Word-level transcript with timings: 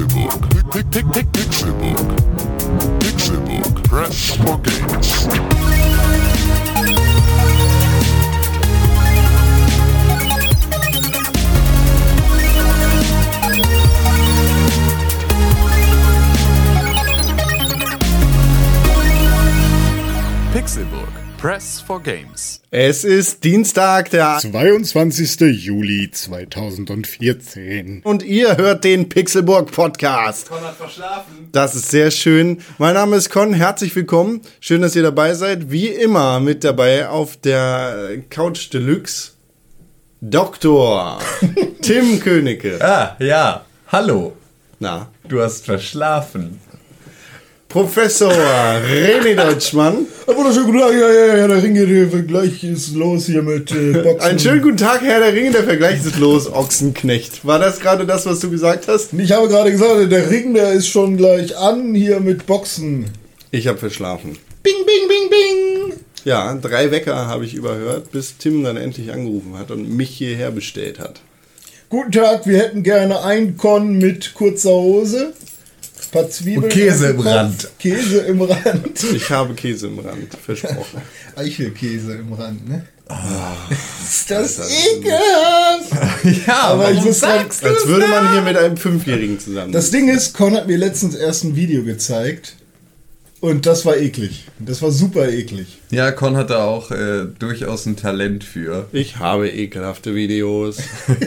Pick, 0.00 0.90
pick, 1.12 1.26
Pixelbook. 1.26 1.98
Pixelbook. 3.00 3.84
Press 3.84 4.34
for 4.34 4.56
games. 4.60 5.10
Pixelburg. 20.54 21.19
Press 21.40 21.80
for 21.80 22.02
Games. 22.02 22.60
Es 22.70 23.02
ist 23.02 23.44
Dienstag, 23.44 24.10
der 24.10 24.38
22. 24.40 25.40
Juli 25.64 26.10
2014. 26.10 28.02
und 28.04 28.22
ihr 28.22 28.58
hört 28.58 28.84
den 28.84 29.08
Pixelburg 29.08 29.72
Podcast. 29.72 30.50
Con 30.50 30.60
hat 30.60 30.76
verschlafen. 30.76 31.48
Das 31.52 31.74
ist 31.74 31.88
sehr 31.90 32.10
schön. 32.10 32.58
Mein 32.76 32.92
Name 32.92 33.16
ist 33.16 33.30
Con, 33.30 33.54
herzlich 33.54 33.96
willkommen. 33.96 34.42
Schön, 34.60 34.82
dass 34.82 34.94
ihr 34.94 35.02
dabei 35.02 35.32
seid. 35.32 35.70
Wie 35.70 35.88
immer 35.88 36.40
mit 36.40 36.62
dabei 36.62 37.08
auf 37.08 37.38
der 37.38 38.18
Couch 38.28 38.70
Deluxe 38.72 39.30
Dr. 40.20 41.20
Tim 41.80 42.20
Königke. 42.20 42.78
Ah, 42.82 43.16
ja. 43.18 43.64
Hallo. 43.88 44.36
Na, 44.78 45.08
Du 45.26 45.40
hast 45.40 45.64
verschlafen. 45.64 46.60
Professor 47.70 48.32
René 48.32 49.36
Deutschmann. 49.36 50.04
Wunderschönen 50.26 50.66
guten 50.66 50.80
Tag, 50.80 50.92
ja, 50.92 51.08
ja, 51.08 51.36
ja, 51.36 51.46
der 51.46 51.62
Ringe, 51.62 51.86
der 51.86 52.22
gleich 52.22 52.64
ist 52.64 52.96
los 52.96 53.26
hier 53.26 53.42
mit 53.42 53.70
äh, 53.70 53.92
Boxen. 54.02 54.20
Einen 54.20 54.38
schönen 54.40 54.62
guten 54.62 54.76
Tag, 54.76 55.02
Herr 55.02 55.20
der 55.20 55.32
Ringe. 55.32 55.52
Der 55.52 55.62
Vergleich 55.62 56.04
ist 56.04 56.18
los, 56.18 56.52
Ochsenknecht. 56.52 57.46
War 57.46 57.60
das 57.60 57.78
gerade 57.78 58.06
das, 58.06 58.26
was 58.26 58.40
du 58.40 58.50
gesagt 58.50 58.88
hast? 58.88 59.12
Ich 59.12 59.30
habe 59.30 59.46
gerade 59.46 59.70
gesagt, 59.70 60.10
der 60.10 60.28
Ring, 60.28 60.52
der 60.52 60.72
ist 60.72 60.88
schon 60.88 61.16
gleich 61.16 61.56
an 61.56 61.94
hier 61.94 62.18
mit 62.18 62.44
Boxen. 62.44 63.04
Ich 63.52 63.68
habe 63.68 63.78
verschlafen. 63.78 64.36
Bing, 64.64 64.74
bing, 64.84 65.08
bing, 65.08 65.30
bing. 65.30 66.00
Ja, 66.24 66.52
drei 66.56 66.90
Wecker 66.90 67.28
habe 67.28 67.44
ich 67.44 67.54
überhört, 67.54 68.10
bis 68.10 68.36
Tim 68.36 68.64
dann 68.64 68.78
endlich 68.78 69.12
angerufen 69.12 69.56
hat 69.56 69.70
und 69.70 69.96
mich 69.96 70.10
hierher 70.10 70.50
bestellt 70.50 70.98
hat. 70.98 71.20
Guten 71.88 72.10
Tag, 72.10 72.48
wir 72.48 72.58
hätten 72.58 72.82
gerne 72.82 73.22
ein 73.22 73.56
Con 73.56 73.98
mit 73.98 74.34
kurzer 74.34 74.70
Hose. 74.70 75.34
Ein 76.02 76.10
paar 76.12 76.30
Zwiebeln. 76.30 76.64
Und 76.64 76.72
Käse 76.72 77.08
im 77.08 77.20
Rand. 77.20 77.68
Käse 77.78 78.18
im 78.20 78.42
Rand. 78.42 79.04
Ich 79.14 79.30
habe 79.30 79.54
Käse 79.54 79.88
im 79.88 79.98
Rand, 79.98 80.34
versprochen. 80.44 81.02
Eichelkäse 81.36 82.14
im 82.14 82.32
Rand, 82.32 82.68
ne? 82.68 82.86
Ah. 83.08 83.56
ist 84.04 84.30
das 84.30 84.58
ekelhaft. 84.70 85.90
Ja, 86.46 86.62
Aber 86.62 86.92
ich 86.92 87.02
muss 87.02 87.18
sagen, 87.18 87.44
Als 87.48 87.86
würde 87.86 88.06
man 88.06 88.32
hier 88.32 88.42
mit 88.42 88.56
einem 88.56 88.76
Fünfjährigen 88.76 89.40
zusammen. 89.40 89.72
Das 89.72 89.90
Ding 89.90 90.08
ist, 90.08 90.32
Con 90.34 90.54
hat 90.54 90.68
mir 90.68 90.78
letztens 90.78 91.16
erst 91.16 91.44
ein 91.44 91.56
Video 91.56 91.82
gezeigt. 91.82 92.54
Und 93.40 93.64
das 93.64 93.86
war 93.86 93.96
eklig. 93.96 94.44
Das 94.58 94.82
war 94.82 94.90
super 94.90 95.26
eklig. 95.30 95.78
Ja, 95.90 96.12
Con 96.12 96.36
hat 96.36 96.50
da 96.50 96.64
auch 96.64 96.90
äh, 96.90 97.24
durchaus 97.38 97.86
ein 97.86 97.96
Talent 97.96 98.44
für. 98.44 98.86
ich 98.92 99.16
habe 99.16 99.48
ekelhafte 99.48 100.14
Videos. 100.14 100.78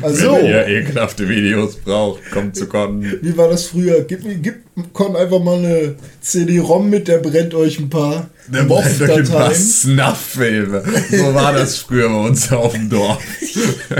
Also, 0.00 0.30
Wenn 0.34 0.46
ihr 0.46 0.64
ekelhafte 0.68 1.28
Videos 1.28 1.74
braucht, 1.74 2.20
kommt 2.30 2.54
zu 2.54 2.68
Con. 2.68 3.02
wie 3.20 3.36
war 3.36 3.48
das 3.48 3.64
früher? 3.66 4.02
Gib, 4.02 4.22
mir- 4.22 4.36
gib 4.36 4.54
Con 4.92 5.16
einfach 5.16 5.40
mal 5.42 5.58
eine 5.58 5.96
CD-ROM 6.20 6.88
mit, 6.88 7.08
der 7.08 7.18
brennt 7.18 7.52
euch 7.52 7.80
ein 7.80 7.90
paar 7.90 8.30
Der 8.46 8.62
brennt 8.62 9.00
euch 9.02 9.10
ein 9.18 9.28
paar. 9.28 9.52
Snuff-Filme. 9.52 10.84
So 11.10 11.34
war 11.34 11.52
das 11.52 11.78
früher 11.78 12.08
bei 12.10 12.28
uns 12.28 12.52
auf 12.52 12.74
dem 12.74 12.88
Dorf. 12.88 13.20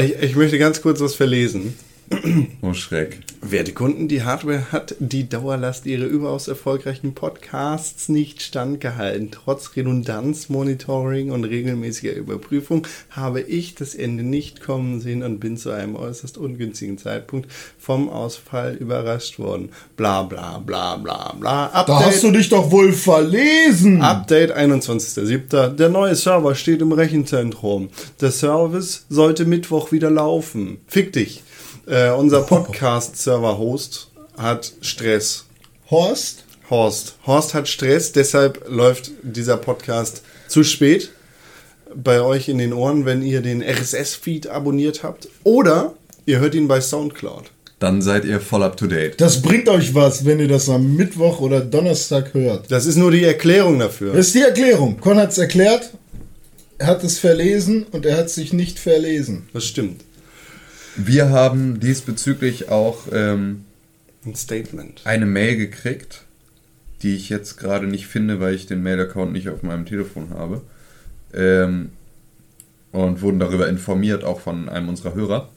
Ich, 0.00 0.14
ich 0.22 0.36
möchte 0.36 0.58
ganz 0.58 0.80
kurz 0.80 1.00
was 1.00 1.14
verlesen. 1.14 1.74
Oh 2.62 2.74
Schreck. 2.74 3.20
Werte 3.40 3.72
Kunden, 3.72 4.08
die 4.08 4.24
Hardware 4.24 4.72
hat 4.72 4.96
die 4.98 5.28
Dauerlast 5.28 5.86
ihrer 5.86 6.06
überaus 6.06 6.48
erfolgreichen 6.48 7.14
Podcasts 7.14 8.08
nicht 8.08 8.42
standgehalten. 8.42 9.30
Trotz 9.30 9.76
Redundanz, 9.76 10.48
Monitoring 10.48 11.30
und 11.30 11.44
regelmäßiger 11.44 12.14
Überprüfung 12.14 12.86
habe 13.10 13.40
ich 13.40 13.74
das 13.74 13.94
Ende 13.94 14.24
nicht 14.24 14.60
kommen 14.60 15.00
sehen 15.00 15.22
und 15.22 15.38
bin 15.38 15.56
zu 15.56 15.70
einem 15.70 15.96
äußerst 15.96 16.36
ungünstigen 16.36 16.98
Zeitpunkt 16.98 17.50
vom 17.78 18.08
Ausfall 18.08 18.74
überrascht 18.74 19.38
worden. 19.38 19.70
Bla 19.96 20.22
bla 20.22 20.58
bla 20.58 20.96
bla 20.96 21.34
bla. 21.38 21.84
Da 21.86 22.04
hast 22.04 22.24
du 22.24 22.30
dich 22.30 22.48
doch 22.48 22.70
wohl 22.70 22.92
verlesen. 22.92 24.02
Update 24.02 24.56
21.07. 24.56 25.76
Der 25.76 25.88
neue 25.88 26.16
Server 26.16 26.54
steht 26.54 26.82
im 26.82 26.92
Rechenzentrum. 26.92 27.88
Der 28.20 28.30
Service 28.30 29.06
sollte 29.08 29.44
Mittwoch 29.44 29.92
wieder 29.92 30.10
laufen. 30.10 30.78
Fick 30.86 31.12
dich. 31.12 31.42
Äh, 31.88 32.10
unser 32.10 32.42
Podcast-Server-Host 32.46 34.08
hat 34.36 34.72
Stress. 34.82 35.46
Horst? 35.90 36.44
Horst. 36.68 37.14
Horst 37.26 37.54
hat 37.54 37.66
Stress, 37.66 38.12
deshalb 38.12 38.68
läuft 38.68 39.10
dieser 39.22 39.56
Podcast 39.56 40.22
zu 40.48 40.64
spät 40.64 41.10
bei 41.94 42.20
euch 42.20 42.50
in 42.50 42.58
den 42.58 42.74
Ohren, 42.74 43.06
wenn 43.06 43.22
ihr 43.22 43.40
den 43.40 43.62
RSS-Feed 43.62 44.48
abonniert 44.48 45.02
habt. 45.02 45.28
Oder 45.44 45.94
ihr 46.26 46.40
hört 46.40 46.54
ihn 46.54 46.68
bei 46.68 46.82
Soundcloud. 46.82 47.44
Dann 47.78 48.02
seid 48.02 48.26
ihr 48.26 48.40
voll 48.40 48.64
up 48.64 48.76
to 48.76 48.86
date. 48.86 49.18
Das 49.18 49.40
bringt 49.40 49.68
euch 49.70 49.94
was, 49.94 50.26
wenn 50.26 50.40
ihr 50.40 50.48
das 50.48 50.68
am 50.68 50.94
Mittwoch 50.94 51.40
oder 51.40 51.60
Donnerstag 51.60 52.34
hört. 52.34 52.70
Das 52.70 52.84
ist 52.84 52.96
nur 52.96 53.12
die 53.12 53.24
Erklärung 53.24 53.78
dafür. 53.78 54.12
Das 54.12 54.26
ist 54.26 54.34
die 54.34 54.42
Erklärung. 54.42 55.00
Con 55.00 55.16
hat 55.16 55.30
es 55.30 55.38
erklärt, 55.38 55.90
er 56.76 56.88
hat 56.88 57.02
es 57.02 57.18
verlesen 57.18 57.86
und 57.92 58.04
er 58.04 58.18
hat 58.18 58.28
sich 58.28 58.52
nicht 58.52 58.78
verlesen. 58.78 59.48
Das 59.54 59.64
stimmt. 59.64 60.02
Wir 60.98 61.30
haben 61.30 61.80
diesbezüglich 61.80 62.68
auch 62.70 63.06
ähm, 63.12 63.64
Ein 64.24 64.34
Statement. 64.34 65.00
eine 65.04 65.26
Mail 65.26 65.56
gekriegt, 65.56 66.24
die 67.02 67.14
ich 67.14 67.28
jetzt 67.28 67.56
gerade 67.56 67.86
nicht 67.86 68.06
finde, 68.08 68.40
weil 68.40 68.54
ich 68.54 68.66
den 68.66 68.82
Mail-Account 68.82 69.32
nicht 69.32 69.48
auf 69.48 69.62
meinem 69.62 69.86
Telefon 69.86 70.30
habe. 70.30 70.62
Ähm, 71.32 71.90
und 72.90 73.20
wurden 73.22 73.38
darüber 73.38 73.68
informiert, 73.68 74.24
auch 74.24 74.40
von 74.40 74.68
einem 74.68 74.88
unserer 74.88 75.14
Hörer. 75.14 75.50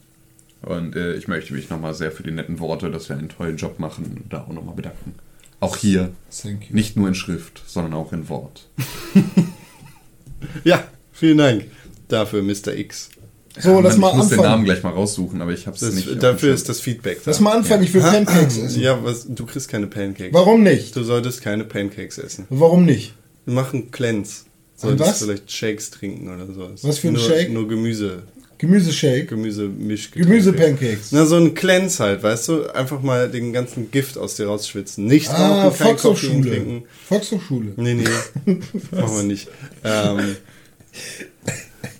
Und 0.61 0.95
äh, 0.95 1.15
ich 1.15 1.27
möchte 1.27 1.53
mich 1.53 1.69
nochmal 1.69 1.95
sehr 1.95 2.11
für 2.11 2.23
die 2.23 2.31
netten 2.31 2.59
Worte, 2.59 2.91
dass 2.91 3.09
wir 3.09 3.17
einen 3.17 3.29
tollen 3.29 3.57
Job 3.57 3.79
machen, 3.79 4.25
da 4.29 4.41
auch 4.43 4.53
nochmal 4.53 4.75
bedanken. 4.75 5.15
Auch 5.59 5.77
hier, 5.77 6.11
Thank 6.29 6.69
you. 6.69 6.75
nicht 6.75 6.97
nur 6.97 7.07
in 7.07 7.15
Schrift, 7.15 7.63
sondern 7.65 7.93
auch 7.93 8.13
in 8.13 8.29
Wort. 8.29 8.67
Ja, 10.63 10.83
vielen 11.11 11.37
Dank 11.37 11.65
dafür, 12.07 12.41
Mr. 12.41 12.73
X. 12.75 13.09
So, 13.59 13.81
lass 13.81 13.93
Mann, 13.97 14.01
mal 14.01 14.09
ich 14.11 14.15
muss 14.17 14.27
den 14.29 14.37
Namen 14.37 14.45
anfangen. 14.47 14.65
gleich 14.65 14.83
mal 14.83 14.91
raussuchen, 14.93 15.41
aber 15.41 15.51
ich 15.51 15.67
habe 15.67 15.75
es 15.75 15.81
Das, 15.81 15.93
nicht. 15.93 16.23
dafür 16.23 16.53
ist 16.53 16.69
das 16.69 16.79
Feedback 16.79 17.17
da. 17.23 17.31
Lass 17.31 17.39
mal 17.41 17.51
anfangen, 17.57 17.83
ich 17.83 17.93
will 17.93 18.01
Pancakes 18.01 18.57
essen. 18.57 18.81
Ja, 18.81 19.03
was, 19.03 19.25
du 19.27 19.45
kriegst 19.45 19.67
keine 19.67 19.87
Pancakes. 19.87 20.33
Warum 20.33 20.63
nicht? 20.63 20.95
Du 20.95 21.03
solltest 21.03 21.41
keine 21.41 21.65
Pancakes 21.65 22.17
essen. 22.17 22.45
Warum 22.49 22.85
nicht? 22.85 23.13
Wir 23.45 23.53
machen 23.55 23.91
Cleanse. 23.91 24.43
Und 24.81 24.97
Solltest 24.97 25.09
was? 25.09 25.23
vielleicht 25.23 25.51
Shakes 25.51 25.89
trinken 25.91 26.33
oder 26.33 26.47
sowas. 26.47 26.83
Was 26.83 26.99
für 26.99 27.09
ein 27.09 27.13
nur, 27.15 27.23
Shake? 27.23 27.51
Nur 27.51 27.67
Gemüse. 27.67 28.23
Gemüseshake. 28.57 29.25
Gemüse 29.25 29.67
Misch. 29.67 30.11
Gemüsepancakes. 30.11 31.11
Na, 31.11 31.25
so 31.25 31.35
ein 31.35 31.53
Cleanse 31.53 32.01
halt, 32.03 32.23
weißt 32.23 32.47
du? 32.47 32.73
Einfach 32.73 33.01
mal 33.01 33.29
den 33.29 33.53
ganzen 33.53 33.91
Gift 33.91 34.17
aus 34.17 34.35
dir 34.35 34.45
rausschwitzen. 34.47 35.05
Nicht 35.05 35.29
Ah, 35.29 35.33
rauchen, 35.33 35.61
kein 35.61 35.69
Koffein 35.69 35.87
Volkshochschule. 35.87 36.49
trinken. 36.51 36.83
Volkshochschule. 37.07 37.73
Nee, 37.75 37.95
nee. 37.95 38.55
machen 38.91 39.17
wir 39.17 39.23
nicht. 39.23 39.49
Ähm, 39.83 40.35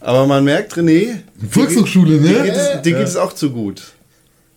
aber 0.02 0.28
man 0.28 0.44
merkt, 0.44 0.74
René, 0.74 1.18
Volkshochschule, 1.50 2.20
dir 2.20 2.44
geht 2.44 2.54
es, 2.56 2.82
dir 2.82 2.94
geht 2.94 3.08
es 3.08 3.16
auch 3.16 3.34
zu 3.34 3.52
gut. 3.52 3.94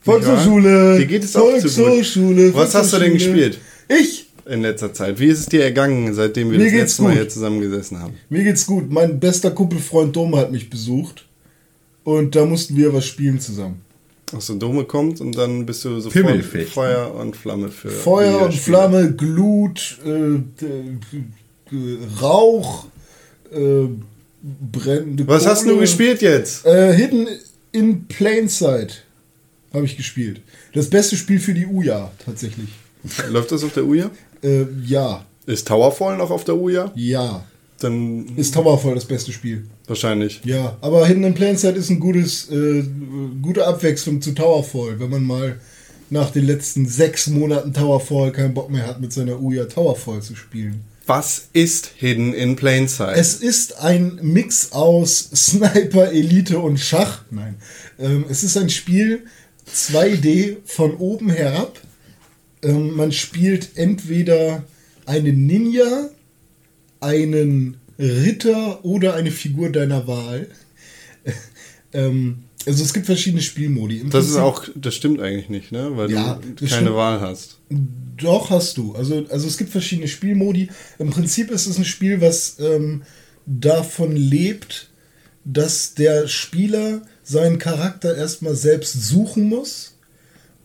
Volkshochschule. 0.00 0.98
Dir 0.98 1.06
geht 1.06 1.24
es 1.24 1.34
auch 1.36 1.56
zu 1.58 1.62
gut. 1.62 1.70
Volkshochschule. 1.70 2.54
Was 2.54 2.74
hast 2.74 2.92
du 2.92 2.98
denn 2.98 3.12
gespielt 3.14 3.58
Ich? 3.88 4.26
in 4.46 4.60
letzter 4.60 4.92
Zeit? 4.92 5.18
Wie 5.18 5.26
ist 5.28 5.38
es 5.40 5.46
dir 5.46 5.64
ergangen, 5.64 6.12
seitdem 6.12 6.50
wir 6.50 6.58
Mir 6.58 6.66
das 6.66 6.74
letzte 6.74 7.02
Mal 7.02 7.08
gut. 7.10 7.18
hier 7.18 7.28
zusammengesessen 7.30 7.98
haben? 8.00 8.14
Mir 8.28 8.44
geht's 8.44 8.66
gut. 8.66 8.90
Mein 8.90 9.18
bester 9.18 9.50
Kumpelfreund 9.50 10.14
Dome 10.14 10.36
hat 10.36 10.52
mich 10.52 10.68
besucht. 10.68 11.24
Und 12.04 12.36
da 12.36 12.44
mussten 12.44 12.76
wir 12.76 12.92
was 12.92 13.06
spielen 13.06 13.40
zusammen. 13.40 13.80
Achso, 14.34 14.54
Dome 14.54 14.84
kommt 14.84 15.20
und 15.22 15.36
dann 15.38 15.64
bist 15.64 15.82
du 15.86 16.00
sofort 16.00 16.12
Pimmelfechten. 16.26 16.70
Feuer 16.72 17.14
und 17.14 17.34
Flamme 17.36 17.68
für 17.70 17.88
Feuer 17.88 18.42
und. 18.42 18.54
Flamme, 18.54 19.12
Glut, 19.12 19.98
äh, 20.04 20.38
d- 20.60 21.98
Rauch, 22.20 22.86
äh, 23.52 23.86
brennende 24.72 25.26
Was 25.26 25.46
hast 25.46 25.62
du 25.64 25.68
Kohle. 25.70 25.80
gespielt 25.80 26.22
jetzt? 26.22 26.66
Äh, 26.66 26.92
Hidden 26.94 27.28
in 27.72 28.06
Plain 28.06 28.48
Sight 28.48 29.04
habe 29.72 29.86
ich 29.86 29.96
gespielt. 29.96 30.40
Das 30.74 30.88
beste 30.90 31.16
Spiel 31.16 31.40
für 31.40 31.54
die 31.54 31.66
Uja, 31.66 32.10
tatsächlich. 32.24 32.68
Läuft 33.30 33.52
das 33.52 33.64
auf 33.64 33.72
der 33.72 33.84
Uja? 33.84 34.10
Äh, 34.42 34.64
ja, 34.86 35.24
Ist 35.46 35.66
Towerfall 35.68 36.16
noch 36.16 36.30
auf 36.30 36.44
der 36.44 36.56
Uja? 36.56 36.92
ja. 36.94 37.44
Dann 37.80 38.36
Ist 38.36 38.54
Towerfall 38.54 38.94
das 38.94 39.04
beste 39.04 39.32
Spiel. 39.32 39.66
wahrscheinlich. 39.88 40.40
Ja, 40.44 40.78
aber 40.80 41.06
Hidden 41.06 41.24
in 41.24 41.34
Plain 41.34 41.56
Sight 41.58 41.76
ist 41.76 41.90
ein 41.90 41.98
gutes, 41.98 42.48
äh, 42.48 42.84
gute 43.42 43.66
Abwechslung 43.66 44.22
zu 44.22 44.30
Towerfall, 44.32 45.00
wenn 45.00 45.10
man 45.10 45.24
mal 45.24 45.58
nach 46.08 46.30
den 46.30 46.46
letzten 46.46 46.86
sechs 46.86 47.26
Monaten 47.26 47.74
Towerfall 47.74 48.30
keinen 48.30 48.54
Bock 48.54 48.70
mehr 48.70 48.86
hat, 48.86 49.00
mit 49.00 49.12
seiner 49.12 49.40
Uja 49.42 49.64
Towerfall 49.64 50.22
zu 50.22 50.36
spielen. 50.36 50.82
Was 51.06 51.48
ist 51.52 51.92
Hidden 51.96 52.32
in 52.32 52.56
Plain 52.56 52.88
Sight? 52.88 53.18
Es 53.18 53.34
ist 53.34 53.78
ein 53.78 54.18
Mix 54.22 54.72
aus 54.72 55.28
Sniper, 55.34 56.10
Elite 56.10 56.58
und 56.58 56.78
Schach. 56.78 57.22
Nein. 57.30 57.56
Ähm, 57.98 58.24
es 58.30 58.42
ist 58.42 58.56
ein 58.56 58.70
Spiel, 58.70 59.26
2D 59.70 60.56
von 60.64 60.96
oben 60.96 61.28
herab. 61.28 61.78
Ähm, 62.62 62.96
man 62.96 63.12
spielt 63.12 63.76
entweder 63.76 64.64
einen 65.04 65.46
Ninja, 65.46 66.08
einen 67.00 67.76
Ritter 67.98 68.82
oder 68.82 69.14
eine 69.14 69.30
Figur 69.30 69.70
deiner 69.70 70.06
Wahl. 70.06 70.48
ähm, 71.92 72.43
also 72.66 72.82
es 72.84 72.92
gibt 72.94 73.06
verschiedene 73.06 73.42
Spielmodi. 73.42 73.98
Im 73.98 74.10
Das 74.10 74.24
ist 74.26 74.32
Prinzip- 74.32 74.42
auch, 74.44 74.68
das 74.74 74.94
stimmt 74.94 75.20
eigentlich 75.20 75.48
nicht, 75.48 75.72
ne? 75.72 75.90
Weil 75.96 76.10
Ja, 76.10 76.34
du 76.42 76.66
keine 76.66 76.82
stimmt. 76.82 76.94
Wahl 76.96 77.20
hast. 77.20 77.58
Doch, 78.16 78.50
hast 78.50 78.76
du. 78.78 78.94
Also, 78.94 79.26
also 79.28 79.46
es 79.46 79.56
gibt 79.58 79.70
verschiedene 79.70 80.08
Spielmodi. 80.08 80.68
Im 80.98 81.10
Prinzip 81.10 81.50
ist 81.50 81.66
es 81.66 81.78
ein 81.78 81.84
Spiel, 81.84 82.20
was 82.20 82.56
ähm, 82.60 83.02
davon 83.46 84.14
lebt, 84.16 84.88
dass 85.44 85.94
der 85.94 86.28
Spieler 86.28 87.02
seinen 87.22 87.58
Charakter 87.58 88.16
erstmal 88.16 88.54
selbst 88.54 88.92
suchen 89.08 89.48
muss. 89.48 89.90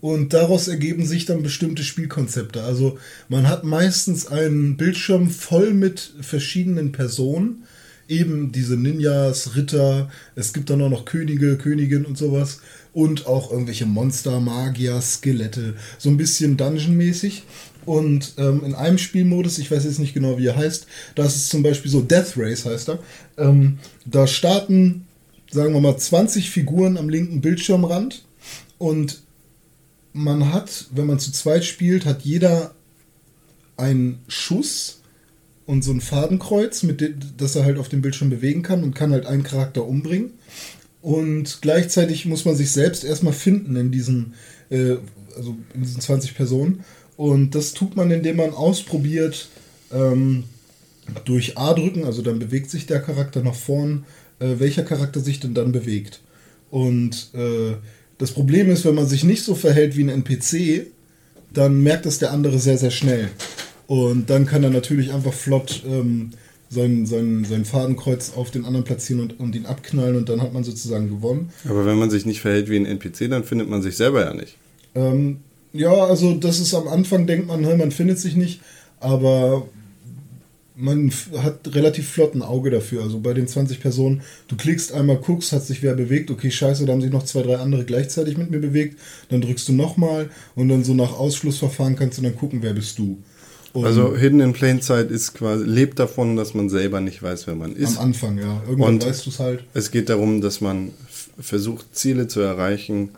Und 0.00 0.32
daraus 0.32 0.66
ergeben 0.66 1.04
sich 1.04 1.26
dann 1.26 1.42
bestimmte 1.42 1.82
Spielkonzepte. 1.84 2.62
Also 2.62 2.98
man 3.28 3.48
hat 3.48 3.64
meistens 3.64 4.26
einen 4.26 4.78
Bildschirm 4.78 5.28
voll 5.28 5.74
mit 5.74 6.14
verschiedenen 6.22 6.90
Personen. 6.92 7.64
Eben 8.10 8.50
diese 8.50 8.76
Ninjas, 8.76 9.54
Ritter, 9.54 10.10
es 10.34 10.52
gibt 10.52 10.68
dann 10.68 10.82
auch 10.82 10.90
noch 10.90 11.04
Könige, 11.04 11.56
Königin 11.56 12.04
und 12.04 12.18
sowas. 12.18 12.58
Und 12.92 13.26
auch 13.26 13.52
irgendwelche 13.52 13.86
Monster, 13.86 14.40
Magier, 14.40 15.00
Skelette. 15.00 15.76
So 15.96 16.10
ein 16.10 16.16
bisschen 16.16 16.56
Dungeon-mäßig. 16.56 17.44
Und 17.86 18.34
ähm, 18.36 18.64
in 18.64 18.74
einem 18.74 18.98
Spielmodus, 18.98 19.58
ich 19.58 19.70
weiß 19.70 19.84
jetzt 19.84 20.00
nicht 20.00 20.12
genau, 20.12 20.38
wie 20.38 20.46
er 20.46 20.56
heißt, 20.56 20.88
das 21.14 21.36
ist 21.36 21.50
zum 21.50 21.62
Beispiel 21.62 21.90
so 21.90 22.00
Death 22.00 22.34
Race 22.36 22.64
heißt 22.66 22.88
er. 22.90 22.98
Ähm, 23.38 23.78
da 24.04 24.26
starten, 24.26 25.06
sagen 25.50 25.72
wir 25.72 25.80
mal, 25.80 25.96
20 25.96 26.50
Figuren 26.50 26.98
am 26.98 27.08
linken 27.08 27.40
Bildschirmrand. 27.40 28.24
Und 28.78 29.22
man 30.12 30.52
hat, 30.52 30.86
wenn 30.92 31.06
man 31.06 31.20
zu 31.20 31.30
zweit 31.30 31.64
spielt, 31.64 32.06
hat 32.06 32.22
jeder 32.22 32.74
einen 33.76 34.18
Schuss 34.26 34.99
und 35.70 35.82
so 35.82 35.92
ein 35.92 36.00
Fadenkreuz, 36.00 36.82
mit 36.82 37.00
dem, 37.00 37.14
das 37.36 37.54
er 37.54 37.64
halt 37.64 37.78
auf 37.78 37.88
dem 37.88 38.02
Bildschirm 38.02 38.28
bewegen 38.28 38.62
kann 38.62 38.82
und 38.82 38.94
kann 38.94 39.12
halt 39.12 39.24
einen 39.24 39.44
Charakter 39.44 39.86
umbringen. 39.86 40.32
Und 41.00 41.58
gleichzeitig 41.62 42.26
muss 42.26 42.44
man 42.44 42.56
sich 42.56 42.72
selbst 42.72 43.04
erstmal 43.04 43.32
finden 43.32 43.76
in 43.76 43.92
diesen, 43.92 44.34
äh, 44.68 44.96
also 45.36 45.56
in 45.72 45.82
diesen 45.82 46.00
20 46.00 46.34
Personen. 46.34 46.84
Und 47.16 47.54
das 47.54 47.72
tut 47.72 47.94
man, 47.94 48.10
indem 48.10 48.38
man 48.38 48.50
ausprobiert, 48.50 49.48
ähm, 49.92 50.42
durch 51.24 51.56
A 51.56 51.72
drücken, 51.72 52.04
also 52.04 52.20
dann 52.20 52.40
bewegt 52.40 52.68
sich 52.68 52.86
der 52.86 53.00
Charakter 53.00 53.40
nach 53.40 53.54
vorn, 53.54 54.04
äh, 54.40 54.56
welcher 54.58 54.82
Charakter 54.82 55.20
sich 55.20 55.38
denn 55.38 55.54
dann 55.54 55.70
bewegt. 55.70 56.20
Und 56.72 57.30
äh, 57.32 57.76
das 58.18 58.32
Problem 58.32 58.70
ist, 58.70 58.84
wenn 58.84 58.96
man 58.96 59.06
sich 59.06 59.22
nicht 59.22 59.44
so 59.44 59.54
verhält 59.54 59.96
wie 59.96 60.02
ein 60.02 60.08
NPC, 60.08 60.88
dann 61.54 61.80
merkt 61.80 62.06
das 62.06 62.18
der 62.18 62.32
andere 62.32 62.58
sehr, 62.58 62.76
sehr 62.76 62.90
schnell. 62.90 63.28
Und 63.90 64.30
dann 64.30 64.46
kann 64.46 64.62
er 64.62 64.70
natürlich 64.70 65.12
einfach 65.12 65.32
flott 65.32 65.82
ähm, 65.84 66.30
sein, 66.68 67.06
sein, 67.06 67.44
sein 67.44 67.64
Fadenkreuz 67.64 68.34
auf 68.36 68.52
den 68.52 68.64
anderen 68.64 68.84
platzieren 68.84 69.20
und, 69.20 69.40
und 69.40 69.56
ihn 69.56 69.66
abknallen 69.66 70.14
und 70.14 70.28
dann 70.28 70.40
hat 70.40 70.52
man 70.52 70.62
sozusagen 70.62 71.08
gewonnen. 71.08 71.50
Aber 71.68 71.84
wenn 71.84 71.98
man 71.98 72.08
sich 72.08 72.24
nicht 72.24 72.40
verhält 72.40 72.70
wie 72.70 72.76
ein 72.76 72.86
NPC, 72.86 73.28
dann 73.28 73.42
findet 73.42 73.68
man 73.68 73.82
sich 73.82 73.96
selber 73.96 74.24
ja 74.24 74.32
nicht. 74.32 74.56
Ähm, 74.94 75.38
ja, 75.72 75.92
also 75.92 76.34
das 76.34 76.60
ist 76.60 76.72
am 76.72 76.86
Anfang, 76.86 77.26
denkt 77.26 77.48
man, 77.48 77.64
hey, 77.64 77.76
man 77.76 77.90
findet 77.90 78.20
sich 78.20 78.36
nicht, 78.36 78.60
aber 79.00 79.66
man 80.76 81.10
hat 81.38 81.74
relativ 81.74 82.10
flott 82.10 82.36
ein 82.36 82.42
Auge 82.42 82.70
dafür. 82.70 83.02
Also 83.02 83.18
bei 83.18 83.34
den 83.34 83.48
20 83.48 83.80
Personen, 83.80 84.22
du 84.46 84.54
klickst 84.54 84.92
einmal, 84.92 85.16
guckst, 85.16 85.50
hat 85.50 85.66
sich 85.66 85.82
wer 85.82 85.94
bewegt, 85.94 86.30
okay, 86.30 86.52
scheiße, 86.52 86.86
da 86.86 86.92
haben 86.92 87.02
sich 87.02 87.10
noch 87.10 87.24
zwei, 87.24 87.42
drei 87.42 87.56
andere 87.56 87.84
gleichzeitig 87.84 88.36
mit 88.36 88.52
mir 88.52 88.60
bewegt, 88.60 89.00
dann 89.30 89.40
drückst 89.40 89.66
du 89.66 89.72
nochmal 89.72 90.30
und 90.54 90.68
dann 90.68 90.84
so 90.84 90.94
nach 90.94 91.18
Ausschlussverfahren 91.18 91.96
kannst 91.96 92.18
du 92.18 92.22
dann 92.22 92.36
gucken, 92.36 92.62
wer 92.62 92.72
bist 92.72 92.96
du. 92.96 93.18
Und 93.72 93.84
Also 93.84 94.16
Hidden 94.16 94.40
in 94.40 94.52
Plain 94.52 94.80
Sight 94.80 95.10
ist 95.10 95.34
quasi, 95.34 95.64
lebt 95.64 95.98
davon, 96.00 96.34
dass 96.36 96.54
man 96.54 96.68
selber 96.68 97.00
nicht 97.00 97.22
weiß, 97.22 97.46
wer 97.46 97.54
man 97.54 97.74
ist. 97.76 97.96
am 97.98 98.06
Anfang, 98.06 98.38
ja. 98.38 98.62
Irgendwann 98.66 98.94
Und- 98.94 99.06
weißt 99.06 99.26
du 99.26 99.30
es 99.30 99.38
halt. 99.38 99.64
Es 99.74 99.90
geht 99.92 100.08
darum, 100.08 100.40
dass 100.40 100.60
man 100.60 100.90
versucht, 101.38 101.94
Ziele 101.96 102.26
zu 102.28 102.40
erreichen, 102.40 103.10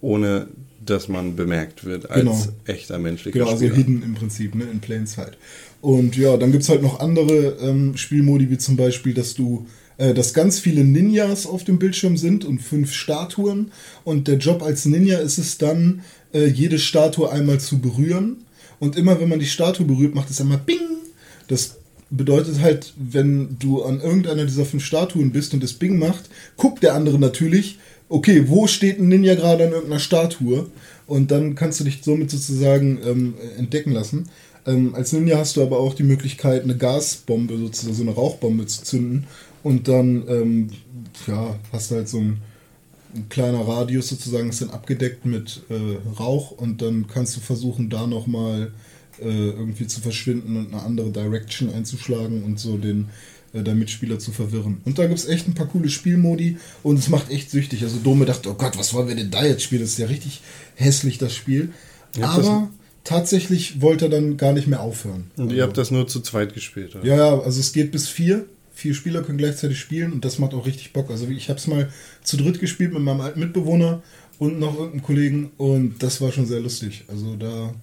ohne 0.00 0.46
dass 0.84 1.08
man 1.08 1.36
bemerkt 1.36 1.84
wird 1.84 2.10
als 2.10 2.20
Genau. 2.24 2.44
echter 2.66 2.98
menschlicher 2.98 3.38
Genau, 3.38 3.50
also 3.50 3.58
Spieler. 3.64 3.74
hidden 3.76 4.02
im 4.02 4.14
Prinzip, 4.14 4.54
ne, 4.54 4.64
in 4.64 4.80
plain 4.80 5.06
sight. 5.06 5.36
Und 5.80 6.16
ja, 6.16 6.36
dann 6.36 6.50
gibt 6.50 6.64
es 6.64 6.68
halt 6.68 6.82
noch 6.82 6.98
andere 7.00 7.56
ähm, 7.60 7.96
Spielmodi, 7.96 8.50
wie 8.50 8.58
zum 8.58 8.76
Beispiel, 8.76 9.14
dass 9.14 9.34
du, 9.34 9.66
äh, 9.98 10.12
dass 10.14 10.34
ganz 10.34 10.58
viele 10.58 10.82
Ninjas 10.82 11.46
auf 11.46 11.62
dem 11.64 11.78
Bildschirm 11.78 12.16
sind 12.16 12.44
und 12.44 12.60
fünf 12.60 12.92
Statuen. 12.92 13.70
Und 14.02 14.26
der 14.28 14.38
Job 14.38 14.62
als 14.62 14.84
Ninja 14.86 15.18
ist 15.18 15.38
es 15.38 15.58
dann, 15.58 16.02
äh, 16.34 16.46
jede 16.46 16.78
Statue 16.80 17.30
einmal 17.30 17.60
zu 17.60 17.78
berühren. 17.78 18.38
Und 18.82 18.96
immer 18.96 19.20
wenn 19.20 19.28
man 19.28 19.38
die 19.38 19.46
Statue 19.46 19.86
berührt, 19.86 20.16
macht 20.16 20.28
es 20.28 20.40
einmal 20.40 20.58
Bing. 20.58 20.80
Das 21.46 21.76
bedeutet 22.10 22.60
halt, 22.60 22.92
wenn 22.96 23.56
du 23.60 23.84
an 23.84 24.00
irgendeiner 24.00 24.44
dieser 24.44 24.64
fünf 24.64 24.84
Statuen 24.84 25.30
bist 25.30 25.54
und 25.54 25.62
es 25.62 25.74
Bing 25.74 26.00
macht, 26.00 26.28
guckt 26.56 26.82
der 26.82 26.94
andere 26.94 27.20
natürlich, 27.20 27.78
okay, 28.08 28.46
wo 28.48 28.66
steht 28.66 28.98
ein 28.98 29.06
Ninja 29.06 29.36
gerade 29.36 29.66
an 29.66 29.70
irgendeiner 29.70 30.00
Statue? 30.00 30.66
Und 31.06 31.30
dann 31.30 31.54
kannst 31.54 31.78
du 31.78 31.84
dich 31.84 32.00
somit 32.02 32.32
sozusagen 32.32 32.98
ähm, 33.06 33.34
entdecken 33.56 33.92
lassen. 33.92 34.28
Ähm, 34.66 34.96
als 34.96 35.12
Ninja 35.12 35.38
hast 35.38 35.56
du 35.56 35.62
aber 35.62 35.78
auch 35.78 35.94
die 35.94 36.02
Möglichkeit, 36.02 36.64
eine 36.64 36.76
Gasbombe, 36.76 37.58
sozusagen 37.58 37.94
so 37.94 38.02
eine 38.02 38.16
Rauchbombe 38.16 38.66
zu 38.66 38.82
zünden. 38.82 39.28
Und 39.62 39.86
dann, 39.86 40.24
ähm, 40.26 40.70
ja, 41.28 41.54
hast 41.70 41.92
du 41.92 41.94
halt 41.94 42.08
so 42.08 42.18
ein, 42.18 42.38
ein 43.14 43.28
kleiner 43.28 43.60
Radius 43.60 44.08
sozusagen, 44.08 44.48
ist 44.48 44.62
dann 44.62 44.70
abgedeckt 44.70 45.24
mit 45.24 45.62
äh, 45.68 46.18
Rauch 46.18 46.50
und 46.52 46.82
dann 46.82 47.06
kannst 47.06 47.36
du 47.36 47.40
versuchen, 47.40 47.90
da 47.90 48.06
nochmal 48.06 48.72
äh, 49.20 49.24
irgendwie 49.24 49.86
zu 49.86 50.00
verschwinden 50.00 50.56
und 50.56 50.72
eine 50.72 50.82
andere 50.82 51.10
Direction 51.10 51.72
einzuschlagen 51.72 52.42
und 52.44 52.58
so 52.58 52.76
den 52.76 53.08
äh, 53.52 53.62
deinen 53.62 53.80
Mitspieler 53.80 54.18
zu 54.18 54.32
verwirren. 54.32 54.80
Und 54.84 54.98
da 54.98 55.06
gibt 55.06 55.18
es 55.18 55.26
echt 55.26 55.46
ein 55.46 55.54
paar 55.54 55.66
coole 55.66 55.90
Spielmodi 55.90 56.56
und 56.82 56.98
es 56.98 57.08
macht 57.08 57.30
echt 57.30 57.50
süchtig. 57.50 57.82
Also 57.82 57.98
Dome 57.98 58.24
dachte, 58.24 58.50
oh 58.50 58.54
Gott, 58.54 58.78
was 58.78 58.94
wollen 58.94 59.08
wir 59.08 59.14
denn 59.14 59.30
da 59.30 59.44
jetzt 59.44 59.62
spielen? 59.62 59.82
Das 59.82 59.90
ist 59.90 59.98
ja 59.98 60.06
richtig 60.06 60.40
hässlich, 60.74 61.18
das 61.18 61.34
Spiel. 61.34 61.72
Habt 62.20 62.46
Aber 62.46 62.70
tatsächlich 63.04 63.80
wollte 63.80 64.06
er 64.06 64.10
dann 64.10 64.36
gar 64.36 64.52
nicht 64.52 64.68
mehr 64.68 64.80
aufhören. 64.80 65.30
Und 65.36 65.52
ihr 65.52 65.62
habt 65.62 65.76
das 65.76 65.90
nur 65.90 66.06
zu 66.06 66.20
zweit 66.20 66.54
gespielt, 66.54 66.94
oder? 66.94 67.04
Ja, 67.04 67.16
ja, 67.16 67.38
also 67.40 67.60
es 67.60 67.72
geht 67.72 67.92
bis 67.92 68.08
vier. 68.08 68.46
Vier 68.74 68.94
Spieler 68.94 69.22
können 69.22 69.38
gleichzeitig 69.38 69.78
spielen 69.78 70.12
und 70.12 70.24
das 70.24 70.38
macht 70.38 70.54
auch 70.54 70.66
richtig 70.66 70.92
Bock. 70.92 71.10
Also 71.10 71.28
ich 71.28 71.48
habe 71.48 71.58
es 71.58 71.66
mal 71.66 71.90
zu 72.22 72.36
dritt 72.36 72.58
gespielt 72.60 72.92
mit 72.92 73.02
meinem 73.02 73.20
alten 73.20 73.40
Mitbewohner 73.40 74.02
und 74.38 74.58
noch 74.58 74.74
irgendeinem 74.74 75.02
Kollegen 75.02 75.50
und 75.58 76.02
das 76.02 76.20
war 76.20 76.32
schon 76.32 76.46
sehr 76.46 76.60
lustig. 76.60 77.04
Also 77.08 77.36
da, 77.36 77.74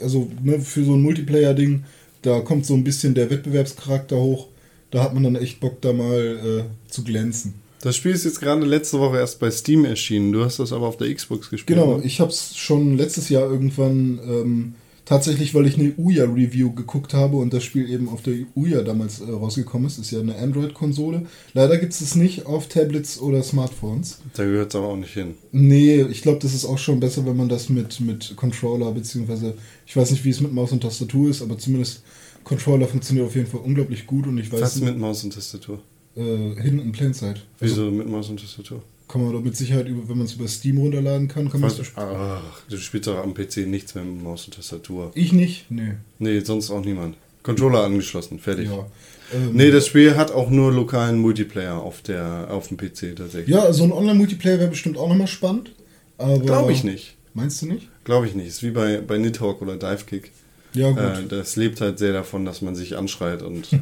also 0.00 0.30
ne, 0.42 0.60
für 0.60 0.84
so 0.84 0.94
ein 0.94 1.02
Multiplayer-Ding, 1.02 1.84
da 2.22 2.40
kommt 2.40 2.64
so 2.64 2.74
ein 2.74 2.84
bisschen 2.84 3.14
der 3.14 3.30
Wettbewerbscharakter 3.30 4.16
hoch. 4.16 4.48
Da 4.90 5.02
hat 5.02 5.14
man 5.14 5.24
dann 5.24 5.36
echt 5.36 5.60
Bock, 5.60 5.80
da 5.82 5.92
mal 5.92 6.66
äh, 6.68 6.90
zu 6.90 7.02
glänzen. 7.02 7.54
Das 7.82 7.96
Spiel 7.96 8.12
ist 8.12 8.24
jetzt 8.24 8.40
gerade 8.40 8.64
letzte 8.64 8.98
Woche 8.98 9.18
erst 9.18 9.40
bei 9.40 9.50
Steam 9.50 9.84
erschienen. 9.84 10.32
Du 10.32 10.42
hast 10.42 10.58
das 10.58 10.72
aber 10.72 10.86
auf 10.86 10.96
der 10.96 11.12
Xbox 11.12 11.50
gespielt. 11.50 11.78
Genau, 11.78 11.98
ne? 11.98 12.04
ich 12.04 12.18
habe 12.18 12.30
es 12.30 12.56
schon 12.56 12.96
letztes 12.96 13.28
Jahr 13.28 13.50
irgendwann 13.50 14.18
ähm, 14.26 14.74
tatsächlich, 15.04 15.54
weil 15.54 15.66
ich 15.66 15.78
eine 15.78 15.92
Ouya-Review 15.96 16.72
geguckt 16.72 17.14
habe 17.14 17.36
und 17.36 17.52
das 17.52 17.64
Spiel 17.64 17.90
eben 17.90 18.08
auf 18.08 18.22
der 18.22 18.34
Ouya 18.54 18.82
damals 18.82 19.20
äh, 19.20 19.30
rausgekommen 19.30 19.86
ist. 19.86 19.98
Ist 19.98 20.10
ja 20.10 20.20
eine 20.20 20.36
Android-Konsole. 20.36 21.26
Leider 21.52 21.78
gibt 21.78 21.92
es 21.92 22.00
es 22.00 22.14
nicht 22.14 22.46
auf 22.46 22.68
Tablets 22.68 23.20
oder 23.20 23.42
Smartphones. 23.42 24.18
Da 24.34 24.44
gehört 24.44 24.70
es 24.70 24.76
aber 24.76 24.88
auch 24.88 24.96
nicht 24.96 25.12
hin. 25.14 25.34
Nee, 25.52 26.02
ich 26.02 26.22
glaube, 26.22 26.38
das 26.40 26.54
ist 26.54 26.64
auch 26.64 26.78
schon 26.78 27.00
besser, 27.00 27.24
wenn 27.26 27.36
man 27.36 27.48
das 27.48 27.68
mit, 27.68 28.00
mit 28.00 28.34
Controller, 28.36 28.92
beziehungsweise 28.92 29.54
ich 29.86 29.96
weiß 29.96 30.10
nicht, 30.10 30.24
wie 30.24 30.30
es 30.30 30.40
mit 30.40 30.52
Maus 30.52 30.72
und 30.72 30.82
Tastatur 30.82 31.30
ist, 31.30 31.42
aber 31.42 31.58
zumindest 31.58 32.02
Controller 32.42 32.86
funktioniert 32.86 33.26
auf 33.26 33.34
jeden 33.34 33.46
Fall 33.46 33.60
unglaublich 33.64 34.06
gut 34.06 34.26
und 34.26 34.38
ich 34.38 34.52
weiß 34.52 34.60
Was 34.60 34.80
mit 34.80 34.98
Maus 34.98 35.24
und 35.24 35.32
Tastatur? 35.34 35.80
äh, 36.16 36.20
Hidden 36.60 36.80
in 36.80 36.92
Plain 36.92 37.14
Sight. 37.14 37.44
Also 37.60 37.76
Wieso 37.76 37.90
mit 37.90 38.08
Maus 38.08 38.28
und 38.28 38.40
Tastatur? 38.40 38.82
Kann 39.08 39.22
man 39.22 39.32
doch 39.32 39.42
mit 39.42 39.56
Sicherheit, 39.56 39.86
über, 39.86 40.08
wenn 40.08 40.18
man 40.18 40.26
es 40.26 40.34
über 40.34 40.48
Steam 40.48 40.78
runterladen 40.78 41.28
kann, 41.28 41.50
kann 41.50 41.60
man 41.60 41.70
es 41.70 41.80
Ach, 41.96 42.40
du 42.68 42.76
spielst 42.78 43.06
doch 43.06 43.18
am 43.22 43.34
PC 43.34 43.58
nichts 43.66 43.94
mehr 43.94 44.04
mit 44.04 44.22
Maus 44.22 44.46
und 44.46 44.54
Tastatur. 44.54 45.12
Ich 45.14 45.32
nicht? 45.32 45.70
Nee. 45.70 45.94
Nee, 46.18 46.40
sonst 46.40 46.70
auch 46.70 46.84
niemand. 46.84 47.16
Controller 47.42 47.84
angeschlossen, 47.84 48.38
fertig. 48.38 48.70
Ja. 48.70 48.86
Ähm, 49.34 49.50
Nee, 49.52 49.70
das 49.70 49.86
Spiel 49.86 50.16
hat 50.16 50.32
auch 50.32 50.50
nur 50.50 50.72
lokalen 50.72 51.18
Multiplayer 51.18 51.76
auf, 51.80 52.00
der, 52.02 52.48
auf 52.50 52.68
dem 52.68 52.76
PC 52.78 53.16
tatsächlich. 53.16 53.48
Ja, 53.48 53.72
so 53.72 53.84
ein 53.84 53.92
Online-Multiplayer 53.92 54.58
wäre 54.58 54.70
bestimmt 54.70 54.96
auch 54.96 55.08
nochmal 55.08 55.26
spannend. 55.26 55.74
Glaube 56.18 56.72
ich 56.72 56.84
nicht. 56.84 57.16
Meinst 57.34 57.60
du 57.62 57.66
nicht? 57.66 57.88
Glaube 58.04 58.26
ich 58.26 58.34
nicht. 58.34 58.46
Ist 58.46 58.62
wie 58.62 58.70
bei, 58.70 59.00
bei 59.00 59.18
Nidhogg 59.18 59.60
oder 59.60 59.76
Divekick. 59.76 60.30
Ja, 60.74 60.90
gut. 60.90 60.98
Äh, 60.98 61.26
das 61.28 61.56
lebt 61.56 61.80
halt 61.80 61.98
sehr 61.98 62.12
davon, 62.12 62.44
dass 62.44 62.60
man 62.62 62.74
sich 62.74 62.96
anschreit 62.96 63.42
und 63.42 63.72
äh, 63.72 63.78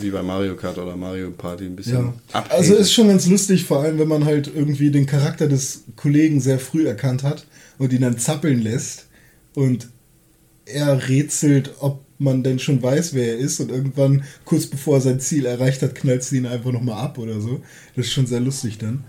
wie- 0.00 0.10
bei 0.10 0.22
Mario 0.22 0.56
Kart 0.56 0.78
oder 0.78 0.96
Mario 0.96 1.30
Party 1.30 1.64
ein 1.66 1.76
bisschen 1.76 2.12
ja. 2.32 2.44
Also 2.50 2.74
ist 2.74 2.92
schon 2.92 3.08
ganz 3.08 3.26
lustig, 3.26 3.64
vor 3.64 3.80
allem 3.82 3.98
wenn 3.98 4.08
man 4.08 4.24
halt 4.24 4.50
irgendwie 4.54 4.90
den 4.90 5.06
Charakter 5.06 5.46
des 5.48 5.84
Kollegen 5.96 6.40
sehr 6.40 6.58
früh 6.58 6.86
erkannt 6.86 7.22
hat 7.22 7.46
und 7.78 7.92
ihn 7.92 8.00
dann 8.02 8.18
zappeln 8.18 8.60
lässt 8.62 9.06
und 9.54 9.88
er 10.66 11.08
rätselt, 11.08 11.72
ob 11.80 12.00
man 12.18 12.42
denn 12.44 12.58
schon 12.60 12.82
weiß, 12.82 13.14
wer 13.14 13.28
er 13.34 13.38
ist 13.38 13.58
und 13.60 13.70
irgendwann, 13.70 14.22
kurz 14.44 14.66
bevor 14.66 14.96
er 14.96 15.00
sein 15.00 15.18
Ziel 15.20 15.44
erreicht 15.44 15.82
hat, 15.82 15.94
knallt 15.96 16.22
sie 16.22 16.36
ihn 16.38 16.46
einfach 16.46 16.70
nochmal 16.70 17.02
ab 17.04 17.18
oder 17.18 17.40
so. 17.40 17.60
Das 17.96 18.06
ist 18.06 18.12
schon 18.12 18.26
sehr 18.26 18.38
lustig 18.40 18.78
dann. 18.78 19.04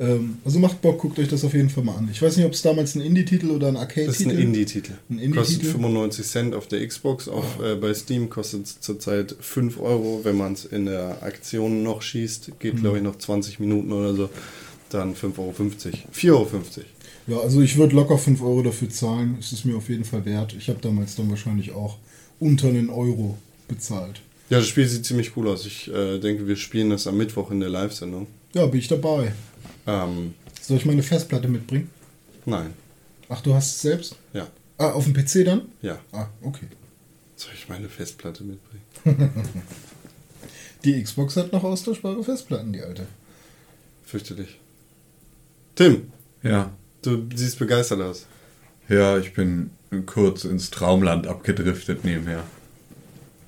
Ähm, 0.00 0.38
also 0.44 0.58
macht 0.58 0.82
Bock, 0.82 0.98
guckt 0.98 1.18
euch 1.20 1.28
das 1.28 1.44
auf 1.44 1.54
jeden 1.54 1.70
Fall 1.70 1.84
mal 1.84 1.94
an. 1.96 2.08
Ich 2.10 2.20
weiß 2.20 2.36
nicht, 2.36 2.46
ob 2.46 2.52
es 2.52 2.62
damals 2.62 2.94
ein 2.96 3.00
Indie-Titel 3.00 3.50
oder 3.50 3.68
ein 3.68 3.76
Arcade-Titel 3.76 4.06
Das 4.06 4.20
ist 4.20 4.26
ein 4.26 4.38
Indie-Titel. 4.38 4.92
Ein 5.08 5.18
Indie-Titel? 5.20 5.36
Kostet 5.38 5.62
95 5.66 6.26
Cent 6.26 6.54
auf 6.54 6.66
der 6.66 6.86
Xbox. 6.86 7.28
Auf, 7.28 7.60
äh, 7.62 7.76
bei 7.76 7.94
Steam 7.94 8.28
kostet 8.28 8.66
es 8.66 8.80
zurzeit 8.80 9.36
5 9.40 9.78
Euro. 9.78 10.20
Wenn 10.24 10.36
man 10.36 10.54
es 10.54 10.64
in 10.64 10.86
der 10.86 11.22
Aktion 11.22 11.82
noch 11.84 12.02
schießt, 12.02 12.48
Mhm. 12.48 12.52
geht 12.58 12.76
glaube 12.80 12.96
ich 12.98 13.02
noch 13.04 13.16
20 13.18 13.60
Minuten 13.60 13.92
oder 13.92 14.14
so, 14.14 14.30
dann 14.90 15.14
5,50 15.14 15.38
Euro. 15.38 15.54
4,50 16.12 16.30
Euro. 16.32 16.48
Ja, 17.26 17.38
also 17.38 17.62
ich 17.62 17.76
würde 17.76 17.94
locker 17.94 18.18
5 18.18 18.42
Euro 18.42 18.62
dafür 18.62 18.90
zahlen. 18.90 19.36
Es 19.40 19.52
ist 19.52 19.64
mir 19.64 19.76
auf 19.76 19.88
jeden 19.88 20.04
Fall 20.04 20.24
wert. 20.26 20.54
Ich 20.58 20.68
habe 20.68 20.80
damals 20.82 21.14
dann 21.14 21.30
wahrscheinlich 21.30 21.72
auch 21.72 21.96
unter 22.40 22.68
einen 22.68 22.90
Euro 22.90 23.38
bezahlt. 23.68 24.20
Ja, 24.50 24.58
das 24.58 24.66
Spiel 24.66 24.86
sieht 24.86 25.06
ziemlich 25.06 25.36
cool 25.36 25.48
aus. 25.48 25.64
Ich 25.64 25.90
äh, 25.90 26.18
denke, 26.18 26.46
wir 26.46 26.56
spielen 26.56 26.90
das 26.90 27.06
am 27.06 27.16
Mittwoch 27.16 27.50
in 27.50 27.60
der 27.60 27.70
Live-Sendung. 27.70 28.26
Ja, 28.52 28.66
bin 28.66 28.78
ich 28.78 28.88
dabei. 28.88 29.32
Ähm, 29.86 30.34
Soll 30.60 30.76
ich 30.78 30.86
meine 30.86 31.02
Festplatte 31.02 31.48
mitbringen? 31.48 31.90
nein. 32.46 32.72
Ach, 33.28 33.40
du 33.40 33.54
hast 33.54 33.74
es 33.76 33.80
selbst? 33.82 34.16
Ja. 34.34 34.46
Ah, 34.76 34.90
auf 34.90 35.04
dem 35.04 35.14
PC 35.14 35.44
dann? 35.46 35.62
Ja. 35.80 35.98
Ah, 36.12 36.26
okay. 36.42 36.66
Soll 37.36 37.52
ich 37.54 37.68
meine 37.68 37.88
Festplatte 37.88 38.44
mitbringen? 38.44 38.84
Die 40.84 41.02
Xbox 41.02 41.36
hat 41.36 41.52
noch 41.52 41.64
austauschbare 41.64 42.22
Festplatten, 42.22 42.72
die 42.74 42.82
alte. 42.82 43.06
Fürchterlich. 44.04 44.60
Tim, 45.74 46.12
Ja. 46.42 46.70
du 47.02 47.26
siehst 47.34 47.58
begeistert 47.58 48.02
aus. 48.02 48.26
Ja, 48.88 49.16
ich 49.18 49.32
bin 49.32 49.70
kurz 50.04 50.44
ins 50.44 50.68
Traumland 50.70 51.26
abgedriftet 51.26 52.04
nebenher. 52.04 52.44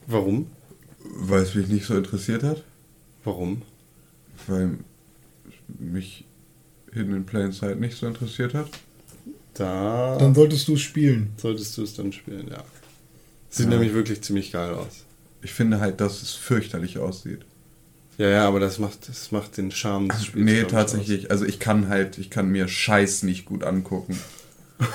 Warum? 0.06 0.46
Weil 1.04 1.42
es 1.42 1.54
mich 1.54 1.68
nicht 1.68 1.84
so 1.84 1.96
interessiert 1.96 2.42
hat. 2.42 2.62
Warum? 3.24 3.60
Weil 4.46 4.78
mich 5.78 6.24
Hidden 6.96 7.14
in 7.16 7.26
Plain 7.26 7.52
Sight 7.52 7.78
nicht 7.78 7.96
so 7.96 8.06
interessiert 8.06 8.54
hat. 8.54 8.68
Da 9.54 10.16
Dann 10.18 10.34
solltest 10.34 10.68
du 10.68 10.74
es 10.74 10.80
spielen. 10.82 11.30
solltest 11.36 11.76
du 11.78 11.82
es 11.82 11.94
dann 11.94 12.12
spielen, 12.12 12.48
ja. 12.50 12.62
Sieht 13.50 13.66
Ja. 13.66 13.70
nämlich 13.72 13.94
wirklich 13.94 14.22
ziemlich 14.22 14.52
geil 14.52 14.74
aus. 14.74 15.04
Ich 15.42 15.52
finde 15.52 15.80
halt, 15.80 16.00
dass 16.00 16.22
es 16.22 16.32
fürchterlich 16.32 16.98
aussieht. 16.98 17.40
Ja, 18.18 18.28
ja, 18.28 18.48
aber 18.48 18.60
das 18.60 18.78
macht, 18.78 19.08
das 19.08 19.30
macht 19.30 19.56
den 19.58 19.70
Charme 19.70 20.08
des 20.08 20.24
Spiels. 20.24 20.44
nee, 20.44 20.62
tatsächlich. 20.64 21.30
Also 21.30 21.44
ich 21.44 21.58
kann 21.58 21.88
halt, 21.88 22.18
ich 22.18 22.30
kann 22.30 22.48
mir 22.48 22.66
Scheiß 22.68 23.22
nicht 23.22 23.44
gut 23.44 23.62
angucken. 23.62 24.18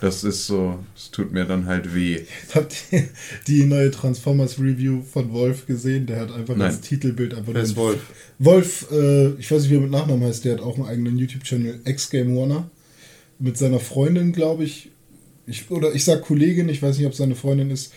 Das 0.00 0.22
ist 0.24 0.46
so, 0.46 0.78
es 0.96 1.10
tut 1.10 1.32
mir 1.32 1.44
dann 1.44 1.66
halt 1.66 1.94
weh. 1.94 2.20
Habt 2.54 2.76
ihr 2.92 3.08
die 3.46 3.64
neue 3.64 3.90
Transformers 3.90 4.58
Review 4.58 5.02
von 5.02 5.32
Wolf 5.32 5.66
gesehen? 5.66 6.06
Der 6.06 6.20
hat 6.20 6.30
einfach 6.32 6.54
Nein. 6.56 6.68
das 6.70 6.80
Titelbild 6.82 7.34
einfach 7.34 7.54
Wer 7.54 7.62
ist 7.62 7.76
nur- 7.76 7.86
Wolf? 7.86 8.00
Wolf, 8.38 8.86
äh, 8.92 9.28
ich 9.40 9.50
weiß 9.50 9.62
nicht, 9.62 9.70
wie 9.70 9.76
er 9.76 9.80
mit 9.80 9.90
Nachnamen 9.90 10.26
heißt, 10.26 10.44
der 10.44 10.54
hat 10.54 10.60
auch 10.60 10.76
einen 10.76 10.86
eigenen 10.86 11.18
YouTube-Channel, 11.18 11.80
X-Game 11.84 12.36
Warner. 12.36 12.70
Mit 13.40 13.56
seiner 13.56 13.80
Freundin, 13.80 14.32
glaube 14.32 14.64
ich. 14.64 14.90
ich. 15.46 15.70
Oder 15.70 15.94
ich 15.94 16.04
sag 16.04 16.22
Kollegin, 16.22 16.68
ich 16.68 16.82
weiß 16.82 16.96
nicht, 16.98 17.06
ob 17.06 17.12
es 17.12 17.18
seine 17.18 17.36
Freundin 17.36 17.70
ist. 17.70 17.92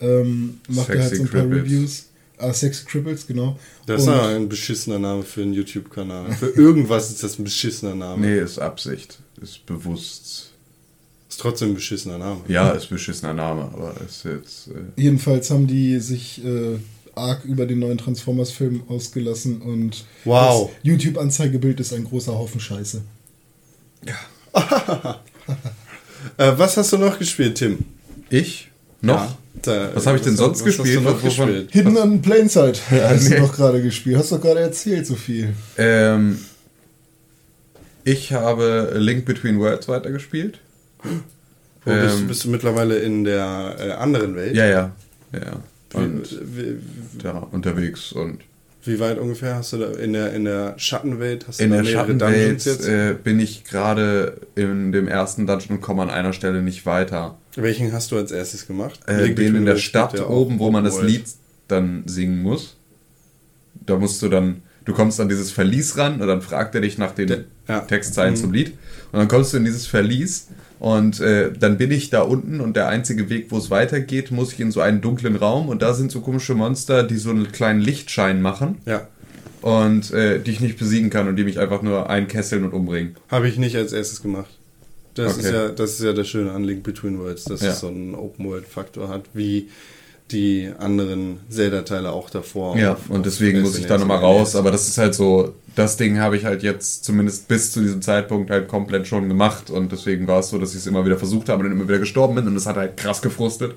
Ähm, 0.00 0.58
macht 0.68 0.90
er 0.90 1.02
halt 1.02 1.16
so 1.16 1.22
ein 1.22 1.28
paar 1.28 1.42
Cripples. 1.42 1.62
Reviews. 1.64 2.06
Ah, 2.38 2.52
Sexy 2.52 2.84
Cripples, 2.86 3.26
genau. 3.26 3.58
Das 3.86 4.02
ist 4.02 4.08
Und- 4.08 4.14
ja 4.14 4.28
ein 4.36 4.48
beschissener 4.48 4.98
Name 4.98 5.22
für 5.22 5.42
einen 5.42 5.52
YouTube-Kanal. 5.54 6.32
Für 6.32 6.48
irgendwas 6.50 7.10
ist 7.10 7.22
das 7.22 7.38
ein 7.38 7.44
beschissener 7.44 7.94
Name. 7.94 8.26
Nee, 8.26 8.38
ist 8.40 8.58
Absicht. 8.58 9.18
Ist 9.40 9.64
bewusst. 9.66 10.51
Ist 11.32 11.40
trotzdem 11.40 11.68
ein 11.70 11.74
beschissener 11.76 12.18
Name. 12.18 12.42
Ja, 12.46 12.72
ist 12.72 12.90
beschissener 12.90 13.32
Name, 13.32 13.62
aber 13.72 13.94
ist 14.06 14.22
jetzt. 14.22 14.68
Äh, 14.68 15.00
Jedenfalls 15.00 15.50
haben 15.50 15.66
die 15.66 15.98
sich 15.98 16.44
äh, 16.44 16.76
arg 17.14 17.46
über 17.46 17.64
den 17.64 17.78
neuen 17.78 17.96
Transformers-Film 17.96 18.82
ausgelassen 18.88 19.62
und 19.62 20.04
Wow. 20.26 20.68
das 20.68 20.76
YouTube-Anzeigebild 20.82 21.80
ist 21.80 21.94
ein 21.94 22.04
großer 22.04 22.34
Haufen 22.34 22.60
Scheiße. 22.60 23.00
Äh, 26.36 26.52
was 26.56 26.76
hast 26.76 26.92
du 26.92 26.98
noch 26.98 27.18
gespielt, 27.18 27.56
Tim? 27.56 27.78
ich? 28.30 28.70
Noch? 29.00 29.16
Ja, 29.16 29.36
da- 29.62 29.90
Was 29.96 30.06
habe 30.06 30.18
ich 30.18 30.22
denn 30.22 30.36
sonst 30.36 30.60
was 30.60 30.68
hast 30.68 30.76
gespielt? 30.76 30.96
du 31.04 31.10
noch 31.10 31.22
gespielt? 31.22 31.68
Hidden 31.72 31.96
on 31.96 32.20
Plainsight 32.22 32.80
hast 32.90 33.28
nee. 33.30 33.36
du 33.36 33.42
doch 33.42 33.52
gerade 33.56 33.82
gespielt. 33.82 34.18
Hast 34.18 34.30
doch 34.32 34.40
gerade 34.40 34.60
erzählt 34.60 35.06
so 35.06 35.14
viel. 35.16 35.54
Ähm, 35.78 36.38
ich 38.04 38.32
habe 38.34 38.92
Link 38.96 39.24
Between 39.24 39.58
Worlds 39.58 39.88
weitergespielt. 39.88 40.60
Wo 41.84 41.90
bist, 41.92 42.18
Ähm, 42.20 42.28
bist 42.28 42.44
du 42.44 42.50
mittlerweile 42.50 42.98
in 42.98 43.24
der 43.24 43.76
äh, 43.78 43.90
anderen 43.92 44.36
Welt? 44.36 44.54
Ja, 44.54 44.66
ja. 44.66 44.92
ja. 45.32 45.40
Und 45.94 46.30
Wie, 46.56 46.74
wie, 46.76 46.78
da 47.22 47.38
unterwegs 47.50 48.12
und 48.12 48.40
wie 48.84 48.98
weit 48.98 49.18
ungefähr 49.18 49.54
hast 49.56 49.72
du 49.74 49.76
da 49.78 49.90
in 49.92 50.12
der, 50.12 50.32
in 50.32 50.44
der 50.44 50.74
Schattenwelt? 50.76 51.46
Hast 51.46 51.60
du 51.60 51.64
in 51.64 51.70
da 51.70 51.82
der 51.82 51.84
Schattenwelt 51.84 52.66
äh, 52.66 53.14
bin 53.22 53.38
ich 53.38 53.62
gerade 53.64 54.40
in 54.56 54.90
dem 54.90 55.06
ersten 55.06 55.46
Dungeon 55.46 55.76
und 55.76 55.80
komme 55.82 56.02
an 56.02 56.10
einer 56.10 56.32
Stelle 56.32 56.62
nicht 56.62 56.84
weiter. 56.84 57.38
Welchen 57.54 57.92
hast 57.92 58.10
du 58.10 58.16
als 58.16 58.32
erstes 58.32 58.66
gemacht? 58.66 58.98
Äh, 59.06 59.34
den 59.34 59.54
in 59.54 59.66
der 59.66 59.76
Stadt 59.76 60.14
ja 60.18 60.24
auch 60.24 60.30
oben, 60.30 60.58
wo 60.58 60.70
man 60.72 60.82
das. 60.84 61.00
Lied 61.00 61.26
dann 61.68 62.02
singen 62.06 62.42
muss. 62.42 62.76
Da 63.86 63.96
musst 63.96 64.20
du 64.22 64.28
dann, 64.28 64.62
du 64.84 64.92
kommst 64.92 65.20
an 65.20 65.28
dieses 65.28 65.52
Verlies 65.52 65.96
ran 65.96 66.20
und 66.20 66.26
dann 66.26 66.42
fragt 66.42 66.74
er 66.74 66.80
dich 66.80 66.98
nach 66.98 67.12
den 67.12 67.28
Der- 67.28 67.44
ja. 67.68 67.80
Textzeilen 67.80 68.34
Mhm. 68.34 68.38
zum 68.38 68.52
Lied. 68.52 68.70
Und 69.12 69.18
dann 69.20 69.28
kommst 69.28 69.52
du 69.52 69.58
in 69.58 69.64
dieses 69.64 69.86
Verlies 69.86 70.48
und 70.82 71.20
äh, 71.20 71.52
dann 71.52 71.78
bin 71.78 71.92
ich 71.92 72.10
da 72.10 72.22
unten 72.22 72.60
und 72.60 72.74
der 72.74 72.88
einzige 72.88 73.30
Weg, 73.30 73.46
wo 73.50 73.58
es 73.58 73.70
weitergeht, 73.70 74.32
muss 74.32 74.52
ich 74.52 74.58
in 74.58 74.72
so 74.72 74.80
einen 74.80 75.00
dunklen 75.00 75.36
Raum 75.36 75.68
und 75.68 75.80
da 75.80 75.94
sind 75.94 76.10
so 76.10 76.20
komische 76.20 76.56
Monster, 76.56 77.04
die 77.04 77.18
so 77.18 77.30
einen 77.30 77.52
kleinen 77.52 77.80
Lichtschein 77.80 78.42
machen 78.42 78.78
Ja, 78.84 79.06
und 79.60 80.10
äh, 80.10 80.40
die 80.40 80.50
ich 80.50 80.58
nicht 80.60 80.80
besiegen 80.80 81.08
kann 81.08 81.28
und 81.28 81.36
die 81.36 81.44
mich 81.44 81.60
einfach 81.60 81.82
nur 81.82 82.10
einkesseln 82.10 82.64
und 82.64 82.72
umbringen. 82.72 83.14
habe 83.30 83.46
ich 83.48 83.58
nicht 83.58 83.76
als 83.76 83.92
erstes 83.92 84.22
gemacht. 84.22 84.50
Das, 85.14 85.34
Okay. 85.38 85.46
ist 85.46 85.52
ja, 85.52 85.68
das 85.68 85.90
ist 85.92 86.02
ja 86.02 86.12
das 86.14 86.26
Schöne 86.26 86.50
an 86.50 86.64
Link 86.64 86.82
Between 86.82 87.16
Worlds, 87.20 87.44
dass 87.44 87.60
Ja. 87.62 87.70
es 87.70 87.78
so 87.78 87.86
einen 87.86 88.16
Open-World-Faktor 88.16 89.08
hat, 89.08 89.26
wie 89.34 89.68
die 90.32 90.68
anderen 90.80 91.38
Zelda-Teile 91.48 92.10
auch 92.10 92.28
davor. 92.28 92.76
Ja, 92.76 92.94
auf- 92.94 93.08
und 93.08 93.24
deswegen 93.24 93.60
muss 93.60 93.78
ich 93.78 93.86
da 93.86 93.98
nochmal 93.98 94.18
raus, 94.18 94.56
aber 94.56 94.72
das 94.72 94.88
ist 94.88 94.98
halt 94.98 95.14
so, 95.14 95.54
das 95.74 95.96
Ding 95.96 96.18
habe 96.18 96.36
ich 96.36 96.44
halt 96.44 96.62
jetzt 96.62 97.04
zumindest 97.04 97.48
bis 97.48 97.72
zu 97.72 97.80
diesem 97.80 98.02
Zeitpunkt 98.02 98.50
halt 98.50 98.68
komplett 98.68 99.06
schon 99.06 99.28
gemacht 99.28 99.70
und 99.70 99.90
deswegen 99.92 100.26
war 100.26 100.40
es 100.40 100.50
so, 100.50 100.58
dass 100.58 100.72
ich 100.72 100.78
es 100.78 100.86
immer 100.86 101.04
wieder 101.04 101.16
versucht 101.18 101.48
habe 101.48 101.60
und 101.62 101.70
dann 101.70 101.78
immer 101.78 101.88
wieder 101.88 101.98
gestorben 101.98 102.34
bin 102.34 102.46
und 102.46 102.54
das 102.54 102.66
hat 102.66 102.76
halt 102.76 102.96
krass 102.96 103.22
gefrustet. 103.22 103.74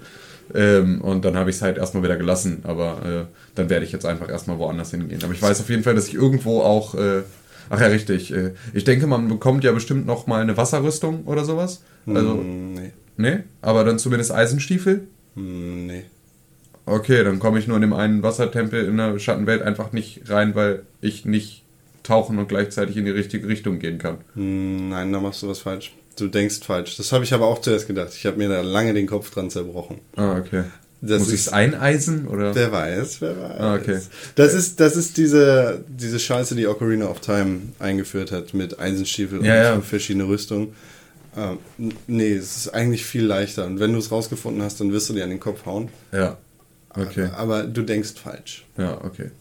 Ähm, 0.53 1.01
und 1.01 1.25
dann 1.25 1.35
habe 1.35 1.49
ich 1.49 1.55
es 1.55 1.61
halt 1.63 1.77
erstmal 1.77 2.03
wieder 2.03 2.17
gelassen, 2.17 2.59
aber 2.63 3.01
äh, 3.03 3.35
dann 3.55 3.69
werde 3.69 3.83
ich 3.83 3.91
jetzt 3.91 4.05
einfach 4.05 4.29
erstmal 4.29 4.59
woanders 4.59 4.91
hingehen. 4.91 5.19
Aber 5.23 5.33
ich 5.33 5.41
weiß 5.41 5.59
auf 5.59 5.69
jeden 5.69 5.81
Fall, 5.83 5.95
dass 5.95 6.07
ich 6.07 6.13
irgendwo 6.13 6.61
auch, 6.61 6.93
äh, 6.93 7.23
ach 7.71 7.81
ja, 7.81 7.87
richtig, 7.87 8.31
äh, 8.31 8.51
ich 8.73 8.83
denke, 8.83 9.07
man 9.07 9.27
bekommt 9.27 9.63
ja 9.63 9.71
bestimmt 9.71 10.05
noch 10.05 10.27
mal 10.27 10.41
eine 10.43 10.55
Wasserrüstung 10.55 11.23
oder 11.25 11.45
sowas. 11.45 11.81
Also, 12.05 12.33
Hm, 12.35 12.73
nee. 12.75 12.91
nee, 13.17 13.37
aber 13.63 13.83
dann 13.83 13.97
zumindest 13.97 14.31
Eisenstiefel. 14.31 15.07
Hm, 15.35 15.87
nee. 15.87 16.03
Okay, 16.85 17.23
dann 17.23 17.39
komme 17.39 17.57
ich 17.57 17.65
nur 17.67 17.77
in 17.77 17.81
dem 17.81 17.93
einen 17.93 18.21
Wassertempel 18.21 18.85
in 18.85 18.97
der 18.97 19.17
Schattenwelt 19.17 19.63
einfach 19.63 19.91
nicht 19.93 20.29
rein, 20.29 20.53
weil 20.53 20.83
ich 21.01 21.25
nicht 21.25 21.64
tauchen 22.05 22.37
und 22.37 22.47
gleichzeitig 22.47 22.97
in 22.97 23.05
die 23.05 23.11
richtige 23.11 23.47
Richtung 23.47 23.79
gehen 23.79 23.97
kann. 23.97 24.17
Hm, 24.35 24.89
Nein, 24.89 25.11
da 25.11 25.19
machst 25.19 25.41
du 25.43 25.47
was 25.47 25.59
falsch. 25.59 25.93
Du 26.17 26.27
denkst 26.27 26.59
falsch. 26.63 26.95
Das 26.97 27.11
habe 27.11 27.23
ich 27.25 27.33
aber 27.33 27.45
auch 27.47 27.59
zuerst 27.59 27.87
gedacht. 27.87 28.13
Ich 28.15 28.25
habe 28.25 28.37
mir 28.37 28.47
da 28.47 28.61
lange 28.61 28.93
den 28.93 29.05
Kopf 29.07 29.31
dran 29.31 29.49
zerbrochen. 29.49 29.99
Ah, 30.15 30.37
okay. 30.37 30.63
Das 31.01 31.19
Muss 31.19 31.33
ich 31.33 31.41
es 31.41 31.49
eineisen 31.49 32.27
oder? 32.27 32.55
Wer 32.55 32.71
weiß, 32.71 33.19
wer 33.21 33.37
weiß. 33.39 33.59
Ah, 33.59 33.75
okay. 33.75 33.99
Das 34.35 34.53
ist, 34.53 34.79
das 34.79 34.95
ist 34.95 35.17
diese, 35.17 35.83
diese 35.89 36.19
Scheiße, 36.19 36.55
die 36.55 36.67
Ocarina 36.67 37.07
of 37.07 37.19
Time 37.19 37.59
eingeführt 37.79 38.31
hat 38.31 38.53
mit 38.53 38.79
Eisenstiefel 38.79 39.45
Ja, 39.45 39.55
ja. 39.55 39.73
und 39.75 39.85
verschiedene 39.85 40.27
Rüstungen. 40.27 40.69
Ähm, 41.37 41.57
nee, 42.07 42.31
es 42.33 42.55
ist 42.55 42.69
eigentlich 42.73 43.05
viel 43.05 43.25
leichter. 43.25 43.65
Und 43.65 43.79
wenn 43.81 43.91
du 43.91 43.99
es 43.99 44.09
rausgefunden 44.09 44.63
hast, 44.63 44.79
dann 44.79 44.93
wirst 44.93 45.09
du 45.09 45.13
dir 45.13 45.25
an 45.25 45.29
den 45.31 45.39
Kopf 45.41 45.65
hauen. 45.65 45.89
Ja. 46.13 46.37
Okay. 46.89 47.27
Aber 47.35 47.63
du 47.63 47.81
denkst 47.81 48.13
falsch. 48.23 48.65
Ja, 48.77 48.97
okay. 49.03 49.31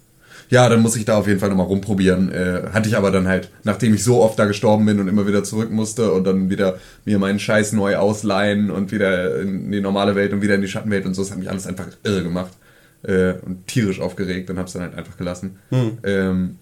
Ja, 0.50 0.68
dann 0.68 0.82
muss 0.82 0.96
ich 0.96 1.04
da 1.04 1.16
auf 1.16 1.26
jeden 1.26 1.40
Fall 1.40 1.48
nochmal 1.48 1.66
rumprobieren. 1.66 2.30
Äh, 2.30 2.68
hatte 2.72 2.88
ich 2.88 2.96
aber 2.96 3.10
dann 3.10 3.28
halt, 3.28 3.50
nachdem 3.64 3.94
ich 3.94 4.04
so 4.04 4.22
oft 4.22 4.38
da 4.38 4.44
gestorben 4.44 4.86
bin 4.86 5.00
und 5.00 5.08
immer 5.08 5.26
wieder 5.26 5.44
zurück 5.44 5.70
musste 5.70 6.12
und 6.12 6.24
dann 6.24 6.50
wieder 6.50 6.78
mir 7.04 7.18
meinen 7.18 7.38
Scheiß 7.38 7.72
neu 7.72 7.96
ausleihen 7.96 8.70
und 8.70 8.92
wieder 8.92 9.40
in 9.40 9.70
die 9.72 9.80
normale 9.80 10.14
Welt 10.14 10.32
und 10.32 10.42
wieder 10.42 10.54
in 10.54 10.60
die 10.60 10.68
Schattenwelt 10.68 11.06
und 11.06 11.14
so, 11.14 11.22
das 11.22 11.30
hat 11.30 11.38
mich 11.38 11.50
alles 11.50 11.66
einfach 11.66 11.86
irre 12.02 12.22
gemacht. 12.22 12.52
Äh, 13.02 13.34
und 13.44 13.66
tierisch 13.66 14.00
aufgeregt 14.00 14.48
und 14.48 14.58
hab's 14.58 14.72
dann 14.72 14.82
halt 14.82 14.94
einfach 14.94 15.18
gelassen. 15.18 15.58
Ähm, 16.04 16.56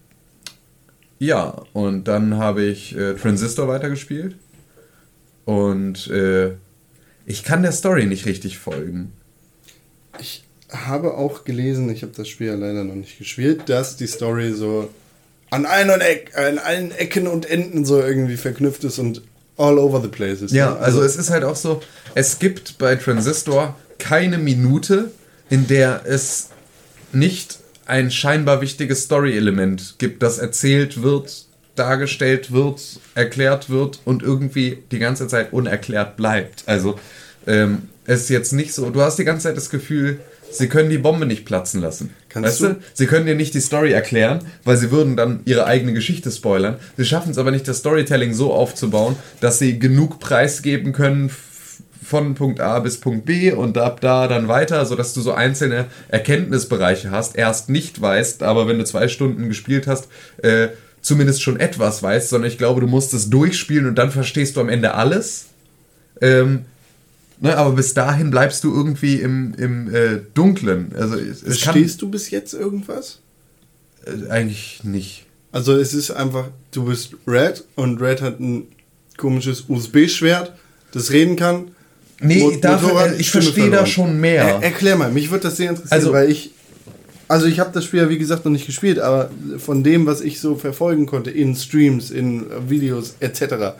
ja, 1.21 1.63
und 1.73 2.09
dann 2.09 2.37
habe 2.37 2.63
ich 2.65 2.97
äh, 2.97 3.15
Transistor 3.15 3.69
weitergespielt. 3.69 4.35
Und 5.45 6.09
äh, 6.09 6.55
ich 7.27 7.45
kann 7.45 7.63
der 7.63 7.71
Story 7.71 8.07
nicht 8.07 8.27
richtig 8.27 8.59
folgen. 8.59 9.13
Ich 10.19 10.43
habe 10.73 11.15
auch 11.15 11.45
gelesen, 11.45 11.91
ich 11.91 12.03
habe 12.03 12.13
das 12.17 12.29
Spiel 12.29 12.49
ja 12.49 12.55
leider 12.55 12.85
noch 12.85 12.95
nicht 12.95 13.19
gespielt, 13.19 13.69
dass 13.69 13.97
die 13.97 14.07
Story 14.07 14.53
so 14.53 14.89
an 15.51 15.67
allen, 15.67 16.01
Eck, 16.01 16.33
an 16.35 16.59
allen 16.59 16.93
Ecken 16.93 17.27
und 17.27 17.49
Enden 17.49 17.85
so 17.85 18.01
irgendwie 18.01 18.37
verknüpft 18.37 18.85
ist 18.85 18.99
und 18.99 19.23
all 19.59 19.79
over 19.79 20.01
the 20.01 20.09
place 20.09 20.41
ist. 20.41 20.53
Ja, 20.53 20.77
also 20.77 21.03
es 21.03 21.17
ist 21.17 21.31
halt 21.31 21.45
auch 21.45 21.57
so, 21.57 21.83
es 22.15 22.39
gibt 22.39 22.79
bei 22.79 22.97
Transistor 22.97 23.77
keine 23.99 24.39
Minute, 24.39 25.11
in 25.51 25.67
der 25.67 26.03
es 26.07 26.49
nicht 27.13 27.59
ein 27.85 28.11
scheinbar 28.11 28.61
wichtiges 28.61 29.05
Story-Element 29.05 29.97
gibt, 29.99 30.23
das 30.23 30.39
erzählt 30.39 31.03
wird, 31.03 31.47
dargestellt 31.75 32.53
wird, 32.53 32.81
erklärt 33.15 33.69
wird 33.69 34.01
und 34.05 34.23
irgendwie 34.23 34.83
die 34.91 34.99
ganze 34.99 35.29
Zeit 35.29 35.53
unerklärt 35.53 36.17
bleibt. 36.17 36.65
Also 36.67 36.99
ähm, 37.47 37.89
es 38.07 38.23
ist 38.23 38.29
jetzt 38.31 38.53
nicht 38.53 38.73
so, 38.73 38.91
du 38.91 39.03
hast 39.03 39.19
die 39.19 39.25
ganze 39.25 39.45
Zeit 39.49 39.57
das 39.57 39.71
Gefühl, 39.71 40.21
sie 40.53 40.69
können 40.69 40.91
die 40.91 40.99
Bombe 40.99 41.27
nicht 41.27 41.45
platzen 41.45 41.81
lassen. 41.81 42.11
Kannst 42.29 42.63
weißt 42.63 42.75
du-? 42.75 42.77
Sie 42.95 43.07
können 43.07 43.27
dir 43.27 43.35
nicht 43.35 43.55
die 43.55 43.61
Story 43.61 43.93
erklären, 43.93 44.41
weil 44.65 44.77
sie 44.77 44.91
würden 44.91 45.17
dann 45.17 45.41
ihre 45.45 45.67
eigene 45.67 45.93
Geschichte 45.93 46.31
spoilern. 46.31 46.77
Sie 46.97 47.05
schaffen 47.05 47.31
es 47.31 47.39
aber 47.39 47.51
nicht, 47.51 47.67
das 47.69 47.79
Storytelling 47.79 48.35
so 48.35 48.53
aufzubauen, 48.53 49.17
dass 49.41 49.59
sie 49.59 49.79
genug 49.79 50.21
Preis 50.21 50.63
geben 50.63 50.93
können 50.93 51.31
von 52.03 52.35
Punkt 52.35 52.61
A 52.61 52.81
bis 52.81 53.01
Punkt 53.01 53.25
B 53.25 53.53
und 53.53 53.79
ab 53.79 54.01
da 54.01 54.29
dann 54.29 54.49
weiter, 54.49 54.85
sodass 54.85 55.15
du 55.15 55.21
so 55.21 55.33
einzelne 55.33 55.87
Erkenntnisbereiche 56.09 57.11
hast, 57.11 57.37
erst 57.37 57.71
nicht 57.71 58.01
weißt, 58.01 58.43
aber 58.43 58.67
wenn 58.69 58.79
du 58.79 58.85
zwei 58.85 59.09
Stunden 59.09 59.49
gespielt 59.49 59.87
hast, 59.87 60.09
äh, 60.43 60.69
zumindest 61.01 61.43
schon 61.43 61.59
etwas 61.59 62.03
weißt, 62.03 62.29
sondern 62.29 62.51
ich 62.51 62.59
glaube, 62.59 62.81
du 62.81 62.87
musst 62.87 63.15
es 63.15 63.31
durchspielen 63.31 63.87
und 63.87 63.97
dann 63.97 64.11
verstehst 64.11 64.57
du 64.57 64.61
am 64.61 64.69
Ende 64.69 64.95
alles. 64.95 65.47
Ähm, 66.21 66.65
ne, 67.43 67.57
aber 67.57 67.73
bis 67.73 67.93
dahin 67.95 68.31
bleibst 68.31 68.65
du 68.65 68.75
irgendwie 68.75 69.17
im, 69.17 69.53
im 69.59 69.95
äh, 69.95 70.21
Dunklen. 70.35 70.93
Also 70.97 71.17
es, 71.17 71.43
es 71.43 71.61
kann 71.61 71.75
Verstehst 71.75 72.01
du 72.03 72.09
bis 72.11 72.31
jetzt 72.31 72.55
irgendwas? 72.55 73.19
äh, 74.07 74.31
eigentlich 74.31 74.81
nicht. 74.85 75.27
Also 75.53 75.77
es 75.77 75.93
ist 75.93 76.11
einfach, 76.11 76.49
du 76.71 76.85
bist 76.87 77.15
Red 77.27 77.65
und 77.77 78.01
Red 78.01 78.23
hat 78.23 78.41
ein 78.41 78.67
komisches 79.19 79.65
USB-Schwert, 79.69 80.53
das 80.93 81.11
reden 81.11 81.37
kann. 81.37 81.73
Nee, 82.21 82.39
Mo- 82.43 82.53
dafür- 82.61 83.13
äh, 83.13 83.17
ich 83.21 83.31
verstehe 83.31 83.69
da 83.71 83.85
schon 83.85 84.19
mehr. 84.21 84.45
Er, 84.45 84.63
erklär 84.63 84.97
mal, 84.97 85.11
mich 85.13 85.31
würde 85.31 85.43
das 85.45 85.57
sehr 85.59 85.71
interessieren, 85.71 85.93
Also- 86.01 86.13
weil 86.13 86.31
ich, 86.31 86.53
also 87.29 87.47
ich 87.47 87.61
habe 87.61 87.71
das 87.73 87.85
Spiel 87.85 88.01
ja 88.01 88.09
wie 88.09 88.19
gesagt 88.19 88.45
noch 88.45 88.53
nicht 88.53 88.67
gespielt, 88.67 88.99
aber 88.99 89.31
von 89.59 89.83
dem, 89.83 90.07
was 90.07 90.21
ich 90.21 90.39
so 90.41 90.55
verfolgen 90.57 91.07
konnte 91.07 91.31
in 91.31 91.55
Streams, 91.57 92.11
in 92.11 92.47
Videos 92.69 93.15
etc., 93.21 93.75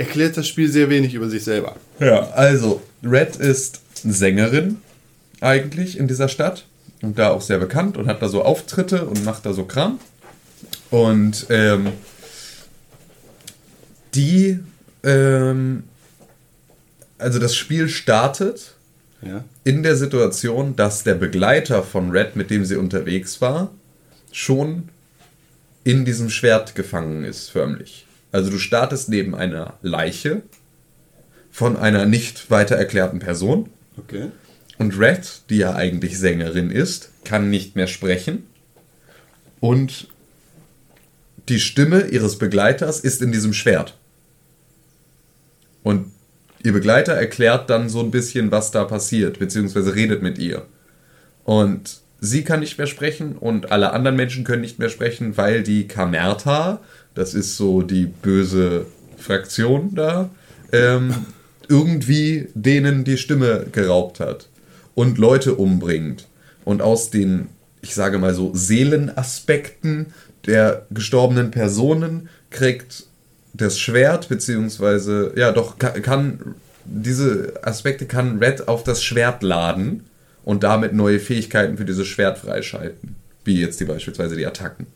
erklärt 0.00 0.36
das 0.36 0.48
Spiel 0.48 0.68
sehr 0.70 0.88
wenig 0.90 1.14
über 1.14 1.28
sich 1.28 1.44
selber. 1.44 1.76
Ja, 2.00 2.30
also 2.30 2.82
Red 3.04 3.36
ist 3.36 3.80
Sängerin 3.94 4.78
eigentlich 5.40 5.98
in 5.98 6.08
dieser 6.08 6.28
Stadt 6.28 6.64
und 7.02 7.18
da 7.18 7.30
auch 7.30 7.42
sehr 7.42 7.58
bekannt 7.58 7.96
und 7.96 8.06
hat 8.06 8.22
da 8.22 8.28
so 8.28 8.42
Auftritte 8.42 9.04
und 9.04 9.24
macht 9.24 9.44
da 9.46 9.52
so 9.52 9.64
Kram. 9.64 10.00
Und 10.90 11.46
ähm, 11.50 11.88
die, 14.14 14.58
ähm, 15.04 15.84
also 17.18 17.38
das 17.38 17.54
Spiel 17.54 17.88
startet 17.88 18.74
Ja. 19.22 19.44
in 19.64 19.82
der 19.82 19.96
Situation, 19.96 20.76
dass 20.76 21.04
der 21.04 21.14
Begleiter 21.14 21.82
von 21.82 22.10
Red, 22.10 22.36
mit 22.36 22.50
dem 22.50 22.64
sie 22.64 22.76
unterwegs 22.76 23.40
war, 23.40 23.70
schon 24.32 24.88
in 25.84 26.04
diesem 26.04 26.30
Schwert 26.30 26.74
gefangen 26.74 27.24
ist, 27.24 27.50
förmlich. 27.50 28.06
Also 28.32 28.50
du 28.50 28.58
startest 28.58 29.08
neben 29.08 29.34
einer 29.34 29.74
Leiche 29.82 30.42
von 31.50 31.76
einer 31.76 32.06
nicht 32.06 32.50
weiter 32.50 32.76
erklärten 32.76 33.18
Person 33.18 33.68
Okay. 33.98 34.30
und 34.78 34.98
Red, 34.98 35.42
die 35.50 35.56
ja 35.58 35.74
eigentlich 35.74 36.18
Sängerin 36.18 36.70
ist, 36.70 37.10
kann 37.24 37.50
nicht 37.50 37.76
mehr 37.76 37.86
sprechen 37.88 38.44
und 39.58 40.08
die 41.48 41.60
Stimme 41.60 42.06
ihres 42.06 42.38
Begleiters 42.38 43.00
ist 43.00 43.20
in 43.22 43.32
diesem 43.32 43.52
Schwert. 43.52 43.96
Und 45.82 46.12
ihr 46.62 46.72
Begleiter 46.72 47.12
erklärt 47.14 47.68
dann 47.70 47.88
so 47.88 48.00
ein 48.00 48.10
bisschen, 48.10 48.50
was 48.50 48.70
da 48.70 48.84
passiert, 48.84 49.38
beziehungsweise 49.38 49.94
redet 49.94 50.22
mit 50.22 50.38
ihr. 50.38 50.66
Und 51.44 52.00
sie 52.20 52.44
kann 52.44 52.60
nicht 52.60 52.78
mehr 52.78 52.86
sprechen 52.86 53.36
und 53.36 53.72
alle 53.72 53.92
anderen 53.92 54.16
Menschen 54.16 54.44
können 54.44 54.60
nicht 54.62 54.78
mehr 54.78 54.90
sprechen, 54.90 55.36
weil 55.36 55.62
die 55.62 55.88
Kamerta, 55.88 56.80
das 57.14 57.34
ist 57.34 57.56
so 57.56 57.82
die 57.82 58.06
böse 58.06 58.86
Fraktion 59.16 59.94
da, 59.94 60.30
ähm, 60.72 61.14
irgendwie 61.68 62.48
denen 62.54 63.04
die 63.04 63.18
Stimme 63.18 63.66
geraubt 63.70 64.20
hat 64.20 64.48
und 64.94 65.18
Leute 65.18 65.54
umbringt. 65.54 66.26
Und 66.64 66.82
aus 66.82 67.10
den, 67.10 67.48
ich 67.82 67.94
sage 67.94 68.18
mal 68.18 68.34
so, 68.34 68.50
Seelenaspekten 68.54 70.06
der 70.46 70.86
gestorbenen 70.90 71.50
Personen 71.50 72.28
kriegt 72.50 73.04
das 73.52 73.78
Schwert, 73.78 74.28
beziehungsweise, 74.28 75.32
ja 75.36 75.52
doch, 75.52 75.78
kann, 75.78 76.02
kann 76.02 76.54
diese 76.84 77.54
Aspekte 77.62 78.06
kann 78.06 78.38
Red 78.38 78.68
auf 78.68 78.82
das 78.82 79.02
Schwert 79.02 79.42
laden 79.42 80.04
und 80.44 80.62
damit 80.62 80.92
neue 80.92 81.20
Fähigkeiten 81.20 81.76
für 81.76 81.84
dieses 81.84 82.06
Schwert 82.06 82.38
freischalten. 82.38 83.16
Wie 83.44 83.60
jetzt 83.60 83.80
die 83.80 83.84
beispielsweise 83.84 84.36
die 84.36 84.46
Attacken. 84.46 84.86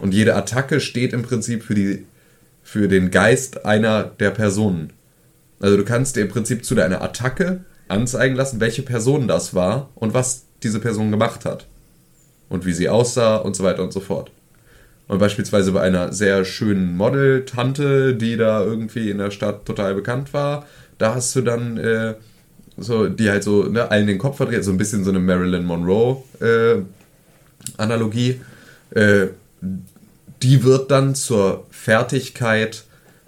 Und 0.00 0.14
jede 0.14 0.36
Attacke 0.36 0.80
steht 0.80 1.12
im 1.12 1.22
Prinzip 1.22 1.62
für, 1.62 1.74
die, 1.74 2.06
für 2.62 2.88
den 2.88 3.10
Geist 3.10 3.64
einer 3.64 4.04
der 4.04 4.30
Personen. 4.30 4.92
Also 5.60 5.76
du 5.76 5.84
kannst 5.84 6.16
dir 6.16 6.22
im 6.22 6.28
Prinzip 6.28 6.64
zu 6.64 6.74
deiner 6.74 7.02
Attacke 7.02 7.64
anzeigen 7.88 8.36
lassen, 8.36 8.60
welche 8.60 8.82
Person 8.82 9.28
das 9.28 9.54
war 9.54 9.90
und 9.94 10.14
was 10.14 10.44
diese 10.62 10.80
Person 10.80 11.10
gemacht 11.10 11.44
hat. 11.44 11.66
Und 12.48 12.66
wie 12.66 12.72
sie 12.72 12.88
aussah 12.88 13.36
und 13.36 13.54
so 13.54 13.62
weiter 13.62 13.82
und 13.82 13.92
so 13.92 14.00
fort. 14.00 14.32
Und 15.06 15.18
beispielsweise 15.18 15.72
bei 15.72 15.82
einer 15.82 16.12
sehr 16.12 16.44
schönen 16.44 16.96
Model-Tante, 16.96 18.14
die 18.14 18.36
da 18.36 18.62
irgendwie 18.62 19.10
in 19.10 19.18
der 19.18 19.30
Stadt 19.30 19.66
total 19.66 19.94
bekannt 19.94 20.32
war, 20.32 20.66
da 20.98 21.14
hast 21.14 21.34
du 21.34 21.42
dann 21.42 21.76
äh, 21.78 22.14
so, 22.76 23.08
die 23.08 23.28
halt 23.28 23.42
so 23.42 23.64
ne, 23.64 23.90
allen 23.90 24.06
den 24.06 24.18
Kopf 24.18 24.36
verdreht, 24.36 24.64
so 24.64 24.70
ein 24.70 24.78
bisschen 24.78 25.04
so 25.04 25.10
eine 25.10 25.18
Marilyn 25.18 25.64
Monroe-Analogie. 25.64 28.40
Äh, 28.94 29.26
die 30.42 30.64
wird 30.64 30.90
dann 30.90 31.14
zur 31.14 31.66
Fertigkeit 31.70 32.84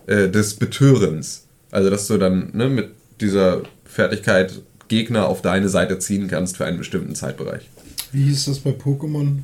äh, 0.06 0.28
des 0.28 0.54
Betörens. 0.54 1.46
Also, 1.70 1.90
dass 1.90 2.06
du 2.06 2.18
dann 2.18 2.50
ne, 2.52 2.68
mit 2.68 2.90
dieser 3.20 3.62
Fertigkeit 3.84 4.60
Gegner 4.88 5.26
auf 5.26 5.42
deine 5.42 5.68
Seite 5.68 5.98
ziehen 5.98 6.28
kannst 6.28 6.56
für 6.56 6.64
einen 6.66 6.78
bestimmten 6.78 7.14
Zeitbereich. 7.14 7.68
Wie 8.12 8.24
hieß 8.24 8.46
das 8.46 8.58
bei 8.58 8.70
Pokémon? 8.70 9.38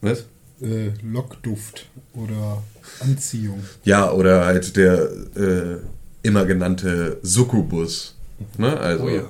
Was? 0.00 0.24
Äh, 0.60 0.90
Lockduft 1.02 1.86
oder 2.14 2.62
Anziehung. 3.00 3.62
Ja, 3.84 4.10
oder 4.12 4.44
halt 4.44 4.76
der 4.76 5.10
äh, 5.36 5.76
immer 6.22 6.44
genannte 6.46 7.18
Succubus. 7.22 8.14
Ne? 8.56 8.78
Also, 8.78 9.04
Oh 9.04 9.08
ja. 9.08 9.28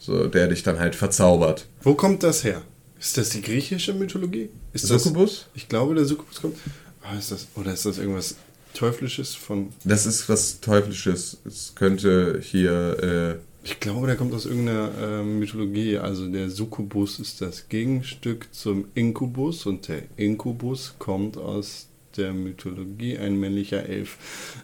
so, 0.00 0.26
der 0.26 0.48
dich 0.48 0.62
dann 0.62 0.78
halt 0.78 0.94
verzaubert. 0.94 1.66
Wo 1.82 1.94
kommt 1.94 2.22
das 2.22 2.42
her? 2.44 2.62
Ist 2.98 3.16
das 3.16 3.30
die 3.30 3.42
griechische 3.42 3.94
Mythologie? 3.94 4.50
Ist 4.72 4.90
das, 4.90 5.04
Succubus? 5.04 5.46
ich 5.54 5.68
glaube, 5.68 5.94
der 5.94 6.04
Succubus 6.04 6.40
kommt. 6.40 6.56
Ah, 7.02 7.16
ist 7.16 7.30
das, 7.30 7.46
oder 7.54 7.72
ist 7.72 7.86
das 7.86 7.98
irgendwas 7.98 8.36
Teuflisches 8.74 9.34
von. 9.34 9.70
Das 9.84 10.06
ist 10.06 10.28
was 10.28 10.60
Teuflisches. 10.60 11.38
Es 11.44 11.74
könnte 11.74 12.40
hier. 12.42 13.38
Ich 13.64 13.80
glaube, 13.80 14.06
der 14.06 14.16
kommt 14.16 14.32
aus 14.34 14.46
irgendeiner 14.46 14.90
äh, 15.00 15.22
Mythologie. 15.22 15.98
Also 15.98 16.28
der 16.28 16.48
Succubus 16.48 17.18
ist 17.18 17.40
das 17.40 17.68
Gegenstück 17.68 18.48
zum 18.52 18.86
Inkubus 18.94 19.66
und 19.66 19.88
der 19.88 20.02
Inkubus 20.16 20.94
kommt 20.98 21.36
aus 21.36 21.88
der 22.16 22.32
Mythologie 22.32 23.18
ein 23.18 23.38
männlicher 23.38 23.84
Elf. 23.84 24.16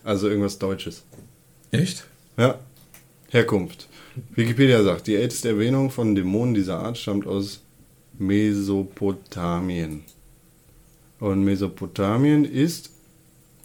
Also 0.04 0.28
irgendwas 0.28 0.58
Deutsches. 0.58 1.02
Äh, 1.70 1.78
echt? 1.78 2.04
Ja. 2.36 2.58
Herkunft. 3.30 3.88
Wikipedia 4.34 4.82
sagt, 4.82 5.08
die 5.08 5.16
älteste 5.16 5.48
Erwähnung 5.48 5.90
von 5.90 6.14
Dämonen 6.14 6.54
dieser 6.54 6.78
Art 6.78 6.96
stammt 6.96 7.26
aus 7.26 7.60
Mesopotamien. 8.18 10.02
Und 11.20 11.44
Mesopotamien 11.44 12.44
ist 12.44 12.90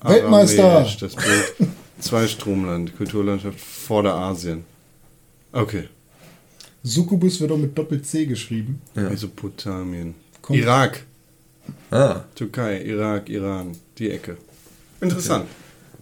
Weltmeister! 0.04 0.64
aramäisch, 0.64 0.98
Das 0.98 1.16
Bild 1.16 1.54
Zweistromland, 2.00 2.96
Kulturlandschaft 2.96 3.60
Vorderasien. 3.60 4.64
Okay. 5.52 5.90
Succubus 6.84 7.42
wird 7.42 7.52
auch 7.52 7.58
mit 7.58 7.78
Doppel-C 7.78 8.26
geschrieben. 8.26 8.82
Mesopotamien. 8.96 10.16
Kommt- 10.42 10.60
Irak, 10.60 11.04
Ah. 11.92 12.24
Türkei, 12.36 12.82
Irak, 12.84 13.30
Iran, 13.30 13.76
die 13.98 14.10
Ecke. 14.10 14.38
Interessant. 15.02 15.46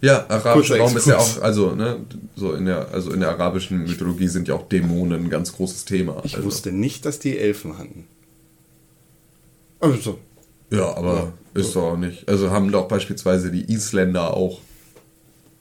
Ja, 0.00 0.24
arabischer 0.28 0.78
Raum 0.78 0.96
ist 0.96 1.06
ja 1.06 1.18
auch, 1.18 1.42
also, 1.42 1.74
ne, 1.74 1.98
so 2.36 2.52
in 2.54 2.66
der, 2.66 2.88
also 2.92 3.10
in 3.12 3.20
der 3.20 3.30
arabischen 3.30 3.82
Mythologie 3.84 4.28
sind 4.28 4.46
ja 4.48 4.54
auch 4.54 4.68
Dämonen 4.68 5.24
ein 5.24 5.30
ganz 5.30 5.52
großes 5.52 5.84
Thema. 5.84 6.22
Ich 6.24 6.36
also. 6.36 6.46
wusste 6.46 6.70
nicht, 6.72 7.04
dass 7.04 7.18
die 7.18 7.36
Elfen 7.36 7.76
hatten. 7.78 8.06
Also, 9.80 10.18
Ja, 10.70 10.94
aber 10.96 11.32
ist 11.54 11.74
doch 11.74 11.92
auch 11.92 11.96
nicht. 11.96 12.28
Also 12.28 12.50
haben 12.50 12.70
doch 12.70 12.88
beispielsweise 12.88 13.50
die 13.50 13.70
Isländer 13.72 14.34
auch 14.36 14.60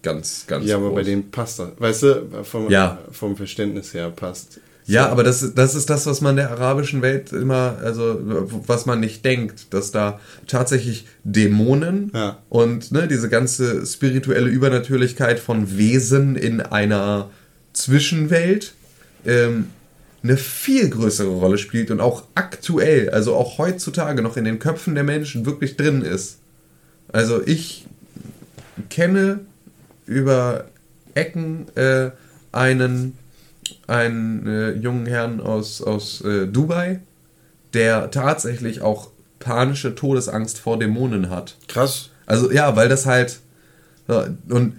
ganz, 0.04 0.46
ganz 0.48 0.66
ja, 0.66 0.76
aber 0.78 0.88
groß. 0.90 0.96
bei 0.96 1.04
denen 1.04 1.32
passt 1.32 1.60
das. 1.60 1.70
Weißt 1.78 2.04
du, 2.04 2.28
vom, 2.44 2.70
Ja. 2.70 3.00
vom 3.12 3.36
Verständnis 3.36 3.94
her 3.94 4.10
passt. 4.10 4.60
Ja, 4.86 5.10
aber 5.10 5.24
das, 5.24 5.44
ist- 5.44 5.58
das 5.58 5.76
ist 5.76 5.90
das, 5.90 6.06
was 6.06 6.22
man 6.22 6.38
der 6.38 6.50
arabischen 6.52 7.02
Welt 7.02 7.34
immer, 7.34 7.78
also 7.84 8.20
was 8.68 8.86
man 8.86 9.02
nicht 9.02 9.26
denkt, 9.26 9.74
dass 9.74 9.92
da 9.92 10.20
tatsächlich 10.48 11.08
Dämonen 11.26 12.12
Ja. 12.14 12.38
und 12.48 12.92
ne, 12.94 13.08
diese 13.10 13.28
ganze 13.28 13.86
spirituelle 13.86 14.50
Übernatürlichkeit 14.50 15.40
von 15.40 15.78
Wesen 15.78 16.38
in 16.38 16.62
einer 16.62 17.30
Zwischenwelt 17.74 18.74
ähm, 19.26 19.68
eine 20.28 20.38
viel 20.38 20.90
größere 20.90 21.30
Rolle 21.30 21.58
spielt 21.58 21.92
und 21.92 22.02
auch 22.02 22.24
aktuell, 22.36 23.10
also 23.12 23.36
auch 23.36 23.58
heutzutage 23.58 24.22
noch 24.22 24.38
in 24.38 24.44
den 24.44 24.60
Köpfen 24.60 24.96
der 24.96 25.04
Menschen 25.04 25.46
wirklich 25.46 25.78
drin 25.78 26.02
ist. 26.02 26.40
Also 27.12 27.42
ich 27.46 27.86
kenne 28.90 29.40
über 30.06 30.66
Ecken 31.14 31.68
äh, 31.76 32.12
einen, 32.52 33.18
einen 33.88 34.48
äh, 34.48 34.72
jungen 34.72 35.06
Herrn 35.06 35.40
aus, 35.40 35.82
aus 35.82 36.22
äh, 36.22 36.48
Dubai, 36.48 37.00
der 37.74 38.12
tatsächlich 38.12 38.82
auch 38.82 39.10
panische 39.40 39.96
Todesangst 39.96 40.60
vor 40.60 40.78
Dämonen 40.78 41.30
hat. 41.30 41.56
Krass. 41.68 42.10
Also 42.26 42.52
ja, 42.52 42.76
weil 42.76 42.90
das 42.90 43.06
halt. 43.06 43.40
Und 44.50 44.78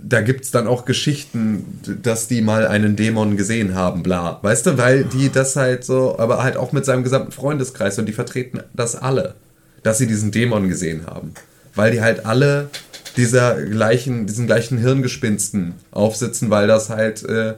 da 0.00 0.20
gibt 0.20 0.44
es 0.44 0.50
dann 0.50 0.66
auch 0.66 0.84
Geschichten, 0.84 1.80
dass 2.02 2.28
die 2.28 2.40
mal 2.42 2.66
einen 2.66 2.96
Dämon 2.96 3.36
gesehen 3.36 3.74
haben, 3.74 4.02
bla. 4.02 4.38
Weißt 4.42 4.66
du, 4.66 4.78
weil 4.78 5.04
die 5.04 5.30
das 5.30 5.56
halt 5.56 5.84
so, 5.84 6.18
aber 6.18 6.42
halt 6.42 6.56
auch 6.56 6.72
mit 6.72 6.84
seinem 6.84 7.02
gesamten 7.04 7.32
Freundeskreis 7.32 7.98
und 7.98 8.06
die 8.06 8.12
vertreten 8.12 8.60
das 8.74 8.96
alle, 8.96 9.34
dass 9.82 9.98
sie 9.98 10.06
diesen 10.06 10.30
Dämon 10.32 10.68
gesehen 10.68 11.06
haben. 11.06 11.34
Weil 11.74 11.92
die 11.92 12.00
halt 12.02 12.26
alle 12.26 12.68
dieser 13.16 13.62
gleichen, 13.62 14.26
diesen 14.26 14.46
gleichen 14.46 14.78
Hirngespinsten 14.78 15.74
aufsitzen, 15.90 16.50
weil 16.50 16.66
das 16.66 16.88
halt 16.90 17.22
äh, 17.24 17.54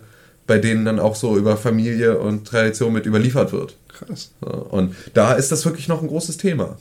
bei 0.47 0.59
denen 0.59 0.85
dann 0.85 0.99
auch 0.99 1.16
so 1.16 1.37
über 1.37 1.57
Familie 1.57 2.18
und 2.18 2.47
Tradition 2.47 2.92
mit 2.92 3.07
überliefert 3.07 3.53
wird. 3.53 3.77
Krass. 3.88 4.33
Und 4.40 4.94
da 5.14 5.33
ist 5.35 5.51
das 5.53 5.64
wirklich 5.64 5.88
noch 5.88 6.03
ein 6.03 6.09
großes 6.09 6.37
Thema. 6.37 6.77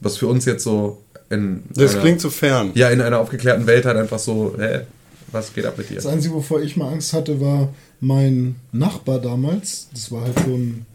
Was 0.00 0.16
für 0.18 0.26
uns 0.28 0.44
jetzt 0.44 0.62
so 0.62 1.02
in. 1.30 1.62
Das 1.74 1.92
einer- 1.94 2.02
klingt 2.02 2.20
so 2.20 2.30
fern. 2.30 2.70
ja, 2.74 2.88
in 2.90 3.00
einer 3.00 3.18
aufgeklärten 3.18 3.66
Welt 3.66 3.84
halt 3.86 3.96
einfach 3.96 4.18
so, 4.18 4.54
hä, 4.58 4.80
was 5.32 5.52
geht 5.52 5.66
ab 5.66 5.78
mit 5.78 5.90
dir? 5.90 5.96
Das 5.96 6.06
Einzige, 6.06 6.34
wovor 6.34 6.62
ich 6.62 6.76
mal 6.76 6.92
Angst 6.92 7.12
hatte, 7.12 7.40
war 7.40 7.72
mein 8.00 8.56
Nachbar 8.72 9.20
damals. 9.20 9.88
Das 9.92 10.10
war 10.10 10.22
halt 10.22 10.38
schon 10.40 10.86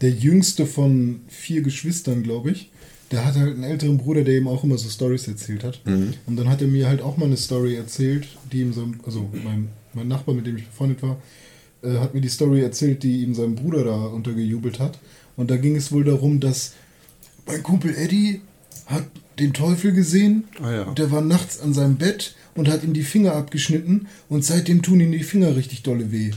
der 0.00 0.10
jüngste 0.10 0.66
von 0.66 1.20
vier 1.28 1.62
Geschwistern, 1.62 2.22
glaube 2.22 2.50
ich. 2.50 2.70
Der 3.10 3.24
hatte 3.24 3.40
halt 3.40 3.54
einen 3.54 3.64
älteren 3.64 3.98
Bruder, 3.98 4.22
der 4.22 4.36
ihm 4.36 4.48
auch 4.48 4.64
immer 4.64 4.76
so 4.76 4.88
Stories 4.88 5.28
erzählt 5.28 5.64
hat. 5.64 5.80
Und 6.26 6.36
dann 6.36 6.48
hat 6.48 6.60
er 6.60 6.68
mir 6.68 6.88
halt 6.88 7.00
auch 7.00 7.16
mal 7.16 7.26
eine 7.26 7.36
Story 7.36 7.74
erzählt, 7.74 8.28
die 8.52 8.60
ihm 8.60 8.72
sein, 8.72 9.00
also 9.06 9.30
mein, 9.44 9.68
mein 9.94 10.08
Nachbar, 10.08 10.34
mit 10.34 10.46
dem 10.46 10.58
ich 10.58 10.66
befreundet 10.66 11.02
war, 11.02 11.16
äh, 11.82 11.98
hat 11.98 12.14
mir 12.14 12.20
die 12.20 12.28
Story 12.28 12.60
erzählt, 12.60 13.02
die 13.02 13.22
ihm 13.22 13.34
sein 13.34 13.54
Bruder 13.54 13.84
da 13.84 14.06
untergejubelt 14.06 14.78
hat. 14.78 14.98
Und 15.36 15.50
da 15.50 15.56
ging 15.56 15.76
es 15.76 15.90
wohl 15.90 16.04
darum, 16.04 16.40
dass 16.40 16.74
mein 17.46 17.62
Kumpel 17.62 17.94
Eddie 17.96 18.42
hat 18.86 19.04
den 19.38 19.52
Teufel 19.52 19.92
gesehen. 19.92 20.44
Ah 20.60 20.72
ja. 20.72 20.84
Der 20.94 21.10
war 21.10 21.20
nachts 21.20 21.60
an 21.60 21.72
seinem 21.72 21.96
Bett 21.96 22.34
und 22.58 22.68
hat 22.68 22.82
ihm 22.82 22.92
die 22.92 23.04
Finger 23.04 23.34
abgeschnitten 23.34 24.08
und 24.28 24.44
seitdem 24.44 24.82
tun 24.82 25.00
ihm 25.00 25.12
die 25.12 25.22
Finger 25.22 25.54
richtig 25.56 25.82
dolle 25.82 26.10
weh. 26.10 26.32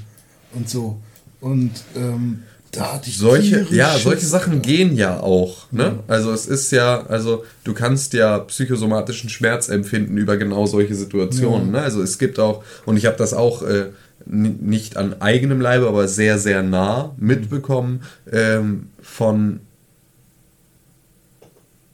Und 0.54 0.70
so. 0.70 1.02
Und 1.40 1.72
ähm, 1.96 2.44
da 2.72 2.94
hatte 2.94 3.10
ich 3.10 3.18
Solche, 3.18 3.66
ja, 3.72 3.98
solche 3.98 4.26
Sachen 4.26 4.62
gehen 4.62 4.96
ja 4.96 5.20
auch. 5.20 5.72
Ne? 5.72 6.00
Also 6.08 6.32
es 6.32 6.46
ist 6.46 6.72
ja, 6.72 7.06
also 7.08 7.44
du 7.64 7.74
kannst 7.74 8.14
ja 8.14 8.40
psychosomatischen 8.40 9.30
Schmerz 9.30 9.68
empfinden 9.68 10.18
über 10.18 10.38
genau 10.38 10.68
solche 10.68 10.96
Situationen. 10.96 11.72
Ne? 11.72 11.82
Also 11.82 12.02
es 12.02 12.18
gibt 12.18 12.40
auch, 12.40 12.64
und 12.86 12.98
ich 12.98 13.08
habe 13.08 13.18
das 13.18 13.34
auch 13.34 13.64
äh, 13.64 13.88
nicht 14.26 14.98
an 14.98 15.22
eigenem 15.22 15.60
Leibe, 15.60 15.88
aber 15.88 16.08
sehr, 16.08 16.38
sehr 16.38 16.64
nah 16.64 17.14
mitbekommen 17.18 18.04
ähm, 18.32 18.88
von 19.02 19.60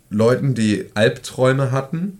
Leuten, 0.10 0.54
die 0.54 0.86
Albträume 0.94 1.72
hatten, 1.72 2.20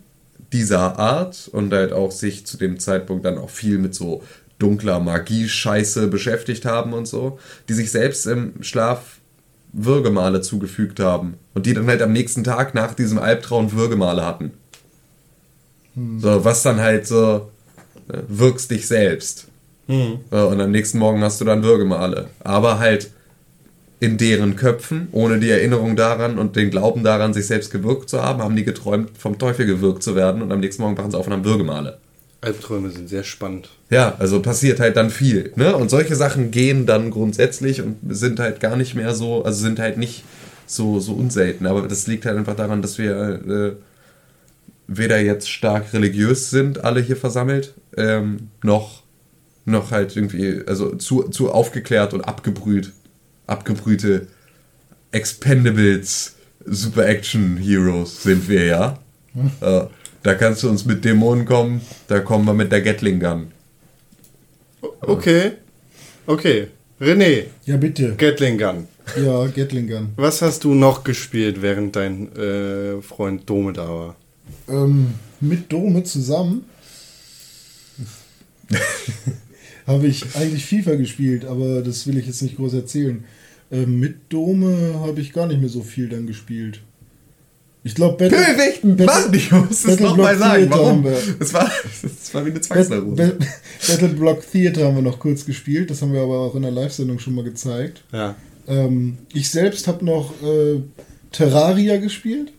dieser 0.52 0.98
Art 0.98 1.48
und 1.52 1.72
halt 1.72 1.92
auch 1.92 2.10
sich 2.10 2.46
zu 2.46 2.56
dem 2.56 2.78
Zeitpunkt 2.78 3.24
dann 3.24 3.38
auch 3.38 3.50
viel 3.50 3.78
mit 3.78 3.94
so 3.94 4.22
dunkler 4.58 4.98
Magie-Scheiße 5.00 6.08
beschäftigt 6.08 6.64
haben 6.64 6.92
und 6.92 7.06
so, 7.06 7.38
die 7.68 7.74
sich 7.74 7.90
selbst 7.90 8.26
im 8.26 8.62
Schlaf 8.62 9.18
Würgemale 9.72 10.40
zugefügt 10.40 10.98
haben 11.00 11.34
und 11.54 11.66
die 11.66 11.74
dann 11.74 11.86
halt 11.86 12.02
am 12.02 12.12
nächsten 12.12 12.42
Tag 12.42 12.74
nach 12.74 12.94
diesem 12.94 13.18
Albtraum 13.18 13.72
Würgemale 13.72 14.24
hatten. 14.24 14.52
So, 16.18 16.44
was 16.44 16.62
dann 16.62 16.80
halt 16.80 17.06
so, 17.06 17.50
äh, 18.08 18.18
wirkst 18.28 18.70
dich 18.70 18.86
selbst. 18.86 19.48
So, 20.30 20.48
und 20.48 20.60
am 20.60 20.70
nächsten 20.70 20.98
Morgen 20.98 21.22
hast 21.22 21.40
du 21.40 21.44
dann 21.44 21.62
Würgemale. 21.62 22.28
Aber 22.40 22.78
halt 22.78 23.10
in 24.00 24.16
deren 24.16 24.56
Köpfen, 24.56 25.08
ohne 25.12 25.38
die 25.38 25.50
Erinnerung 25.50 25.96
daran 25.96 26.38
und 26.38 26.56
den 26.56 26.70
Glauben 26.70 27.02
daran, 27.02 27.34
sich 27.34 27.46
selbst 27.46 27.70
gewirkt 27.70 28.08
zu 28.08 28.22
haben, 28.22 28.42
haben 28.42 28.54
die 28.54 28.64
geträumt, 28.64 29.10
vom 29.18 29.38
Teufel 29.38 29.66
gewirkt 29.66 30.02
zu 30.02 30.14
werden 30.14 30.42
und 30.42 30.52
am 30.52 30.60
nächsten 30.60 30.82
Morgen 30.82 30.96
wachen 30.96 31.10
sie 31.10 31.18
auf 31.18 31.26
und 31.26 31.32
haben 31.32 31.44
Würgemale. 31.44 31.98
Albträume 32.40 32.90
sind 32.90 33.08
sehr 33.08 33.24
spannend. 33.24 33.70
Ja, 33.90 34.14
also 34.18 34.40
passiert 34.40 34.78
halt 34.78 34.96
dann 34.96 35.10
viel. 35.10 35.52
Ne? 35.56 35.74
Und 35.74 35.90
solche 35.90 36.14
Sachen 36.14 36.52
gehen 36.52 36.86
dann 36.86 37.10
grundsätzlich 37.10 37.82
und 37.82 37.96
sind 38.08 38.38
halt 38.38 38.60
gar 38.60 38.76
nicht 38.76 38.94
mehr 38.94 39.14
so, 39.14 39.44
also 39.44 39.60
sind 39.60 39.80
halt 39.80 39.98
nicht 39.98 40.22
so, 40.66 41.00
so 41.00 41.14
unselten. 41.14 41.66
Aber 41.66 41.82
das 41.88 42.06
liegt 42.06 42.26
halt 42.26 42.36
einfach 42.36 42.54
daran, 42.54 42.80
dass 42.80 42.98
wir 42.98 43.12
äh, 43.48 43.72
weder 44.86 45.20
jetzt 45.20 45.50
stark 45.50 45.92
religiös 45.92 46.50
sind, 46.50 46.84
alle 46.84 47.00
hier 47.00 47.16
versammelt, 47.16 47.74
ähm, 47.96 48.50
noch, 48.62 49.02
noch 49.64 49.90
halt 49.90 50.14
irgendwie, 50.14 50.62
also 50.66 50.94
zu, 50.94 51.24
zu 51.24 51.50
aufgeklärt 51.50 52.14
und 52.14 52.22
abgebrüht. 52.22 52.92
Abgebrühte 53.48 54.28
Expendables 55.10 56.36
Super 56.64 57.08
Action 57.08 57.56
Heroes 57.56 58.22
sind 58.22 58.48
wir 58.48 58.64
ja. 58.66 58.98
Äh, 59.60 59.86
da 60.22 60.34
kannst 60.34 60.62
du 60.62 60.68
uns 60.68 60.84
mit 60.84 61.04
Dämonen 61.04 61.44
kommen, 61.44 61.80
da 62.08 62.20
kommen 62.20 62.44
wir 62.44 62.54
mit 62.54 62.70
der 62.70 62.82
Gatling 62.82 63.18
Gun. 63.20 63.48
Okay. 65.00 65.52
Okay. 66.26 66.68
René, 67.00 67.44
Ja, 67.64 67.76
bitte. 67.76 68.14
Gatling 68.16 68.58
Gun. 68.58 68.88
Ja, 69.16 69.46
Gatling 69.46 69.88
Gun. 69.88 70.08
Was 70.16 70.42
hast 70.42 70.64
du 70.64 70.74
noch 70.74 71.04
gespielt, 71.04 71.62
während 71.62 71.96
dein 71.96 72.34
äh, 72.36 73.00
Freund 73.00 73.48
Dome 73.48 73.72
da 73.72 73.88
war? 73.88 74.16
Ähm, 74.68 75.14
mit 75.40 75.72
Dome 75.72 76.02
zusammen 76.04 76.64
habe 79.86 80.06
ich 80.06 80.36
eigentlich 80.36 80.66
FIFA 80.66 80.96
gespielt, 80.96 81.44
aber 81.44 81.80
das 81.82 82.06
will 82.06 82.18
ich 82.18 82.26
jetzt 82.26 82.42
nicht 82.42 82.56
groß 82.56 82.74
erzählen. 82.74 83.24
Ähm, 83.70 84.00
mit 84.00 84.32
Dome 84.32 84.94
habe 85.00 85.20
ich 85.20 85.32
gar 85.32 85.46
nicht 85.46 85.60
mehr 85.60 85.68
so 85.68 85.82
viel 85.82 86.08
dann 86.08 86.26
gespielt. 86.26 86.80
Ich 87.84 87.94
glaube, 87.94 88.16
Battle, 88.16 88.38
Pöhlwächten, 88.44 88.96
Mann, 89.04 89.32
ich 89.32 89.52
muss 89.52 89.70
es 89.70 89.82
Battle 89.84 90.06
nochmal 90.06 90.36
Block 90.36 90.48
sagen. 90.48 90.68
Theater 90.70 90.84
haben 90.86 91.04
Warum? 91.04 91.04
wir. 91.04 91.18
Das 91.38 91.54
war, 91.54 91.70
das 92.02 92.34
war 92.34 92.44
wie 92.44 92.50
eine 92.50 92.58
Bat 92.58 92.64
Zwangsnarkose. 92.64 93.16
Bat 93.16 93.38
Battle 93.88 94.08
Block 94.08 94.50
Theater 94.50 94.84
haben 94.86 94.96
wir 94.96 95.02
noch 95.02 95.18
kurz 95.18 95.44
gespielt. 95.46 95.90
Das 95.90 96.02
haben 96.02 96.12
wir 96.12 96.20
aber 96.22 96.40
auch 96.40 96.54
in 96.54 96.62
der 96.62 96.70
Live-Sendung 96.70 97.18
schon 97.18 97.34
mal 97.34 97.44
gezeigt. 97.44 98.02
Ja. 98.12 98.34
Ähm, 98.66 99.18
ich 99.32 99.48
selbst 99.50 99.86
habe 99.86 100.04
noch 100.04 100.32
äh, 100.42 100.80
Terraria 101.32 101.98
gespielt. 101.98 102.52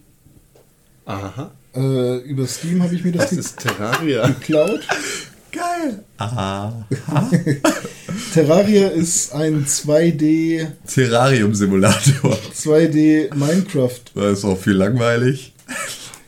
Aha. 1.05 1.51
Äh, 1.75 2.17
über 2.19 2.47
Steam 2.47 2.81
habe 2.81 2.95
ich 2.95 3.03
mir 3.03 3.11
das, 3.11 3.29
Das 3.29 3.37
ist 3.37 3.59
Terraria. 3.59 4.27
geklaut. 4.27 4.81
Geil. 5.51 6.03
Aha. 6.17 6.85
Terraria 8.33 8.89
ist 8.89 9.33
ein 9.33 9.65
2D, 9.65 10.67
Terrarium-Simulator. 10.87 12.37
2D 12.55 13.33
Minecraft. 13.35 14.01
Das 14.15 14.39
ist 14.39 14.45
auch 14.45 14.57
viel 14.57 14.73
langweilig. 14.73 15.53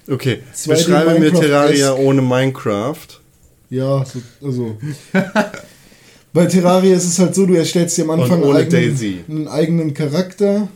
Okay. 0.08 0.40
2D 0.56 0.70
Beschreibe 0.70 1.20
mir 1.20 1.34
Terraria 1.34 1.94
ohne 1.94 2.22
Minecraft. 2.22 3.08
Ja, 3.70 4.04
so, 4.06 4.22
also. 4.46 4.78
Bei 6.34 6.46
Terraria 6.46 6.96
ist 6.96 7.06
es 7.06 7.20
halt 7.20 7.36
so, 7.36 7.46
du 7.46 7.56
erstellst 7.56 7.98
dir 7.98 8.04
am 8.04 8.12
Anfang 8.12 8.44
einen, 8.44 8.56
eigenen, 8.56 8.90
Daisy. 8.92 9.20
einen 9.28 9.48
eigenen 9.48 9.94
Charakter 9.94 10.70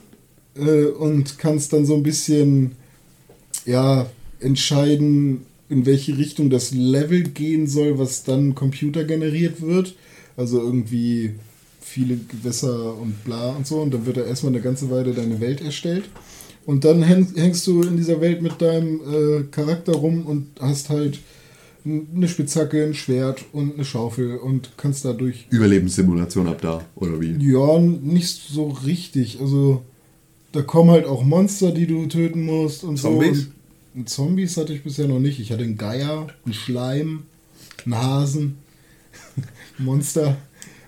äh, 0.58 0.86
und 0.86 1.38
kannst 1.38 1.72
dann 1.72 1.86
so 1.86 1.96
ein 1.96 2.04
bisschen 2.04 2.74
ja, 3.66 4.06
entscheiden, 4.40 5.46
in 5.70 5.86
welche 5.86 6.18
Richtung 6.18 6.50
das 6.50 6.72
Level 6.72 7.24
gehen 7.24 7.68
soll, 7.68 7.98
was 7.98 8.24
dann 8.24 8.54
computergeneriert 8.54 9.62
wird. 9.62 9.96
Also 10.38 10.62
irgendwie 10.62 11.36
viele 11.82 12.18
Gewässer 12.18 12.98
und 12.98 13.24
bla 13.24 13.52
und 13.52 13.68
so. 13.68 13.82
Und 13.82 13.94
dann 13.94 14.06
wird 14.06 14.18
da 14.18 14.24
erstmal 14.24 14.54
eine 14.54 14.62
ganze 14.62 14.90
Weile 14.90 15.14
deine 15.14 15.40
Welt 15.40 15.62
erstellt. 15.62 16.06
Und 16.66 16.84
dann 16.84 17.04
häng, 17.04 17.28
hängst 17.36 17.66
du 17.68 17.84
in 17.84 17.96
dieser 17.96 18.20
Welt 18.22 18.42
mit 18.42 18.62
deinem 18.62 19.00
äh, 19.02 19.44
Charakter 19.52 19.94
rum 19.94 20.26
und 20.26 20.48
hast 20.60 20.90
halt 20.90 21.20
eine 21.86 22.28
Spitzhacke, 22.28 22.84
ein 22.84 22.96
Schwert 22.96 23.46
und 23.54 23.76
eine 23.76 23.86
Schaufel 23.86 24.38
und 24.38 24.72
kannst 24.76 25.06
dadurch. 25.06 25.46
Überlebenssimulation 25.52 26.48
ab 26.48 26.60
da, 26.62 26.84
oder 26.96 27.22
wie? 27.22 27.34
Ja, 27.38 27.80
nicht 27.80 28.28
so 28.28 28.70
richtig. 28.70 29.40
Also 29.40 29.84
da 30.52 30.64
kommen 30.64 30.90
halt 30.90 31.06
auch 31.06 31.24
Monster, 31.24 31.72
die 31.72 31.86
du 31.86 32.08
töten 32.08 32.44
musst 32.44 32.84
und 32.84 32.98
Zombies? 32.98 33.44
so. 33.44 33.48
Und 33.94 34.10
Zombies 34.10 34.58
hatte 34.58 34.74
ich 34.74 34.84
bisher 34.84 35.08
noch 35.08 35.20
nicht. 35.20 35.40
Ich 35.40 35.52
hatte 35.52 35.64
einen 35.64 35.78
Geier, 35.78 36.28
einen 36.44 36.54
Schleim, 36.54 37.24
einen 37.86 37.96
Hasen, 37.96 38.58
Monster. 39.78 40.38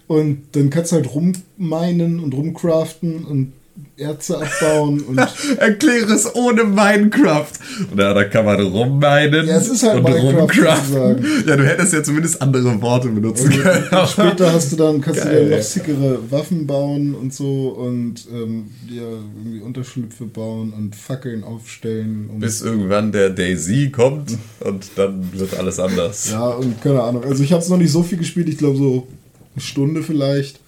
Und 0.07 0.43
dann 0.53 0.69
kannst 0.69 0.91
du 0.91 0.97
halt 0.97 1.13
rumminen 1.13 2.19
und 2.19 2.33
rumcraften 2.33 3.25
und 3.25 3.53
Erze 3.97 4.37
abbauen 4.39 5.01
und. 5.01 5.17
Erkläre 5.57 6.13
es 6.13 6.33
ohne 6.35 6.63
Minecraft. 6.63 7.51
Und 7.91 7.99
ja, 7.99 8.13
da 8.13 8.23
kann 8.25 8.45
man 8.45 8.59
rummeinen 8.61 9.47
Ja, 9.47 9.57
es 9.57 9.67
ist 9.69 9.83
halt 9.83 9.97
und 9.97 10.03
Minecraft 10.03 10.41
rumcraften. 10.41 11.25
Ja, 11.47 11.55
du 11.55 11.65
hättest 11.65 11.93
ja 11.93 12.03
zumindest 12.03 12.41
andere 12.41 12.79
Worte 12.81 13.07
benutzen 13.09 13.47
Und, 13.51 13.61
können. 13.61 13.87
und 13.89 14.07
später 14.09 14.53
hast 14.53 14.71
du 14.71 14.75
dann, 14.75 15.01
kannst 15.01 15.21
du 15.21 15.25
Geil. 15.25 15.49
dir 15.49 15.57
noch 15.57 15.63
sickere 15.63 16.19
Waffen 16.31 16.67
bauen 16.67 17.15
und 17.15 17.33
so 17.33 17.69
und 17.69 18.27
ähm, 18.31 18.69
dir 18.87 19.01
irgendwie 19.01 19.61
Unterschlüpfe 19.61 20.25
bauen 20.25 20.73
und 20.73 20.95
Fackeln 20.95 21.43
aufstellen. 21.43 22.29
Um, 22.31 22.39
Bis 22.39 22.61
irgendwann 22.61 23.11
der 23.11 23.31
Daisy 23.31 23.89
kommt 23.89 24.37
und 24.59 24.85
dann 24.95 25.27
wird 25.33 25.57
alles 25.57 25.79
anders. 25.79 26.29
ja, 26.31 26.47
und 26.49 26.81
keine 26.81 27.01
Ahnung. 27.01 27.23
Also 27.23 27.43
ich 27.43 27.51
habe 27.51 27.61
es 27.63 27.69
noch 27.69 27.77
nicht 27.77 27.91
so 27.91 28.03
viel 28.03 28.17
gespielt, 28.19 28.47
ich 28.49 28.57
glaube 28.57 28.77
so 28.77 29.07
eine 29.55 29.61
Stunde 29.63 30.03
vielleicht. 30.03 30.59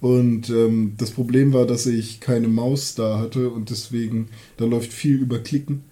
Und 0.00 0.48
ähm, 0.50 0.94
das 0.96 1.10
Problem 1.10 1.52
war, 1.52 1.66
dass 1.66 1.86
ich 1.86 2.20
keine 2.20 2.48
Maus 2.48 2.94
da 2.94 3.18
hatte 3.18 3.50
und 3.50 3.70
deswegen, 3.70 4.28
da 4.56 4.64
läuft 4.64 4.92
viel 4.92 5.16
über 5.16 5.40
Klicken. 5.40 5.82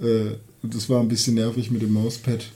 Äh, 0.00 0.34
und 0.62 0.74
das 0.74 0.88
war 0.90 1.00
ein 1.00 1.08
bisschen 1.08 1.34
nervig 1.34 1.70
mit 1.70 1.82
dem 1.82 1.92
Mauspad. 1.92 2.50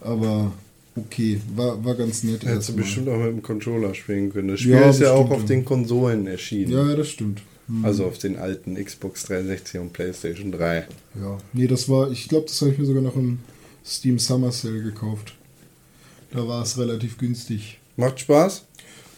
Aber 0.00 0.52
okay, 0.96 1.40
war, 1.56 1.84
war 1.84 1.94
ganz 1.94 2.22
nett. 2.22 2.44
Hättest 2.44 2.70
du 2.70 2.76
bestimmt 2.76 3.08
auch 3.08 3.18
mit 3.18 3.28
dem 3.28 3.42
Controller 3.42 3.94
spielen 3.94 4.32
können. 4.32 4.48
Das 4.48 4.60
Spiel 4.60 4.72
Ja, 4.72 4.90
ist 4.90 5.00
ja 5.00 5.12
auch 5.12 5.30
auf 5.30 5.44
den 5.44 5.64
Konsolen 5.64 6.26
erschienen. 6.26 6.70
Ja, 6.70 6.88
ja, 6.88 6.96
das 6.96 7.08
stimmt. 7.08 7.42
Hm. 7.66 7.84
Also 7.84 8.04
auf 8.04 8.18
den 8.18 8.36
alten 8.36 8.74
Xbox 8.76 9.24
360 9.24 9.80
und 9.80 9.92
PlayStation 9.92 10.52
3. 10.52 10.86
Ja, 11.20 11.38
nee, 11.52 11.66
das 11.66 11.88
war, 11.88 12.10
ich 12.10 12.28
glaube, 12.28 12.46
das 12.46 12.60
habe 12.60 12.72
ich 12.72 12.78
mir 12.78 12.86
sogar 12.86 13.02
noch 13.02 13.16
im 13.16 13.38
Steam 13.84 14.18
Summer 14.18 14.52
Sale 14.52 14.82
gekauft. 14.82 15.34
Da 16.30 16.46
war 16.46 16.62
es 16.62 16.78
relativ 16.78 17.18
günstig. 17.18 17.78
Macht 17.96 18.20
Spaß? 18.20 18.64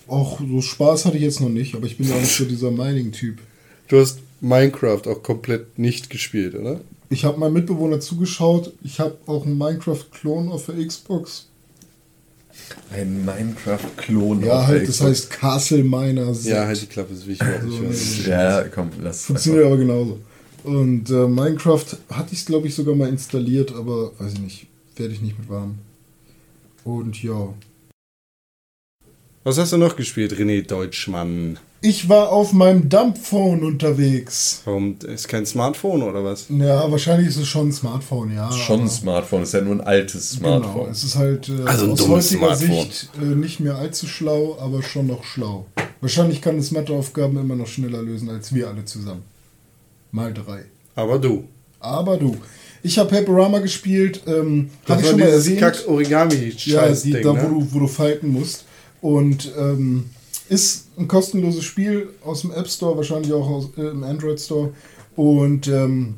Auch 0.06 0.40
so 0.40 0.60
Spaß 0.60 1.06
hatte 1.06 1.16
ich 1.16 1.22
jetzt 1.22 1.40
noch 1.40 1.48
nicht, 1.48 1.74
aber 1.74 1.86
ich 1.86 1.96
bin 1.96 2.08
ja 2.08 2.14
auch 2.14 2.20
nicht 2.20 2.36
so 2.36 2.44
dieser 2.44 2.70
Mining-Typ. 2.70 3.38
Du 3.88 4.00
hast 4.00 4.18
Minecraft 4.40 5.02
auch 5.06 5.22
komplett 5.22 5.78
nicht 5.78 6.10
gespielt, 6.10 6.54
oder? 6.54 6.80
Ich 7.10 7.24
habe 7.24 7.38
meinem 7.38 7.54
Mitbewohner 7.54 8.00
zugeschaut. 8.00 8.72
Ich 8.82 9.00
habe 9.00 9.16
auch 9.26 9.46
einen 9.46 9.56
Minecraft-Klon 9.56 10.50
auf 10.50 10.66
der 10.66 10.86
Xbox. 10.86 11.46
Ein 12.92 13.24
Minecraft-Klon. 13.24 14.44
Ja, 14.44 14.60
auf 14.60 14.66
halt, 14.66 14.80
der 14.80 14.86
das 14.86 14.96
Xbox. 14.96 15.10
heißt 15.10 15.30
Castle 15.30 15.84
Miner. 15.84 16.32
Ja, 16.42 16.66
halt 16.66 16.82
die 16.82 16.86
Klappe 16.86 17.14
ist 17.14 17.26
wichtig. 17.26 17.46
Also, 17.46 17.82
ich 17.90 18.24
nee. 18.24 18.30
Ja, 18.30 18.64
komm, 18.64 18.90
lass 19.00 19.24
Funktioniert 19.24 19.66
aber 19.66 19.76
genauso. 19.76 20.18
Und 20.64 21.10
äh, 21.10 21.26
Minecraft 21.26 21.84
hatte 22.10 22.32
ich, 22.32 22.44
glaube 22.46 22.68
ich, 22.68 22.74
sogar 22.74 22.94
mal 22.94 23.08
installiert, 23.08 23.74
aber 23.74 24.12
weiß 24.18 24.34
ich 24.34 24.40
nicht. 24.40 24.66
Werde 24.96 25.12
ich 25.12 25.20
nicht 25.20 25.38
mit 25.38 25.48
warm. 25.48 25.78
Und 26.84 27.22
ja. 27.22 27.52
Was 29.44 29.58
hast 29.58 29.72
du 29.72 29.76
noch 29.76 29.96
gespielt, 29.96 30.32
René 30.32 30.66
Deutschmann? 30.66 31.58
Ich 31.82 32.08
war 32.08 32.30
auf 32.32 32.54
meinem 32.54 32.88
Dumpphone 32.88 33.62
unterwegs. 33.62 34.62
Warum 34.64 34.96
ist 35.06 35.28
kein 35.28 35.44
Smartphone 35.44 36.02
oder 36.02 36.24
was? 36.24 36.46
Ja, 36.48 36.90
wahrscheinlich 36.90 37.28
ist 37.28 37.36
es 37.36 37.46
schon 37.46 37.68
ein 37.68 37.72
Smartphone, 37.72 38.34
ja. 38.34 38.50
Schon 38.50 38.82
ein 38.82 38.88
Smartphone, 38.88 39.42
ist 39.42 39.52
ja 39.52 39.60
nur 39.60 39.74
ein 39.74 39.80
altes 39.82 40.38
Genau, 40.38 40.60
Smartphone. 40.60 40.90
es 40.90 41.04
ist 41.04 41.16
halt 41.16 41.50
äh, 41.50 41.62
Also 41.66 41.84
ein 41.84 41.90
aus 41.92 42.08
heutiger 42.08 42.56
Smartphone. 42.56 42.84
Sicht 42.86 43.10
äh, 43.20 43.24
nicht 43.26 43.60
mehr 43.60 43.74
allzu 43.76 44.06
schlau, 44.06 44.56
aber 44.58 44.82
schon 44.82 45.08
noch 45.08 45.24
schlau. 45.24 45.66
Wahrscheinlich 46.00 46.40
kann 46.40 46.56
es 46.58 46.70
Matheaufgaben 46.70 47.36
immer 47.38 47.54
noch 47.54 47.66
schneller 47.66 48.00
lösen 48.02 48.30
als 48.30 48.54
wir 48.54 48.68
alle 48.68 48.86
zusammen. 48.86 49.22
Mal 50.10 50.32
drei. 50.32 50.64
Aber 50.94 51.18
du. 51.18 51.44
Aber 51.80 52.16
du. 52.16 52.34
Ich 52.82 52.98
habe 52.98 53.10
Paperama 53.10 53.58
gespielt, 53.58 54.22
ähm, 54.26 54.70
ich 54.84 54.88
war 54.88 55.02
schon 55.04 55.18
mal 55.20 55.26
dieses 55.26 55.46
erwähnt. 55.48 55.60
Kack-Origami-Scheiß-Ding, 55.60 57.12
Ja, 57.12 57.18
die, 57.18 57.24
da 57.24 57.32
ne? 57.34 57.42
wo, 57.42 57.60
du, 57.60 57.68
wo 57.72 57.78
du 57.80 57.86
falten 57.88 58.28
musst. 58.32 58.64
Und 59.04 59.52
ähm, 59.58 60.06
ist 60.48 60.86
ein 60.96 61.08
kostenloses 61.08 61.62
Spiel 61.62 62.08
aus 62.24 62.40
dem 62.40 62.52
App 62.52 62.66
Store, 62.66 62.96
wahrscheinlich 62.96 63.34
auch 63.34 63.46
aus, 63.46 63.68
äh, 63.76 63.88
im 63.88 64.02
Android 64.02 64.40
Store. 64.40 64.72
Und 65.14 65.68
ähm, 65.68 66.14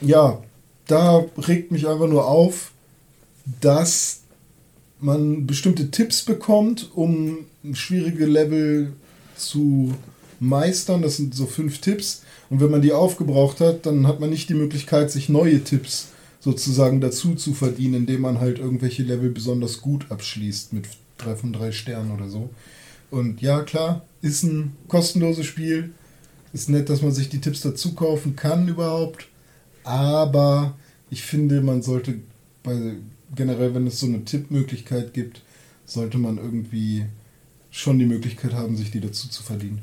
ja, 0.00 0.42
da 0.88 1.24
regt 1.38 1.70
mich 1.70 1.86
einfach 1.86 2.08
nur 2.08 2.26
auf, 2.26 2.72
dass 3.60 4.22
man 4.98 5.46
bestimmte 5.46 5.92
Tipps 5.92 6.24
bekommt, 6.24 6.90
um 6.96 7.46
schwierige 7.74 8.26
Level 8.26 8.92
zu 9.36 9.94
meistern. 10.40 11.02
Das 11.02 11.16
sind 11.16 11.32
so 11.32 11.46
fünf 11.46 11.78
Tipps. 11.80 12.22
Und 12.48 12.60
wenn 12.60 12.72
man 12.72 12.82
die 12.82 12.92
aufgebraucht 12.92 13.60
hat, 13.60 13.86
dann 13.86 14.08
hat 14.08 14.18
man 14.18 14.30
nicht 14.30 14.48
die 14.48 14.54
Möglichkeit, 14.54 15.12
sich 15.12 15.28
neue 15.28 15.62
Tipps 15.62 16.08
sozusagen 16.40 17.00
dazu 17.00 17.36
zu 17.36 17.54
verdienen, 17.54 17.94
indem 17.94 18.22
man 18.22 18.40
halt 18.40 18.58
irgendwelche 18.58 19.04
Level 19.04 19.30
besonders 19.30 19.80
gut 19.80 20.06
abschließt 20.10 20.72
mit 20.72 20.86
drei 21.20 21.36
von 21.36 21.52
drei 21.52 21.72
Sternen 21.72 22.12
oder 22.12 22.28
so. 22.28 22.50
Und 23.10 23.40
ja, 23.40 23.62
klar, 23.62 24.04
ist 24.22 24.42
ein 24.44 24.76
kostenloses 24.88 25.46
Spiel. 25.46 25.92
Ist 26.52 26.68
nett, 26.68 26.88
dass 26.88 27.02
man 27.02 27.12
sich 27.12 27.28
die 27.28 27.40
Tipps 27.40 27.60
dazu 27.60 27.94
kaufen 27.94 28.36
kann 28.36 28.68
überhaupt. 28.68 29.28
Aber 29.84 30.76
ich 31.10 31.22
finde, 31.22 31.60
man 31.60 31.82
sollte 31.82 32.20
bei 32.62 32.96
generell, 33.34 33.74
wenn 33.74 33.86
es 33.86 34.00
so 34.00 34.06
eine 34.06 34.24
Tippmöglichkeit 34.24 35.14
gibt, 35.14 35.42
sollte 35.84 36.18
man 36.18 36.38
irgendwie 36.38 37.06
schon 37.70 37.98
die 37.98 38.06
Möglichkeit 38.06 38.52
haben, 38.52 38.76
sich 38.76 38.90
die 38.90 39.00
dazu 39.00 39.28
zu 39.28 39.42
verdienen. 39.42 39.80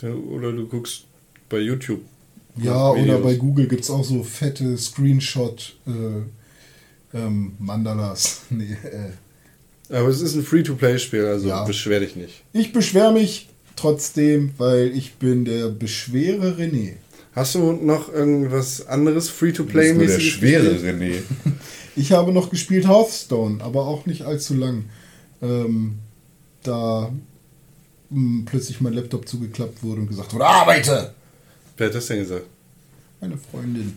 Ja, 0.00 0.12
Oder 0.12 0.52
du 0.52 0.66
guckst 0.66 1.04
bei 1.48 1.58
YouTube. 1.58 2.00
Ja, 2.56 2.94
Videos. 2.94 3.08
oder 3.08 3.18
bei 3.18 3.34
Google 3.36 3.66
gibt 3.66 3.82
es 3.82 3.90
auch 3.90 4.04
so 4.04 4.22
fette 4.22 4.76
Screenshot 4.76 5.74
äh, 5.86 7.16
ähm, 7.16 7.54
Mandalas. 7.58 8.42
Nee, 8.50 8.72
äh. 8.72 9.12
Aber 9.92 10.08
es 10.08 10.20
ist 10.20 10.34
ein 10.34 10.42
Free-to-Play-Spiel, 10.42 11.24
also 11.26 11.48
Ja. 11.48 11.64
beschwer 11.64 12.00
dich 12.00 12.16
nicht. 12.16 12.42
Ich 12.52 12.72
beschwere 12.72 13.12
mich 13.12 13.48
trotzdem, 13.76 14.52
weil 14.58 14.86
ich 14.96 15.14
bin 15.14 15.44
der 15.44 15.68
Beschwere 15.68 16.56
René. 16.58 16.94
Hast 17.34 17.54
du 17.54 17.72
noch 17.72 18.12
irgendwas 18.12 18.86
anderes 18.86 19.26
nur 19.26 19.36
der 19.46 19.54
Free-to-Play-mäßiges 19.54 20.22
schwere 20.22 20.72
gespielt? 20.72 20.84
René. 21.00 21.22
Ich 21.94 22.10
habe 22.12 22.32
noch 22.32 22.48
gespielt 22.48 22.88
Hearthstone, 22.88 23.62
aber 23.62 23.86
auch 23.86 24.06
nicht 24.06 24.22
allzu 24.22 24.54
lang. 24.54 24.86
Ähm, 25.42 25.98
da 26.62 27.12
mh, 28.08 28.44
plötzlich 28.46 28.80
mein 28.80 28.94
Laptop 28.94 29.28
zugeklappt 29.28 29.82
wurde 29.82 30.00
und 30.00 30.06
gesagt 30.08 30.32
wurde, 30.32 30.46
arbeite! 30.46 31.12
Wer 31.76 31.88
hat 31.88 31.94
das 31.94 32.06
denn 32.06 32.20
gesagt? 32.20 32.46
Meine 33.20 33.36
Freundin. 33.36 33.94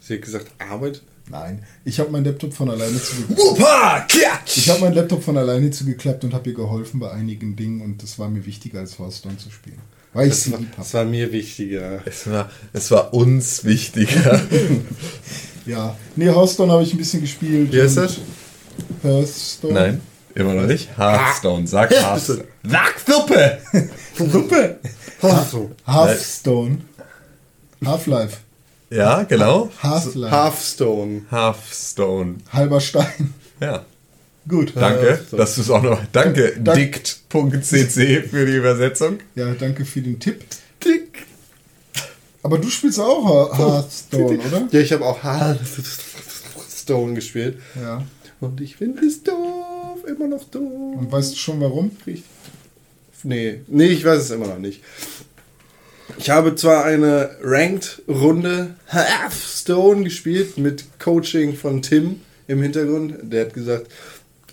Sie 0.00 0.14
hat 0.14 0.22
gesagt, 0.22 0.46
Arbeit? 0.58 1.02
Nein, 1.32 1.64
ich 1.86 1.98
habe 1.98 2.10
meinen 2.10 2.26
Laptop 2.26 2.52
von 2.52 2.68
alleine 2.68 3.00
zugeklappt. 3.02 4.18
Ich 4.54 4.68
habe 4.68 4.80
meinen 4.80 4.92
Laptop 4.92 5.24
von 5.24 5.38
alleine 5.38 5.70
zugeklappt 5.70 6.24
und 6.24 6.34
habe 6.34 6.50
ihr 6.50 6.54
geholfen 6.54 7.00
bei 7.00 7.10
einigen 7.10 7.56
Dingen 7.56 7.80
und 7.80 8.02
das 8.02 8.18
war 8.18 8.28
mir 8.28 8.44
wichtiger 8.44 8.80
als 8.80 8.98
Hearthstone 8.98 9.38
zu 9.38 9.50
spielen. 9.50 9.78
Weil 10.12 10.28
ich 10.28 10.34
sie 10.34 10.52
war, 10.52 10.58
habe. 10.76 10.92
war 10.92 11.04
mir 11.06 11.32
wichtiger. 11.32 12.02
Es 12.04 12.30
war, 12.30 12.50
es 12.74 12.90
war 12.90 13.14
uns 13.14 13.64
wichtiger. 13.64 14.40
Ja, 15.64 15.96
nee, 16.16 16.24
Hearthstone 16.24 16.72
habe 16.72 16.82
ich 16.82 16.92
ein 16.92 16.98
bisschen 16.98 17.20
gespielt. 17.20 17.72
Wie 17.72 17.80
heißt 17.80 17.96
das? 17.96 18.18
Hearthstone. 19.04 19.72
Nein, 19.72 20.00
immer 20.34 20.54
noch 20.54 20.66
nicht. 20.66 20.98
Hearthstone, 20.98 21.68
sag 21.68 21.92
Hearthstone. 21.92 22.44
Sag 22.64 22.98
Suppe! 23.06 23.58
Suppe! 24.18 24.80
Hearthstone. 25.86 26.78
Half-Life. 27.84 28.38
Ja, 28.94 29.22
genau. 29.24 29.70
Half-Life. 29.82 30.30
Hearthstone. 30.34 31.22
Hearthstone. 31.30 32.34
Halber 32.52 32.80
Stein. 32.80 33.32
Ja. 33.60 33.84
Gut. 34.48 34.72
Danke, 34.74 35.06
Hearthstone. 35.10 35.40
dass 35.42 35.54
du 35.54 35.60
es 35.62 35.70
auch 35.70 35.82
noch. 35.82 36.00
Danke, 36.12 36.56
Dank- 36.60 36.78
dict.cc 36.78 38.22
für 38.28 38.44
die 38.46 38.56
Übersetzung. 38.56 39.18
Ja, 39.34 39.52
danke 39.54 39.84
für 39.84 40.00
den 40.02 40.18
Tipp. 40.18 40.44
Dick. 40.84 41.26
Aber 42.42 42.58
du 42.58 42.68
spielst 42.68 42.98
auch 42.98 43.24
Hear- 43.24 43.56
Hearthstone, 43.58 44.38
oder? 44.48 44.68
Ja, 44.72 44.80
ich 44.80 44.92
habe 44.92 45.04
auch 45.04 45.22
Hearthstone 45.22 47.14
gespielt. 47.14 47.58
Ja. 47.80 48.04
Und 48.40 48.60
ich 48.60 48.76
finde 48.76 49.06
es 49.06 49.22
doof, 49.22 49.98
immer 50.08 50.26
noch 50.26 50.42
doof. 50.44 50.96
Und 50.98 51.12
weißt 51.12 51.32
du 51.34 51.36
schon 51.36 51.60
warum? 51.60 51.92
Richtig. 52.06 52.24
Nee, 53.24 53.60
nee, 53.68 53.86
ich 53.86 54.04
weiß 54.04 54.20
es 54.22 54.30
immer 54.32 54.48
noch 54.48 54.58
nicht. 54.58 54.82
Ich 56.18 56.30
habe 56.30 56.54
zwar 56.54 56.84
eine 56.84 57.30
Ranked-Runde 57.42 58.74
Hearthstone 58.86 60.04
gespielt 60.04 60.58
mit 60.58 60.84
Coaching 60.98 61.54
von 61.54 61.82
Tim 61.82 62.20
im 62.46 62.62
Hintergrund. 62.62 63.14
Der 63.22 63.46
hat 63.46 63.54
gesagt, 63.54 63.88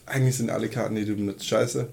eigentlich 0.06 0.38
sind 0.38 0.50
alle 0.50 0.68
Karten, 0.70 0.96
die 0.96 1.06
du 1.06 1.16
benutzt, 1.16 1.48
scheiße. 1.48 1.88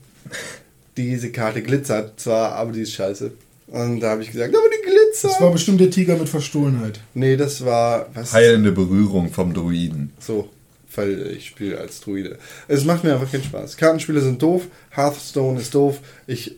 Diese 0.96 1.31
Karte 1.31 1.62
glitzert 1.62 2.18
zwar, 2.18 2.52
aber 2.52 2.72
die 2.72 2.83
ist 2.83 2.92
scheiße. 2.92 3.33
Und 3.68 4.00
da 4.00 4.11
habe 4.11 4.22
ich 4.22 4.31
gesagt, 4.31 4.55
aber 4.55 4.64
die 4.68 4.88
glitzert. 4.88 5.33
Das 5.33 5.40
war 5.40 5.50
bestimmt 5.50 5.81
der 5.81 5.90
Tiger 5.90 6.16
mit 6.16 6.29
Verstohlenheit. 6.29 7.00
nee, 7.14 7.37
das 7.37 7.64
war 7.64 8.07
was 8.14 8.33
Heilende 8.33 8.72
Berührung 8.72 9.31
vom 9.33 9.52
Druiden. 9.52 10.12
so, 10.20 10.48
weil 10.96 11.32
ich 11.37 11.46
spiele 11.48 11.78
als 11.78 12.00
Druide. 12.00 12.38
Es 12.68 12.85
macht 12.85 13.04
mir 13.04 13.14
einfach 13.14 13.30
keinen 13.30 13.44
Spaß. 13.44 13.76
Kartenspiele 13.76 14.20
sind 14.20 14.40
doof, 14.42 14.66
Hearthstone 14.90 15.61
ist 15.61 15.74
doof. 15.74 16.00
Ich, 16.26 16.56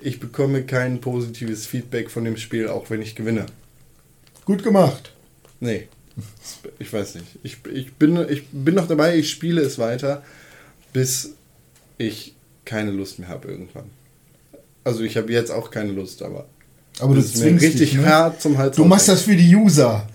ich 0.00 0.20
bekomme 0.20 0.62
kein 0.64 1.00
positives 1.00 1.66
Feedback 1.66 2.10
von 2.10 2.24
dem 2.24 2.36
Spiel, 2.36 2.68
auch 2.68 2.90
wenn 2.90 3.02
ich 3.02 3.14
gewinne. 3.14 3.46
Gut 4.44 4.62
gemacht. 4.62 5.12
Nee, 5.60 5.88
ich 6.78 6.92
weiß 6.92 7.16
nicht. 7.16 7.26
Ich, 7.42 7.58
ich, 7.72 7.92
bin, 7.94 8.16
ich 8.28 8.44
bin 8.50 8.74
noch 8.74 8.88
dabei, 8.88 9.16
ich 9.16 9.30
spiele 9.30 9.60
es 9.60 9.78
weiter, 9.78 10.22
bis 10.92 11.34
ich 11.98 12.34
keine 12.64 12.90
Lust 12.90 13.18
mehr 13.18 13.28
habe 13.28 13.48
irgendwann. 13.48 13.84
Also 14.84 15.02
ich 15.02 15.16
habe 15.16 15.32
jetzt 15.32 15.50
auch 15.50 15.70
keine 15.70 15.92
Lust, 15.92 16.22
aber 16.22 16.46
Aber 17.00 17.14
du 17.14 17.20
das 17.20 17.30
ist 17.30 17.36
mir 17.36 17.42
zwingst 17.42 17.64
richtig 17.64 17.90
dich, 17.90 18.00
ne? 18.00 18.06
hart 18.06 18.40
zum 18.40 18.58
Hals. 18.58 18.76
Du 18.76 18.84
machst 18.84 19.08
das 19.08 19.22
für 19.22 19.36
die 19.36 19.54
User. 19.54 20.08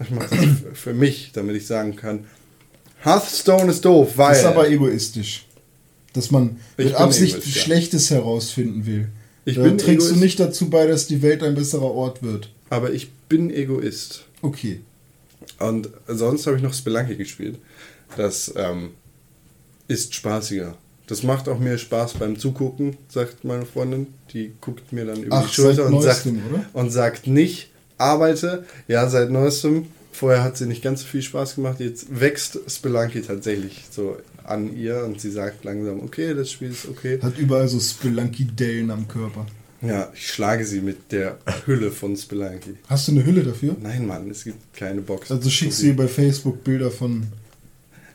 Ich 0.00 0.10
mach 0.10 0.28
das 0.28 0.40
für 0.74 0.92
mich, 0.92 1.30
damit 1.32 1.56
ich 1.56 1.66
sagen 1.66 1.96
kann, 1.96 2.26
Hearthstone 3.04 3.70
ist 3.70 3.84
doof, 3.84 4.12
weil... 4.16 4.30
Das 4.30 4.38
ist 4.40 4.44
aber 4.46 4.68
egoistisch. 4.68 5.46
Dass 6.12 6.30
man 6.30 6.58
Ich 6.76 6.86
mit 6.86 6.94
Absicht 6.94 7.36
Egoist, 7.36 7.54
ja. 7.54 7.62
Schlechtes 7.62 8.10
herausfinden 8.10 8.86
will. 8.86 9.08
Ich 9.44 9.56
da 9.56 9.62
bin 9.62 9.76
trägst 9.78 10.06
du 10.06 10.12
Egoist. 10.12 10.22
nicht 10.22 10.40
dazu 10.40 10.70
bei, 10.70 10.86
dass 10.86 11.06
die 11.06 11.20
Welt 11.22 11.42
ein 11.42 11.54
besserer 11.54 11.90
Ort 11.90 12.22
wird. 12.22 12.50
aber 12.70 12.92
ich 12.92 13.10
bin 13.28 13.50
Egoist. 13.50 14.24
Okay. 14.42 14.80
Und 15.58 15.88
sonst 16.08 16.46
habe 16.46 16.56
ich 16.56 16.62
noch 16.62 16.72
Spelunky 16.74 17.16
gespielt. 17.16 17.58
Das 18.16 18.52
ähm, 18.56 18.90
ist 19.88 20.14
spaßiger. 20.14 20.76
Das 21.06 21.22
macht 21.22 21.48
auch 21.48 21.58
mir 21.58 21.76
Spaß 21.76 22.14
beim 22.14 22.38
Zugucken, 22.38 22.96
sagt 23.08 23.44
meine 23.44 23.66
Freundin. 23.66 24.06
Die 24.32 24.52
guckt 24.60 24.92
mir 24.92 25.04
dann 25.04 25.22
über 25.22 25.36
Ach, 25.36 25.46
die 25.46 25.54
Schulter 25.54 25.86
und 25.86 26.00
sagt, 26.00 26.26
neuestem, 26.26 26.42
oder? 26.50 26.64
und 26.72 26.90
sagt 26.90 27.26
nicht, 27.26 27.68
arbeite. 27.98 28.64
Ja, 28.88 29.08
seit 29.08 29.30
neuestem. 29.30 29.86
Vorher 30.14 30.44
hat 30.44 30.56
sie 30.56 30.66
nicht 30.66 30.80
ganz 30.80 31.00
so 31.00 31.08
viel 31.08 31.22
Spaß 31.22 31.56
gemacht. 31.56 31.80
Jetzt 31.80 32.06
wächst 32.08 32.60
Spelunky 32.68 33.20
tatsächlich 33.20 33.82
so 33.90 34.16
an 34.44 34.76
ihr 34.76 35.02
und 35.04 35.20
sie 35.20 35.32
sagt 35.32 35.64
langsam, 35.64 36.00
okay, 36.04 36.34
das 36.34 36.52
Spiel 36.52 36.70
ist 36.70 36.86
okay. 36.86 37.18
Hat 37.20 37.36
überall 37.36 37.66
so 37.66 37.80
Spelunky-Dellen 37.80 38.92
am 38.92 39.08
Körper. 39.08 39.44
Ja, 39.82 40.12
ich 40.14 40.28
schlage 40.28 40.64
sie 40.64 40.82
mit 40.82 41.10
der 41.10 41.38
Hülle 41.66 41.90
von 41.90 42.16
Spelunky. 42.16 42.76
Hast 42.88 43.08
du 43.08 43.12
eine 43.12 43.26
Hülle 43.26 43.42
dafür? 43.42 43.74
Nein, 43.82 44.06
Mann, 44.06 44.30
es 44.30 44.44
gibt 44.44 44.72
keine 44.72 45.00
Box. 45.00 45.32
Also 45.32 45.50
schickst 45.50 45.82
du 45.82 45.86
ihr 45.86 45.96
bei 45.96 46.06
Facebook 46.06 46.62
Bilder 46.62 46.92
von. 46.92 47.26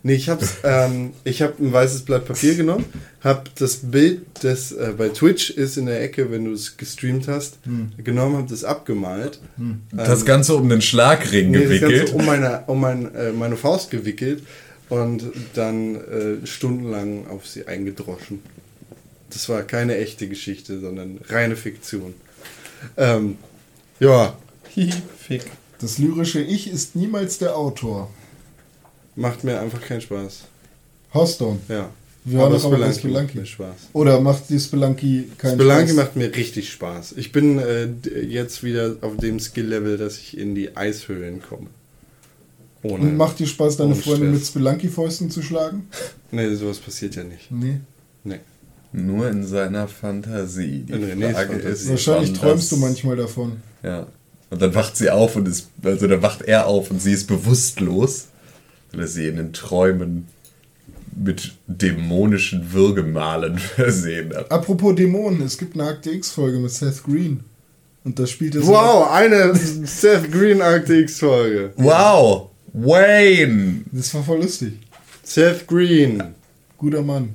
Nee, 0.02 0.14
ich 0.14 0.30
hab's, 0.30 0.56
ähm, 0.64 1.12
ich 1.26 1.42
habe 1.42 1.56
ein 1.60 1.74
weißes 1.74 2.04
Blatt 2.04 2.26
Papier 2.26 2.56
genommen, 2.56 2.86
habe 3.22 3.44
das 3.58 3.78
Bild, 3.78 4.22
das 4.42 4.72
äh, 4.72 4.94
bei 4.98 5.10
Twitch 5.10 5.50
ist 5.50 5.78
in 5.78 5.88
der 5.88 6.02
Ecke, 6.02 6.32
wenn 6.32 6.46
du 6.46 6.54
es 6.54 6.78
gestreamt 6.78 7.28
hast, 7.28 7.58
genommen, 8.02 8.38
habe 8.38 8.48
das 8.50 8.64
abgemalt. 8.64 9.40
Das 9.92 10.26
Ganze 10.26 10.56
um 10.56 10.70
den 10.70 10.82
Schlagring 10.82 11.52
Nee, 11.52 11.60
das 11.60 11.68
gewickelt. 11.68 11.98
Ganze 11.98 12.16
um 12.16 12.26
meine, 12.26 12.64
um 12.68 12.80
mein, 12.80 13.14
äh, 13.14 13.32
meine 13.34 13.58
Faust 13.58 13.92
gewickelt 13.92 14.44
und 14.88 15.24
dann 15.54 15.96
äh, 15.96 16.48
stundenlang 16.48 17.28
auf 17.28 17.46
sie 17.46 17.68
eingedroschen. 17.68 18.42
Das 19.32 19.50
war 19.50 19.64
keine 19.64 19.98
echte 19.98 20.28
Geschichte, 20.28 20.80
sondern 20.80 21.20
reine 21.28 21.56
Fiktion. 21.56 22.14
Ähm, 22.98 23.38
ja, 24.00 24.38
hihi, 24.70 24.94
fick. 25.20 25.44
Das 25.80 25.98
lyrische 25.98 26.42
Ich 26.42 26.72
ist 26.72 26.96
niemals 26.96 27.38
der 27.38 27.56
Autor. 27.56 28.10
Macht 29.20 29.44
mir 29.44 29.60
einfach 29.60 29.82
keinen 29.82 30.02
Spaß. 30.02 30.44
Hearthstone. 31.12 31.60
Ja. 31.68 31.90
Wir 32.24 32.40
doch 32.40 32.64
aber 32.66 32.78
bei 32.78 32.84
Spelunky 32.84 32.88
macht 32.88 33.00
Spelunky. 33.00 33.38
mir 33.40 33.46
Spaß. 33.46 33.76
Oder 33.94 34.20
macht 34.22 34.50
die 34.50 34.60
Spelunky 34.60 35.30
keinen 35.38 35.56
Spelunky 35.56 35.84
Spaß? 35.88 35.96
macht 35.96 36.16
mir 36.16 36.36
richtig 36.36 36.70
Spaß. 36.72 37.14
Ich 37.18 37.32
bin 37.32 37.60
äh, 37.60 37.88
jetzt 38.28 38.64
wieder 38.64 38.96
auf 39.02 39.18
dem 39.18 39.40
Skill-Level, 39.40 39.98
dass 39.98 40.18
ich 40.18 40.38
in 40.38 40.56
die 40.56 40.76
Eishöhlen 40.78 41.42
komme. 41.42 41.68
Ohne. 42.84 43.04
Und 43.04 43.18
macht 43.18 43.40
dir 43.40 43.48
Spaß, 43.48 43.78
deine 43.78 43.96
Stress. 43.96 44.20
mit 44.20 44.46
Spelunky-Fäusten 44.46 45.30
zu 45.30 45.42
schlagen? 45.42 45.88
Nee, 46.32 46.54
sowas 46.54 46.78
passiert 46.78 47.16
ja 47.16 47.24
nicht. 47.24 47.50
Nee. 47.50 47.80
Nee. 48.24 48.40
Nur 48.94 49.30
in 49.32 49.44
seiner 49.48 49.88
Fantasie. 49.88 50.86
Die 50.88 50.94
In 50.94 51.04
Renés 51.04 51.32
Frage 51.34 51.54
Fantasie. 51.54 51.72
ist, 51.86 51.90
Wahrscheinlich 51.90 52.34
träumst 52.34 52.72
du 52.72 52.78
manchmal 52.78 53.16
davon. 53.16 53.54
Ja. 53.82 54.06
Und 54.52 54.62
dann 54.62 54.76
wacht 54.76 54.96
sie 54.96 55.10
auf 55.10 55.36
und 55.36 55.48
ist, 55.48 55.68
also 55.84 56.06
dann 56.08 56.22
wacht 56.22 56.44
er 56.44 56.68
auf 56.68 56.92
und 56.92 57.02
sie 57.02 57.14
ist 57.14 57.26
bewusstlos, 57.26 58.28
weil 58.92 59.02
er 59.02 59.08
sie 59.08 59.28
in 59.28 59.38
den 59.38 59.54
Träumen 59.54 60.28
mit 61.16 61.54
dämonischen 61.68 62.72
Würgemalen 62.72 63.58
versehen 63.76 64.34
hat. 64.36 64.52
Apropos 64.52 64.96
Dämonen, 64.96 65.42
es 65.42 65.58
gibt 65.58 65.74
eine 65.76 65.84
Akte 65.90 66.12
X-Folge 66.12 66.60
mit 66.60 66.72
Seth 66.72 67.04
Green. 67.04 67.42
Und 68.04 68.18
da 68.18 68.26
spielt 68.26 68.56
er 68.56 68.62
so- 68.62 68.72
Wow, 68.72 69.12
eine 69.12 69.54
Seth 69.56 70.32
Green 70.32 70.62
Akte 70.62 70.96
X-Folge. 70.96 71.74
Wow! 71.76 72.50
Wayne! 72.74 73.82
Das 73.92 74.14
war 74.14 74.24
voll 74.24 74.42
lustig. 74.42 74.74
Seth 75.24 75.68
Green. 75.68 76.24
Guter 76.78 77.02
Mann. 77.02 77.30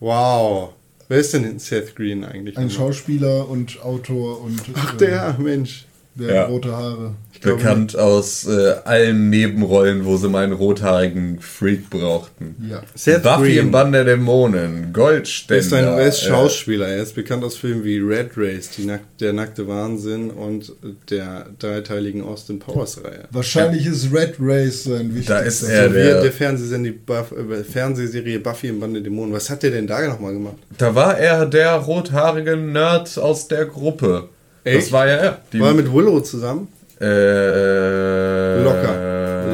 Wow. 0.00 0.74
Wer 1.08 1.18
ist 1.18 1.32
denn 1.34 1.58
Seth 1.58 1.96
Green 1.96 2.24
eigentlich? 2.24 2.56
Ein 2.56 2.68
nochmal? 2.68 2.92
Schauspieler 2.92 3.48
und 3.48 3.82
Autor 3.82 4.40
und 4.42 4.60
Ach, 4.74 4.94
äh, 4.94 4.98
der, 4.98 5.36
Mensch. 5.38 5.86
Der 6.16 6.34
Ja. 6.34 6.40
hat 6.42 6.48
rote 6.50 6.72
Haare. 6.76 7.14
glaube- 7.40 7.56
Bekannt 7.58 7.98
aus 7.98 8.46
äh, 8.46 8.74
allen 8.84 9.28
Nebenrollen, 9.28 10.04
wo 10.06 10.16
sie 10.16 10.28
mal 10.30 10.44
einen 10.44 10.52
rothaarigen 10.54 11.40
Freak 11.40 11.90
brauchten. 11.90 12.54
Ja. 12.70 12.82
Seth 12.94 13.22
Buffy 13.22 13.42
Green. 13.54 13.58
im 13.66 13.70
Bann 13.70 13.92
der 13.92 14.04
Dämonen, 14.04 14.84
Er 14.84 14.90
Goldständer. 14.92 15.60
ist 15.60 15.72
ein 15.74 15.84
er 15.84 16.06
ist 16.06 16.22
äh, 16.22 16.28
Schauspieler. 16.28 16.88
Er 16.88 17.02
ist 17.02 17.14
bekannt 17.14 17.44
aus 17.44 17.56
Filmen 17.56 17.84
wie 17.84 17.98
Red 17.98 18.30
Race, 18.36 18.70
die 18.76 18.86
Nack 18.86 19.00
Der 19.20 19.32
nackte 19.34 19.66
Wahnsinn 19.68 20.30
und 20.30 20.72
der 21.10 21.46
dreiteiligen 21.58 22.22
Austin 22.22 22.58
Powers 22.60 23.02
Reihe. 23.04 23.24
Wahrscheinlich 23.30 23.84
ist 23.86 24.12
Red 24.14 24.36
Race 24.40 24.84
sein 24.84 25.08
wichtigster. 25.10 25.34
Da 25.34 25.40
ist 25.40 25.62
er 25.64 25.82
Also 25.82 25.94
der, 25.94 26.22
der 26.22 26.32
Fernsehserie, 26.32 26.92
Buff, 26.92 27.32
äh, 27.32 27.62
Fernsehserie 27.64 28.38
Buffy 28.38 28.68
im 28.68 28.80
Band 28.80 28.94
der 28.96 29.02
Dämonen. 29.02 29.34
Was 29.34 29.50
hat 29.50 29.62
der 29.62 29.70
denn 29.72 29.86
da 29.86 30.00
nochmal 30.06 30.32
gemacht? 30.32 30.56
Da 30.78 30.94
war 30.94 31.18
er 31.18 31.44
der 31.44 31.74
rothaarige 31.74 32.56
Nerd 32.56 33.18
aus 33.18 33.48
der 33.48 33.66
Gruppe. 33.66 34.28
Das 34.64 34.74
Echt? 34.74 34.92
war 34.92 35.06
ja 35.06 35.16
er. 35.16 35.40
Die, 35.52 35.60
War 35.60 35.68
er 35.68 35.74
mit 35.74 35.92
Willow 35.92 36.20
zusammen? 36.20 36.68
äh, 37.00 37.04
äh, 37.06 38.62
Locker. 38.62 38.94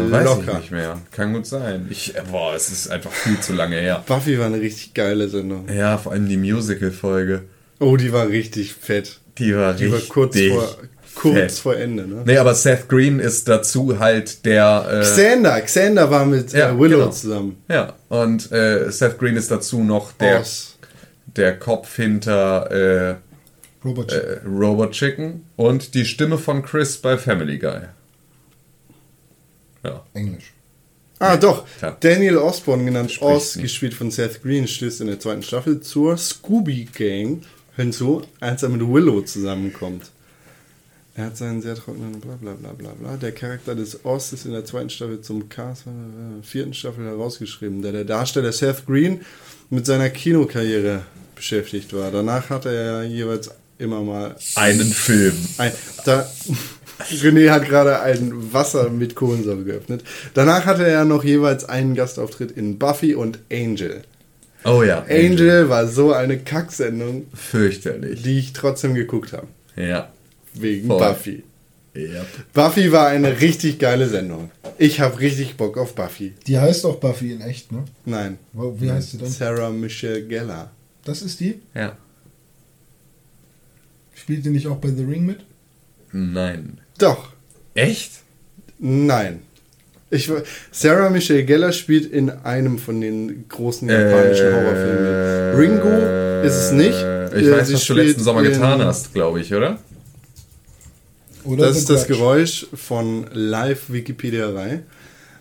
Äh, 0.06 0.10
weiß 0.12 0.24
Locker. 0.24 0.52
ich 0.52 0.58
nicht 0.58 0.70
mehr. 0.72 0.98
Kann 1.10 1.32
gut 1.32 1.46
sein. 1.46 1.86
Ich, 1.90 2.14
äh, 2.16 2.22
boah, 2.30 2.54
es 2.54 2.70
ist 2.70 2.90
einfach 2.90 3.10
viel 3.10 3.38
zu 3.40 3.52
lange 3.54 3.76
her. 3.76 4.04
Buffy 4.06 4.38
war 4.38 4.46
eine 4.46 4.60
richtig 4.60 4.94
geile 4.94 5.28
Sendung. 5.28 5.66
Ja, 5.68 5.98
vor 5.98 6.12
allem 6.12 6.28
die 6.28 6.36
Musical-Folge. 6.36 7.42
Oh, 7.80 7.96
die 7.96 8.12
war 8.12 8.28
richtig 8.28 8.74
fett. 8.74 9.18
Die 9.38 9.56
war 9.56 9.74
Die 9.74 9.86
war 9.88 9.94
richtig 9.94 10.10
kurz, 10.10 10.38
vor, 10.38 10.68
kurz 11.14 11.34
fett. 11.34 11.52
vor 11.52 11.76
Ende, 11.76 12.06
ne? 12.06 12.22
Nee, 12.26 12.36
aber 12.36 12.54
Seth 12.54 12.88
Green 12.88 13.18
ist 13.20 13.48
dazu 13.48 13.98
halt 13.98 14.44
der. 14.44 14.86
Äh, 14.90 15.00
Xander, 15.00 15.60
Xander 15.62 16.10
war 16.10 16.26
mit 16.26 16.52
Ja, 16.52 16.70
äh, 16.70 16.78
Willow 16.78 16.98
genau. 16.98 17.10
zusammen. 17.10 17.56
ja, 17.68 17.94
und 18.10 18.52
äh, 18.52 18.90
Seth 18.90 19.18
Green 19.18 19.36
ist 19.36 19.50
dazu 19.50 19.82
noch 19.82 20.12
der, 20.12 20.42
der 21.36 21.58
Kopf 21.58 21.96
hinter 21.96 23.16
Robert 23.84 24.12
äh, 24.12 24.16
äh, 24.16 24.40
Robot 24.46 24.92
Chicken 24.92 25.44
und 25.56 25.94
die 25.94 26.04
Stimme 26.04 26.38
von 26.38 26.62
Chris 26.62 26.98
bei 26.98 27.16
Family 27.16 27.58
Guy. 27.58 27.80
Ja. 29.82 30.04
Englisch. 30.12 30.52
Ah, 31.18 31.36
doch. 31.36 31.66
Klar. 31.78 31.96
Daniel 32.00 32.38
Osborne, 32.38 32.84
genannt 32.84 33.10
Spricht 33.10 33.30
Oz, 33.30 33.56
nicht. 33.56 33.64
gespielt 33.64 33.94
von 33.94 34.10
Seth 34.10 34.42
Green, 34.42 34.66
stößt 34.66 35.02
in 35.02 35.06
der 35.06 35.20
zweiten 35.20 35.42
Staffel 35.42 35.80
zur 35.80 36.16
Scooby 36.16 36.86
Gang 36.86 37.42
hinzu, 37.76 38.22
als 38.40 38.62
er 38.62 38.70
mit 38.70 38.80
Willow 38.80 39.22
zusammenkommt. 39.22 40.10
Er 41.14 41.26
hat 41.26 41.36
seinen 41.36 41.60
sehr 41.60 41.74
trockenen 41.74 42.20
bla 42.20 42.36
bla 42.40 42.52
bla 42.52 42.72
bla 42.72 42.92
bla. 42.92 43.16
Der 43.16 43.32
Charakter 43.32 43.74
des 43.74 44.04
Oz 44.04 44.32
ist 44.32 44.46
in 44.46 44.52
der 44.52 44.64
zweiten 44.64 44.90
Staffel 44.90 45.20
zum 45.20 45.48
Cast 45.48 45.86
äh, 45.86 46.42
vierten 46.42 46.72
Staffel 46.72 47.04
herausgeschrieben, 47.04 47.82
da 47.82 47.92
der 47.92 48.04
Darsteller 48.04 48.52
Seth 48.52 48.86
Green 48.86 49.20
mit 49.68 49.84
seiner 49.86 50.08
Kinokarriere 50.08 51.02
beschäftigt 51.34 51.92
war. 51.92 52.10
Danach 52.10 52.48
hatte 52.48 52.74
er 52.74 53.02
jeweils 53.04 53.50
immer 53.80 54.02
mal 54.02 54.36
Einen 54.56 54.86
Film. 54.92 55.34
ein, 55.58 55.72
da, 56.04 56.28
René 57.10 57.50
hat 57.50 57.66
gerade 57.66 58.00
ein 58.00 58.52
Wasser 58.52 58.90
mit 58.90 59.14
Kohlensäure 59.14 59.64
geöffnet. 59.64 60.04
Danach 60.34 60.66
hatte 60.66 60.86
er 60.86 61.04
noch 61.04 61.24
jeweils 61.24 61.64
einen 61.64 61.94
Gastauftritt 61.94 62.50
in 62.52 62.78
Buffy 62.78 63.14
und 63.14 63.38
Angel. 63.50 64.02
Oh 64.64 64.82
ja. 64.82 65.06
Angel 65.08 65.68
war 65.70 65.86
so 65.86 66.12
eine 66.12 66.38
Kacksendung, 66.38 67.26
Fürchterlich. 67.34 68.22
die 68.22 68.38
ich 68.38 68.52
trotzdem 68.52 68.94
geguckt 68.94 69.32
habe. 69.32 69.46
Ja. 69.76 70.10
Wegen 70.52 70.88
Voll. 70.88 70.98
Buffy. 70.98 71.42
ja. 71.94 72.24
Buffy 72.52 72.92
war 72.92 73.06
eine 73.08 73.40
richtig 73.40 73.78
geile 73.78 74.06
Sendung. 74.08 74.50
Ich 74.76 75.00
habe 75.00 75.18
richtig 75.20 75.56
Bock 75.56 75.78
auf 75.78 75.94
Buffy. 75.94 76.34
Die 76.46 76.58
heißt 76.58 76.84
auch 76.84 76.96
Buffy 76.96 77.32
in 77.32 77.40
echt, 77.40 77.72
ne? 77.72 77.84
Nein. 78.04 78.38
Wie 78.52 78.90
heißt 78.90 79.12
sie 79.12 79.18
denn? 79.18 79.28
Sarah 79.30 79.70
Michelle 79.70 80.22
Gellar. 80.26 80.70
Das 81.04 81.22
ist 81.22 81.40
die? 81.40 81.60
Ja. 81.74 81.96
Spielt 84.30 84.44
die 84.44 84.50
nicht 84.50 84.68
auch 84.68 84.76
bei 84.76 84.90
The 84.90 85.02
Ring 85.02 85.26
mit? 85.26 85.38
Nein. 86.12 86.78
Doch. 86.98 87.30
Echt? 87.74 88.12
Nein. 88.78 89.40
Ich, 90.08 90.30
Sarah 90.70 91.10
Michelle 91.10 91.44
Gellar 91.44 91.72
spielt 91.72 92.06
in 92.12 92.30
einem 92.30 92.78
von 92.78 93.00
den 93.00 93.48
großen 93.48 93.88
japanischen 93.88 94.46
Äh, 94.46 94.52
Horrorfilmen. 94.52 95.50
mit. 95.50 95.58
Ringo 95.58 96.46
ist 96.46 96.54
es 96.54 96.70
nicht. 96.70 96.90
Ich 96.94 97.44
Äh, 97.48 97.50
weiß, 97.50 97.72
was 97.72 97.84
du 97.84 97.94
letzten 97.94 98.22
Sommer 98.22 98.42
getan 98.42 98.80
hast, 98.84 99.12
glaube 99.12 99.40
ich, 99.40 99.52
oder? 99.52 99.78
Oder 101.42 101.66
Das 101.66 101.76
ist 101.76 101.90
das 101.90 102.06
Grudge? 102.06 102.18
Geräusch 102.18 102.66
von 102.72 103.26
Live-Wikipedia-Rei. 103.32 104.82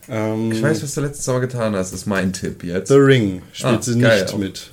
Ähm, 0.10 0.52
Ich 0.52 0.64
weiß, 0.64 0.82
was 0.82 0.96
du 0.96 1.02
letzten 1.02 1.22
Sommer 1.22 1.42
getan 1.42 1.76
hast, 1.76 1.94
ist 1.94 2.08
mein 2.08 2.34
Tipp 2.34 2.64
jetzt. 2.64 2.88
The 2.88 2.96
Ring 2.96 3.44
spielt 3.54 3.74
Ah, 3.80 3.82
sie 3.84 4.00
geil 4.00 4.24
nicht 4.24 4.34
auch. 4.34 4.38
mit. 4.40 4.72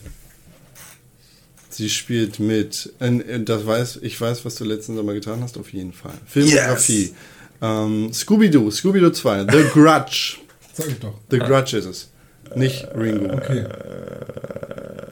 Sie 1.76 1.90
spielt 1.90 2.40
mit. 2.40 2.92
äh, 3.00 3.08
äh, 3.18 3.44
Das 3.44 3.66
weiß, 3.66 3.98
ich 4.02 4.18
weiß, 4.18 4.44
was 4.46 4.54
du 4.54 4.64
letzten 4.64 4.96
Sommer 4.96 5.12
getan 5.12 5.42
hast, 5.42 5.58
auf 5.58 5.72
jeden 5.74 5.92
Fall. 5.92 6.14
Filmografie. 6.26 7.14
Ähm, 7.60 8.12
Scooby-Doo, 8.12 8.70
Scooby-Doo 8.70 9.10
2, 9.10 9.46
The 9.50 9.64
Grudge. 9.72 10.38
Sag 10.72 10.88
ich 10.88 10.98
doch. 10.98 11.14
The 11.30 11.38
Grudge 11.38 11.76
ist 11.76 11.84
es. 11.86 12.08
Nicht 12.54 12.88
Ringo. 12.96 13.34
Okay. 13.34 13.64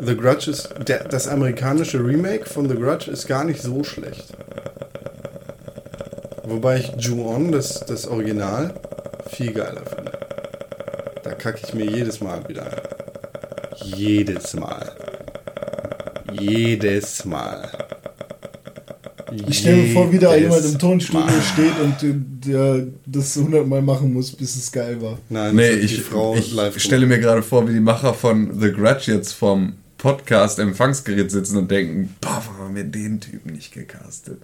The 0.01 0.17
Grudge 0.17 0.51
ist. 0.53 0.71
Der, 0.89 1.05
das 1.05 1.29
amerikanische 1.29 1.99
Remake 2.03 2.47
von 2.47 2.67
The 2.69 2.77
Grudge 2.77 3.11
ist 3.11 3.27
gar 3.27 3.45
nicht 3.45 3.61
so 3.61 3.85
schlecht. 3.85 4.33
Wobei 6.45 6.79
ich 6.79 6.93
Ju-On, 6.99 7.53
das, 7.53 7.81
das 7.87 8.07
Original, 8.07 8.75
viel 9.29 9.53
geiler 9.53 9.85
finde. 9.85 10.13
Da 11.23 11.33
kacke 11.33 11.61
ich 11.67 11.75
mir 11.75 11.87
jedes 11.87 12.21
Mal 12.21 12.47
wieder 12.49 12.65
ein. 12.65 12.81
Jedes 13.97 14.55
Mal. 14.55 14.93
Jedes 16.41 17.25
Mal. 17.25 17.71
Ich 19.49 19.59
stelle 19.59 19.83
mir 19.83 19.93
vor, 19.93 20.13
wie 20.13 20.19
da 20.19 20.37
jemand 20.37 20.65
im 20.65 20.79
Tonstudio 20.79 21.27
Mal. 21.27 21.43
steht 21.43 21.79
und 21.81 22.03
äh, 22.03 22.15
der 22.49 22.87
das 23.07 23.35
hundertmal 23.37 23.83
machen 23.83 24.13
muss, 24.13 24.31
bis 24.33 24.55
es 24.57 24.71
geil 24.71 25.01
war. 25.03 25.19
Nein, 25.29 25.57
Nee, 25.57 25.71
ich, 25.71 26.03
Frau 26.03 26.37
ich 26.37 26.83
stelle 26.83 27.07
mir 27.07 27.19
gerade 27.19 27.43
vor, 27.43 27.67
wie 27.69 27.73
die 27.73 27.81
Macher 27.81 28.15
von 28.15 28.61
The 28.61 28.71
Grudge 28.71 29.13
jetzt 29.13 29.33
vom 29.33 29.75
Podcast 29.99 30.59
Empfangsgerät 30.59 31.31
sitzen 31.31 31.57
und 31.57 31.71
denken, 31.71 32.15
boah, 32.21 32.43
warum 32.47 32.59
haben 32.59 32.75
wir 32.77 32.85
den 32.85 33.21
Typen 33.21 33.53
nicht 33.55 33.73
gecastet? 33.73 34.43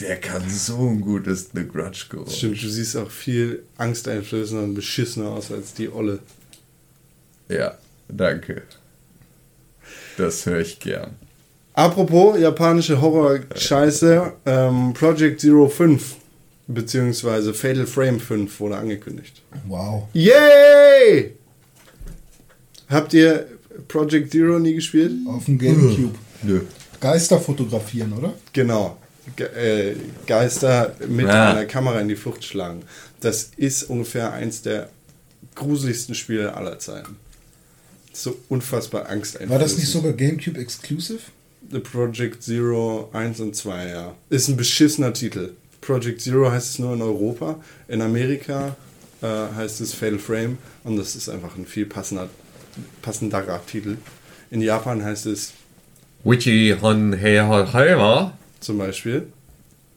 Der 0.00 0.16
kann 0.16 0.48
so 0.48 0.88
ein 0.88 1.00
gutes 1.00 1.50
The 1.54 1.66
Grudge 1.66 2.06
geräusch. 2.08 2.36
Stimmt, 2.36 2.62
du 2.62 2.68
siehst 2.68 2.96
auch 2.96 3.10
viel 3.10 3.64
angsteinflößender 3.76 4.64
und 4.64 4.74
beschissener 4.74 5.30
aus 5.30 5.52
als 5.52 5.74
die 5.74 5.90
Olle. 5.92 6.20
Ja, 7.48 7.76
danke. 8.08 8.62
Das 10.22 10.46
höre 10.46 10.60
ich 10.60 10.78
gern. 10.78 11.16
Apropos 11.74 12.38
japanische 12.38 13.00
Horror-Scheiße, 13.00 14.32
ähm, 14.46 14.94
Project 14.94 15.40
Zero 15.40 15.68
5 15.68 16.14
beziehungsweise 16.68 17.52
Fatal 17.52 17.86
Frame 17.86 18.20
5 18.20 18.60
wurde 18.60 18.76
angekündigt. 18.76 19.42
Wow. 19.66 20.04
Yay! 20.12 21.34
Habt 22.88 23.12
ihr 23.14 23.46
Project 23.88 24.30
Zero 24.30 24.60
nie 24.60 24.74
gespielt? 24.74 25.12
Auf 25.26 25.46
dem 25.46 25.58
Gamecube. 25.58 26.14
Nö. 26.42 26.60
Geister 27.00 27.40
fotografieren, 27.40 28.12
oder? 28.12 28.32
Genau. 28.52 28.96
Ge 29.34 29.46
äh, 29.46 29.96
Geister 30.26 30.94
mit 31.08 31.26
Ah. 31.26 31.50
einer 31.50 31.64
Kamera 31.64 31.98
in 32.00 32.06
die 32.08 32.16
Flucht 32.16 32.44
schlagen. 32.44 32.82
Das 33.20 33.50
ist 33.56 33.84
ungefähr 33.84 34.32
eins 34.32 34.62
der 34.62 34.88
gruseligsten 35.56 36.14
Spiele 36.14 36.54
aller 36.54 36.78
Zeiten. 36.78 37.16
So 38.12 38.36
unfassbar 38.48 39.08
angsteinflößend. 39.08 39.50
War 39.50 39.58
das 39.58 39.76
nicht 39.76 39.88
sogar 39.88 40.12
Gamecube 40.12 40.58
Exclusive? 40.60 41.20
The 41.70 41.78
Project 41.78 42.42
Zero 42.42 43.08
1 43.12 43.40
und 43.40 43.56
2, 43.56 43.88
ja. 43.88 44.14
Ist 44.28 44.48
ein 44.48 44.56
beschissener 44.56 45.12
Titel. 45.12 45.52
Project 45.80 46.20
Zero 46.20 46.50
heißt 46.50 46.70
es 46.70 46.78
nur 46.78 46.92
in 46.94 47.02
Europa. 47.02 47.56
In 47.88 48.02
Amerika 48.02 48.76
äh, 49.22 49.26
heißt 49.26 49.80
es 49.80 49.94
Fatal 49.94 50.18
Frame 50.18 50.58
und 50.84 50.96
das 50.96 51.16
ist 51.16 51.28
einfach 51.28 51.56
ein 51.56 51.64
viel 51.66 51.86
passender, 51.86 52.28
passenderer 53.00 53.60
Titel. 53.66 53.96
In 54.50 54.60
Japan 54.60 55.02
heißt 55.02 55.26
es 55.26 55.52
Witchy 56.24 56.76
Hon 56.80 57.14
He 57.18 57.40
Hon 57.40 57.72
Heimer. 57.72 58.36
zum 58.60 58.78
Beispiel, 58.78 59.26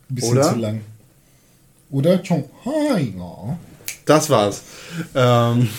Ein 0.09 0.15
bisschen 0.15 0.31
Oder? 0.37 0.53
zu 0.53 0.59
lang. 0.59 0.81
Oder 1.91 2.17
Chonghai. 2.19 3.13
das 4.05 4.29
war's. 4.29 4.61
Ähm, 5.13 5.69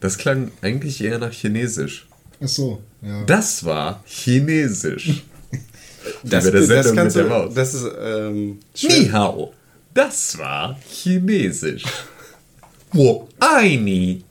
Das 0.00 0.18
klang 0.18 0.50
eigentlich 0.62 1.02
eher 1.02 1.18
nach 1.18 1.32
Chinesisch. 1.32 2.06
Ach 2.40 2.48
so, 2.48 2.82
ja. 3.02 3.24
Das 3.24 3.64
war 3.64 4.02
Chinesisch. 4.06 5.24
das, 6.22 6.50
das, 6.50 6.66
Sendung 6.66 6.94
kannst 6.96 7.16
du, 7.16 7.24
Maus. 7.24 7.54
das 7.54 7.74
ist 7.74 7.86
ähm, 8.00 8.58
Ni 8.82 9.08
hao. 9.10 9.52
Das 9.92 10.38
war 10.38 10.78
Chinesisch. 10.88 11.84
Wo 12.92 13.28
Aini. 13.40 14.22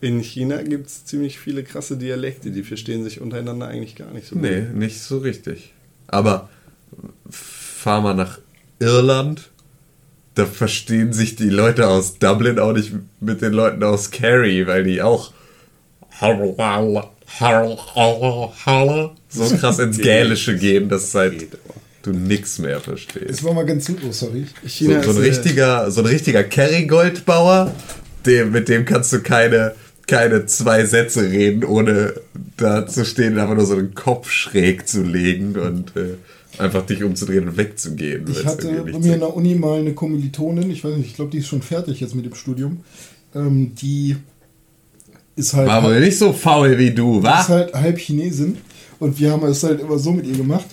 In 0.00 0.20
China 0.20 0.62
gibt 0.62 0.88
es 0.88 1.04
ziemlich 1.04 1.38
viele 1.38 1.64
krasse 1.64 1.96
Dialekte, 1.96 2.50
die 2.50 2.62
verstehen 2.62 3.02
sich 3.02 3.20
untereinander 3.20 3.68
eigentlich 3.68 3.94
gar 3.96 4.10
nicht 4.12 4.26
so 4.26 4.36
Nee, 4.36 4.60
nicht 4.60 5.00
so 5.00 5.18
richtig. 5.18 5.72
Aber 6.06 6.48
fahr 7.30 8.00
mal 8.02 8.14
nach 8.14 8.38
Irland. 8.78 9.50
Da 10.36 10.46
verstehen 10.46 11.12
sich 11.12 11.34
die 11.34 11.48
Leute 11.48 11.88
aus 11.88 12.18
Dublin 12.18 12.58
auch 12.58 12.72
nicht 12.72 12.92
mit 13.20 13.42
den 13.42 13.52
Leuten 13.52 13.82
aus 13.82 14.10
Kerry, 14.10 14.66
weil 14.66 14.84
die 14.84 15.02
auch 15.02 15.32
so 19.28 19.56
krass 19.56 19.78
ins 19.78 19.98
Gälische 20.02 20.56
gehen, 20.56 20.88
dass 20.88 21.14
halt 21.14 21.48
du 22.02 22.10
nix 22.10 22.58
mehr 22.58 22.76
Das 22.76 22.84
verstehst. 22.84 23.44
war 23.44 23.54
mal 23.54 23.66
ganz 23.66 23.86
gut, 23.86 23.98
oh, 24.06 24.12
sorry. 24.12 24.46
China 24.66 25.02
so, 25.02 25.12
so, 25.12 25.18
ein 25.18 25.24
äh, 25.24 25.28
richtiger, 25.28 25.90
so 25.90 26.00
ein 26.02 26.06
richtiger 26.06 26.44
Kerrygoldbauer, 26.44 27.74
dem, 28.24 28.52
mit 28.52 28.68
dem 28.68 28.84
kannst 28.84 29.12
du 29.12 29.20
keine, 29.20 29.74
keine 30.06 30.46
zwei 30.46 30.84
Sätze 30.84 31.30
reden, 31.30 31.64
ohne 31.64 32.14
da 32.56 32.86
zu 32.86 33.04
stehen 33.04 33.34
und 33.34 33.40
einfach 33.40 33.56
nur 33.56 33.66
so 33.66 33.76
den 33.76 33.94
Kopf 33.94 34.30
schräg 34.30 34.86
zu 34.86 35.02
legen 35.02 35.56
und 35.56 35.96
äh, 35.96 36.14
einfach 36.58 36.84
dich 36.86 37.02
umzudrehen 37.02 37.48
und 37.48 37.56
wegzugehen. 37.56 38.24
Ich 38.30 38.44
hatte 38.44 38.68
bei 38.90 38.98
mir 38.98 39.14
in 39.14 39.20
der 39.20 39.34
Uni 39.36 39.54
mal 39.54 39.78
eine 39.80 39.94
Kommilitonin, 39.94 40.70
ich 40.70 40.84
weiß 40.84 40.96
nicht, 40.96 41.08
ich 41.08 41.14
glaube, 41.14 41.30
die 41.30 41.38
ist 41.38 41.48
schon 41.48 41.62
fertig 41.62 42.00
jetzt 42.00 42.14
mit 42.14 42.24
dem 42.24 42.34
Studium. 42.34 42.78
Ähm, 43.34 43.74
die 43.74 44.16
ist 45.36 45.52
halt, 45.54 45.68
War 45.68 45.82
wohl 45.84 46.00
nicht 46.00 46.18
so 46.18 46.32
faul 46.32 46.78
wie 46.78 46.90
du, 46.92 47.18
ist 47.18 47.24
wa? 47.24 47.48
halt 47.48 47.74
halb 47.74 47.98
Chinesin 47.98 48.56
und 48.98 49.18
wir 49.18 49.30
haben 49.32 49.44
es 49.46 49.62
halt 49.62 49.80
immer 49.80 49.98
so 49.98 50.12
mit 50.12 50.26
ihr 50.26 50.36
gemacht. 50.36 50.66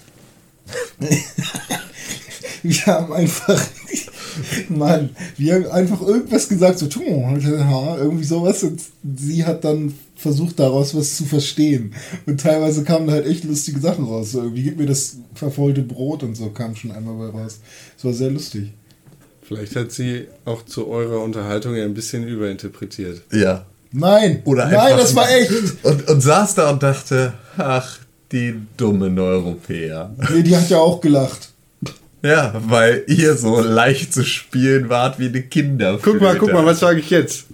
wir 2.63 2.85
haben 2.85 3.11
einfach, 3.13 3.61
Mann, 4.69 5.09
wir 5.37 5.55
haben 5.55 5.67
einfach 5.67 6.01
irgendwas 6.01 6.47
gesagt, 6.47 6.79
so, 6.79 6.87
"Tju, 6.87 7.01
ja", 7.03 7.97
irgendwie 7.97 8.23
sowas 8.23 8.63
und 8.63 8.81
sie 9.17 9.43
hat 9.43 9.65
dann 9.65 9.93
versucht 10.23 10.59
daraus 10.59 10.95
was 10.95 11.17
zu 11.17 11.25
verstehen. 11.25 11.93
Und 12.25 12.39
teilweise 12.39 12.83
kamen 12.83 13.07
da 13.07 13.13
halt 13.13 13.27
echt 13.27 13.43
lustige 13.43 13.79
Sachen 13.79 14.05
raus. 14.05 14.31
So, 14.31 14.41
irgendwie 14.41 14.63
gib 14.63 14.77
mir 14.77 14.87
das 14.87 15.17
verfaulte 15.35 15.81
Brot 15.81 16.23
und 16.23 16.35
so 16.35 16.49
kam 16.49 16.75
schon 16.75 16.91
einmal 16.91 17.15
bei 17.15 17.37
raus. 17.37 17.59
Das 17.95 18.05
war 18.05 18.13
sehr 18.13 18.31
lustig. 18.31 18.71
Vielleicht 19.43 19.75
hat 19.75 19.91
sie 19.91 20.27
auch 20.45 20.65
zu 20.65 20.87
eurer 20.87 21.21
Unterhaltung 21.21 21.75
ja 21.75 21.83
ein 21.83 21.93
bisschen 21.93 22.27
überinterpretiert. 22.27 23.21
Ja. 23.31 23.65
Nein, 23.91 24.41
Oder 24.45 24.69
nein, 24.69 24.97
das 24.97 25.15
war 25.15 25.29
echt. 25.29 25.51
Und, 25.83 26.09
und 26.09 26.21
saß 26.21 26.55
da 26.55 26.71
und 26.71 26.81
dachte, 26.81 27.33
ach, 27.57 27.99
die 28.31 28.55
dummen 28.75 29.19
Europäer. 29.19 30.15
Nee, 30.33 30.41
die 30.41 30.57
hat 30.57 30.69
ja 30.69 30.79
auch 30.79 30.99
gelacht. 30.99 31.49
Ja, 32.23 32.55
weil 32.55 33.03
ihr 33.07 33.35
so 33.35 33.59
leicht 33.59 34.13
zu 34.13 34.23
spielen 34.23 34.89
wart 34.89 35.19
wie 35.19 35.27
eine 35.27 35.43
Kinder. 35.43 35.99
Guck 36.01 36.21
mal, 36.21 36.37
guck 36.37 36.53
mal, 36.53 36.65
was 36.65 36.79
sage 36.79 37.01
ich 37.01 37.09
jetzt? 37.09 37.45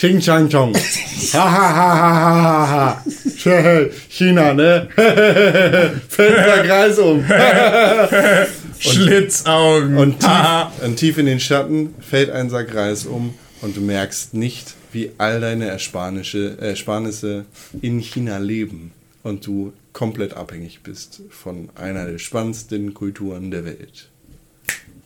Ching 0.00 0.18
Chang 0.18 0.48
Chong. 0.48 0.74
Ha 1.32 1.46
ha 1.46 1.68
ha 1.78 1.94
ha 1.94 2.10
ha 2.24 2.66
ha 2.66 3.02
ha. 3.44 3.88
China, 4.08 4.54
ne? 4.54 4.88
Fällt 6.08 6.36
der 6.38 6.64
Kreis 6.64 6.98
um. 6.98 7.22
Schlitzaugen. 8.78 9.98
Und 9.98 10.20
tief, 10.20 10.82
und 10.82 10.96
tief 10.96 11.18
in 11.18 11.26
den 11.26 11.38
Schatten 11.38 11.94
fällt 12.00 12.30
ein 12.30 12.48
Sack 12.48 12.74
Reis 12.74 13.04
um 13.04 13.34
und 13.60 13.76
du 13.76 13.82
merkst 13.82 14.32
nicht, 14.32 14.74
wie 14.92 15.10
all 15.18 15.42
deine 15.42 15.66
Ersparnisse, 15.66 16.56
Ersparnisse 16.58 17.44
in 17.82 18.00
China 18.00 18.38
leben 18.38 18.92
und 19.22 19.46
du 19.46 19.74
komplett 19.92 20.32
abhängig 20.32 20.80
bist 20.82 21.20
von 21.28 21.68
einer 21.74 22.06
der 22.06 22.18
spannendsten 22.18 22.94
Kulturen 22.94 23.50
der 23.50 23.66
Welt. 23.66 24.08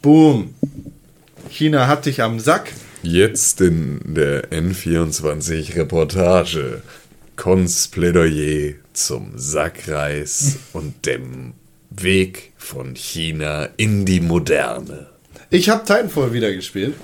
Boom! 0.03 0.55
China 1.51 1.89
hat 1.89 2.07
dich 2.07 2.23
am 2.23 2.39
Sack. 2.39 2.71
Jetzt 3.05 3.61
in 3.61 4.01
der 4.15 4.51
N24 4.51 5.77
Reportage 5.77 6.83
Kons 7.37 7.89
Plädoyer 7.89 8.77
zum 8.95 9.33
Sackreis 9.37 10.57
und 10.73 11.05
dem 11.05 11.53
Weg 11.91 12.55
von 12.57 12.95
China 12.97 13.69
in 13.77 14.07
die 14.07 14.21
Moderne. 14.21 15.09
Ich 15.51 15.69
habe 15.69 15.85
Titanfall 15.85 16.33
wieder 16.33 16.51
gespielt. 16.55 16.95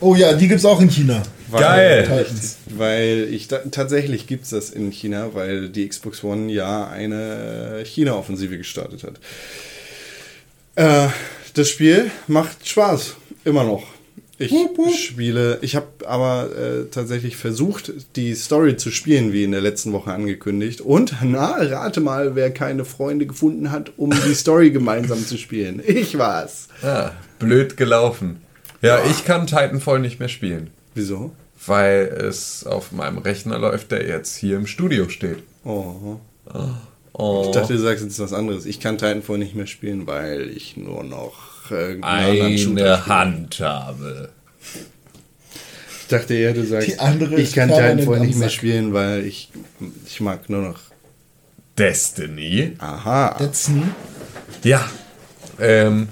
Oh 0.00 0.16
ja, 0.16 0.32
die 0.32 0.48
gibt's 0.48 0.64
auch 0.64 0.80
in 0.80 0.90
China. 0.90 1.22
Weil, 1.46 1.60
Geil. 1.60 2.26
Weil 2.76 3.28
ich 3.30 3.46
tatsächlich 3.46 4.26
gibt 4.26 4.44
es 4.44 4.50
das 4.50 4.70
in 4.70 4.90
China, 4.90 5.34
weil 5.34 5.68
die 5.68 5.88
Xbox 5.88 6.24
One 6.24 6.52
ja 6.52 6.88
eine 6.88 7.84
China-Offensive 7.84 8.58
gestartet 8.58 9.04
hat. 9.04 9.20
Äh, 10.74 11.10
das 11.54 11.68
Spiel 11.68 12.10
macht 12.26 12.68
Spaß, 12.68 13.14
immer 13.44 13.62
noch. 13.62 13.93
Ich 14.52 15.04
spiele, 15.04 15.58
ich 15.62 15.76
habe 15.76 15.86
aber 16.06 16.48
äh, 16.56 16.84
tatsächlich 16.90 17.36
versucht, 17.36 17.92
die 18.16 18.34
Story 18.34 18.76
zu 18.76 18.90
spielen, 18.90 19.32
wie 19.32 19.44
in 19.44 19.52
der 19.52 19.60
letzten 19.60 19.92
Woche 19.92 20.12
angekündigt. 20.12 20.80
Und, 20.80 21.14
na, 21.22 21.52
rate 21.56 22.00
mal, 22.00 22.34
wer 22.34 22.50
keine 22.50 22.84
Freunde 22.84 23.26
gefunden 23.26 23.70
hat, 23.70 23.92
um 23.96 24.10
die 24.10 24.34
Story 24.34 24.70
gemeinsam 24.70 25.24
zu 25.24 25.38
spielen. 25.38 25.82
Ich 25.86 26.18
war's. 26.18 26.68
Ja, 26.82 27.14
blöd 27.38 27.76
gelaufen. 27.76 28.42
Ja, 28.82 28.98
ich 29.10 29.24
kann 29.24 29.46
Titanfall 29.46 30.00
nicht 30.00 30.18
mehr 30.20 30.28
spielen, 30.28 30.70
Wieso? 30.94 31.32
weil 31.66 32.06
es 32.06 32.66
auf 32.66 32.92
meinem 32.92 33.18
Rechner 33.18 33.58
läuft, 33.58 33.90
der 33.92 34.06
jetzt 34.06 34.36
hier 34.36 34.56
im 34.56 34.66
Studio 34.66 35.08
steht. 35.08 35.38
Oh. 35.64 36.18
Oh. 37.14 37.42
Ich 37.46 37.52
dachte, 37.52 37.74
du 37.74 37.78
sagst 37.78 38.04
jetzt 38.04 38.18
was 38.18 38.32
anderes. 38.32 38.66
Ich 38.66 38.80
kann 38.80 38.98
Titanfall 38.98 39.38
nicht 39.38 39.54
mehr 39.54 39.66
spielen, 39.66 40.06
weil 40.06 40.50
ich 40.50 40.76
nur 40.76 41.04
noch 41.04 41.53
Shooter 41.68 42.94
eine. 42.94 43.06
Hand 43.06 43.60
habe. 43.60 44.30
Ich 46.00 46.08
dachte 46.08 46.34
eher, 46.34 46.52
du 46.52 46.66
sagst, 46.66 46.88
Die 46.88 46.98
andere 46.98 47.40
ich 47.40 47.54
kann 47.54 47.70
Titanfall 47.70 48.20
nicht 48.20 48.38
mehr 48.38 48.50
spielen, 48.50 48.92
weil 48.92 49.24
ich, 49.24 49.50
ich 50.06 50.20
mag 50.20 50.50
nur 50.50 50.62
noch. 50.62 50.78
Destiny. 51.78 52.74
Aha. 52.78 53.36
New. 53.40 53.82
Ja. 54.62 54.88
Ähm, 55.58 56.08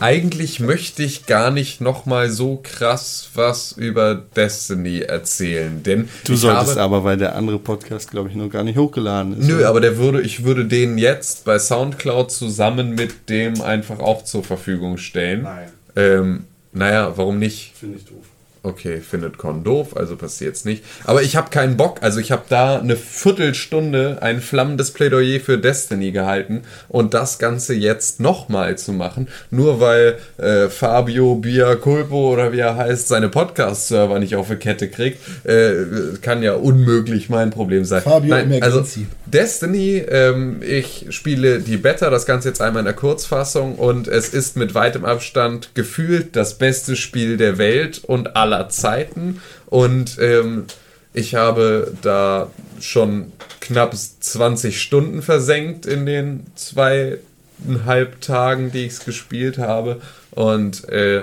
eigentlich 0.00 0.60
möchte 0.60 1.02
ich 1.02 1.26
gar 1.26 1.50
nicht 1.50 1.80
nochmal 1.80 2.30
so 2.30 2.60
krass 2.62 3.28
was 3.34 3.72
über 3.72 4.14
Destiny 4.14 5.00
erzählen, 5.00 5.82
denn 5.82 6.08
Du 6.24 6.36
solltest 6.36 6.72
habe, 6.72 6.80
aber, 6.80 7.04
weil 7.04 7.16
der 7.16 7.36
andere 7.36 7.58
Podcast, 7.58 8.10
glaube 8.10 8.28
ich, 8.28 8.34
noch 8.34 8.48
gar 8.48 8.64
nicht 8.64 8.76
hochgeladen 8.76 9.38
ist. 9.38 9.46
Nö, 9.46 9.64
aber 9.64 9.80
der 9.80 9.96
würde, 9.96 10.20
ich 10.20 10.44
würde 10.44 10.64
den 10.64 10.98
jetzt 10.98 11.44
bei 11.44 11.58
Soundcloud 11.58 12.30
zusammen 12.30 12.94
mit 12.94 13.28
dem 13.28 13.60
einfach 13.60 14.00
auch 14.00 14.24
zur 14.24 14.44
Verfügung 14.44 14.98
stellen. 14.98 15.42
Nein. 15.42 15.68
Ähm, 15.96 16.44
naja, 16.72 17.12
warum 17.16 17.38
nicht? 17.38 17.72
Finde 17.78 17.98
ich 17.98 18.04
doof. 18.04 18.24
Okay, 18.64 19.02
findet 19.02 19.36
Con 19.36 19.62
doof, 19.62 19.94
also 19.94 20.16
passiert's 20.16 20.64
nicht. 20.64 20.82
Aber 21.04 21.22
ich 21.22 21.36
habe 21.36 21.50
keinen 21.50 21.76
Bock. 21.76 21.98
Also 22.00 22.18
ich 22.18 22.32
habe 22.32 22.44
da 22.48 22.78
eine 22.78 22.96
Viertelstunde 22.96 24.18
ein 24.22 24.40
flammendes 24.40 24.90
Plädoyer 24.90 25.38
für 25.38 25.58
Destiny 25.58 26.12
gehalten 26.12 26.62
und 26.88 27.12
das 27.12 27.38
Ganze 27.38 27.74
jetzt 27.74 28.20
nochmal 28.20 28.78
zu 28.78 28.94
machen, 28.94 29.28
nur 29.50 29.80
weil 29.80 30.16
äh, 30.38 30.68
Fabio 30.70 31.34
Biaculpo 31.34 32.32
oder 32.32 32.54
wie 32.54 32.60
er 32.60 32.76
heißt, 32.76 33.06
seine 33.06 33.28
Podcast-Server 33.28 34.18
nicht 34.18 34.34
auf 34.34 34.48
die 34.48 34.56
Kette 34.56 34.88
kriegt, 34.88 35.20
äh, 35.46 36.16
kann 36.22 36.42
ja 36.42 36.54
unmöglich 36.54 37.28
mein 37.28 37.50
Problem 37.50 37.84
sein. 37.84 38.00
Fabio 38.00 38.30
Nein, 38.30 38.50
also 38.62 38.78
Emergency. 38.78 39.06
Destiny, 39.26 40.04
ähm, 40.08 40.62
ich 40.62 41.08
spiele 41.10 41.58
die 41.58 41.76
Beta, 41.76 42.08
das 42.08 42.24
Ganze 42.24 42.48
jetzt 42.48 42.62
einmal 42.62 42.80
in 42.80 42.86
der 42.86 42.94
Kurzfassung 42.94 43.74
und 43.74 44.08
es 44.08 44.28
ist 44.28 44.56
mit 44.56 44.74
weitem 44.74 45.04
Abstand 45.04 45.70
gefühlt 45.74 46.34
das 46.34 46.54
beste 46.54 46.96
Spiel 46.96 47.36
der 47.36 47.58
Welt 47.58 48.00
und 48.06 48.36
aller 48.54 48.68
Zeiten 48.68 49.40
und 49.66 50.18
ähm, 50.20 50.66
ich 51.12 51.34
habe 51.34 51.94
da 52.02 52.50
schon 52.80 53.32
knapp 53.60 53.94
20 53.96 54.80
Stunden 54.80 55.22
versenkt 55.22 55.86
in 55.86 56.06
den 56.06 56.46
zweieinhalb 56.56 58.20
Tagen, 58.20 58.72
die 58.72 58.86
ich 58.86 58.94
es 58.94 59.04
gespielt 59.04 59.58
habe 59.58 60.00
und 60.32 60.88
äh, 60.88 61.22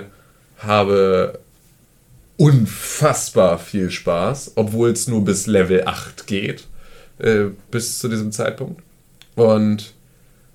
habe 0.58 1.38
unfassbar 2.38 3.58
viel 3.58 3.90
Spaß, 3.90 4.52
obwohl 4.56 4.90
es 4.90 5.08
nur 5.08 5.24
bis 5.24 5.46
Level 5.46 5.82
8 5.86 6.26
geht, 6.26 6.66
äh, 7.18 7.44
bis 7.70 7.98
zu 7.98 8.08
diesem 8.08 8.32
Zeitpunkt. 8.32 8.82
Und 9.36 9.92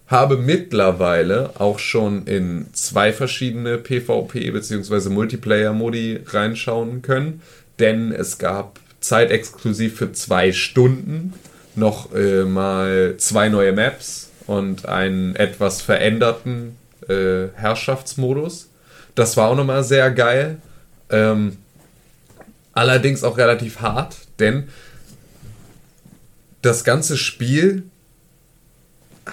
habe 0.07 0.37
mittlerweile 0.37 1.51
auch 1.59 1.79
schon 1.79 2.25
in 2.25 2.67
zwei 2.73 3.11
verschiedene 3.11 3.77
PvP- 3.77 4.51
bzw. 4.51 5.09
Multiplayer-Modi 5.09 6.21
reinschauen 6.25 7.01
können, 7.01 7.41
denn 7.79 8.11
es 8.11 8.37
gab 8.37 8.79
zeitexklusiv 9.01 9.97
für 9.97 10.13
zwei 10.13 10.53
Stunden 10.53 11.33
noch 11.75 12.13
äh, 12.13 12.43
mal 12.43 13.15
zwei 13.17 13.49
neue 13.49 13.73
Maps 13.73 14.29
und 14.47 14.87
einen 14.87 15.35
etwas 15.35 15.81
veränderten 15.81 16.77
äh, 17.07 17.47
Herrschaftsmodus. 17.53 18.69
Das 19.13 19.37
war 19.37 19.49
auch 19.49 19.55
nochmal 19.55 19.83
sehr 19.83 20.09
geil. 20.11 20.57
Ähm, 21.09 21.57
allerdings 22.73 23.23
auch 23.23 23.37
relativ 23.37 23.81
hart, 23.81 24.15
denn 24.39 24.69
das 26.61 26.83
ganze 26.83 27.17
Spiel 27.17 27.83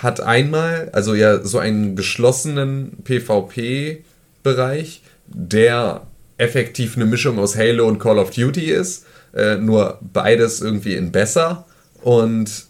hat 0.03 0.21
einmal, 0.21 0.91
also 0.93 1.15
ja, 1.15 1.43
so 1.43 1.59
einen 1.59 1.97
geschlossenen 1.97 2.99
PvP-Bereich, 3.05 5.03
der 5.27 6.07
effektiv 6.37 6.97
eine 6.97 7.07
Mischung 7.07 7.39
aus 7.39 7.57
Halo 7.57 7.87
und 7.87 7.99
Call 7.99 8.19
of 8.19 8.31
Duty 8.31 8.71
ist, 8.71 9.07
äh, 9.35 9.57
nur 9.57 9.99
beides 10.01 10.61
irgendwie 10.61 10.95
in 10.95 11.13
besser. 11.13 11.67
Und 12.03 12.67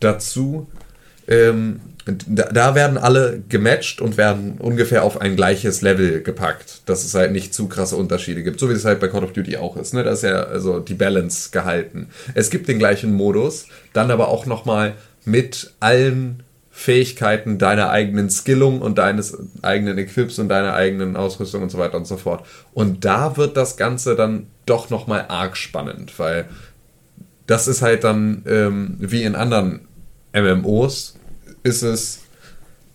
dazu, 0.00 0.68
ähm, 1.28 1.80
da, 2.06 2.44
da 2.52 2.74
werden 2.74 2.98
alle 2.98 3.42
gematcht 3.48 4.00
und 4.00 4.16
werden 4.18 4.58
ungefähr 4.58 5.04
auf 5.04 5.20
ein 5.20 5.36
gleiches 5.36 5.80
Level 5.80 6.22
gepackt, 6.22 6.82
dass 6.86 7.04
es 7.04 7.14
halt 7.14 7.32
nicht 7.32 7.54
zu 7.54 7.66
krasse 7.66 7.96
Unterschiede 7.96 8.42
gibt, 8.42 8.60
so 8.60 8.68
wie 8.68 8.74
es 8.74 8.84
halt 8.84 9.00
bei 9.00 9.08
Call 9.08 9.24
of 9.24 9.32
Duty 9.32 9.56
auch 9.56 9.76
ist. 9.76 9.94
Ne? 9.94 10.04
Da 10.04 10.12
ist 10.12 10.22
ja 10.22 10.44
also 10.44 10.80
die 10.80 10.94
Balance 10.94 11.50
gehalten. 11.50 12.08
Es 12.34 12.50
gibt 12.50 12.68
den 12.68 12.78
gleichen 12.78 13.12
Modus, 13.12 13.66
dann 13.94 14.10
aber 14.10 14.28
auch 14.28 14.44
nochmal 14.44 14.94
mit 15.24 15.72
allen 15.80 16.42
Fähigkeiten 16.70 17.58
deiner 17.58 17.90
eigenen 17.90 18.30
Skillung 18.30 18.82
und 18.82 18.98
deines 18.98 19.38
eigenen 19.62 19.96
Equips 19.96 20.38
und 20.40 20.48
deiner 20.48 20.74
eigenen 20.74 21.16
Ausrüstung 21.16 21.62
und 21.62 21.70
so 21.70 21.78
weiter 21.78 21.96
und 21.96 22.06
so 22.06 22.16
fort. 22.16 22.44
Und 22.72 23.04
da 23.04 23.36
wird 23.36 23.56
das 23.56 23.76
Ganze 23.76 24.16
dann 24.16 24.48
doch 24.66 24.90
nochmal 24.90 25.26
arg 25.28 25.56
spannend, 25.56 26.18
weil 26.18 26.46
das 27.46 27.68
ist 27.68 27.80
halt 27.80 28.02
dann 28.02 28.42
ähm, 28.46 28.96
wie 28.98 29.22
in 29.22 29.36
anderen 29.36 29.82
MMOs 30.32 31.14
ist 31.62 31.82
es 31.82 32.20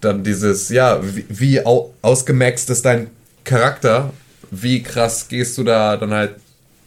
dann 0.02 0.24
dieses, 0.24 0.70
ja, 0.70 1.00
wie, 1.02 1.26
wie 1.30 1.66
au 1.66 1.94
ausgemaxt 2.02 2.70
ist 2.70 2.86
dein 2.86 3.10
Charakter, 3.44 4.14
wie 4.52 4.84
krass 4.84 5.28
gehst 5.28 5.58
du 5.58 5.64
da 5.64 5.98
dann 5.98 6.12
halt, 6.12 6.36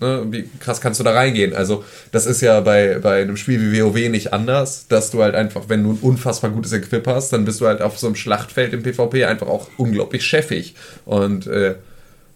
ne, 0.03 0.27
wie 0.31 0.49
krass 0.61 0.81
kannst 0.81 1.01
du 1.01 1.05
da 1.05 1.13
reingehen. 1.13 1.55
Also 1.55 1.85
das 2.11 2.27
ist 2.27 2.43
ja 2.43 2.61
bei, 2.61 2.99
bei 2.99 3.23
einem 3.23 3.37
Spiel 3.37 3.73
wie 3.73 3.83
WoW 3.83 4.11
nicht 4.11 4.33
anders, 4.33 4.87
dass 4.89 5.11
du 5.11 5.23
halt 5.23 5.35
einfach, 5.35 5.69
wenn 5.69 5.83
du 5.83 5.93
ein 5.93 5.99
unfassbar 6.03 6.51
gutes 6.51 6.73
Equip 6.73 7.07
hast, 7.07 7.33
dann 7.33 7.45
bist 7.47 7.61
du 7.61 7.67
halt 7.67 7.81
auf 7.81 7.99
so 7.99 8.09
einem 8.09 8.17
Schlachtfeld 8.17 8.75
im 8.75 8.83
PvP 8.83 9.25
einfach 9.25 9.47
auch 9.47 9.69
unglaublich 9.79 10.27
chefig. 10.27 10.75
Und 11.07 11.47
äh, 11.47 11.77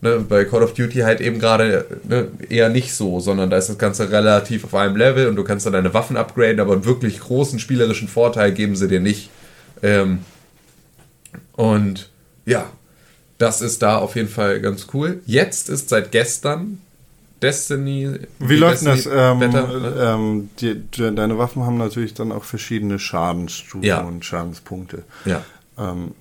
ne, 0.01 0.25
bei 0.27 0.45
Call 0.45 0.63
of 0.63 0.75
Duty 0.75 1.01
halt 1.01 1.21
eben 1.21 1.39
gerade 1.39 1.85
ne, 2.05 2.29
eher 2.49 2.69
nicht 2.69 2.95
so, 2.95 3.21
sondern 3.21 3.51
da 3.51 3.59
ist 3.59 3.69
das 3.69 3.79
Ganze 3.79 4.11
relativ 4.11 4.65
auf 4.65 4.75
einem 4.75 4.97
Level 4.97 5.27
und 5.27 5.37
du 5.37 5.45
kannst 5.45 5.67
dann 5.67 5.73
deine 5.73 5.93
Waffen 5.93 6.17
upgraden, 6.17 6.61
aber 6.61 6.75
einen 6.75 6.85
wirklich 6.85 7.21
großen 7.21 7.59
spielerischen 7.59 8.09
Vorteil 8.09 8.53
geben 8.53 8.77
sie 8.77 8.89
dir 8.89 9.01
nicht. 9.01 9.29
Ähm, 9.83 10.21
und 11.57 12.11
ja, 12.47 12.71
das 13.39 13.61
ist 13.61 13.83
da 13.83 13.99
auf 13.99 14.17
jeden 14.17 14.29
Fall 14.29 14.61
ganz 14.61 14.87
cool. 14.95 15.21
Jetzt 15.27 15.69
ist 15.69 15.89
seit 15.89 16.13
gestern 16.13 16.79
Destiny. 17.43 18.19
Wie 18.39 18.47
die 18.55 18.57
läuft 18.57 18.81
denn 18.83 18.89
das? 18.89 19.05
Destiny 19.05 19.17
Ähm, 19.21 19.39
ne? 19.51 19.95
ähm, 20.01 20.51
die, 20.61 20.75
die, 20.81 21.15
deine 21.15 21.39
Waffen 21.39 21.65
haben 21.65 21.77
natürlich 21.77 22.15
dann 22.15 22.33
auch 22.33 22.45
verschiedene 22.45 22.99
Schadensstufen 22.99 23.85
Ja. 23.87 24.01
und 24.03 24.25
Schadenspunkte. 24.25 25.05
Ja. 25.25 25.45
Ähm, 25.79 26.13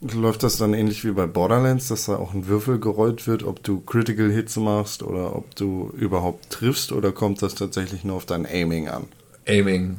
läuft 0.00 0.44
das 0.44 0.56
dann 0.58 0.74
ähnlich 0.74 1.04
wie 1.04 1.10
bei 1.10 1.26
Borderlands, 1.26 1.88
dass 1.88 2.06
da 2.06 2.16
auch 2.16 2.32
ein 2.32 2.46
Würfel 2.46 2.78
gerollt 2.78 3.26
wird, 3.26 3.42
ob 3.42 3.62
du 3.64 3.80
Critical 3.80 4.30
Hits 4.30 4.54
machst 4.56 5.02
oder 5.02 5.34
ob 5.34 5.56
du 5.56 5.92
überhaupt 5.96 6.50
triffst 6.50 6.92
oder 6.92 7.10
kommt 7.10 7.42
das 7.42 7.56
tatsächlich 7.56 8.04
nur 8.04 8.14
auf 8.16 8.24
dein 8.26 8.46
Aiming 8.46 8.88
an? 8.88 9.04
Aiming 9.48 9.98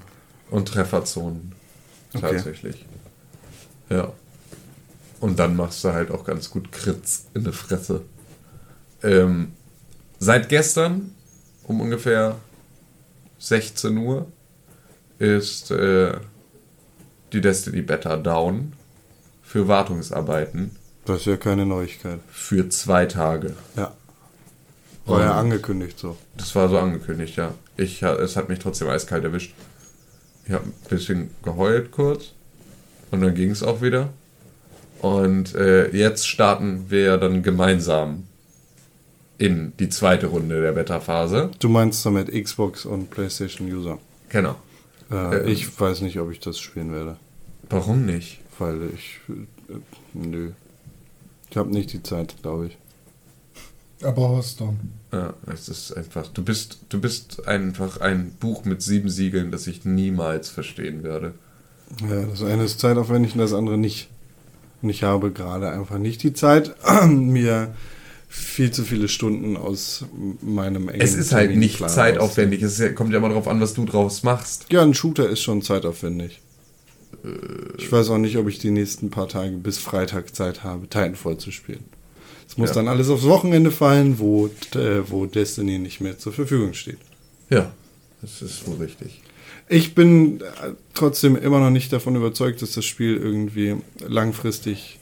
und 0.52 0.70
Trefferzonen. 0.70 1.52
Okay. 2.14 2.32
Tatsächlich. 2.32 2.86
Ja. 3.90 4.14
Und 5.20 5.38
dann 5.38 5.58
machst 5.58 5.84
du 5.84 5.90
halt 5.92 6.12
auch 6.12 6.24
ganz 6.24 6.50
gut 6.50 6.72
Crits 6.72 7.26
in 7.34 7.44
der 7.44 7.52
Fresse. 7.54 8.02
Ähm, 9.04 9.52
seit 10.20 10.50
gestern 10.50 11.16
um 11.64 11.82
ungefähr 11.82 12.36
16 13.40 13.98
Uhr 13.98 14.28
ist 15.18 15.72
äh, 15.72 16.14
die 17.34 17.42
Destiny 17.42 17.82
Beta 17.82 18.18
down 18.18 18.74
für 19.44 19.68
Wartungsarbeiten 19.68 20.72
Das 21.06 21.22
ist 21.22 21.26
ja 21.28 21.38
keine 21.38 21.66
Neuigkeit. 21.66 22.20
für 22.32 22.70
zwei 22.70 23.06
Tage. 23.06 23.56
Ja. 23.76 23.94
War 25.06 25.22
ja 25.22 25.32
Und- 25.32 25.38
angekündigt 25.38 25.98
so. 26.00 26.18
Das 26.38 26.56
war 26.56 26.70
so 26.70 26.78
angekündigt, 26.80 27.36
ja. 27.38 27.54
Ich, 27.78 28.02
es 28.04 28.36
hat 28.36 28.50
mich 28.50 28.60
trotzdem 28.60 28.90
eiskalt 28.90 29.24
erwischt. 29.24 29.54
Ich 30.46 30.52
habe 30.54 30.66
ein 30.66 30.74
bisschen 30.90 31.30
geheult 31.44 31.92
kurz 31.92 32.34
und 33.12 33.22
dann 33.22 33.36
ging 33.36 33.52
es 33.52 33.64
auch 33.64 33.82
wieder. 33.82 34.10
Und 35.02 35.56
äh, 35.56 35.90
jetzt 35.96 36.28
starten 36.28 36.90
wir 36.90 37.18
dann 37.18 37.42
gemeinsam 37.44 38.24
in 39.40 39.74
die 39.80 39.90
zweite 39.90 40.28
Runde 40.28 40.62
der 40.62 40.74
Beta-Phase. 40.74 41.50
Du 41.60 41.70
meinst 41.70 42.06
damit 42.06 42.32
Xbox 42.32 42.86
und 42.86 43.10
PlayStation 43.10 43.72
User. 43.72 43.98
Genau. 44.30 44.56
Äh, 45.10 45.16
Ähm. 45.38 45.48
ich 45.48 45.80
weiß 45.80 46.02
nicht, 46.02 46.20
ob 46.20 46.30
ich 46.32 46.40
das 46.40 46.60
spielen 46.60 46.92
werde, 46.94 47.18
Warum 47.70 48.06
nicht? 48.06 48.40
weil 48.60 48.90
ich 48.94 49.20
äh, 49.30 49.74
nö. 50.14 50.52
Ich 51.50 51.58
habe 51.58 51.72
nicht 51.72 51.92
die 51.94 52.04
Zeit, 52.04 52.36
glaube 52.44 52.68
ich. 52.68 52.78
Aber 54.04 54.30
Hearthstone. 54.30 54.78
Ja, 55.12 55.34
es 55.52 55.68
ist 55.68 55.92
einfach. 55.98 56.28
Du 56.28 56.44
bist, 56.44 56.80
du 56.90 57.02
bist 57.02 57.48
einfach 57.48 58.00
ein 58.02 58.32
Buch 58.40 58.64
mit 58.66 58.82
sieben 58.82 59.10
Siegeln, 59.10 59.52
das 59.52 59.66
ich 59.68 59.84
niemals 59.86 60.50
verstehen 60.50 61.04
werde. 61.04 61.34
Ja, 62.08 62.22
das 62.26 62.44
eine 62.44 62.64
ist 62.66 62.80
zeitaufwendig 62.80 63.34
und 63.34 63.40
das 63.40 63.54
andere 63.54 63.78
nicht. 63.78 64.10
Und 64.82 64.90
ich 64.90 65.04
habe 65.04 65.32
gerade 65.32 65.70
einfach 65.72 65.98
nicht 65.98 66.22
die 66.24 66.34
Zeit, 66.34 66.76
mir 67.08 67.74
viel 68.32 68.70
zu 68.72 68.84
viele 68.84 69.08
Stunden 69.08 69.58
aus 69.58 70.06
meinem 70.42 70.88
engen 70.88 71.02
Es 71.02 71.16
ist 71.16 71.34
halt 71.34 71.56
nicht 71.58 71.80
zeitaufwendig. 71.90 72.62
Es 72.62 72.82
kommt 72.96 73.12
ja 73.12 73.18
immer 73.18 73.30
darauf 73.30 73.48
an, 73.48 73.60
was 73.60 73.74
du 73.74 73.86
draus 73.86 74.22
machst. 74.24 74.68
Ja, 74.70 74.84
ein 74.84 74.94
Shooter 74.94 75.28
ist 75.28 75.42
schon 75.42 75.62
zeitaufwendig. 75.64 76.40
Ich 77.78 77.92
weiß 77.92 78.10
auch 78.12 78.18
nicht, 78.20 78.38
ob 78.38 78.48
ich 78.48 78.60
die 78.60 78.70
nächsten 78.72 79.10
paar 79.10 79.28
Tage 79.28 79.58
bis 79.58 79.78
Freitag 79.80 80.36
Zeit 80.36 80.64
habe, 80.64 80.88
Titanfall 80.88 81.38
zu 81.38 81.52
spielen. 81.52 81.84
Es 82.48 82.58
muss 82.58 82.70
Ja. 82.70 82.76
dann 82.76 82.88
alles 82.88 83.10
aufs 83.10 83.24
Wochenende 83.26 83.72
fallen, 83.72 84.20
wo, 84.20 84.48
äh, 84.76 85.02
wo 85.08 85.26
Destiny 85.26 85.80
nicht 85.80 86.00
mehr 86.02 86.18
zur 86.18 86.32
Verfügung 86.34 86.74
steht. 86.74 87.00
Ja, 87.50 87.72
das 88.22 88.42
ist 88.42 88.68
wohl 88.68 88.76
richtig. 88.78 89.22
Ich 89.68 89.96
bin 89.96 90.42
äh, 90.42 90.46
trotzdem 90.94 91.36
immer 91.36 91.60
noch 91.60 91.70
nicht 91.72 91.92
davon 91.92 92.16
überzeugt, 92.16 92.62
dass 92.62 92.72
das 92.74 92.86
Spiel 92.86 93.18
irgendwie 93.18 93.76
langfristig 94.08 94.99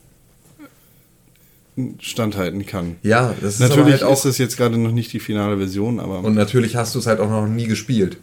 standhalten 1.99 2.65
kann. 2.65 2.95
Ja, 3.03 3.33
das 3.39 3.55
ist 3.55 3.59
Natürlich 3.59 3.93
halt 3.93 4.03
auch. 4.03 4.13
ist 4.13 4.25
das 4.25 4.37
jetzt 4.37 4.57
gerade 4.57 4.77
noch 4.77 4.91
nicht 4.91 5.13
die 5.13 5.19
finale 5.19 5.57
Version, 5.57 5.99
aber 5.99 6.19
und 6.23 6.33
natürlich 6.35 6.75
hast 6.75 6.95
du 6.95 6.99
es 6.99 7.05
halt 7.07 7.19
auch 7.19 7.29
noch 7.29 7.47
nie 7.47 7.65
gespielt. 7.67 8.17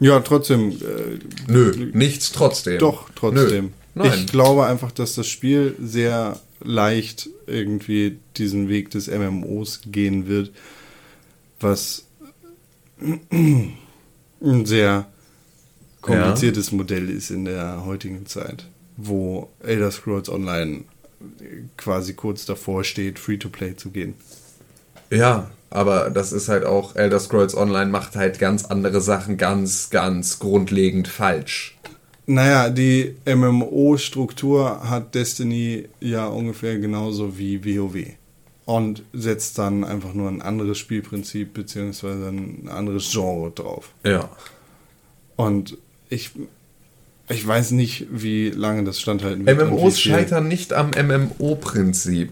ja, 0.00 0.20
trotzdem, 0.20 0.70
äh, 0.72 1.18
Nö, 1.50 1.90
nichts 1.94 2.32
trotzdem. 2.32 2.78
doch, 2.78 3.08
trotzdem. 3.14 3.72
Ich 4.04 4.26
glaube 4.26 4.66
einfach, 4.66 4.90
dass 4.90 5.14
das 5.14 5.26
Spiel 5.26 5.74
sehr 5.82 6.40
leicht 6.64 7.28
irgendwie 7.46 8.18
diesen 8.36 8.68
Weg 8.68 8.90
des 8.90 9.08
MMOs 9.08 9.80
gehen 9.86 10.26
wird, 10.28 10.50
was 11.60 12.06
ein 13.30 14.66
sehr 14.66 15.06
kompliziertes 16.00 16.72
Modell 16.72 17.08
ist 17.10 17.30
in 17.30 17.44
der 17.44 17.84
heutigen 17.84 18.26
Zeit, 18.26 18.66
wo 18.96 19.50
Elder 19.62 19.90
Scrolls 19.90 20.28
Online 20.28 20.84
quasi 21.76 22.14
kurz 22.14 22.46
davor 22.46 22.84
steht, 22.84 23.18
Free-to-Play 23.18 23.76
zu 23.76 23.90
gehen. 23.90 24.14
Ja, 25.10 25.50
aber 25.70 26.10
das 26.10 26.32
ist 26.32 26.48
halt 26.48 26.64
auch, 26.64 26.96
Elder 26.96 27.20
Scrolls 27.20 27.56
Online 27.56 27.90
macht 27.90 28.16
halt 28.16 28.38
ganz 28.38 28.64
andere 28.64 29.00
Sachen 29.00 29.36
ganz, 29.36 29.90
ganz 29.90 30.38
grundlegend 30.38 31.08
falsch. 31.08 31.76
Naja, 32.26 32.70
die 32.70 33.16
MMO-Struktur 33.26 34.88
hat 34.88 35.14
Destiny 35.14 35.88
ja 36.00 36.26
ungefähr 36.26 36.78
genauso 36.78 37.36
wie 37.36 37.64
WoW. 37.64 38.06
Und 38.64 39.02
setzt 39.12 39.58
dann 39.58 39.82
einfach 39.82 40.14
nur 40.14 40.28
ein 40.28 40.40
anderes 40.40 40.78
Spielprinzip 40.78 41.52
beziehungsweise 41.52 42.28
ein 42.28 42.68
anderes 42.68 43.10
Genre 43.10 43.50
drauf. 43.50 43.92
Ja. 44.04 44.30
Und 45.36 45.76
ich, 46.08 46.30
ich 47.32 47.46
weiß 47.46 47.72
nicht, 47.72 48.06
wie 48.10 48.50
lange 48.50 48.84
das 48.84 49.00
standhalten 49.00 49.44
wird. 49.46 49.70
MMOs 49.70 50.00
scheitern 50.00 50.48
nicht 50.48 50.72
am 50.72 50.90
MMO-Prinzip. 50.90 52.30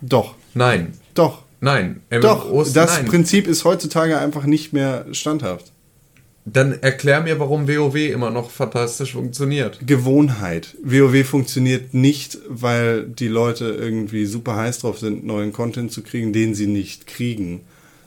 Doch, 0.00 0.34
Nein, 0.54 0.92
doch, 1.14 1.42
nein. 1.60 2.00
doch. 2.10 2.48
MMOs, 2.48 2.72
Das 2.72 2.96
nein. 2.98 3.06
Prinzip 3.06 3.46
ist 3.48 3.64
heutzutage 3.64 4.18
einfach 4.18 4.44
nicht 4.44 4.72
mehr 4.72 5.06
standhaft. 5.12 5.72
Dann 6.46 6.72
erklär 6.82 7.22
mir, 7.22 7.40
warum 7.40 7.66
WoW 7.68 7.94
immer 7.96 8.30
noch 8.30 8.50
fantastisch 8.50 9.12
funktioniert. 9.14 9.78
Gewohnheit. 9.86 10.76
WoW 10.82 11.24
funktioniert 11.26 11.94
nicht, 11.94 12.38
weil 12.48 13.04
die 13.06 13.28
Leute 13.28 13.64
irgendwie 13.64 14.26
super 14.26 14.54
heiß 14.56 14.80
drauf 14.80 14.98
sind, 14.98 15.24
neuen 15.24 15.52
Content 15.54 15.90
zu 15.90 16.02
kriegen, 16.02 16.34
den 16.34 16.54
sie 16.54 16.66
nicht 16.66 17.06
kriegen, 17.06 17.62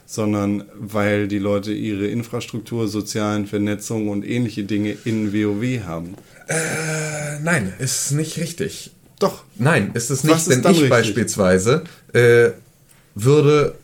sondern 0.10 0.64
weil 0.80 1.28
die 1.28 1.38
Leute 1.38 1.74
ihre 1.74 2.08
Infrastruktur, 2.08 2.88
sozialen 2.88 3.46
Vernetzung 3.46 4.08
und 4.08 4.26
ähnliche 4.26 4.64
Dinge 4.64 4.96
in 5.06 5.34
WoW 5.34 5.84
haben. 5.86 6.16
Äh, 6.48 7.40
nein, 7.44 7.74
ist 7.78 8.12
nicht 8.14 8.38
richtig. 8.38 8.92
Doch. 9.20 9.44
Nein, 9.58 9.92
ist 9.96 10.10
es 10.10 10.20
Was 10.28 10.48
nicht, 10.48 10.58
ist 10.58 10.64
denn 10.64 10.72
ich 10.72 10.78
richtig? 10.78 10.90
beispielsweise 10.90 11.84
äh, 12.14 12.50
würde 13.16 13.76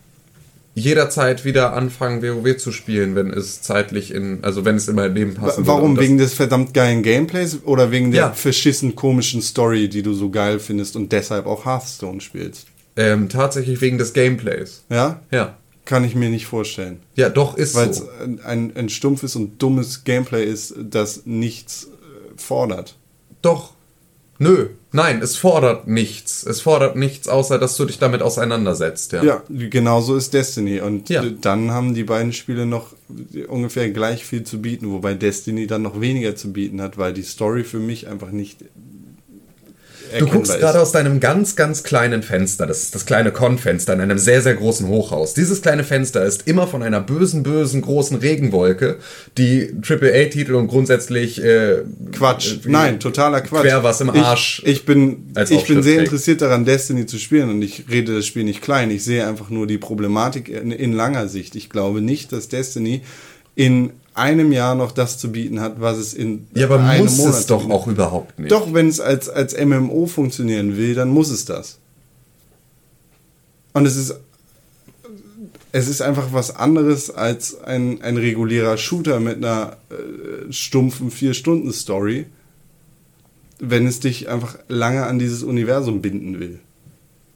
jederzeit 0.76 1.44
wieder 1.46 1.74
anfangen, 1.74 2.22
WoW 2.24 2.56
zu 2.58 2.72
spielen, 2.72 3.16
wenn 3.16 3.30
es 3.30 3.62
zeitlich 3.62 4.12
in, 4.14 4.44
also 4.44 4.64
wenn 4.66 4.76
es 4.78 4.88
in 4.88 4.96
mein 4.96 5.14
Leben 5.14 5.34
passen 5.36 5.58
würde. 5.58 5.68
Warum? 5.68 6.00
Wegen 6.00 6.18
des 6.18 6.34
verdammt 6.34 6.74
geilen 6.74 7.04
Gameplays 7.04 7.60
oder 7.66 7.92
wegen 7.92 8.12
der 8.12 8.22
Ja. 8.22 8.32
verschissen 8.32 8.96
komischen 8.96 9.42
Story, 9.42 9.90
die 9.90 10.02
du 10.04 10.14
so 10.14 10.30
geil 10.30 10.60
findest 10.60 10.96
und 10.96 11.12
deshalb 11.12 11.46
auch 11.48 11.66
Hearthstone 11.66 12.22
spielst? 12.22 12.68
Ähm, 12.96 13.28
tatsächlich 13.28 13.82
wegen 13.82 13.98
des 13.98 14.14
Gameplays. 14.14 14.84
Ja? 14.90 15.20
Ja. 15.32 15.58
Kann 15.86 16.04
ich 16.06 16.16
mir 16.16 16.30
nicht 16.30 16.46
vorstellen. 16.46 17.02
Ja, 17.16 17.30
doch, 17.30 17.58
ist 17.58 17.76
Weil 17.76 17.90
es 17.90 17.98
so. 17.98 18.08
ein, 18.46 18.72
ein 18.76 18.90
stumpfes 18.90 19.36
und 19.36 19.62
dummes 19.62 20.04
Gameplay 20.06 20.46
ist, 20.46 20.76
das 20.78 21.24
nichts 21.26 21.86
äh, 21.86 22.38
fordert. 22.38 22.96
Doch. 23.42 23.74
Nö. 24.40 24.70
Nein, 24.92 25.22
es 25.22 25.36
fordert 25.38 25.88
nichts. 25.88 26.44
Es 26.46 26.62
fordert 26.62 26.96
nichts, 26.96 27.28
außer 27.28 27.60
dass 27.60 27.76
du 27.78 27.86
dich 27.86 28.00
damit 28.00 28.22
auseinandersetzt, 28.22 29.12
ja. 29.12 29.24
Ja, 29.24 29.44
genauso 29.48 30.16
ist 30.16 30.34
Destiny. 30.34 30.80
Und 30.82 31.10
Ja. 31.10 31.24
dann 31.24 31.72
haben 31.72 31.94
die 31.94 32.04
beiden 32.04 32.34
Spiele 32.34 32.66
noch 32.66 32.94
ungefähr 33.48 33.90
gleich 33.92 34.26
viel 34.26 34.44
zu 34.44 34.62
bieten, 34.62 34.92
wobei 34.92 35.14
Destiny 35.14 35.68
dann 35.68 35.82
noch 35.82 36.00
weniger 36.02 36.36
zu 36.36 36.52
bieten 36.54 36.82
hat, 36.82 36.98
weil 36.98 37.14
die 37.14 37.24
Story 37.24 37.64
für 37.64 37.80
mich 37.80 38.08
einfach 38.08 38.32
nicht. 38.32 38.60
Du 40.20 40.28
guckst 40.28 40.60
gerade 40.60 40.80
aus 40.80 40.92
deinem 40.92 41.20
ganz, 41.20 41.56
ganz 41.56 41.84
kleinen 41.84 42.24
Fenster, 42.24 42.66
das 42.68 42.84
ist 42.84 42.96
das 42.96 43.06
kleine 43.06 43.32
Con-Fenster 43.32 43.94
in 43.94 44.02
einem 44.02 44.18
sehr, 44.18 44.42
sehr 44.42 44.56
großen 44.56 44.88
Hochhaus. 44.88 45.34
Dieses 45.34 45.62
kleine 45.62 45.84
Fenster 45.84 46.24
ist 46.26 46.48
immer 46.48 46.68
von 46.68 46.84
einer 46.84 47.02
bösen, 47.02 47.44
bösen, 47.44 47.82
großen 47.82 48.18
Regenwolke, 48.18 48.98
die 49.38 49.74
AAA-Titel 49.88 50.56
und 50.56 50.68
grundsätzlich 50.68 51.44
äh, 51.44 51.84
Quatsch. 52.12 52.54
äh, 52.66 52.70
Nein, 52.70 53.00
totaler 53.00 53.42
Quatsch. 53.42 53.62
Quer 53.64 53.84
was 53.84 54.02
im 54.02 54.10
Arsch 54.10 54.62
Ich, 54.66 54.72
ich 54.72 54.86
bin, 54.86 55.34
ich 55.50 55.66
bin 55.66 55.84
sehr 55.84 56.00
interessiert 56.00 56.42
daran, 56.42 56.66
Destiny 56.66 57.06
zu 57.06 57.18
spielen 57.18 57.50
und 57.50 57.62
ich 57.62 57.86
rede 57.90 58.16
das 58.16 58.26
Spiel 58.26 58.44
nicht 58.44 58.62
klein. 58.62 58.92
Ich 58.92 59.04
sehe 59.04 59.28
einfach 59.28 59.50
nur 59.50 59.68
die 59.68 59.78
Problematik 59.78 60.50
in, 60.50 60.72
in 60.72 60.94
langer 60.94 61.28
Sicht. 61.28 61.56
Ich 61.56 61.70
glaube 61.70 62.02
nicht, 62.02 62.32
dass 62.32 62.48
Destiny 62.48 63.02
in 63.56 63.92
einem 64.14 64.52
Jahr 64.52 64.76
noch 64.76 64.92
das 64.92 65.18
zu 65.18 65.32
bieten 65.32 65.60
hat, 65.60 65.80
was 65.82 65.98
es 65.98 66.14
in 66.14 66.48
Ja, 66.54 66.68
aber 66.68 66.80
einem 66.84 67.06
muss 67.06 67.18
Monat 67.18 67.34
es 67.34 67.46
doch 67.48 67.70
auch 67.70 67.88
überhaupt 67.88 68.40
nicht. 68.40 68.52
Doch, 68.52 68.74
wenn 68.74 68.88
es 68.88 69.00
als, 69.00 69.30
als 69.30 69.58
MMO 69.58 70.06
funktionieren 70.06 70.78
will, 70.78 70.96
dann 70.96 71.10
muss 71.10 71.30
es 71.30 71.46
das. 71.46 71.80
Und 73.74 73.86
es 73.86 73.96
ist, 73.96 74.16
es 75.72 75.88
ist 75.88 76.02
einfach 76.02 76.32
was 76.32 76.56
anderes 76.56 77.10
als 77.10 77.60
ein, 77.64 78.02
ein 78.04 78.18
regulärer 78.18 78.78
Shooter 78.78 79.20
mit 79.20 79.38
einer 79.38 79.78
äh, 79.90 80.52
stumpfen 80.52 81.12
4-Stunden-Story, 81.12 82.28
wenn 83.60 83.88
es 83.88 84.00
dich 84.00 84.30
einfach 84.30 84.58
lange 84.68 85.06
an 85.06 85.18
dieses 85.18 85.42
Universum 85.42 86.02
binden 86.02 86.40
will. 86.40 86.60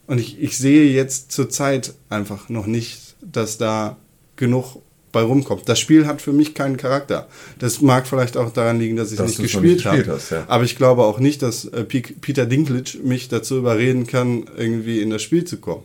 Und 0.06 0.18
ich, 0.18 0.40
ich 0.40 0.56
sehe 0.56 0.90
jetzt 0.90 1.32
zur 1.32 1.50
Zeit 1.50 1.94
einfach 2.08 2.48
noch 2.48 2.66
nicht, 2.66 3.16
dass 3.20 3.58
da 3.58 3.96
genug 4.36 4.80
bei 5.12 5.20
rumkommt. 5.22 5.68
Das 5.68 5.78
Spiel 5.78 6.06
hat 6.06 6.20
für 6.22 6.32
mich 6.32 6.54
keinen 6.54 6.76
Charakter. 6.76 7.28
Das 7.58 7.80
mag 7.80 8.06
vielleicht 8.06 8.36
auch 8.36 8.52
daran 8.52 8.78
liegen, 8.78 8.96
dass 8.96 9.10
ich 9.12 9.18
Dass 9.18 9.28
nicht 9.28 9.38
du 9.38 9.42
es 9.44 9.52
gespielt 9.52 9.74
nicht 9.76 9.86
habe. 9.86 9.96
gespielt 9.98 10.16
hast, 10.16 10.30
ja. 10.30 10.44
Aber 10.48 10.64
ich 10.64 10.76
glaube 10.76 11.02
auch 11.04 11.18
nicht, 11.18 11.42
dass 11.42 11.64
äh, 11.66 11.84
Pe- 11.84 12.14
Peter 12.20 12.46
Dinklage 12.46 12.98
mich 13.02 13.28
dazu 13.28 13.56
überreden 13.58 14.06
kann, 14.06 14.44
irgendwie 14.56 15.00
in 15.00 15.10
das 15.10 15.22
Spiel 15.22 15.44
zu 15.44 15.56
kommen. 15.58 15.84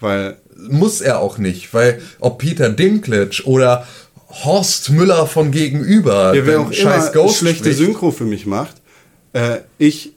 Weil 0.00 0.36
Muss 0.68 1.00
er 1.00 1.20
auch 1.20 1.38
nicht, 1.38 1.72
weil 1.74 2.00
ob 2.20 2.38
Peter 2.38 2.68
Dinklage 2.70 3.42
oder 3.44 3.86
Horst 4.44 4.90
Müller 4.90 5.26
von 5.26 5.50
gegenüber 5.50 6.32
der 6.32 6.46
wer 6.46 6.60
auch 6.60 6.72
scheiß 6.72 7.04
immer 7.10 7.12
Ghost 7.24 7.36
schlechte 7.38 7.64
spricht, 7.64 7.78
Synchro 7.78 8.10
für 8.10 8.24
mich 8.24 8.46
macht, 8.46 8.76
äh, 9.32 9.58
ich 9.78 10.12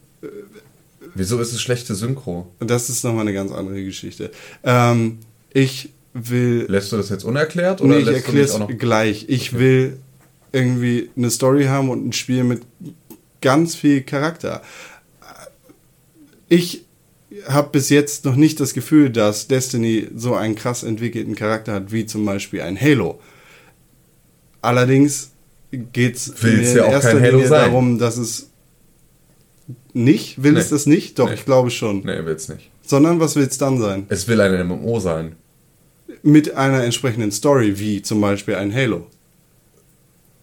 Wieso 1.18 1.40
ist 1.40 1.54
es 1.54 1.62
schlechte 1.62 1.96
Synchro? 1.96 2.48
Das 2.60 2.90
ist 2.90 3.04
nochmal 3.06 3.22
eine 3.22 3.34
ganz 3.34 3.52
andere 3.52 3.82
Geschichte. 3.84 4.32
Ähm, 4.64 5.20
ich 5.54 5.90
will. 6.16 6.66
Lässt 6.70 6.92
du 6.92 6.98
das 6.98 7.10
jetzt 7.10 7.24
unerklärt 7.26 7.82
oder 7.82 7.96
Nee, 7.96 8.02
ich 8.02 8.08
erkläre 8.08 8.46
es 8.46 8.78
gleich. 8.80 9.26
Ich 9.28 9.54
will 9.60 9.98
irgendwie 10.52 11.10
eine 11.16 11.30
Story 11.30 11.66
haben 11.66 11.90
und 11.90 12.08
ein 12.08 12.14
Spiel 12.14 12.44
mit 12.46 12.62
ganz 13.42 13.76
viel 13.76 14.02
Charakter. 14.02 14.62
Ich 16.48 16.86
habe 17.48 17.70
bis 17.72 17.90
jetzt 17.90 18.24
noch 18.26 18.36
nicht 18.36 18.60
das 18.60 18.74
Gefühl, 18.74 19.10
dass 19.10 19.48
Destiny 19.48 20.08
so 20.16 20.36
einen 20.36 20.56
krass 20.56 20.84
entwickelten 20.84 21.36
Charakter 21.36 21.74
hat, 21.74 21.92
wie 21.92 22.06
zum 22.06 22.24
Beispiel 22.26 22.62
ein 22.62 22.80
Halo. 22.80 23.20
Allerdings 24.62 25.32
geht 25.72 26.16
es 26.16 26.34
ja 26.42 26.50
in 26.50 26.80
auch 26.90 26.92
erster 26.94 27.20
Linie 27.20 27.50
darum, 27.50 28.00
dass 28.00 28.18
es 28.18 28.50
nicht, 29.94 30.42
will 30.44 30.56
es 30.58 30.66
Nee. 30.66 30.76
das 30.76 30.86
nicht? 30.86 31.20
Doch, 31.20 31.28
Nee. 31.30 31.36
ich 31.36 31.46
glaube 31.46 31.70
schon. 31.72 32.00
Nee, 32.06 32.24
will's 32.24 32.48
nicht. 32.50 32.70
Sondern 32.86 33.20
was 33.20 33.36
will 33.36 33.46
es 33.46 33.58
dann 33.58 33.80
sein? 33.80 34.06
Es 34.10 34.28
will 34.28 34.40
ein 34.40 34.68
MMO 34.68 35.00
sein. 35.00 35.36
Mit 36.26 36.56
einer 36.56 36.84
entsprechenden 36.84 37.32
Story, 37.32 37.78
wie 37.78 38.02
zum 38.02 38.20
Beispiel 38.20 38.56
ein 38.56 38.74
Halo. 38.74 39.06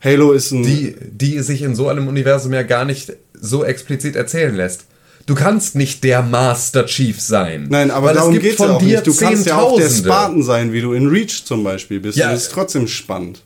Halo 0.01 0.33
ist 0.33 0.53
ein. 0.53 0.63
Die, 0.63 0.95
die 1.11 1.41
sich 1.41 1.63
in 1.63 1.75
so 1.75 1.89
einem 1.89 2.07
Universum 2.07 2.53
ja 2.53 2.63
gar 2.63 2.85
nicht 2.85 3.13
so 3.35 3.65
explizit 3.65 4.15
erzählen 4.15 4.55
lässt. 4.55 4.85
Du 5.27 5.35
kannst 5.35 5.75
nicht 5.75 6.05
der 6.05 6.23
Master 6.23 6.87
Chief 6.87 7.21
sein. 7.21 7.67
Nein, 7.69 7.91
aber 7.91 8.09
Weil 8.09 8.15
darum 8.15 8.35
es 8.35 8.41
gibt 8.41 8.45
geht 8.45 8.61
es 8.61 8.67
ja 8.67 8.77
auch 8.77 8.83
nicht. 8.83 9.07
Du 9.07 9.17
kannst 9.17 9.47
ja 9.47 9.59
auch 9.61 9.77
der. 9.77 9.91
Spartan 9.91 10.43
sein, 10.45 10.73
wie 10.73 10.81
du 10.81 10.93
in 10.93 11.09
Reach 11.09 11.45
zum 11.45 11.65
Beispiel 11.65 11.99
bist. 11.99 12.17
Ja. 12.17 12.27
Und 12.27 12.35
das 12.35 12.45
ist 12.45 12.53
trotzdem 12.53 12.87
spannend. 12.87 13.43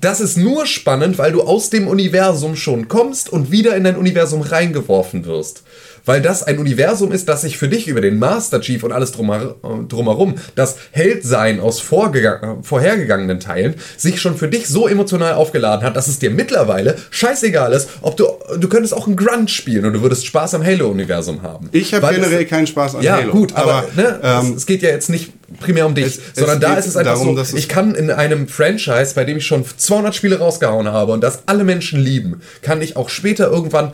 Das 0.00 0.20
ist 0.20 0.36
nur 0.36 0.66
spannend, 0.66 1.18
weil 1.18 1.32
du 1.32 1.42
aus 1.42 1.68
dem 1.68 1.88
Universum 1.88 2.56
schon 2.56 2.88
kommst 2.88 3.30
und 3.30 3.52
wieder 3.52 3.76
in 3.76 3.84
dein 3.84 3.96
Universum 3.96 4.40
reingeworfen 4.40 5.26
wirst. 5.26 5.62
Weil 6.04 6.22
das 6.22 6.42
ein 6.42 6.58
Universum 6.58 7.12
ist, 7.12 7.28
das 7.28 7.42
sich 7.42 7.58
für 7.58 7.68
dich 7.68 7.88
über 7.88 8.00
den 8.00 8.18
Master 8.18 8.60
Chief 8.60 8.82
und 8.82 8.92
alles 8.92 9.12
drumher- 9.14 9.54
drumherum, 9.88 10.36
das 10.54 10.76
Heldsein 10.92 11.60
aus 11.60 11.80
vorhergegangenen 11.80 13.40
Teilen, 13.40 13.74
sich 13.96 14.20
schon 14.20 14.36
für 14.36 14.48
dich 14.48 14.68
so 14.68 14.88
emotional 14.88 15.34
aufgeladen 15.34 15.84
hat, 15.84 15.96
dass 15.96 16.08
es 16.08 16.18
dir 16.18 16.30
mittlerweile 16.30 16.96
scheißegal 17.10 17.72
ist, 17.72 17.88
ob 18.02 18.16
du, 18.16 18.26
du 18.58 18.68
könntest 18.68 18.94
auch 18.94 19.06
ein 19.06 19.16
Grunt 19.16 19.50
spielen 19.50 19.84
und 19.84 19.92
du 19.94 20.02
würdest 20.02 20.26
Spaß 20.26 20.54
am 20.54 20.64
Halo-Universum 20.64 21.42
haben. 21.42 21.68
Ich 21.72 21.92
habe 21.94 22.06
es- 22.06 22.14
generell 22.16 22.44
keinen 22.46 22.66
Spaß 22.66 22.96
an 22.96 23.02
ja, 23.02 23.16
Halo. 23.16 23.32
gut, 23.32 23.54
aber, 23.56 23.84
ne, 23.96 24.20
ähm, 24.22 24.50
es, 24.52 24.56
es 24.58 24.66
geht 24.66 24.82
ja 24.82 24.90
jetzt 24.90 25.10
nicht 25.10 25.32
primär 25.60 25.86
um 25.86 25.94
dich, 25.94 26.06
Es- 26.06 26.16
es 26.18 26.22
sondern 26.36 26.60
da 26.60 26.70
geht 26.70 26.78
ist 26.80 26.86
es 26.86 26.96
einfach 26.96 27.14
darum, 27.14 27.34
so, 27.36 27.42
es- 27.42 27.54
ich 27.54 27.68
kann 27.68 27.94
in 27.94 28.10
einem 28.10 28.48
Franchise, 28.48 29.14
bei 29.14 29.24
dem 29.24 29.36
ich 29.38 29.46
schon 29.46 29.64
200 29.76 30.14
Spiele 30.14 30.38
rausgehauen 30.38 30.88
habe 30.88 31.12
und 31.12 31.22
das 31.22 31.40
alle 31.46 31.64
Menschen 31.64 32.00
lieben, 32.00 32.40
kann 32.62 32.82
ich 32.82 32.96
auch 32.96 33.08
später 33.08 33.50
irgendwann 33.50 33.92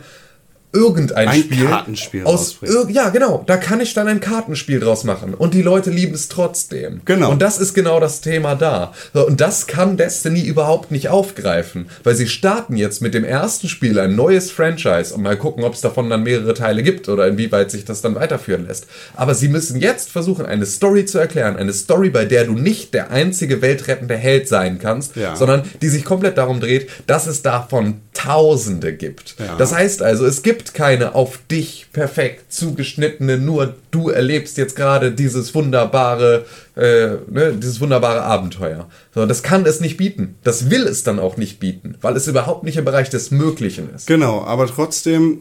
irgendein 0.77 1.27
Ein 1.27 1.39
Spiel 1.41 1.65
Kartenspiel 1.65 2.23
aus 2.25 2.57
ir- 2.61 2.89
ja 2.91 3.09
genau. 3.09 3.43
Da 3.47 3.57
kann 3.57 3.81
ich 3.81 3.93
dann 3.93 4.07
ein 4.07 4.19
Kartenspiel 4.19 4.79
draus 4.79 5.03
machen. 5.03 5.33
Und 5.33 5.53
die 5.53 5.61
Leute 5.61 5.89
lieben 5.89 6.13
es 6.13 6.27
trotzdem. 6.29 7.01
Genau. 7.05 7.31
und 7.31 7.41
das 7.41 7.57
ist 7.59 7.73
genau 7.73 7.99
das 7.99 8.21
Thema 8.21 8.55
da. 8.55 8.93
Und 9.13 9.41
das 9.41 9.65
kann 9.67 9.97
Destiny 9.97 10.41
überhaupt 10.45 10.91
nicht 10.91 11.09
aufgreifen 11.09 11.87
weil 12.03 12.15
sie 12.15 12.27
starten 12.27 12.77
jetzt 12.77 13.01
mit 13.01 13.13
dem 13.13 13.23
ersten 13.23 13.67
Spiel 13.69 13.99
ein 13.99 14.15
neues 14.15 14.51
Franchise 14.51 15.13
und 15.13 15.21
mal 15.23 15.35
gucken 15.37 15.63
ob 15.63 15.73
es 15.73 15.81
davon 15.81 16.09
dann 16.09 16.23
mehrere 16.23 16.53
Teile 16.53 16.83
gibt 16.83 17.09
oder 17.09 17.27
inwieweit 17.27 17.71
sich 17.71 17.85
das 17.85 18.01
dann 18.01 18.15
weiterführen 18.15 18.67
lässt. 18.67 18.87
Aber 19.15 19.33
sie 19.35 19.47
müssen 19.47 19.79
jetzt 19.81 20.09
versuchen 20.09 20.45
eine 20.45 20.65
Story 20.65 21.05
zu 21.05 21.17
erklären 21.17 21.55
eine 21.57 21.73
Story 21.73 22.09
bei 22.09 22.25
der 22.25 22.45
du 22.45 22.53
nicht 22.53 22.93
der 22.93 23.11
einzige 23.11 23.61
weltrettende 23.61 24.15
Held 24.15 24.47
sein 24.47 24.79
kannst 24.79 25.15
Ja. 25.15 25.35
sondern 25.35 25.63
die 25.81 25.89
sich 25.89 26.05
komplett 26.05 26.37
darum 26.37 26.59
dreht 26.59 26.89
dass 27.07 27.25
es 27.27 27.41
davon 27.41 28.01
Tausende 28.13 28.93
gibt. 28.93 29.35
Ja. 29.39 29.55
das 29.57 29.73
heißt 29.75 30.01
also, 30.01 30.25
es 30.25 30.41
gibt 30.41 30.66
keine 30.73 31.15
auf 31.15 31.39
dich 31.49 31.87
perfekt 31.93 32.51
zugeschnittene, 32.51 33.37
nur 33.37 33.75
du 33.91 34.09
erlebst 34.09 34.57
jetzt 34.57 34.75
gerade 34.75 35.11
dieses 35.11 35.53
wunderbare, 35.55 36.45
äh, 36.75 37.15
ne, 37.29 37.53
dieses 37.53 37.79
wunderbare 37.81 38.21
Abenteuer. 38.23 38.87
So, 39.13 39.25
das 39.25 39.43
kann 39.43 39.65
es 39.65 39.79
nicht 39.79 39.97
bieten. 39.97 40.35
Das 40.43 40.69
will 40.69 40.83
es 40.83 41.03
dann 41.03 41.19
auch 41.19 41.37
nicht 41.37 41.59
bieten, 41.59 41.95
weil 42.01 42.15
es 42.15 42.27
überhaupt 42.27 42.63
nicht 42.63 42.77
im 42.77 42.85
Bereich 42.85 43.09
des 43.09 43.31
Möglichen 43.31 43.89
ist. 43.93 44.07
Genau, 44.07 44.43
aber 44.43 44.67
trotzdem 44.67 45.39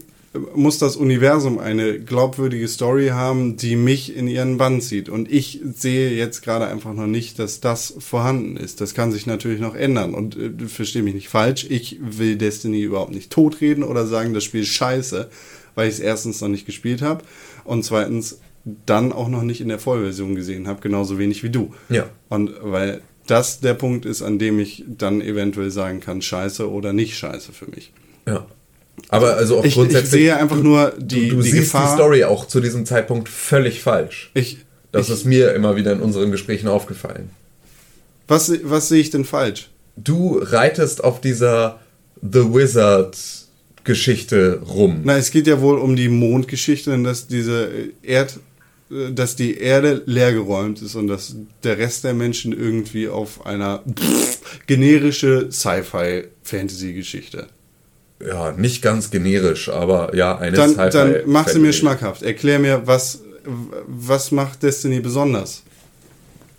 muss 0.55 0.79
das 0.79 0.97
Universum 0.97 1.59
eine 1.59 1.99
glaubwürdige 1.99 2.69
Story 2.69 3.09
haben, 3.09 3.57
die 3.57 3.77
mich 3.77 4.17
in 4.17 4.29
ihren 4.29 4.59
Bann 4.59 4.81
zieht. 4.81 5.09
Und 5.09 5.31
ich 5.31 5.61
sehe 5.75 6.11
jetzt 6.11 6.43
gerade 6.43 6.67
einfach 6.67 6.95
noch 6.95 7.07
nicht, 7.07 7.39
dass 7.39 7.61
das 7.61 7.95
vorhanden 7.99 8.57
ist. 8.57 8.81
Das 8.81 8.95
kann 8.95 9.13
sich 9.13 9.27
natürlich 9.27 9.61
noch 9.61 9.75
ändern. 9.75 10.15
Und 10.15 10.37
äh, 10.37 10.69
verstehe 10.69 11.03
mich 11.03 11.15
nicht 11.15 11.29
falsch, 11.29 11.67
ich 11.69 11.99
will 12.01 12.37
Destiny 12.37 12.83
überhaupt 12.83 13.13
nicht 13.13 13.31
totreden 13.31 13.83
oder 13.83 14.07
sagen, 14.07 14.35
das 14.35 14.45
Spiel 14.45 14.63
ist 14.63 14.69
scheiße, 14.69 15.29
weil 15.75 15.89
ich 15.89 15.95
es 15.95 16.01
erstens 16.01 16.41
noch 16.41 16.49
nicht 16.49 16.67
gespielt 16.67 17.03
habe 17.03 17.25
und 17.65 17.85
zweitens 17.85 18.41
dann 18.85 19.13
auch 19.13 19.29
noch 19.29 19.43
nicht 19.43 19.61
in 19.61 19.69
der 19.69 19.79
Vollversion 19.79 20.35
gesehen 20.35 20.67
habe, 20.67 20.81
genauso 20.81 21.19
wenig 21.19 21.43
wie 21.43 21.51
du. 21.51 21.73
Ja. 21.89 22.09
Und 22.29 22.53
weil 22.61 23.03
das 23.27 23.61
der 23.61 23.75
Punkt 23.75 24.07
ist, 24.07 24.23
an 24.23 24.39
dem 24.39 24.59
ich 24.59 24.85
dann 24.87 25.21
eventuell 25.21 25.71
sagen 25.71 26.01
kann, 26.01 26.23
scheiße 26.23 26.71
oder 26.71 26.93
nicht 26.93 27.17
scheiße 27.17 27.53
für 27.53 27.67
mich. 27.67 27.93
Ja. 28.27 28.47
Aber 29.09 29.37
also 29.37 29.59
auch 29.59 29.65
Ich, 29.65 29.69
ich 29.71 29.75
grundsätzlich. 29.75 30.11
sehe 30.11 30.37
einfach 30.37 30.61
nur 30.63 30.93
die, 30.99 31.29
du, 31.29 31.37
du 31.37 31.43
die 31.43 31.51
siehst 31.51 31.65
Gefahr. 31.73 31.89
die 31.89 31.95
Story 31.95 32.25
auch 32.25 32.47
zu 32.49 32.61
diesem 32.61 32.87
Zeitpunkt 32.87 33.29
völlig 33.29 33.83
falsch. 33.83 34.31
Ich, 34.35 34.59
Das 34.93 35.07
ich, 35.09 35.15
ist 35.15 35.25
mir 35.25 35.53
immer 35.55 35.77
wieder 35.77 35.93
in 35.93 36.01
unseren 36.01 36.31
Gesprächen 36.31 36.69
aufgefallen. 36.69 37.31
was, 38.29 38.53
was 38.65 38.89
sehe 38.89 39.01
ich 39.01 39.11
denn 39.11 39.25
falsch? 39.25 39.69
Du 39.97 40.39
reitest 40.43 41.03
auf 41.05 41.21
dieser 41.21 41.79
The 42.21 42.53
Wizard 42.53 43.17
Geschichte 43.85 44.61
rum. 44.67 45.03
Na, 45.05 45.17
es 45.17 45.31
geht 45.31 45.47
ja 45.47 45.61
wohl 45.61 45.79
um 45.79 45.95
die 45.95 46.09
Mondgeschichte 46.09 46.93
und 46.93 47.05
dass 47.05 47.29
diese 47.29 47.69
Erd, 48.03 48.41
äh, 48.91 49.13
dass 49.13 49.37
die 49.37 49.59
Erde 49.59 50.03
leergeräumt 50.07 50.83
ist 50.83 50.97
und 50.97 51.07
dass 51.07 51.37
der 51.63 51.79
Rest 51.79 52.03
der 52.03 52.13
Menschen 52.15 52.53
irgendwie 52.53 53.09
auf 53.09 53.47
einer 53.47 53.85
generische 54.67 55.49
Sci-Fi-Fantasy-Geschichte. 55.53 57.47
Ja, 58.21 58.53
nicht 58.53 58.83
ganz 58.83 59.11
generisch, 59.11 59.69
aber 59.69 60.15
ja, 60.15 60.39
eine 60.39 60.57
Dann, 60.57 60.71
Sci-Fi- 60.71 60.91
dann 60.91 61.17
mach 61.27 61.49
sie 61.49 61.59
mir 61.59 61.73
schmackhaft. 61.73 62.23
Erklär 62.23 62.59
mir, 62.59 62.87
was, 62.87 63.21
was 63.87 64.31
macht 64.33 64.63
Destiny 64.63 65.01
besonders? 65.01 65.63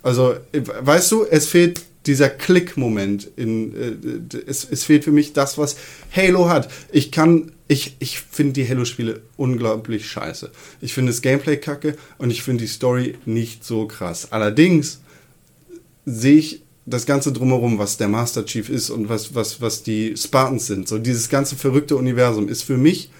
Also, 0.02 0.36
weißt 0.52 1.10
du, 1.10 1.24
es 1.24 1.48
fehlt 1.48 1.82
dieser 2.06 2.30
Klick-Moment. 2.30 3.28
In, 3.36 3.74
äh, 3.74 4.38
es, 4.46 4.66
es 4.70 4.84
fehlt 4.84 5.04
für 5.04 5.12
mich 5.12 5.32
das, 5.32 5.58
was 5.58 5.76
Halo 6.14 6.48
hat. 6.48 6.70
Ich 6.92 7.10
kann, 7.10 7.52
ich, 7.66 7.96
ich 7.98 8.20
finde 8.20 8.54
die 8.54 8.68
Halo-Spiele 8.68 9.20
unglaublich 9.36 10.08
scheiße. 10.08 10.50
Ich 10.80 10.94
finde 10.94 11.12
das 11.12 11.20
Gameplay 11.20 11.56
kacke 11.56 11.96
und 12.16 12.30
ich 12.30 12.42
finde 12.42 12.62
die 12.62 12.68
Story 12.68 13.16
nicht 13.26 13.64
so 13.64 13.86
krass. 13.86 14.28
Allerdings 14.30 15.00
sehe 16.06 16.36
ich 16.36 16.62
das 16.88 17.06
Ganze 17.06 17.32
drumherum, 17.32 17.78
was 17.78 17.96
der 17.96 18.08
Master 18.08 18.44
Chief 18.44 18.68
ist 18.68 18.90
und 18.90 19.08
was, 19.08 19.34
was, 19.34 19.60
was 19.60 19.82
die 19.82 20.16
Spartans 20.16 20.66
sind. 20.66 20.88
So 20.88 20.98
dieses 20.98 21.28
ganze 21.28 21.56
verrückte 21.56 21.96
Universum 21.96 22.48
ist 22.48 22.62
für 22.62 22.76
mich 22.76 23.10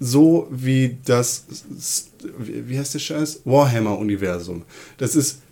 so 0.00 0.48
wie 0.50 0.96
das, 1.04 1.44
wie 2.38 2.78
heißt 2.78 2.94
der 2.94 2.98
Scheiß? 3.00 3.42
Warhammer-Universum. 3.44 4.62
Das 4.96 5.14
ist, 5.14 5.42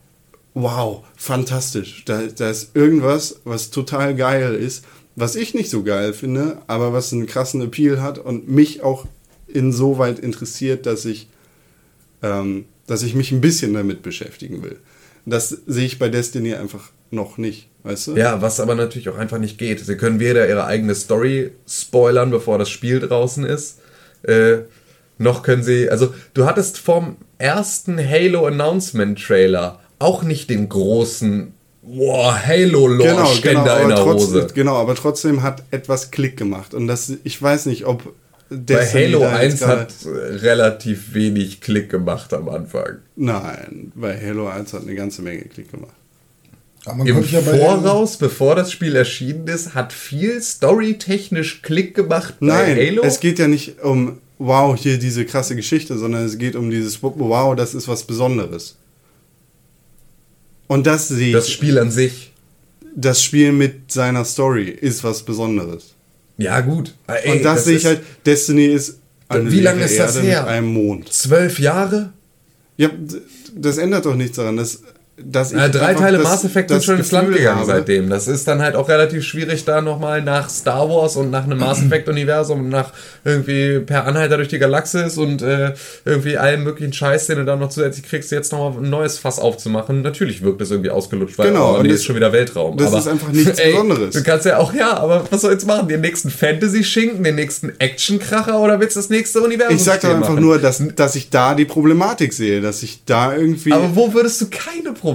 wow, 0.54 1.04
fantastisch. 1.16 2.04
Da, 2.06 2.22
da 2.22 2.48
ist 2.48 2.74
irgendwas, 2.74 3.40
was 3.44 3.70
total 3.70 4.16
geil 4.16 4.54
ist, 4.54 4.84
was 5.16 5.36
ich 5.36 5.52
nicht 5.52 5.68
so 5.68 5.82
geil 5.82 6.14
finde, 6.14 6.62
aber 6.66 6.94
was 6.94 7.12
einen 7.12 7.26
krassen 7.26 7.60
Appeal 7.60 8.00
hat 8.00 8.18
und 8.18 8.48
mich 8.48 8.82
auch 8.82 9.06
insoweit 9.48 10.18
interessiert, 10.18 10.86
dass 10.86 11.04
ich, 11.04 11.28
ähm, 12.22 12.64
dass 12.86 13.02
ich 13.02 13.14
mich 13.14 13.32
ein 13.32 13.42
bisschen 13.42 13.74
damit 13.74 14.02
beschäftigen 14.02 14.62
will. 14.62 14.78
Das 15.30 15.48
sehe 15.66 15.86
ich 15.86 15.98
bei 15.98 16.08
Destiny 16.08 16.54
einfach 16.54 16.90
noch 17.10 17.38
nicht, 17.38 17.68
weißt 17.84 18.08
du? 18.08 18.16
Ja, 18.16 18.42
was 18.42 18.60
aber 18.60 18.74
natürlich 18.74 19.08
auch 19.08 19.16
einfach 19.16 19.38
nicht 19.38 19.58
geht. 19.58 19.80
Sie 19.80 19.96
können 19.96 20.20
weder 20.20 20.48
ihre 20.48 20.64
eigene 20.64 20.94
Story 20.94 21.52
spoilern, 21.66 22.30
bevor 22.30 22.58
das 22.58 22.70
Spiel 22.70 23.00
draußen 23.00 23.44
ist, 23.44 23.78
äh, 24.22 24.58
noch 25.18 25.42
können 25.42 25.62
sie, 25.62 25.90
also 25.90 26.14
du 26.34 26.46
hattest 26.46 26.78
vom 26.78 27.16
ersten 27.38 27.98
Halo 27.98 28.46
Announcement 28.46 29.20
Trailer 29.20 29.80
auch 29.98 30.22
nicht 30.22 30.48
den 30.50 30.68
großen 30.68 31.52
wow, 31.82 32.34
Halo 32.34 32.86
Lore 32.86 33.08
Genau, 33.08 33.32
genau, 33.42 33.62
in 33.62 33.68
aber 33.68 33.88
der 33.88 33.96
trotzdem, 33.96 34.42
Hose. 34.42 34.54
genau, 34.54 34.76
aber 34.76 34.94
trotzdem 34.94 35.42
hat 35.42 35.62
etwas 35.70 36.10
Klick 36.10 36.36
gemacht. 36.36 36.74
Und 36.74 36.86
das, 36.86 37.12
ich 37.24 37.40
weiß 37.40 37.66
nicht, 37.66 37.86
ob 37.86 38.14
Bei 38.50 38.56
Destiny 38.56 39.04
Halo 39.12 39.20
da 39.20 39.42
jetzt 39.42 39.52
1 39.52 39.60
gerade- 39.60 39.80
hat 39.80 39.94
äh, 40.06 40.08
relativ 40.36 41.14
wenig 41.14 41.60
Klick 41.60 41.90
gemacht 41.90 42.32
am 42.32 42.48
Anfang. 42.48 42.98
Nein, 43.16 43.92
bei 43.94 44.18
Halo 44.18 44.48
1 44.48 44.72
hat 44.72 44.82
eine 44.82 44.94
ganze 44.94 45.22
Menge 45.22 45.42
Klick 45.42 45.70
gemacht. 45.70 45.92
Aber 46.86 46.96
man 46.98 47.06
Im 47.06 47.22
ja 47.24 47.40
bei 47.40 47.58
Voraus, 47.58 48.16
bevor 48.16 48.54
das 48.54 48.72
Spiel 48.72 48.96
erschienen 48.96 49.46
ist, 49.48 49.74
hat 49.74 49.92
viel 49.92 50.40
storytechnisch 50.40 51.60
Klick 51.62 51.94
gemacht 51.94 52.36
bei 52.40 52.46
Nein, 52.46 52.76
Halo. 52.76 53.02
es 53.02 53.20
geht 53.20 53.38
ja 53.38 53.48
nicht 53.48 53.80
um, 53.82 54.18
wow, 54.38 54.74
hier 54.78 54.98
diese 54.98 55.26
krasse 55.26 55.54
Geschichte, 55.54 55.98
sondern 55.98 56.24
es 56.24 56.38
geht 56.38 56.56
um 56.56 56.70
dieses, 56.70 57.02
wow, 57.02 57.54
das 57.54 57.74
ist 57.74 57.88
was 57.88 58.04
Besonderes. 58.04 58.78
Und 60.66 60.86
das 60.86 61.08
sehe 61.08 61.28
ich. 61.28 61.32
das 61.34 61.50
Spiel 61.50 61.78
an 61.78 61.90
sich. 61.90 62.32
das 62.96 63.22
Spiel 63.22 63.52
mit 63.52 63.92
seiner 63.92 64.24
Story 64.24 64.70
ist 64.70 65.04
was 65.04 65.22
Besonderes. 65.22 65.94
Ja, 66.38 66.60
gut. 66.60 66.94
Ey, 67.06 67.32
Und 67.38 67.42
das, 67.44 67.64
sehe 67.64 67.76
ich 67.76 67.84
halt, 67.84 68.00
Destiny 68.24 68.66
ist 68.66 68.98
eine 69.28 69.50
Wie 69.52 69.60
lange 69.60 69.82
ist 69.84 69.98
das 69.98 70.16
Erde 70.16 70.28
her? 70.28 70.40
mit 70.42 70.50
einem 70.50 70.72
Mond. 70.72 71.12
Zwölf 71.12 71.58
Jahre? 71.58 72.12
Ja, 72.76 72.90
das 73.54 73.76
ändert 73.78 74.06
doch 74.06 74.14
nichts 74.14 74.36
daran, 74.36 74.56
dass, 74.56 74.82
dass 75.24 75.52
ich 75.52 75.58
Äh, 75.58 75.68
drei 75.70 75.94
Teile 75.94 76.18
das- 76.18 76.26
Mass 76.26 76.44
Effect 76.44 76.70
sind 76.70 76.84
schon 76.84 76.98
ins 76.98 77.10
Land 77.12 77.32
gegangen 77.34 77.58
habe- 77.60 77.66
seitdem. 77.66 78.08
Das 78.08 78.28
ist 78.28 78.46
dann 78.46 78.62
halt 78.62 78.76
auch 78.76 78.88
relativ 78.88 79.24
schwierig, 79.24 79.64
da 79.64 79.80
nochmal 79.80 80.22
nach 80.22 80.48
Star 80.48 80.88
Wars 80.88 81.16
und 81.16 81.30
nach 81.30 81.44
einem 81.44 81.58
Mass 81.58 81.82
Effect-Universum 81.82 82.60
und 82.60 82.68
nach 82.68 82.92
irgendwie 83.24 83.80
per 83.80 84.06
Anhalter 84.06 84.36
durch 84.36 84.48
die 84.48 84.58
Galaxis 84.58 85.18
und 85.18 85.42
äh, 85.42 85.74
irgendwie 86.04 86.38
allem 86.38 86.64
möglichen 86.64 86.92
Scheiß, 86.92 87.26
den 87.26 87.38
du 87.38 87.44
dann 87.44 87.58
noch 87.58 87.70
zusätzlich 87.70 88.06
kriegst, 88.06 88.30
jetzt 88.30 88.52
nochmal 88.52 88.82
ein 88.82 88.90
neues 88.90 89.18
Fass 89.18 89.38
aufzumachen. 89.38 90.02
Natürlich 90.02 90.42
wirkt 90.42 90.60
das 90.60 90.70
irgendwie 90.70 90.90
ausgelutscht, 90.90 91.36
weil 91.38 91.48
Genau, 91.48 91.72
oh, 91.72 91.76
und 91.78 91.82
nee, 91.82 91.88
das- 91.88 91.98
ist 91.98 92.04
schon 92.04 92.16
wieder 92.16 92.32
Weltraum. 92.32 92.76
das 92.76 92.92
ist 92.94 93.08
einfach 93.08 93.32
nichts 93.32 93.60
Besonderes. 93.62 94.14
Du 94.14 94.22
kannst 94.22 94.46
ja 94.46 94.58
auch, 94.58 94.72
ja, 94.72 94.96
aber 94.96 95.24
was 95.30 95.40
soll 95.40 95.52
jetzt 95.52 95.66
machen? 95.66 95.88
Den 95.88 96.00
nächsten 96.00 96.30
Fantasy-Schinken, 96.30 97.24
den 97.24 97.34
nächsten 97.34 97.72
Action-Kracher 97.78 98.60
oder 98.60 98.78
willst 98.80 98.96
du 98.96 99.00
das 99.00 99.10
nächste 99.10 99.40
Universum 99.40 99.74
Ich 99.76 99.82
sag 99.82 100.00
doch 100.00 100.10
einfach 100.10 100.28
machen? 100.30 100.42
nur, 100.42 100.58
dass, 100.58 100.82
dass 100.94 101.16
ich 101.16 101.30
da 101.30 101.54
die 101.54 101.64
Problematik 101.64 102.32
sehe, 102.32 102.60
dass 102.60 102.82
ich 102.82 103.04
da 103.04 103.34
irgendwie. 103.34 103.72
Aber 103.72 103.94
wo 103.96 104.12
würdest 104.14 104.40
du 104.40 104.46
keine 104.48 104.92
Problematik 104.92 105.07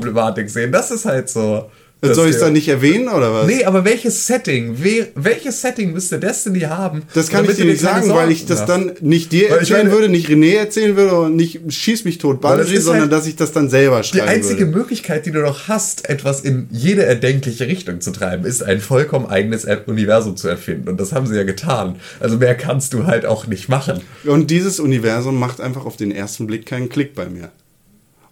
sehen? 0.50 0.72
Das 0.72 0.92
ist 0.92 1.06
halt 1.06 1.30
so. 1.30 1.70
das 2.02 2.18
soll 2.18 2.28
ich 2.28 2.36
es 2.36 2.42
dann 2.42 2.52
nicht 2.52 2.68
erwähnen 2.68 3.08
oder 3.08 3.34
was? 3.34 3.48
Nee, 3.48 3.64
aber 3.64 3.86
welches 3.86 4.28
Setting? 4.28 4.84
We 4.84 5.08
welches 5.16 5.62
Setting 5.62 5.94
müsste 5.94 6.20
Destiny 6.20 6.60
haben? 6.62 7.04
Das 7.14 7.30
kann 7.30 7.46
ich 7.50 7.56
dir 7.56 7.64
nicht 7.64 7.80
sagen, 7.80 8.08
Sorgen 8.08 8.20
weil 8.20 8.30
ich 8.32 8.46
das 8.46 8.66
dann 8.66 8.92
nicht 9.00 9.32
dir 9.32 9.50
erzählen 9.50 9.88
meine- 9.88 9.92
würde, 9.92 10.10
nicht 10.10 10.28
René 10.28 10.56
erzählen 10.58 10.98
würde 10.98 11.18
und 11.22 11.38
nicht 11.38 11.62
schieß 11.70 12.04
mich 12.04 12.18
tot 12.18 12.44
das 12.44 12.68
Bungie, 12.68 12.82
sondern 12.82 13.02
halt 13.04 13.12
dass 13.14 13.26
ich 13.26 13.38
das 13.38 13.54
dann 13.54 13.70
selber 13.70 14.02
Die 14.02 14.08
schreiben 14.10 14.28
einzige 14.28 14.66
würde. 14.66 14.78
Möglichkeit, 14.80 15.26
die 15.26 15.32
du 15.32 15.40
noch 15.40 15.70
hast, 15.70 16.10
etwas 16.10 16.42
in 16.42 16.68
jede 16.72 17.06
erdenkliche 17.06 17.68
Richtung 17.68 18.02
zu 18.02 18.12
treiben, 18.12 18.44
ist 18.44 18.64
ein 18.64 18.82
vollkommen 18.82 19.28
eigenes 19.28 19.64
Universum 19.86 20.36
zu 20.36 20.50
erfinden. 20.50 20.90
Und 20.90 21.00
das 21.00 21.14
haben 21.14 21.26
sie 21.26 21.38
ja 21.38 21.44
getan. 21.44 21.96
Also 22.20 22.36
mehr 22.38 22.56
kannst 22.56 22.94
du 22.94 23.06
halt 23.06 23.26
auch 23.26 23.48
nicht 23.48 23.70
machen. 23.70 24.02
Und 24.26 24.52
dieses 24.52 24.82
Universum 24.82 25.40
macht 25.40 25.62
einfach 25.62 25.86
auf 25.86 25.96
den 25.96 26.12
ersten 26.12 26.48
Blick 26.48 26.66
keinen 26.66 26.90
Klick 26.90 27.16
bei 27.16 27.28
mir. 27.30 27.50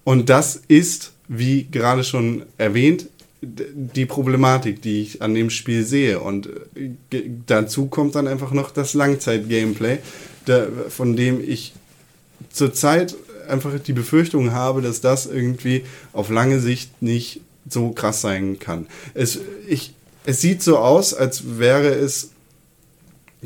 Und 0.04 0.28
das 0.28 0.60
ist, 0.68 1.11
wie 1.32 1.66
gerade 1.70 2.04
schon 2.04 2.42
erwähnt, 2.58 3.06
die 3.40 4.06
Problematik, 4.06 4.82
die 4.82 5.02
ich 5.02 5.22
an 5.22 5.34
dem 5.34 5.50
Spiel 5.50 5.84
sehe. 5.84 6.20
Und 6.20 6.48
äh, 6.76 7.22
dazu 7.46 7.86
kommt 7.86 8.14
dann 8.14 8.28
einfach 8.28 8.52
noch 8.52 8.70
das 8.70 8.94
Langzeit-Gameplay, 8.94 9.98
von 10.88 11.16
dem 11.16 11.40
ich 11.40 11.72
zurzeit 12.52 13.16
einfach 13.48 13.78
die 13.80 13.92
Befürchtung 13.92 14.52
habe, 14.52 14.82
dass 14.82 15.00
das 15.00 15.26
irgendwie 15.26 15.84
auf 16.12 16.30
lange 16.30 16.60
Sicht 16.60 17.02
nicht 17.02 17.40
so 17.68 17.90
krass 17.90 18.20
sein 18.20 18.58
kann. 18.58 18.86
Es, 19.14 19.40
ich, 19.68 19.94
es 20.24 20.40
sieht 20.40 20.62
so 20.62 20.78
aus, 20.78 21.14
als 21.14 21.58
wäre 21.58 21.88
es 21.88 22.30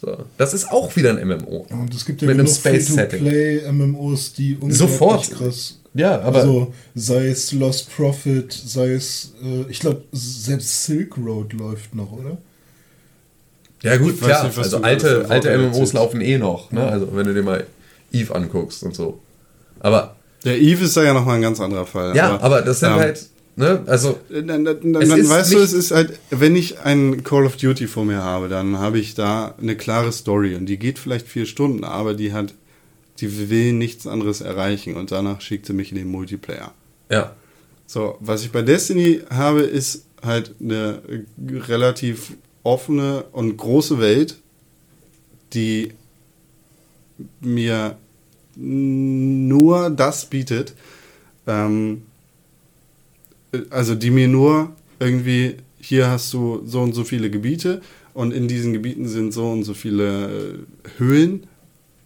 So. 0.00 0.16
Das 0.36 0.54
ist 0.54 0.70
auch 0.70 0.94
wieder 0.96 1.10
ein 1.16 1.26
MMO. 1.26 1.66
Und 1.70 1.92
es 1.94 2.04
gibt 2.04 2.22
ja 2.22 2.28
Mit 2.28 2.36
einem 2.36 2.46
genug 2.46 2.56
Space-Setting. 2.58 3.20
Free-to-Play-MMOs, 3.20 4.32
die 4.34 4.52
unglaublich 4.54 4.78
Sofort. 4.78 5.30
krass. 5.32 5.80
Ja, 5.94 6.20
aber 6.20 6.38
Also, 6.40 6.72
sei 6.94 7.26
es 7.28 7.50
Lost 7.52 7.90
Prophet, 7.96 8.52
sei 8.52 8.92
es, 8.92 9.32
äh, 9.42 9.64
ich 9.68 9.80
glaube, 9.80 10.02
selbst 10.12 10.84
Silk 10.84 11.16
Road 11.18 11.52
läuft 11.54 11.94
noch, 11.96 12.12
oder? 12.12 12.38
Ja 13.82 13.96
gut, 13.96 14.20
klar. 14.20 14.44
nicht, 14.46 14.58
also 14.58 14.78
du 14.78 14.84
alte, 14.84 15.26
alte 15.28 15.56
MMOs 15.56 15.68
erzählst. 15.72 15.92
laufen 15.94 16.20
eh 16.20 16.38
noch. 16.38 16.70
Ne? 16.72 16.84
Also 16.86 17.08
wenn 17.14 17.26
du 17.26 17.34
dir 17.34 17.42
mal 17.42 17.66
Eve 18.12 18.34
anguckst 18.34 18.82
und 18.82 18.94
so. 18.94 19.18
Aber 19.80 20.16
Der 20.44 20.60
Eve 20.60 20.84
ist 20.84 20.96
da 20.96 21.02
ja 21.04 21.12
nochmal 21.14 21.36
ein 21.36 21.42
ganz 21.42 21.60
anderer 21.60 21.86
Fall. 21.86 22.14
ja, 22.16 22.40
aber, 22.40 22.62
das 22.62 22.80
sind 22.80 22.90
ähm, 22.90 22.96
halt, 22.96 23.26
ne, 23.58 23.82
also 23.86 24.18
Dann, 24.30 24.46
dann, 24.46 24.64
dann, 24.64 24.92
dann 24.92 25.28
weißt 25.28 25.52
du, 25.52 25.58
es 25.58 25.72
ist 25.72 25.90
halt, 25.90 26.18
wenn 26.30 26.56
ich 26.56 26.80
ein 26.80 27.24
Call 27.24 27.44
of 27.44 27.56
Duty 27.56 27.86
vor 27.86 28.04
mir 28.04 28.22
habe, 28.22 28.48
dann 28.48 28.78
habe 28.78 28.98
ich 28.98 29.14
da 29.14 29.54
eine 29.60 29.76
klare 29.76 30.12
Story 30.12 30.54
und 30.54 30.66
die 30.66 30.78
geht 30.78 30.98
vielleicht 30.98 31.26
vier 31.28 31.46
Stunden, 31.46 31.84
aber 31.84 32.14
die 32.14 32.32
hat, 32.32 32.54
die 33.20 33.50
will 33.50 33.72
nichts 33.72 34.06
anderes 34.06 34.40
erreichen 34.40 34.96
und 34.96 35.10
danach 35.10 35.40
schickt 35.40 35.66
sie 35.66 35.72
mich 35.72 35.90
in 35.92 35.98
den 35.98 36.08
Multiplayer. 36.08 36.72
ja, 37.10 37.34
So, 37.86 38.16
was 38.20 38.42
ich 38.44 38.52
bei 38.52 38.62
Destiny 38.62 39.22
habe, 39.30 39.60
ist 39.62 40.04
halt 40.22 40.54
eine 40.60 41.02
relativ 41.68 42.32
offene 42.62 43.24
und 43.32 43.56
große 43.56 43.98
Welt, 43.98 44.36
die 45.54 45.92
mir 47.40 47.96
nur 48.56 49.90
das 49.90 50.26
bietet, 50.26 50.74
ähm, 51.46 52.02
also 53.70 53.94
die 53.94 54.10
mir 54.10 54.28
nur 54.28 54.72
irgendwie, 54.98 55.56
hier 55.80 56.08
hast 56.08 56.32
du 56.32 56.62
so 56.64 56.80
und 56.80 56.94
so 56.94 57.04
viele 57.04 57.30
Gebiete 57.30 57.80
und 58.14 58.32
in 58.32 58.48
diesen 58.48 58.72
Gebieten 58.72 59.08
sind 59.08 59.32
so 59.32 59.50
und 59.50 59.64
so 59.64 59.74
viele 59.74 60.26
äh, 60.26 60.98
Höhlen, 60.98 61.46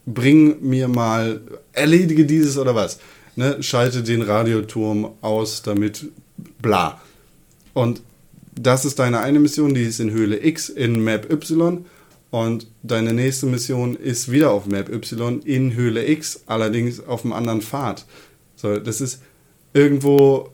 bring 0.06 0.56
mir 0.60 0.88
mal, 0.88 1.40
erledige 1.72 2.26
dieses 2.26 2.58
oder 2.58 2.74
was. 2.74 2.98
Ne? 3.36 3.62
Schalte 3.62 4.02
den 4.02 4.22
Radioturm 4.22 5.12
aus, 5.20 5.62
damit 5.62 6.10
bla. 6.60 7.00
Und 7.72 8.02
das 8.54 8.84
ist 8.84 8.98
deine 8.98 9.20
eine 9.20 9.40
Mission, 9.40 9.74
die 9.74 9.84
ist 9.84 10.00
in 10.00 10.10
Höhle 10.10 10.44
X 10.44 10.68
in 10.68 11.02
Map 11.02 11.32
Y. 11.32 11.84
Und 12.30 12.66
deine 12.82 13.12
nächste 13.12 13.46
Mission 13.46 13.94
ist 13.94 14.30
wieder 14.30 14.52
auf 14.52 14.66
Map 14.66 14.90
Y 14.90 15.40
in 15.40 15.74
Höhle 15.74 16.06
X, 16.06 16.42
allerdings 16.46 17.00
auf 17.00 17.24
einem 17.24 17.32
anderen 17.32 17.62
Pfad. 17.62 18.06
So, 18.56 18.78
das 18.78 19.00
ist 19.00 19.20
irgendwo 19.74 20.50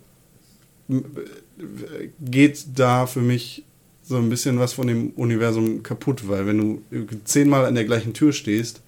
geht 2.21 2.65
da 2.77 3.07
für 3.07 3.21
mich 3.21 3.65
so 4.03 4.17
ein 4.17 4.31
bisschen 4.31 4.59
was 4.59 4.73
von 4.73 4.87
dem 4.87 5.11
Universum 5.11 5.83
kaputt, 5.83 6.29
weil 6.29 6.47
wenn 6.47 6.59
du 6.59 6.83
zehnmal 7.25 7.67
an 7.67 7.75
der 7.75 7.85
gleichen 7.85 8.15
Tür 8.15 8.33
stehst 8.33 8.81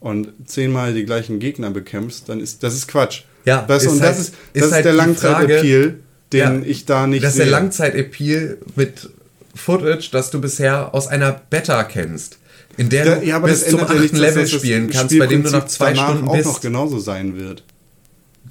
und 0.00 0.28
zehnmal 0.46 0.94
die 0.94 1.04
gleichen 1.04 1.40
Gegner 1.40 1.70
bekämpfst, 1.70 2.28
dann 2.28 2.38
ist 2.40 2.62
das 2.62 2.74
ist 2.74 2.86
Quatsch. 2.86 3.22
Ja, 3.44 3.62
du, 3.62 3.74
ist 3.74 3.86
und 3.86 4.00
halt- 4.00 4.10
das 4.10 4.18
ist, 4.20 4.34
das 4.54 4.66
ist 4.66 4.72
halt 4.72 4.84
der 4.84 4.92
Langzeit-Appeal, 4.92 5.98
den 6.32 6.40
Ja, 6.40 6.60
ich 6.64 6.84
da 6.84 7.06
nicht 7.06 7.24
das 7.24 7.32
ist 7.32 7.38
der 7.38 7.46
Langzeit-Appeal 7.46 8.58
mit 8.76 9.10
Footage, 9.54 10.10
das 10.12 10.30
du 10.30 10.40
bisher 10.40 10.94
aus 10.94 11.08
einer 11.08 11.32
Beta 11.50 11.82
kennst. 11.84 12.38
In 12.76 12.88
der 12.90 13.04
Ja, 13.06 13.14
du 13.16 13.26
ja, 13.26 13.36
aber 13.36 13.48
bis 13.48 13.62
das 13.62 13.70
zum 13.70 13.80
ja 13.80 13.86
achten 13.86 14.02
dass 14.02 14.12
Level 14.12 14.42
das 14.42 14.50
das 14.52 14.60
spielen 14.60 14.90
kannst, 14.90 15.18
bei 15.18 15.26
dem 15.26 15.42
du 15.42 15.50
nach 15.50 15.66
zwei 15.66 15.94
Stunden 15.96 16.28
auch 16.28 16.34
bist. 16.36 16.46
noch 16.46 16.60
genauso 16.60 17.00
sein 17.00 17.36
wird. 17.36 17.64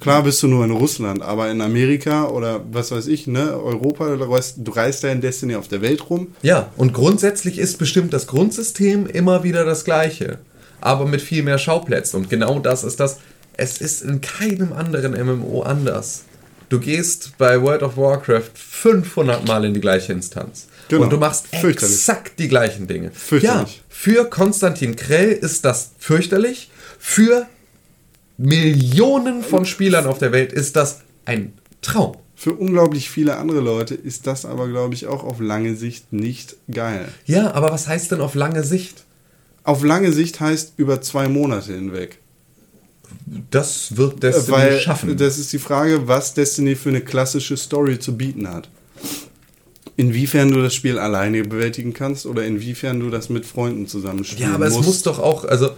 Klar 0.00 0.22
bist 0.22 0.42
du 0.42 0.48
nur 0.48 0.64
in 0.64 0.70
Russland, 0.70 1.22
aber 1.22 1.50
in 1.50 1.60
Amerika 1.60 2.28
oder 2.28 2.60
was 2.70 2.90
weiß 2.90 3.06
ich, 3.08 3.26
ne, 3.26 3.52
Europa, 3.52 4.16
du 4.16 4.24
reist, 4.24 4.56
du 4.58 4.70
reist 4.70 5.02
ja 5.02 5.10
in 5.10 5.20
Destiny 5.20 5.56
auf 5.56 5.68
der 5.68 5.82
Welt 5.82 6.08
rum. 6.08 6.28
Ja, 6.42 6.70
und 6.76 6.92
grundsätzlich 6.92 7.58
ist 7.58 7.78
bestimmt 7.78 8.12
das 8.12 8.26
Grundsystem 8.26 9.06
immer 9.06 9.42
wieder 9.44 9.64
das 9.64 9.84
gleiche, 9.84 10.38
aber 10.80 11.06
mit 11.06 11.20
viel 11.20 11.42
mehr 11.42 11.58
Schauplätzen. 11.58 12.16
Und 12.16 12.30
genau 12.30 12.58
das 12.58 12.84
ist 12.84 13.00
das. 13.00 13.18
Es 13.60 13.78
ist 13.78 14.02
in 14.02 14.20
keinem 14.20 14.72
anderen 14.72 15.12
MMO 15.12 15.62
anders. 15.62 16.22
Du 16.68 16.78
gehst 16.78 17.32
bei 17.38 17.60
World 17.60 17.82
of 17.82 17.96
Warcraft 17.96 18.50
500 18.54 19.48
Mal 19.48 19.64
in 19.64 19.74
die 19.74 19.80
gleiche 19.80 20.12
Instanz. 20.12 20.68
Genau. 20.88 21.04
Und 21.04 21.12
du 21.12 21.16
machst 21.16 21.46
exakt 21.52 22.38
die 22.38 22.48
gleichen 22.48 22.86
Dinge. 22.86 23.10
Fürchterlich. 23.12 23.76
Ja, 23.76 23.82
für 23.88 24.24
Konstantin 24.26 24.94
Krell 24.94 25.32
ist 25.32 25.64
das 25.64 25.90
fürchterlich. 25.98 26.70
Für 26.98 27.46
Millionen 28.38 29.42
von 29.42 29.64
Spielern 29.66 30.06
auf 30.06 30.18
der 30.18 30.32
Welt 30.32 30.52
ist 30.52 30.76
das 30.76 31.00
ein 31.24 31.52
Traum. 31.82 32.16
Für 32.36 32.52
unglaublich 32.54 33.10
viele 33.10 33.36
andere 33.36 33.58
Leute 33.60 33.94
ist 33.96 34.28
das 34.28 34.44
aber, 34.44 34.68
glaube 34.68 34.94
ich, 34.94 35.08
auch 35.08 35.24
auf 35.24 35.40
lange 35.40 35.74
Sicht 35.74 36.12
nicht 36.12 36.56
geil. 36.72 37.08
Ja, 37.26 37.52
aber 37.52 37.72
was 37.72 37.88
heißt 37.88 38.12
denn 38.12 38.20
auf 38.20 38.36
lange 38.36 38.62
Sicht? 38.62 39.02
Auf 39.64 39.82
lange 39.82 40.12
Sicht 40.12 40.38
heißt 40.38 40.74
über 40.76 41.00
zwei 41.02 41.28
Monate 41.28 41.74
hinweg. 41.74 42.18
Das 43.50 43.96
wird 43.96 44.22
Destiny 44.22 44.56
Weil 44.56 44.80
schaffen. 44.80 45.16
das 45.16 45.38
ist 45.38 45.52
die 45.52 45.58
Frage, 45.58 46.06
was 46.06 46.34
Destiny 46.34 46.76
für 46.76 46.90
eine 46.90 47.00
klassische 47.00 47.56
Story 47.56 47.98
zu 47.98 48.16
bieten 48.16 48.48
hat. 48.48 48.68
Inwiefern 49.96 50.52
du 50.52 50.62
das 50.62 50.74
Spiel 50.74 50.96
alleine 50.98 51.42
bewältigen 51.42 51.92
kannst 51.92 52.24
oder 52.24 52.44
inwiefern 52.44 53.00
du 53.00 53.10
das 53.10 53.30
mit 53.30 53.44
Freunden 53.44 53.88
zusammenspielen 53.88 54.50
Ja, 54.50 54.54
aber 54.54 54.66
musst. 54.66 54.80
es 54.80 54.86
muss 54.86 55.02
doch 55.02 55.18
auch, 55.18 55.44
also 55.44 55.70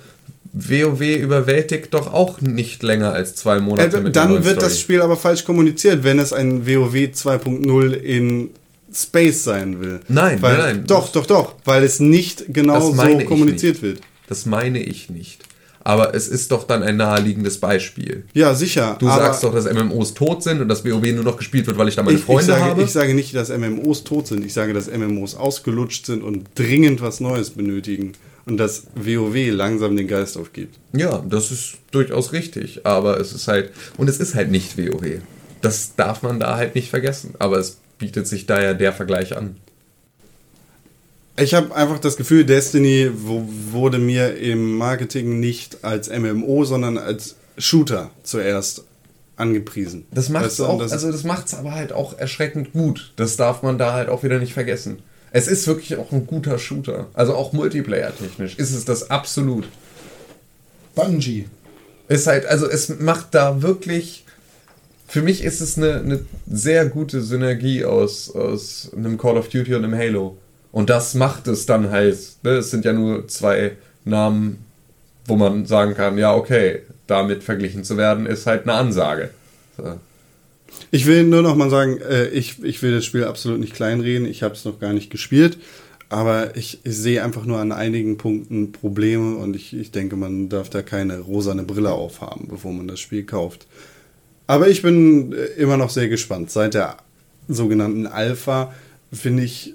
WoW 0.53 1.01
überwältigt 1.01 1.95
doch 1.95 2.13
auch 2.13 2.41
nicht 2.41 2.83
länger 2.83 3.13
als 3.13 3.35
zwei 3.37 3.61
Monate 3.61 3.99
Äh, 3.99 4.01
mit 4.01 4.17
dann 4.17 4.31
wird 4.33 4.45
Story. 4.45 4.57
das 4.61 4.81
Spiel 4.81 5.01
aber 5.01 5.17
falsch 5.17 5.45
kommuniziert, 5.45 6.03
wenn 6.03 6.19
es 6.19 6.33
ein 6.33 6.67
WoW 6.67 6.95
2.0 6.95 7.93
in 7.93 8.51
Space 8.93 9.45
sein 9.45 9.81
will. 9.81 10.01
Nein, 10.09 10.43
weil, 10.43 10.59
nein, 10.59 10.77
nein. 10.79 10.85
Doch, 10.87 11.11
doch, 11.13 11.27
doch, 11.27 11.55
weil 11.65 11.85
es 11.85 12.01
nicht 12.01 12.47
genau 12.53 12.81
so 12.81 13.19
kommuniziert 13.27 13.83
wird. 13.83 14.01
Das 14.29 14.47
meine 14.47 14.83
ich 14.83 15.11
nicht. 15.11 15.43
Aber 15.83 16.15
es 16.15 16.29
ist 16.29 16.51
doch 16.53 16.65
dann 16.65 16.83
ein 16.83 16.97
naheliegendes 16.99 17.59
Beispiel. 17.59 18.25
Ja, 18.35 18.55
sicher. 18.55 18.97
Du 18.99 19.07
sagst 19.07 19.43
doch, 19.45 19.55
dass 19.55 19.65
MMOs 19.73 20.13
tot 20.15 20.43
sind 20.43 20.61
und 20.61 20.69
dass 20.69 20.85
WoW 20.85 21.03
nur 21.15 21.25
noch 21.25 21.39
gespielt 21.39 21.67
wird, 21.67 21.79
weil 21.79 21.89
ich 21.89 21.97
da 21.97 22.03
meine 22.03 22.19
ich, 22.19 22.25
Freunde 22.25 22.43
ich, 22.43 22.47
sage, 22.49 22.65
habe. 22.65 22.83
ich 22.83 22.91
sage 22.91 23.15
nicht, 23.15 23.35
dass 23.35 23.49
MMOs 23.49 24.05
tot 24.05 24.27
sind. 24.27 24.45
Ich 24.45 24.53
sage, 24.53 24.75
dass 24.75 24.91
MMOs 24.91 25.37
ausgelutscht 25.37 26.05
sind 26.05 26.23
und 26.23 26.49
dringend 26.55 27.01
was 27.01 27.21
Neues 27.21 27.51
benötigen. 27.51 28.13
Und 28.51 28.57
dass 28.57 28.89
WoW 28.97 29.53
langsam 29.53 29.97
den 29.97 30.09
Geist 30.09 30.37
aufgibt. 30.37 30.77
Ja, 30.93 31.25
das 31.29 31.53
ist 31.53 31.75
durchaus 31.93 32.33
richtig, 32.33 32.85
aber 32.85 33.21
es 33.21 33.33
ist 33.33 33.47
halt, 33.47 33.71
und 33.97 34.09
es 34.11 34.19
ist 34.19 34.35
halt 34.35 34.51
nicht 34.51 34.77
WoW. 34.77 35.21
Das 35.61 35.95
darf 35.95 36.23
man 36.23 36.41
da 36.41 36.57
halt 36.57 36.75
nicht 36.75 36.91
vergessen, 36.91 37.35
aber 37.39 37.59
es 37.59 37.79
bietet 37.99 38.27
sich 38.27 38.47
da 38.47 38.61
ja 38.61 38.75
der 38.75 38.93
Vergleich 38.93 39.37
an. 39.37 39.55
Ich 41.39 41.55
habe 41.55 41.75
einfach 41.75 42.01
das 42.01 42.17
Gefühl, 42.17 42.45
Destiny 42.45 43.11
wurde 43.15 43.99
mir 43.99 44.37
im 44.37 44.77
Marketing 44.77 45.39
nicht 45.41 45.85
als 45.85 46.11
MMO, 46.11 46.65
sondern 46.65 46.99
als 46.99 47.37
Shooter 47.57 48.11
zuerst 48.25 48.83
angepriesen. 49.37 50.07
Das 50.11 50.29
macht's 50.29 50.47
Weißt 50.47 50.59
du, 50.59 50.65
auch, 50.67 50.79
das- 50.81 50.93
also 50.93 51.11
das 51.13 51.23
macht's 51.25 51.55
aber 51.55 51.71
halt 51.73 51.93
auch 51.93 52.19
erschreckend 52.19 52.73
gut. 52.73 53.13
Das 53.17 53.37
darf 53.37 53.63
man 53.63 53.79
da 53.79 53.93
halt 53.95 54.09
auch 54.09 54.23
wieder 54.25 54.39
nicht 54.41 54.53
vergessen. 54.55 54.99
Es 55.33 55.47
ist 55.47 55.67
wirklich 55.67 55.97
auch 55.97 56.11
ein 56.13 56.27
guter 56.27 56.59
Shooter. 56.59 57.07
Also 57.15 57.35
auch 57.35 57.53
Multiplayer-technisch 57.53 58.57
ist 58.57 58.73
es 58.73 58.85
das 58.85 59.11
absolut. 59.11 59.69
Bungie. 60.95 61.47
Ist 62.09 62.27
halt, 62.27 62.47
also 62.47 62.69
es 62.69 62.89
macht 62.99 63.35
da 63.35 63.63
wirklich. 63.63 64.25
Für 65.07 65.23
mich 65.23 65.43
ist 65.43 65.61
es 65.61 65.77
eine, 65.77 65.97
eine 65.97 66.21
sehr 66.49 66.87
gute 66.87 67.21
Synergie 67.21 67.85
aus, 67.85 68.35
aus 68.35 68.91
einem 68.97 69.19
Call 69.19 69.37
of 69.37 69.49
Duty 69.49 69.75
und 69.75 69.85
einem 69.85 69.97
Halo. 69.97 70.37
Und 70.73 70.91
das 70.91 71.15
macht 71.15 71.49
es 71.49 71.67
dann 71.67 71.91
halt. 71.91 72.19
Ne? 72.43 72.51
Es 72.51 72.71
sind 72.71 72.85
ja 72.85 72.93
nur 72.93 73.27
zwei 73.29 73.77
Namen, 74.05 74.65
wo 75.27 75.37
man 75.37 75.67
sagen 75.67 75.95
kann, 75.95 76.17
ja, 76.17 76.35
okay, 76.35 76.83
damit 77.07 77.43
verglichen 77.43 77.85
zu 77.85 77.97
werden, 77.97 78.27
ist 78.27 78.47
halt 78.47 78.65
eine 78.65 78.75
Ansage. 78.75 79.31
So. 79.77 79.99
Ich 80.91 81.07
will 81.07 81.25
nur 81.25 81.43
noch 81.43 81.55
mal 81.55 81.71
sagen, 81.71 81.99
äh, 81.99 82.29
ich, 82.29 82.63
ich 82.63 82.83
will 82.83 82.93
das 82.93 83.05
Spiel 83.05 83.25
absolut 83.25 83.61
nicht 83.61 83.75
kleinreden. 83.75 84.27
Ich 84.27 84.43
habe 84.43 84.55
es 84.55 84.65
noch 84.65 84.81
gar 84.81 84.93
nicht 84.93 85.11
gespielt. 85.11 85.59
Aber 86.09 86.57
ich, 86.57 86.81
ich 86.83 86.97
sehe 86.97 87.23
einfach 87.23 87.45
nur 87.45 87.59
an 87.59 87.71
einigen 87.71 88.17
Punkten 88.17 88.73
Probleme 88.73 89.37
und 89.37 89.55
ich, 89.55 89.73
ich 89.73 89.93
denke, 89.93 90.17
man 90.17 90.49
darf 90.49 90.69
da 90.69 90.83
keine 90.83 91.21
rosane 91.21 91.63
Brille 91.63 91.93
aufhaben, 91.93 92.49
bevor 92.49 92.73
man 92.73 92.89
das 92.89 92.99
Spiel 92.99 93.23
kauft. 93.23 93.69
Aber 94.49 94.69
ich 94.69 94.83
bin 94.83 95.33
äh, 95.33 95.45
immer 95.61 95.77
noch 95.77 95.91
sehr 95.91 96.09
gespannt. 96.09 96.51
Seit 96.51 96.75
der 96.75 96.97
sogenannten 97.47 98.09
Alpha, 98.09 98.75
finde 99.13 99.45
ich, 99.45 99.75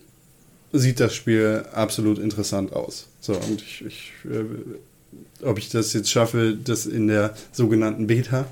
sieht 0.74 1.00
das 1.00 1.16
Spiel 1.16 1.64
absolut 1.72 2.20
interessant 2.20 2.74
aus. 2.74 3.08
So, 3.22 3.32
und 3.34 3.62
ich, 3.62 3.86
ich 3.86 4.12
äh, 4.26 4.44
ob 5.42 5.58
ich 5.58 5.70
das 5.70 5.94
jetzt 5.94 6.10
schaffe, 6.10 6.58
das 6.62 6.86
in 6.86 7.08
der 7.08 7.34
sogenannten 7.52 8.08
Beta 8.08 8.46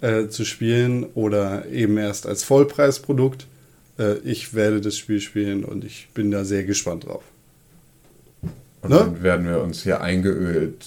äh, 0.00 0.28
zu 0.28 0.44
spielen 0.44 1.04
oder 1.14 1.66
eben 1.68 1.96
erst 1.98 2.26
als 2.26 2.44
Vollpreisprodukt. 2.44 3.46
Äh, 3.98 4.18
ich 4.18 4.54
werde 4.54 4.80
das 4.80 4.96
Spiel 4.96 5.20
spielen 5.20 5.64
und 5.64 5.84
ich 5.84 6.08
bin 6.14 6.30
da 6.30 6.44
sehr 6.44 6.64
gespannt 6.64 7.06
drauf. 7.06 7.22
Und 8.82 8.90
Ne? 8.90 8.98
dann 8.98 9.22
werden 9.22 9.46
wir 9.46 9.62
uns 9.62 9.82
hier 9.82 10.00
eingeölt 10.02 10.84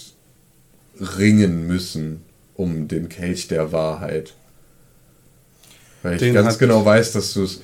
ringen 0.99 1.67
müssen 1.67 2.21
um 2.55 2.87
den 2.87 3.09
Kelch 3.09 3.47
der 3.47 3.71
Wahrheit. 3.71 4.33
Weil 6.03 6.13
ich 6.13 6.19
Den 6.19 6.33
ganz 6.33 6.57
genau 6.57 6.85
weiß, 6.85 7.11
dass 7.13 7.33
du 7.33 7.43
es. 7.43 7.61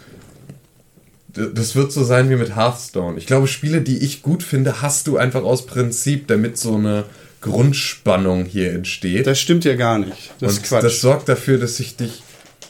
Das 1.33 1.75
wird 1.75 1.91
so 1.91 2.03
sein 2.03 2.29
wie 2.29 2.35
mit 2.35 2.55
Hearthstone. 2.55 3.17
Ich 3.17 3.25
glaube, 3.25 3.47
Spiele, 3.47 3.81
die 3.81 3.97
ich 3.97 4.21
gut 4.21 4.43
finde, 4.43 4.83
hast 4.83 5.07
du 5.07 5.17
einfach 5.17 5.43
aus 5.43 5.65
Prinzip, 5.65 6.27
damit 6.27 6.59
so 6.59 6.75
eine 6.75 7.05
Grundspannung 7.43 8.45
hier 8.45 8.73
entsteht. 8.73 9.27
Das 9.27 9.39
stimmt 9.39 9.65
ja 9.65 9.75
gar 9.75 9.99
nicht. 9.99 10.31
Das 10.39 10.53
Und 10.53 10.57
ist 10.63 10.69
Quatsch. 10.69 10.83
das 10.83 11.01
sorgt 11.01 11.29
dafür, 11.29 11.57
dass 11.59 11.79
ich 11.79 11.95
dich 11.95 12.23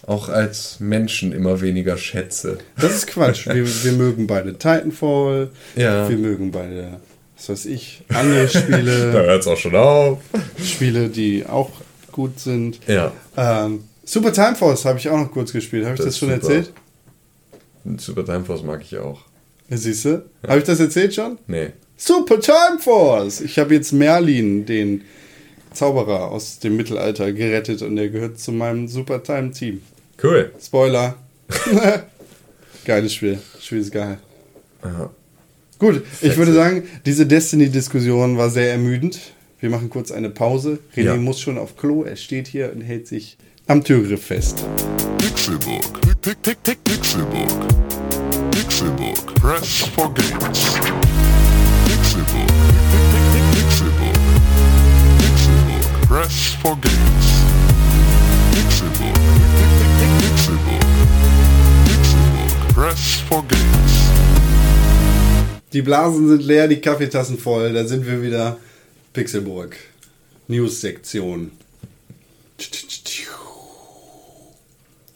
auch 0.06 0.28
als 0.30 0.80
Menschen 0.82 1.32
immer 1.32 1.62
weniger 1.62 1.96
schätze. 1.98 2.58
Das 2.78 2.94
ist 2.94 3.08
Quatsch. 3.08 3.48
Wir, 3.54 3.66
wir 3.66 3.92
mögen 3.94 4.28
beide 4.28 4.54
Titanfall. 4.54 5.50
Ja. 5.76 6.10
Wir 6.10 6.18
mögen 6.18 6.52
beide, 6.52 7.00
was 7.38 7.50
weiß 7.50 7.66
ich, 7.68 8.04
andere 8.10 8.46
Da 8.54 8.60
Spiele. 8.60 9.12
hört 9.14 9.42
es 9.42 9.48
auch 9.48 9.58
schon 9.58 9.76
auf. 9.76 10.20
Spiele, 10.64 11.08
die 11.10 11.46
auch 11.46 11.70
gut 12.12 12.40
sind. 12.40 12.80
Ja. 12.88 13.14
Ähm, 13.38 13.86
Super 14.06 14.34
Time 14.34 14.56
Force 14.56 14.84
habe 14.84 15.00
ich 15.00 15.08
auch 15.08 15.18
noch 15.18 15.32
kurz 15.32 15.54
gespielt. 15.54 15.86
Habe 15.86 15.94
ich 15.94 16.00
Das 16.00 16.08
das, 16.08 16.18
schon 16.18 16.30
super. 16.32 16.42
erzählt? 16.54 16.74
Super 17.98 18.26
Time 18.26 18.44
Force 18.44 18.64
mag 18.64 18.82
ich 18.82 18.98
auch. 18.98 19.22
Siehst 19.70 20.06
du? 20.06 20.26
Habe 20.46 20.60
ich 20.60 20.66
das 20.66 20.80
erzählt 20.82 21.14
schon? 21.16 21.38
Nee. 21.48 21.72
Super 21.98 22.40
Time 22.40 22.80
Force! 22.80 23.42
Ich 23.42 23.58
habe 23.60 23.74
jetzt 23.76 23.92
Merlin, 23.94 24.66
den 24.66 25.04
Zauberer 25.74 26.32
aus 26.32 26.60
dem 26.60 26.76
Mittelalter, 26.76 27.32
gerettet 27.32 27.82
und 27.82 27.96
der 27.96 28.10
gehört 28.10 28.40
zu 28.40 28.52
meinem 28.52 28.88
Super 28.88 29.24
Time 29.24 29.52
Team. 29.52 29.82
Cool. 30.22 30.52
Spoiler. 30.62 31.16
Geiles 32.86 33.14
Spiel. 33.14 33.40
Das 33.54 33.66
Spiel 33.66 33.80
ist 33.80 33.92
geil. 33.92 34.18
Aha. 34.82 35.10
Gut, 35.80 36.04
ich 36.22 36.38
würde 36.38 36.54
sagen, 36.54 36.84
diese 37.06 37.26
Destiny-Diskussion 37.26 38.38
war 38.38 38.50
sehr 38.50 38.72
ermüdend. 38.72 39.20
Wir 39.60 39.70
machen 39.70 39.90
kurz 39.90 40.12
eine 40.12 40.30
Pause. 40.30 40.80
René 40.96 41.04
Ja. 41.04 41.16
muss 41.16 41.40
schon 41.40 41.58
auf 41.58 41.78
Klo. 41.78 42.04
Er 42.04 42.16
steht 42.16 42.48
hier 42.48 42.72
und 42.74 42.82
hält 42.82 43.08
sich 43.08 43.38
am 43.68 43.84
Türgriff 43.84 44.26
fest. 44.26 44.64
Pick, 45.18 45.30
Pixelbook. 45.36 46.02
Pixelbook. 48.52 49.36
Press 49.36 49.82
for 49.96 50.14
games. 50.14 51.03
Pixelbook. 52.14 52.48
Pixelbook. 53.54 54.18
Pixelbook. 55.18 55.86
For 56.62 56.76
games. 56.76 57.28
Pixelbook. 58.54 59.18
Pixelbook. 60.22 60.84
Pixelbook. 61.88 62.98
For 63.28 63.42
games. 63.48 63.94
Die 65.74 65.82
Blasen 65.82 66.28
sind 66.28 66.44
leer, 66.44 66.68
die 66.68 66.82
Kaffeetassen 66.82 67.40
voll. 67.40 67.74
Da 67.74 67.84
sind 67.88 68.06
wir 68.06 68.22
wieder. 68.22 68.60
Pixelburg. 69.14 69.76
News-Sektion. 70.48 71.52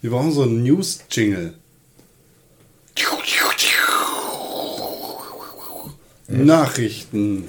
Wir 0.02 0.10
brauchen 0.10 0.32
so 0.32 0.42
einen 0.42 0.64
News-Jingle. 0.64 1.54
Nachrichten. 6.28 7.46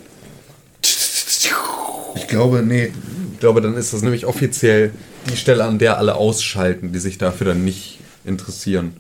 Ich 2.15 2.27
glaube, 2.29 2.63
nee. 2.63 2.93
Ich 3.35 3.41
glaube, 3.41 3.61
dann 3.61 3.75
ist 3.77 3.93
das 3.93 4.03
nämlich 4.03 4.27
offiziell 4.27 4.93
die 5.31 5.37
Stelle, 5.37 5.65
an 5.65 5.79
der 5.79 5.99
alle 5.99 6.17
ausschalten, 6.17 6.93
die 6.93 6.99
sich 6.99 7.19
dafür 7.19 7.49
dann 7.49 7.65
nicht 7.65 8.01
interessieren. 8.25 8.97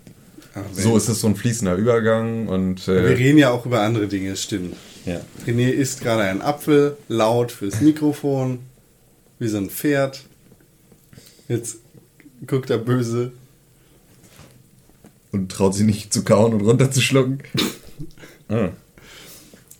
Ach, 0.54 0.60
So 0.72 0.96
ist 0.96 1.08
es 1.08 1.20
so 1.20 1.26
ein 1.26 1.34
fließender 1.36 1.74
Übergang 1.74 2.46
und 2.48 2.86
Wir 2.86 2.94
äh, 2.94 3.12
reden 3.14 3.38
ja 3.38 3.50
auch 3.50 3.66
über 3.66 3.80
andere 3.80 4.06
Dinge, 4.06 4.36
stimmt. 4.36 4.76
ja. 5.04 5.20
René 5.46 5.70
isst 5.70 6.00
gerade 6.00 6.22
einen 6.22 6.40
Apfel, 6.42 6.96
laut 7.08 7.50
fürs 7.52 7.80
Mikrofon, 7.80 8.60
wie 9.38 9.48
so 9.48 9.56
ein 9.58 9.70
Pferd. 9.70 10.24
Jetzt 11.48 11.78
guckt 12.46 12.70
er 12.70 12.78
böse. 12.78 13.32
und 15.32 15.50
traut 15.50 15.74
sich 15.74 15.84
nicht 15.84 16.12
zu 16.12 16.22
kauen 16.24 16.54
und 16.54 16.60
runterzuschlucken. 16.60 17.42
ah. 18.48 18.68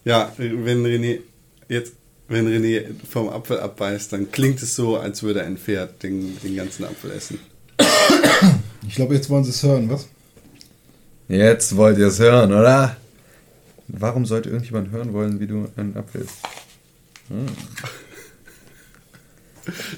Ja, 0.09 0.32
wenn 0.38 0.86
René 0.86 1.20
jetzt, 1.68 1.92
wenn 2.28 2.48
René 2.48 2.82
vom 3.06 3.28
Apfel 3.28 3.61
abbeißt, 3.61 4.11
dann 4.11 4.32
klingt 4.32 4.62
es 4.62 4.74
so, 4.74 4.96
als 4.96 5.22
würde 5.22 5.44
ein 5.44 5.59
Pferd 5.59 6.02
den, 6.02 6.40
den 6.40 6.56
ganzen 6.56 6.86
Apfel 6.86 7.11
essen. 7.11 7.38
Ich 8.88 8.94
glaube, 8.94 9.14
jetzt 9.14 9.28
wollen 9.28 9.44
sie 9.44 9.50
es 9.50 9.62
hören, 9.62 9.90
was? 9.90 10.09
Jetzt 11.28 11.76
wollt 11.76 11.98
ihr 11.98 12.06
es 12.06 12.18
hören, 12.20 12.54
oder? 12.54 12.96
Warum 13.88 14.24
sollte 14.24 14.48
irgendjemand 14.48 14.92
hören 14.92 15.12
wollen, 15.12 15.40
wie 15.40 15.46
du 15.46 15.68
einen 15.76 15.94
Apfel 15.94 16.22
isst? 16.22 16.38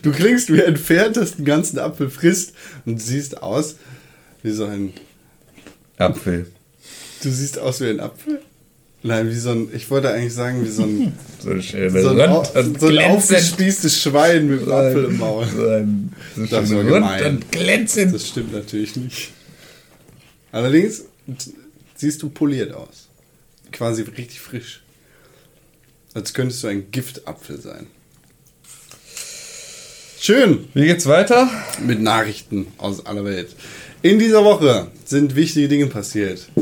Du 0.03 0.11
klingst 0.11 0.53
wie 0.53 0.65
ein 0.65 0.77
Pferd, 0.77 1.19
das 1.19 1.37
den 1.37 1.45
ganzen 1.45 1.79
Apfel 1.79 2.11
frisst 2.11 2.55
und 2.85 3.01
siehst 3.01 3.41
aus 3.45 3.77
wie 4.43 4.51
so 4.51 4.65
ein. 4.65 4.93
Apfel. 5.99 6.51
Du 7.23 7.31
siehst 7.31 7.61
aus 7.61 7.81
wie 7.81 7.91
ein 7.91 8.01
Apfel? 8.01 8.41
Nein, 9.03 9.31
wie 9.31 9.35
so 9.35 9.51
ein. 9.51 9.69
Ich 9.75 9.91
wollte 9.91 10.11
eigentlich 10.11 10.35
sagen, 10.35 10.63
wie 10.65 10.69
so 10.71 10.83
ein. 10.83 11.13
So 11.43 11.59
schön 11.63 11.91
So 11.91 12.11
ein, 12.11 12.21
au- 12.21 12.41
rund 12.43 12.55
und 12.57 12.81
so 12.81 12.87
ein 12.89 12.99
aufgespießtes 12.99 14.03
Schwein 14.03 14.47
mit 14.49 14.63
einem 14.63 14.73
Apfel 14.73 15.05
im 15.07 15.17
Maul. 15.19 15.47
So 15.47 15.69
ein, 15.69 16.13
so 16.37 16.47
Das 16.47 16.71
rund 16.71 16.87
gemein. 16.89 17.25
und 17.37 17.51
glänzend. 17.53 18.15
Das 18.15 18.29
stimmt 18.29 18.53
natürlich 18.53 18.97
nicht. 18.97 19.31
Allerdings 20.53 21.05
siehst 21.97 22.23
du 22.23 22.29
poliert 22.29 22.75
aus. 22.75 23.09
Quasi 23.73 24.03
richtig 24.03 24.41
frisch. 24.41 24.83
Als 26.13 26.35
könntest 26.35 26.63
du 26.65 26.67
ein 26.69 26.91
Giftapfel 26.91 27.61
sein. 27.61 27.87
Schön. 30.21 30.69
Wie 30.75 30.85
geht's 30.85 31.07
weiter? 31.07 31.49
Mit 31.87 32.03
Nachrichten 32.03 32.67
aus 32.77 33.07
aller 33.07 33.25
Welt. 33.25 33.49
In 34.03 34.19
dieser 34.19 34.45
Woche 34.45 34.89
sind 35.07 35.37
wichtige 35.37 35.69
Dinge 35.69 35.87
passiert. 35.87 36.49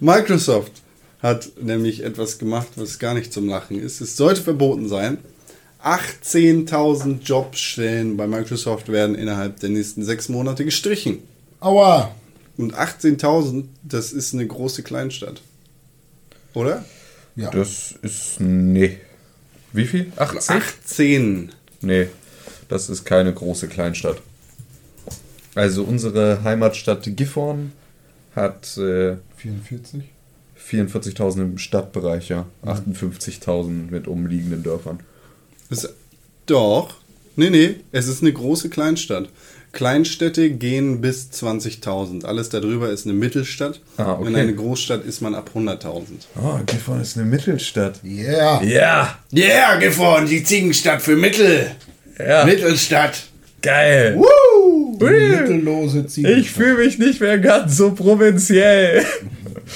Microsoft 0.00 0.72
hat 1.22 1.50
nämlich 1.60 2.04
etwas 2.04 2.38
gemacht, 2.38 2.68
was 2.76 2.98
gar 2.98 3.14
nicht 3.14 3.32
zum 3.32 3.48
Lachen 3.48 3.80
ist. 3.80 4.00
Es 4.00 4.16
sollte 4.16 4.42
verboten 4.42 4.88
sein. 4.88 5.18
18.000 5.82 7.22
Jobstellen 7.22 8.16
bei 8.16 8.26
Microsoft 8.26 8.88
werden 8.88 9.14
innerhalb 9.14 9.60
der 9.60 9.70
nächsten 9.70 10.04
sechs 10.04 10.28
Monate 10.28 10.64
gestrichen. 10.64 11.20
Aua! 11.60 12.14
Und 12.56 12.74
18.000, 12.74 13.64
das 13.82 14.12
ist 14.12 14.34
eine 14.34 14.46
große 14.46 14.82
Kleinstadt. 14.82 15.42
Oder? 16.54 16.84
Ja. 17.36 17.50
Das 17.50 17.94
ist. 18.02 18.40
Nee. 18.40 18.98
Wie 19.72 19.84
viel? 19.84 20.10
80? 20.16 20.56
18. 20.56 21.52
Nee, 21.82 22.08
das 22.68 22.88
ist 22.88 23.04
keine 23.04 23.32
große 23.32 23.68
Kleinstadt. 23.68 24.22
Also 25.54 25.84
unsere 25.84 26.42
Heimatstadt 26.44 27.02
Gifhorn 27.14 27.72
hat 28.34 28.76
äh, 28.78 29.16
44? 29.46 30.02
44.000 30.70 31.40
im 31.42 31.58
Stadtbereich, 31.58 32.28
ja. 32.28 32.46
58.000 32.64 33.90
mit 33.90 34.08
umliegenden 34.08 34.62
Dörfern. 34.62 35.00
Das, 35.70 35.92
doch. 36.46 36.94
Nee, 37.36 37.50
nee, 37.50 37.76
es 37.92 38.08
ist 38.08 38.22
eine 38.22 38.32
große 38.32 38.70
Kleinstadt. 38.70 39.28
Kleinstädte 39.72 40.48
gehen 40.50 41.02
bis 41.02 41.28
20.000. 41.32 42.24
Alles 42.24 42.48
darüber 42.48 42.88
ist 42.88 43.04
eine 43.04 43.12
Mittelstadt. 43.12 43.80
Ah, 43.98 44.12
okay. 44.12 44.28
In 44.28 44.36
eine 44.36 44.54
Großstadt 44.54 45.04
ist 45.04 45.20
man 45.20 45.34
ab 45.34 45.50
100.000. 45.54 46.04
Oh, 46.42 46.58
Gifhorn 46.64 47.02
ist 47.02 47.18
eine 47.18 47.26
Mittelstadt. 47.26 48.00
Yeah! 48.02 48.62
Ja, 48.62 49.18
Yeah, 49.34 49.76
gefahren, 49.76 50.26
die 50.26 50.42
Ziegenstadt 50.42 51.02
für 51.02 51.16
Mittel. 51.16 51.72
ja, 52.18 52.46
Mittelstadt. 52.46 53.24
geil. 53.60 54.14
Die 54.14 54.20
mittellose 54.98 56.06
Ziege. 56.06 56.32
Ich 56.32 56.50
fühle 56.50 56.84
mich 56.84 56.98
nicht 56.98 57.20
mehr 57.20 57.38
ganz 57.38 57.76
so 57.76 57.92
provinziell. 57.92 59.04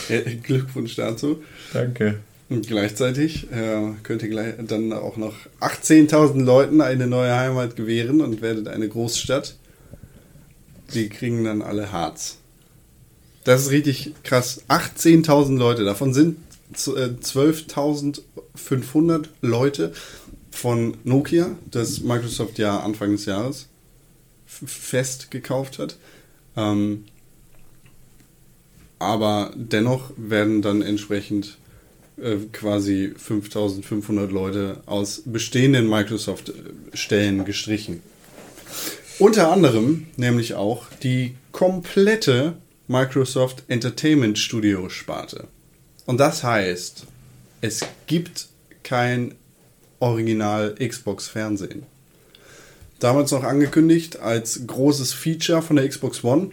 Glückwunsch 0.43 0.97
dazu. 0.97 1.43
Danke. 1.73 2.17
Und 2.49 2.67
gleichzeitig 2.67 3.47
äh, 3.53 3.93
könnt 4.03 4.23
ihr 4.23 4.29
gleich 4.29 4.55
dann 4.67 4.93
auch 4.93 5.17
noch 5.17 5.35
18.000 5.61 6.43
Leuten 6.43 6.81
eine 6.81 7.07
neue 7.07 7.35
Heimat 7.37 7.77
gewähren 7.77 8.21
und 8.21 8.43
werdet 8.43 8.67
eine 8.69 8.89
Großstadt. 8.89 9.55
Die 10.95 11.09
kriegen 11.09 11.45
dann 11.45 11.63
alle 11.63 11.93
Harz. 11.93 12.39
Das 13.45 13.63
ist 13.63 13.71
richtig 13.71 14.15
krass. 14.25 14.63
18.000 14.69 15.57
Leute, 15.59 15.85
davon 15.85 16.13
sind 16.13 16.39
z- 16.75 16.97
äh, 16.97 17.11
12.500 17.23 19.27
Leute 19.43 19.93
von 20.51 20.97
Nokia, 21.05 21.53
das 21.71 22.01
Microsoft 22.01 22.59
ja 22.59 22.81
Anfang 22.81 23.13
des 23.13 23.27
Jahres 23.27 23.69
fest 24.51 25.31
gekauft 25.31 25.79
hat. 25.79 25.97
Ähm, 26.57 27.05
aber 28.99 29.53
dennoch 29.55 30.13
werden 30.17 30.61
dann 30.61 30.83
entsprechend 30.83 31.57
äh, 32.19 32.37
quasi 32.53 33.15
5500 33.17 34.31
Leute 34.31 34.83
aus 34.87 35.23
bestehenden 35.25 35.89
Microsoft-Stellen 35.89 37.45
gestrichen. 37.45 38.03
Unter 39.19 39.53
anderem 39.53 40.09
nämlich 40.17 40.55
auch 40.55 40.87
die 41.03 41.35
komplette 41.53 42.57
Microsoft 42.89 43.65
Entertainment 43.69 44.39
Studio 44.39 44.89
Sparte. 44.89 45.49
Und 46.07 46.19
das 46.19 46.43
heißt, 46.43 47.07
es 47.61 47.81
gibt 48.07 48.49
kein 48.83 49.35
Original 49.99 50.75
Xbox 50.75 51.29
Fernsehen. 51.29 51.85
Damals 53.01 53.33
noch 53.33 53.45
angekündigt 53.45 54.21
als 54.21 54.67
großes 54.67 55.13
Feature 55.13 55.63
von 55.63 55.77
der 55.77 55.89
Xbox 55.89 56.23
One. 56.23 56.51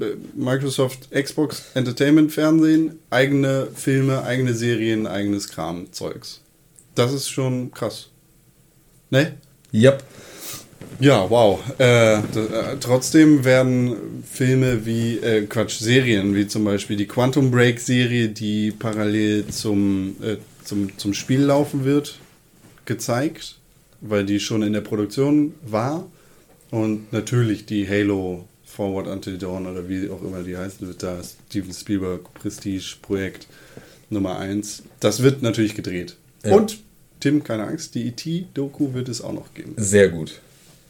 Äh, 0.00 0.14
Microsoft 0.34 1.10
Xbox 1.10 1.64
Entertainment 1.74 2.32
Fernsehen, 2.32 2.98
eigene 3.10 3.68
Filme, 3.74 4.22
eigene 4.22 4.54
Serien, 4.54 5.06
eigenes 5.06 5.48
Kram-Zeugs. 5.48 6.40
Das 6.94 7.12
ist 7.12 7.28
schon 7.28 7.72
krass. 7.72 8.08
Ne? 9.10 9.34
Yep. 9.74 10.04
Ja, 11.00 11.28
wow. 11.28 11.58
Äh, 11.78 12.18
äh, 12.18 12.20
trotzdem 12.78 13.44
werden 13.44 14.22
Filme 14.30 14.86
wie, 14.86 15.18
äh, 15.18 15.46
Quatsch, 15.46 15.80
Serien, 15.80 16.34
wie 16.34 16.46
zum 16.46 16.64
Beispiel 16.64 16.96
die 16.96 17.06
Quantum 17.06 17.50
Break 17.50 17.80
Serie, 17.80 18.28
die 18.28 18.70
parallel 18.70 19.48
zum, 19.48 20.16
äh, 20.22 20.36
zum, 20.64 20.96
zum 20.98 21.12
Spiel 21.12 21.40
laufen 21.40 21.84
wird, 21.84 22.20
gezeigt, 22.84 23.58
weil 24.02 24.26
die 24.26 24.40
schon 24.40 24.62
in 24.62 24.74
der 24.74 24.82
Produktion 24.82 25.54
war. 25.64 26.06
Und 26.70 27.12
natürlich 27.12 27.66
die 27.66 27.88
Halo 27.88 28.46
Forward 28.64 29.06
Until 29.06 29.38
Dawn 29.38 29.66
oder 29.66 29.88
wie 29.88 30.08
auch 30.10 30.22
immer 30.22 30.42
die 30.42 30.56
heißen 30.56 30.86
wird, 30.86 31.02
da 31.02 31.18
Steven 31.22 31.72
Spielberg 31.72 32.32
Prestige 32.34 32.96
Projekt 33.02 33.46
Nummer 34.10 34.38
1. 34.38 34.82
Das 35.00 35.22
wird 35.22 35.42
natürlich 35.42 35.74
gedreht. 35.74 36.16
Ja. 36.44 36.54
Und, 36.54 36.78
Tim, 37.20 37.44
keine 37.44 37.64
Angst, 37.64 37.94
die 37.94 38.08
E.T.-Doku 38.08 38.94
wird 38.94 39.08
es 39.08 39.20
auch 39.20 39.32
noch 39.32 39.54
geben. 39.54 39.74
Sehr 39.76 40.08
gut. 40.08 40.40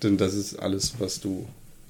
Denn 0.02 0.16
das 0.16 0.34
ist 0.34 0.56
alles, 0.56 0.94
was 0.98 1.20
du 1.20 1.46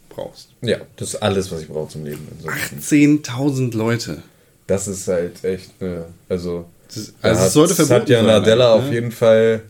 brauchst. 0.08 0.48
Ja, 0.62 0.78
das 0.96 1.10
ist 1.14 1.22
alles, 1.22 1.50
was 1.50 1.62
ich 1.62 1.68
brauche 1.68 1.90
zum 1.90 2.04
Leben. 2.04 2.26
Ansonsten. 2.38 3.22
10.000 3.22 3.76
Leute. 3.76 4.22
Das 4.66 4.88
ist 4.88 5.08
halt 5.08 5.44
echt 5.44 5.70
eine, 5.80 6.06
also, 6.28 6.66
Das, 6.88 7.12
da 7.20 7.28
also 7.28 7.40
hat, 7.40 7.46
es 7.46 7.52
sollte 7.52 7.74
verboten 7.74 8.00
Satya 8.00 8.18
sein, 8.18 8.26
Nadella 8.26 8.72
eigentlich, 8.72 8.84
auf 8.84 8.88
ne? 8.88 8.94
jeden 8.94 9.12
Fall 9.12 9.62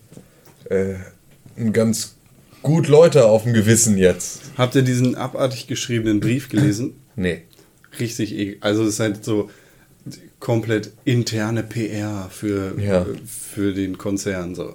äh, 0.71 0.95
ganz 1.73 2.15
gut 2.63 2.89
Leute 2.89 3.27
auf 3.27 3.43
dem 3.45 3.53
Gewissen 3.53 3.97
jetzt. 3.99 4.41
Habt 4.57 4.75
ihr 4.75 4.83
diesen 4.83 5.15
abartig 5.17 5.67
geschriebenen 5.67 6.21
Brief 6.21 6.49
gelesen? 6.49 6.95
Nee. 7.17 7.43
Richtig, 7.99 8.33
e- 8.35 8.57
also 8.61 8.83
es 8.85 8.91
ist 8.95 9.01
halt 9.01 9.25
so 9.25 9.51
komplett 10.41 10.91
interne 11.05 11.63
PR 11.63 12.29
für, 12.31 12.79
Ja. 12.81 13.07
für 13.27 13.73
den 13.73 13.99
Konzern. 13.99 14.55
So. 14.55 14.75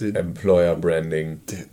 Der, 0.00 0.16
Employer 0.16 0.74
Branding. 0.76 1.40
der 1.50 1.64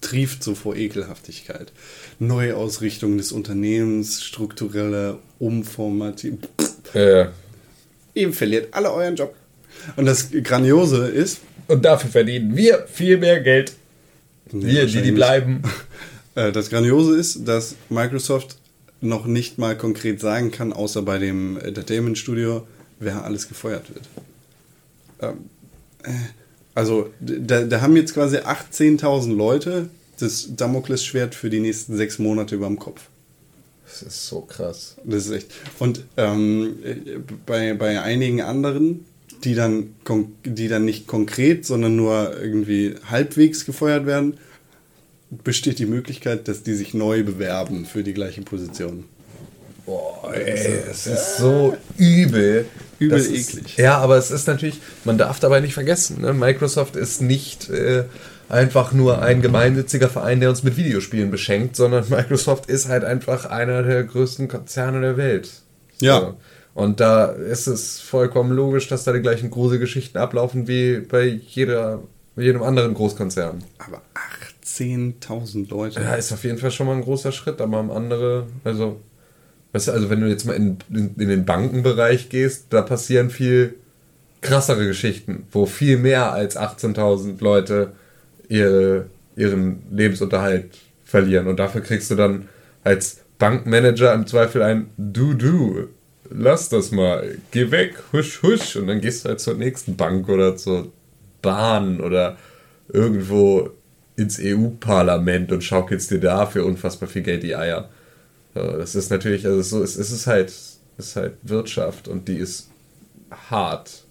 trieft 0.00 0.42
so 0.44 0.54
vor 0.54 0.76
Ekelhaftigkeit. 0.76 1.72
Neuausrichtung 2.18 3.16
des 3.18 3.32
Unternehmens, 3.32 4.22
strukturelle 4.22 5.18
Umformatierung. 5.38 6.38
Äh, 6.94 7.26
Ihr 8.14 8.32
verliert 8.32 8.72
alle 8.72 8.92
euren 8.92 9.16
Job. 9.16 9.34
Und 9.94 10.06
das 10.06 10.30
Grandiose 10.30 11.06
ist, 11.08 11.40
und 11.68 11.84
dafür 11.84 12.10
verdienen 12.10 12.56
wir 12.56 12.86
viel 12.86 13.18
mehr 13.18 13.40
Geld. 13.40 13.72
Nee, 14.52 14.66
wir, 14.66 14.86
die, 14.86 15.02
die 15.02 15.12
bleiben. 15.12 15.62
Äh, 16.34 16.52
Das 16.52 16.68
Grandiose 16.68 17.16
ist, 17.16 17.48
dass 17.48 17.76
Microsoft 17.88 18.58
noch 19.00 19.24
nicht 19.24 19.56
mal 19.56 19.74
konkret 19.74 20.20
sagen 20.20 20.50
kann, 20.50 20.74
außer 20.74 21.00
bei 21.00 21.16
dem 21.16 21.56
Entertainment 21.56 22.18
Studio, 22.18 22.66
wer 23.00 23.24
alles 23.24 23.48
gefeuert 23.48 23.88
wird. 23.94 24.04
Ähm, 25.22 25.48
äh, 26.02 26.10
also, 26.74 27.08
da, 27.20 27.62
da 27.62 27.80
haben 27.80 27.96
jetzt 27.96 28.12
quasi 28.12 28.36
18.000 28.36 29.34
Leute 29.34 29.88
das 30.18 30.48
Damoklesschwert 30.54 31.34
für 31.34 31.48
die 31.48 31.60
nächsten 31.60 31.96
sechs 31.96 32.18
Monate 32.18 32.54
über 32.54 32.66
dem 32.66 32.78
Kopf. 32.78 33.00
Das 33.86 34.02
ist 34.02 34.26
so 34.26 34.42
krass. 34.42 34.96
Das 35.04 35.24
ist 35.26 35.32
echt. 35.32 35.50
Und 35.78 36.04
ähm, 36.18 36.78
äh, 36.84 36.96
bei, 37.46 37.72
bei 37.72 38.00
einigen 38.02 38.42
anderen, 38.42 39.06
die 39.44 39.54
dann, 39.54 39.94
die 40.44 40.68
dann 40.68 40.84
nicht 40.84 41.06
konkret, 41.06 41.64
sondern 41.64 41.96
nur 41.96 42.36
irgendwie 42.40 42.94
halbwegs 43.08 43.64
gefeuert 43.64 44.06
werden, 44.06 44.38
besteht 45.30 45.78
die 45.78 45.86
Möglichkeit, 45.86 46.48
dass 46.48 46.62
die 46.62 46.74
sich 46.74 46.94
neu 46.94 47.22
bewerben 47.24 47.84
für 47.84 48.02
die 48.02 48.14
gleiche 48.14 48.42
Position. 48.42 49.04
Boah, 49.84 50.32
ey, 50.34 50.80
es 50.90 51.06
ist 51.06 51.36
so 51.38 51.76
übel. 51.96 52.66
Übel 52.98 53.18
Das 53.18 53.28
ist, 53.28 53.54
eklig. 53.54 53.76
Ja, 53.76 53.98
aber 53.98 54.16
es 54.16 54.30
ist 54.30 54.48
natürlich, 54.48 54.80
man 55.04 55.16
darf 55.16 55.38
dabei 55.38 55.60
nicht 55.60 55.74
vergessen, 55.74 56.22
ne? 56.22 56.32
Microsoft 56.32 56.96
ist 56.96 57.22
nicht 57.22 57.70
äh, 57.70 58.04
einfach 58.48 58.92
nur 58.92 59.22
ein 59.22 59.42
gemeinnütziger 59.42 60.08
Verein, 60.08 60.40
der 60.40 60.50
uns 60.50 60.64
mit 60.64 60.76
Videospielen 60.76 61.30
beschenkt, 61.30 61.76
sondern 61.76 62.04
Microsoft 62.10 62.66
ist 62.66 62.88
halt 62.88 63.04
einfach 63.04 63.46
einer 63.46 63.84
der 63.84 64.02
größten 64.02 64.48
Konzerne 64.48 65.00
der 65.00 65.16
Welt. 65.16 65.50
Ja. 66.00 66.20
So. 66.20 66.36
Und 66.76 67.00
da 67.00 67.24
ist 67.24 67.68
es 67.68 68.00
vollkommen 68.00 68.52
logisch, 68.52 68.86
dass 68.86 69.04
da 69.04 69.14
die 69.14 69.22
gleichen 69.22 69.50
Gruselgeschichten 69.50 70.20
ablaufen 70.20 70.68
wie 70.68 70.98
bei 70.98 71.24
jeder, 71.24 72.02
jedem 72.36 72.62
anderen 72.62 72.92
Großkonzern. 72.92 73.64
Aber 73.78 74.02
18.000 74.62 75.70
Leute. 75.70 76.02
Ja, 76.02 76.16
ist 76.16 76.34
auf 76.34 76.44
jeden 76.44 76.58
Fall 76.58 76.70
schon 76.70 76.86
mal 76.86 76.96
ein 76.96 77.00
großer 77.00 77.32
Schritt, 77.32 77.62
aber 77.62 77.78
am 77.78 77.90
andere, 77.90 78.46
also, 78.62 79.00
weißt 79.72 79.88
du, 79.88 79.92
also 79.92 80.10
wenn 80.10 80.20
du 80.20 80.28
jetzt 80.28 80.44
mal 80.44 80.52
in, 80.52 80.76
in, 80.90 81.14
in 81.16 81.28
den 81.30 81.46
Bankenbereich 81.46 82.28
gehst, 82.28 82.66
da 82.68 82.82
passieren 82.82 83.30
viel 83.30 83.76
krassere 84.42 84.86
Geschichten, 84.86 85.46
wo 85.52 85.64
viel 85.64 85.96
mehr 85.96 86.34
als 86.34 86.58
18.000 86.58 87.42
Leute 87.42 87.92
ihre, 88.50 89.06
ihren 89.34 89.78
Lebensunterhalt 89.90 90.76
verlieren 91.06 91.46
und 91.46 91.58
dafür 91.58 91.80
kriegst 91.80 92.10
du 92.10 92.16
dann 92.16 92.50
als 92.84 93.20
Bankmanager 93.38 94.12
im 94.12 94.26
Zweifel 94.26 94.60
ein 94.60 94.90
Du, 94.98 95.32
du, 95.32 95.88
lass 96.30 96.68
das 96.68 96.90
mal, 96.90 97.38
geh 97.50 97.70
weg, 97.70 97.94
husch, 98.12 98.42
husch 98.42 98.76
und 98.76 98.86
dann 98.86 99.00
gehst 99.00 99.24
du 99.24 99.30
halt 99.30 99.40
zur 99.40 99.54
nächsten 99.54 99.96
Bank 99.96 100.28
oder 100.28 100.56
zur 100.56 100.92
Bahn 101.42 102.00
oder 102.00 102.36
irgendwo 102.88 103.70
ins 104.16 104.38
EU-Parlament 104.40 105.52
und 105.52 105.62
schaukelst 105.62 106.10
dir 106.10 106.20
da 106.20 106.46
für 106.46 106.64
unfassbar 106.64 107.08
viel 107.08 107.22
Geld 107.22 107.42
die 107.42 107.54
Eier. 107.54 107.90
Das 108.54 108.94
ist 108.94 109.10
natürlich, 109.10 109.46
also 109.46 109.60
so, 109.62 109.82
es 109.82 109.96
es 109.96 110.10
ist 110.10 110.26
halt, 110.26 110.48
es 110.48 110.80
ist 110.98 111.16
halt 111.16 111.34
Wirtschaft 111.42 112.08
und 112.08 112.26
die 112.28 112.36
ist 112.36 112.70
hart. 113.50 114.04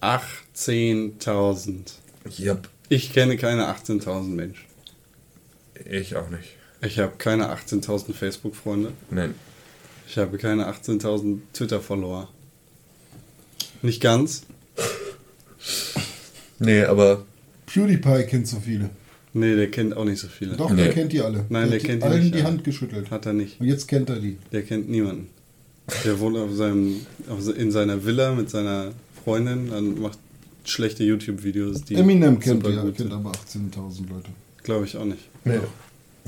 18.000. 0.00 1.92
Yep. 2.38 2.68
Ich 2.88 3.12
kenne 3.12 3.36
keine 3.36 3.66
18.000 3.68 4.28
Menschen. 4.28 4.64
Ich 5.84 6.14
auch 6.14 6.30
nicht. 6.30 6.56
Ich 6.80 6.98
habe 7.00 7.14
keine 7.18 7.52
18.000 7.52 8.12
Facebook-Freunde. 8.12 8.92
Nein. 9.10 9.34
Ich 10.08 10.16
habe 10.18 10.38
keine 10.38 10.68
18.000 10.70 11.38
Twitter-Follower. 11.52 12.28
Nicht 13.82 14.00
ganz. 14.00 14.42
Nee, 16.58 16.84
aber 16.84 17.24
PewDiePie 17.66 18.24
kennt 18.28 18.48
so 18.48 18.60
viele. 18.60 18.90
Nee, 19.34 19.54
der 19.54 19.70
kennt 19.70 19.94
auch 19.96 20.04
nicht 20.04 20.18
so 20.20 20.28
viele. 20.28 20.56
Doch, 20.56 20.70
Nee. 20.70 20.84
der 20.84 20.92
kennt 20.92 21.12
die 21.12 21.20
alle. 21.20 21.44
Nein, 21.50 21.70
der 21.70 21.78
hat 21.78 21.86
kennt 21.86 22.02
die 22.02 22.06
allen 22.06 22.20
nicht 22.22 22.34
die 22.34 22.38
alle. 22.38 22.48
Hand 22.48 22.64
geschüttelt. 22.64 23.10
Hat 23.10 23.26
er 23.26 23.32
nicht. 23.34 23.60
Und 23.60 23.66
jetzt 23.66 23.86
kennt 23.86 24.08
er 24.08 24.16
die. 24.18 24.38
Der 24.52 24.62
kennt 24.62 24.88
niemanden. 24.88 25.28
Der 26.04 26.18
wohnt 26.18 26.36
auf 26.38 26.52
seinem, 26.54 27.04
auf, 27.28 27.46
in 27.56 27.70
seiner 27.70 28.04
Villa 28.04 28.32
mit 28.32 28.48
seiner 28.48 28.92
Freundin 29.24 29.68
und 29.70 30.00
macht 30.00 30.18
schlechte 30.64 31.04
YouTube-Videos, 31.04 31.84
die 31.84 31.94
Eminem 31.94 32.40
kennt 32.40 32.64
super 32.64 32.82
die, 32.84 32.92
kennt 32.92 33.12
aber 33.12 33.30
18.000 33.30 34.08
Leute. 34.08 34.30
Glaube 34.64 34.84
ich 34.86 34.96
auch 34.96 35.04
nicht. 35.04 35.28
nee. 35.44 35.60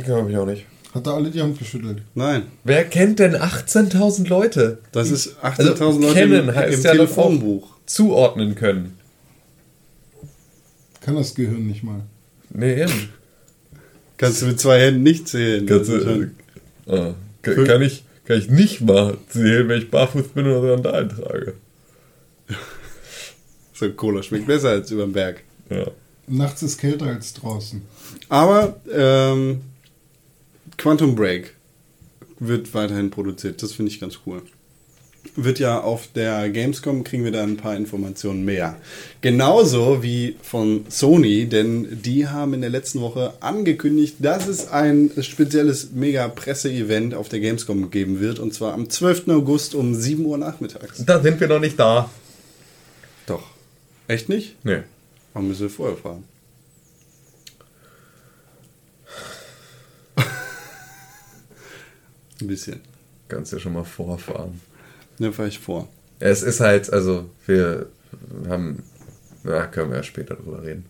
Glaube 0.05 0.31
ich 0.31 0.37
auch 0.37 0.47
nicht. 0.47 0.65
Hat 0.95 1.07
er 1.07 1.15
alle 1.15 1.31
die 1.31 1.41
Hand 1.43 1.59
geschüttelt? 1.59 2.03
Nein, 2.15 2.45
Wer 2.65 2.85
kennt 2.85 3.19
denn 3.19 3.37
18.000 3.37 4.29
Leute? 4.29 4.79
das 4.93 5.11
ist 5.11 5.37
18.000 5.43 5.69
Also, 5.81 6.01
Leute 6.01 6.15
kennen 6.15 6.49
im, 6.49 6.55
heißt 6.55 6.75
im 6.79 6.83
ja 6.83 6.89
dann 6.91 6.97
Telefonbuch. 6.99 7.75
Zuordnen 7.87 8.55
können. 8.55 8.97
Kann 11.01 11.15
das 11.17 11.35
Gehirn 11.35 11.67
nicht 11.67 11.83
mal. 11.85 12.01
Nee, 12.51 12.83
eben. 12.83 13.09
Kannst 14.17 14.43
du 14.43 14.47
mit 14.47 14.59
zwei 14.61 14.81
Händen 14.81 15.03
nicht 15.03 15.29
zählen. 15.29 15.65
Kannst 15.67 15.91
Das 15.91 15.99
ist 15.99 16.07
du, 16.07 16.31
ah, 16.93 17.15
kann, 17.43 17.65
kann, 17.65 17.83
ich, 17.83 18.05
kann 18.27 18.39
ich 18.39 18.51
nicht 18.51 18.81
mal 18.81 19.17
zählen, 19.29 19.69
wenn 19.69 19.79
ich 19.79 19.91
barfuß 19.91 20.29
bin 20.29 20.47
oder 20.47 20.75
Sandalen 20.77 21.09
trage. 21.11 21.55
so 23.75 23.91
Cola 23.93 24.23
schmeckt 24.23 24.47
besser 24.47 24.71
als 24.71 24.91
über 24.91 25.05
den 25.05 25.13
Berg. 25.13 25.43
Ja. 25.71 25.87
Nachts 26.27 26.63
ist 26.63 26.79
kälter 26.79 27.07
als 27.07 27.33
draußen. 27.35 27.83
Aber 28.29 28.77
ähm, 28.93 29.61
Quantum 30.79 31.17
Break 31.17 31.55
wird 32.39 32.73
weiterhin 32.73 33.11
produziert. 33.11 33.63
Das 33.63 33.73
finde 33.73 33.91
ich 33.91 34.01
ganz 34.01 34.21
cool. 34.25 34.43
Wird 35.35 35.59
ja 35.59 35.81
auf 35.81 36.07
der 36.15 36.49
Gamescom, 36.49 37.03
kriegen 37.03 37.25
wir 37.25 37.33
da 37.33 37.43
ein 37.43 37.57
paar 37.57 37.77
Informationen 37.77 38.45
mehr. 38.45 38.77
Genauso 39.21 40.03
wie 40.05 40.37
von 40.41 40.85
Sony, 40.89 41.47
denn 41.47 42.01
die 42.03 42.29
haben 42.29 42.55
in 42.55 42.61
der 42.61 42.71
letzten 42.71 43.01
Woche 43.01 43.35
angekündigt, 43.41 44.17
dass 44.21 44.47
es 44.47 44.69
ein 44.69 45.11
spezielles 45.21 45.91
Mega-Presse-Event 45.93 47.15
auf 47.15 47.29
der 47.29 47.41
Gamescom 47.41 47.91
geben 47.91 48.21
wird. 48.21 48.39
Und 48.39 48.55
zwar 48.55 48.73
am 48.73 48.89
12. 48.89 49.29
August 49.29 49.75
um 49.75 49.95
7 49.95 50.25
Uhr 50.25 50.39
nachmittags. 50.39 51.05
Da 51.05 51.21
sind 51.21 51.41
wir 51.41 51.49
noch 51.49 51.61
nicht 51.61 51.79
da. 51.79 52.09
Doch. 53.27 53.43
Echt 54.07 54.29
nicht? 54.29 54.55
Nee. 54.65 54.83
Warum 55.33 55.49
müssen 55.49 55.63
wir 55.63 55.71
vorher 55.71 55.97
fahren? 55.97 56.23
Ein 62.41 62.47
bisschen. 62.47 62.81
Kannst 63.29 63.53
ja 63.53 63.59
schon 63.59 63.73
mal 63.75 63.85
vorfahren. 63.85 64.61
Dann 65.19 65.33
fahre 65.33 65.49
ich 65.49 65.59
vor. 65.59 65.89
Es 66.21 66.43
ist 66.43 66.61
halt, 66.61 66.93
also, 66.93 67.29
wir 67.47 67.87
haben, 68.49 68.83
na, 69.45 69.67
können 69.67 69.91
wir 69.91 69.99
ja 69.99 70.03
später 70.03 70.35
drüber 70.35 70.63
reden. 70.63 70.87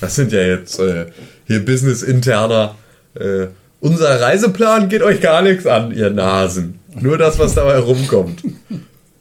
Das 0.00 0.14
sind 0.14 0.32
ja 0.32 0.42
jetzt 0.42 0.78
äh, 0.78 1.06
hier 1.46 1.64
Business-interner. 1.64 2.76
Äh, 3.14 3.48
unser 3.80 4.20
Reiseplan 4.20 4.88
geht 4.88 5.02
euch 5.02 5.20
gar 5.20 5.42
nichts 5.42 5.66
an, 5.66 5.92
ihr 5.92 6.10
Nasen. 6.10 6.80
Nur 7.00 7.18
das, 7.18 7.38
was 7.38 7.54
dabei 7.54 7.78
rumkommt. 7.78 8.42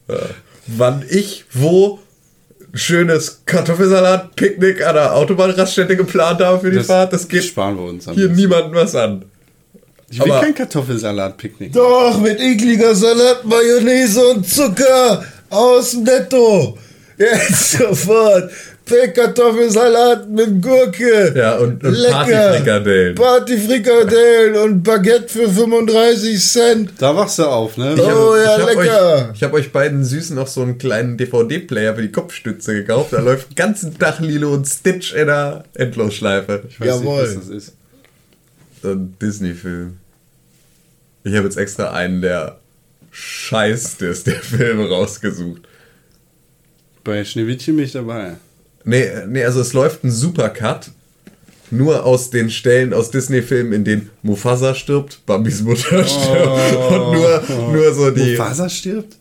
Äh, 0.07 0.18
wann 0.65 1.06
ich 1.07 1.45
wo 1.53 1.99
schönes 2.73 3.43
Kartoffelsalat-Picknick 3.45 4.84
an 4.84 4.95
der 4.95 5.15
Autobahnraststätte 5.15 5.95
geplant 5.95 6.41
habe 6.41 6.61
für 6.61 6.72
die 6.72 6.80
Fahrt, 6.80 7.14
das 7.14 7.27
geht 7.27 7.43
sparen 7.43 7.77
wir 7.77 7.84
uns. 7.84 8.10
hier 8.10 8.30
niemandem 8.30 8.73
was 8.73 8.95
an. 8.95 9.26
Ich 10.11 10.19
will 10.23 10.31
aber- 10.31 10.41
kein 10.41 10.56
Kartoffelsalat-Picknick. 10.56 11.73
Doch, 11.73 12.19
mit 12.19 12.40
ekliger 12.40 12.95
Salat, 12.95 13.45
Mayonnaise 13.45 14.27
und 14.30 14.48
Zucker 14.48 15.23
aus 15.49 15.91
dem 15.91 16.03
Netto. 16.03 16.77
Jetzt 17.18 17.72
sofort. 17.77 18.49
Pellkartoffelsalat 18.86 20.30
mit 20.30 20.61
Gurke. 20.64 21.34
Ja, 21.36 21.57
und, 21.57 21.84
und 21.84 21.91
Lecker. 21.94 22.14
Partyfrikadellen. 22.26 23.15
Partyfrikadellen 23.15 24.56
und 24.57 24.84
Baguette 24.84 25.27
für 25.30 25.49
35 25.49 26.40
Cent. 26.44 26.91
Da 26.98 27.15
wachst 27.15 27.38
du 27.40 27.44
auf, 27.45 27.77
ne? 27.77 27.94
Ich 27.95 28.02
hab- 28.02 28.15
Oh 28.15 28.36
ja, 28.36 28.56
ich 28.57 28.61
hab 28.64 28.69
lecker. 28.76 29.30
Euch, 29.30 29.36
ich 29.36 29.44
habe 29.44 29.53
euch 29.57 29.72
beiden 29.72 30.03
Süßen 30.03 30.36
noch 30.36 30.48
so 30.48 30.61
einen 30.61 30.77
kleinen 30.77 31.18
DVD-Player 31.18 31.95
für 31.95 32.02
die 32.02 32.11
Kopfstütze 32.11 32.73
gekauft. 32.73 33.14
Da 33.14 33.19
läuft 33.22 33.52
den 33.52 33.56
ganzen 33.56 33.98
Tag 33.98 34.19
Lilo 34.22 34.53
und 34.53 34.65
Stitch 34.68 35.14
in 35.14 35.27
der 35.27 35.64
Endlosschleife. 35.76 36.64
ich 36.68 36.80
weiß 36.80 36.88
Jawohl. 36.88 37.22
nicht, 37.27 37.38
was 37.38 37.48
das 37.48 37.56
ist. 37.56 37.73
Ein 38.84 39.15
Disney-Film. 39.22 39.97
Ich 41.23 41.35
habe 41.35 41.45
jetzt 41.45 41.57
extra 41.57 41.91
einen 41.91 42.22
der 42.22 42.60
scheißeste 43.11 44.06
ist 44.06 44.27
der 44.27 44.39
Film 44.41 44.81
rausgesucht. 44.81 45.61
Bei 47.03 47.23
Schneewittchen 47.26 47.76
bin 47.76 47.85
ich 47.85 47.91
dabei. 47.91 48.35
Nee, 48.84 49.10
nee, 49.27 49.43
also 49.43 49.61
es 49.61 49.73
läuft 49.73 50.03
ein 50.03 50.11
Supercut. 50.11 50.91
Nur 51.72 52.03
aus 52.03 52.31
den 52.31 52.49
Stellen 52.49 52.93
aus 52.93 53.11
Disney-Filmen, 53.11 53.73
in 53.73 53.84
denen 53.84 54.10
Mufasa 54.23 54.73
stirbt, 54.73 55.23
Bambis 55.27 55.61
Mutter 55.61 56.03
stirbt 56.03 56.76
und 56.76 57.14
nur, 57.14 57.43
nur 57.72 57.93
so 57.93 58.10
die. 58.10 58.31
Mufasa 58.31 58.68
stirbt? 58.69 59.18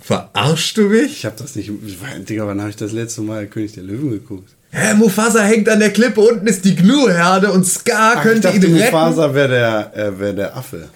Verarschst 0.00 0.76
du 0.76 0.82
mich? 0.82 1.12
Ich 1.12 1.24
habe 1.24 1.34
das 1.36 1.56
nicht. 1.56 1.70
Digga, 2.28 2.46
wann 2.46 2.60
habe 2.60 2.70
ich 2.70 2.76
das 2.76 2.92
letzte 2.92 3.22
Mal 3.22 3.46
König 3.48 3.72
der 3.72 3.82
Löwen 3.82 4.10
geguckt? 4.10 4.50
Hä, 4.70 4.94
Mufasa 4.94 5.40
hängt 5.40 5.68
an 5.68 5.80
der 5.80 5.90
Klippe, 5.90 6.20
unten 6.20 6.46
ist 6.46 6.64
die 6.64 6.76
Gnu-Herde 6.76 7.50
und 7.52 7.64
Scar 7.64 8.14
Ach, 8.14 8.16
ich 8.16 8.22
könnte 8.22 8.40
dachte, 8.48 8.66
ihn 8.66 8.76
retten. 8.76 8.94
Mufasa 8.94 9.34
wäre 9.34 9.48
der, 9.48 9.96
äh, 9.96 10.18
wär 10.18 10.32
der 10.34 10.56
Affe. 10.56 10.88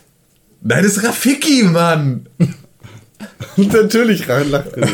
Nein, 0.61 0.82
das 0.82 0.99
ist 0.99 1.05
Rafiki, 1.05 1.62
Mann. 1.65 2.28
Und 3.57 3.73
natürlich 3.73 4.27
lacht 4.27 4.77
er. 4.77 4.89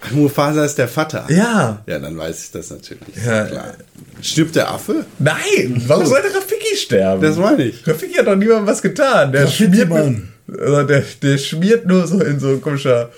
Ach, 0.00 0.10
Mufasa 0.10 0.64
ist 0.64 0.76
der 0.78 0.88
Vater. 0.88 1.26
Ja. 1.28 1.82
Ja, 1.86 1.98
dann 1.98 2.16
weiß 2.18 2.44
ich 2.44 2.50
das 2.50 2.70
natürlich. 2.70 3.02
Ja. 3.24 3.44
Klar. 3.44 3.74
Stirbt 4.20 4.56
der 4.56 4.70
Affe? 4.70 5.06
Nein, 5.18 5.82
warum 5.86 6.06
sollte 6.06 6.34
Rafiki 6.34 6.76
sterben? 6.76 7.22
Das 7.22 7.36
meine 7.36 7.64
ich. 7.64 7.86
Rafiki 7.86 8.14
hat 8.14 8.26
doch 8.26 8.36
niemandem 8.36 8.66
was 8.66 8.82
getan. 8.82 9.32
Der 9.32 9.44
Rafiki, 9.44 9.64
schmiert, 9.72 9.88
Mann. 9.88 10.28
also 10.48 10.82
der, 10.82 11.04
der 11.22 11.38
schmiert 11.38 11.86
nur 11.86 12.06
so 12.06 12.20
in 12.20 12.40
so 12.40 12.48
ein 12.48 12.60
komischer 12.60 13.10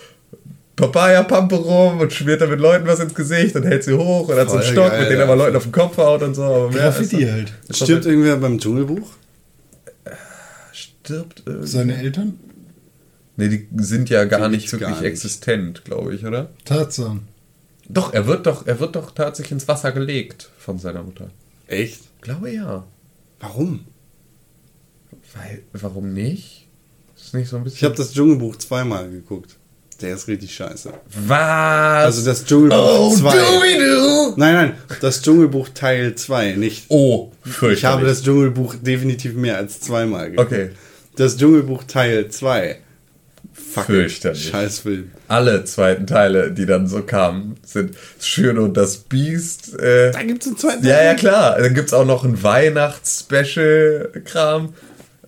Papaya-Pampe 0.78 1.56
rum 1.56 2.00
und 2.00 2.12
schmiert 2.12 2.40
damit 2.40 2.60
Leuten 2.60 2.86
was 2.86 3.00
ins 3.00 3.14
Gesicht 3.14 3.54
und 3.56 3.64
hält 3.64 3.84
sie 3.84 3.92
hoch 3.92 4.28
und 4.28 4.36
hat 4.36 4.48
so 4.48 4.56
einen 4.56 4.64
Stock, 4.64 4.90
geil, 4.90 5.02
mit 5.02 5.10
dem 5.10 5.18
er 5.18 5.24
aber 5.24 5.36
Leuten 5.36 5.56
auf 5.56 5.64
den 5.64 5.72
Kopf 5.72 5.96
haut 5.98 6.22
und 6.22 6.34
so. 6.34 6.42
Aber 6.44 6.70
mehr 6.70 6.84
Graffiti 6.84 7.22
ist- 7.24 7.30
halt. 7.32 7.52
Stirbt 7.70 8.06
irgendwer 8.06 8.36
beim 8.36 8.58
Dschungelbuch? 8.58 9.10
Stirbt 10.72 11.42
irgendwie. 11.46 11.66
Seine 11.66 11.96
Eltern? 11.96 12.38
Nee, 13.36 13.48
die 13.48 13.68
sind 13.76 14.10
ja 14.10 14.24
gar 14.24 14.40
Find 14.40 14.52
nicht 14.52 14.64
ich 14.66 14.72
wirklich 14.72 14.88
gar 14.90 15.00
nicht. 15.00 15.06
existent, 15.08 15.84
glaube 15.84 16.14
ich, 16.14 16.24
oder? 16.24 16.50
Tarzan. 16.64 17.28
Doch, 17.88 18.12
er 18.12 18.26
wird 18.26 18.46
doch, 18.46 18.66
er 18.66 18.80
wird 18.80 18.96
doch 18.96 19.10
tatsächlich 19.12 19.52
ins 19.52 19.68
Wasser 19.68 19.92
gelegt 19.92 20.50
von 20.58 20.78
seiner 20.78 21.02
Mutter. 21.02 21.30
Echt? 21.66 22.00
Glaube 22.20 22.50
ja. 22.50 22.84
Warum? 23.40 23.84
Weil, 25.34 25.62
warum 25.72 26.12
nicht? 26.12 26.66
Ist 27.16 27.34
nicht 27.34 27.48
so 27.48 27.56
ein 27.56 27.64
bisschen. 27.64 27.76
Ich 27.78 27.84
habe 27.84 27.94
das 27.94 28.12
Dschungelbuch 28.12 28.56
zweimal 28.56 29.10
geguckt. 29.10 29.56
Der 30.00 30.14
ist 30.14 30.28
richtig 30.28 30.54
scheiße. 30.54 30.92
Was? 31.26 32.04
Also 32.04 32.24
das 32.24 32.44
Dschungelbuch 32.44 32.78
oh, 32.78 33.12
2. 33.16 33.36
Doobie-Doo! 33.36 34.34
Nein, 34.36 34.54
nein, 34.54 34.74
das 35.00 35.22
Dschungelbuch 35.22 35.70
Teil 35.74 36.14
2, 36.14 36.52
nicht. 36.52 36.84
Oh, 36.88 37.32
ich 37.44 37.50
fürchterlich. 37.52 37.84
habe 37.84 38.06
das 38.06 38.22
Dschungelbuch 38.22 38.76
definitiv 38.80 39.34
mehr 39.34 39.56
als 39.56 39.80
zweimal 39.80 40.30
geguckt. 40.30 40.52
Okay. 40.52 40.70
Das 41.16 41.36
Dschungelbuch 41.36 41.82
Teil 41.84 42.28
2. 42.28 42.76
Fuck. 43.52 43.86
Fürchterlich. 43.86 44.50
Scheißfilm. 44.50 45.10
Alle 45.26 45.64
zweiten 45.64 46.06
Teile, 46.06 46.52
die 46.52 46.64
dann 46.64 46.86
so 46.86 47.02
kamen, 47.02 47.56
sind 47.66 47.96
Schön 48.20 48.56
und 48.56 48.76
das 48.76 48.98
Biest. 48.98 49.76
Äh, 49.80 50.12
Da 50.12 50.22
gibt 50.22 50.42
es 50.42 50.48
einen 50.48 50.58
zweiten 50.58 50.86
ja, 50.86 51.02
ja, 51.02 51.14
klar. 51.14 51.58
Dann 51.58 51.74
gibt 51.74 51.88
es 51.88 51.94
auch 51.94 52.06
noch 52.06 52.24
ein 52.24 52.40
Weihnachts-Special-Kram. 52.42 54.74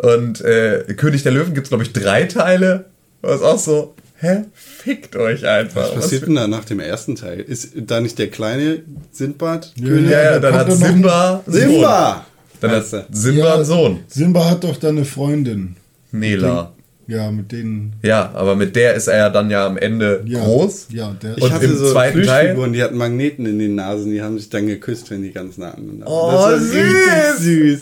Und 0.00 0.40
äh, 0.42 0.84
König 0.96 1.24
der 1.24 1.32
Löwen 1.32 1.54
gibt 1.54 1.66
es, 1.66 1.70
glaube 1.70 1.82
ich, 1.82 1.92
drei 1.92 2.22
Teile. 2.24 2.84
Was 3.20 3.42
auch 3.42 3.58
so, 3.58 3.94
hä? 4.20 4.44
Fickt 4.54 5.16
euch 5.16 5.46
einfach. 5.46 5.82
Was 5.88 5.94
passiert 5.94 6.26
denn 6.26 6.34
da 6.36 6.46
nach 6.46 6.64
dem 6.64 6.80
ersten 6.80 7.16
Teil? 7.16 7.40
Ist 7.40 7.70
da 7.76 8.00
nicht 8.00 8.18
der 8.18 8.28
kleine 8.28 8.82
Sindbad? 9.12 9.72
Ja? 9.76 9.94
Ja, 9.94 10.22
ja, 10.22 10.38
dann 10.38 10.54
hat 10.54 10.72
Simba. 10.72 11.42
einen 11.46 11.52
Sohn. 11.52 11.70
Simba! 11.70 12.26
Dann 12.60 12.70
hat? 12.72 12.84
Simba 13.10 13.54
einen 13.54 13.64
Sohn. 13.64 14.00
Simba 14.08 14.50
hat 14.50 14.64
doch 14.64 14.76
da 14.76 14.88
eine 14.90 15.04
Freundin. 15.04 15.76
Nela. 16.12 16.72
Ja, 17.06 17.30
mit 17.32 17.50
denen. 17.50 17.94
Ja, 18.02 18.30
aber 18.34 18.54
mit 18.54 18.76
der 18.76 18.94
ist 18.94 19.08
er 19.08 19.16
ja 19.16 19.30
dann 19.30 19.50
ja 19.50 19.66
am 19.66 19.76
Ende 19.76 20.22
Ja, 20.26 20.44
groß. 20.44 20.88
Ja, 20.92 21.12
der 21.20 21.36
Ich 21.38 21.42
Und 21.42 21.50
hatte 21.52 21.64
im 21.64 21.76
so 21.76 21.90
zweiten 21.92 22.22
Teil- 22.22 22.40
Plüschfiguren, 22.44 22.72
die 22.72 22.82
hatten 22.84 22.96
Magneten 22.98 23.46
in 23.46 23.58
den 23.58 23.74
Nasen, 23.74 24.12
die 24.12 24.22
haben 24.22 24.38
sich 24.38 24.48
dann 24.48 24.68
geküsst, 24.68 25.10
wenn 25.10 25.22
die 25.22 25.32
ganz 25.32 25.58
nah 25.58 25.72
aneinander 25.72 26.06
Oh, 26.08 26.30
Das 26.30 26.40
war 26.40 26.58
süß! 26.60 27.38
süß. 27.40 27.80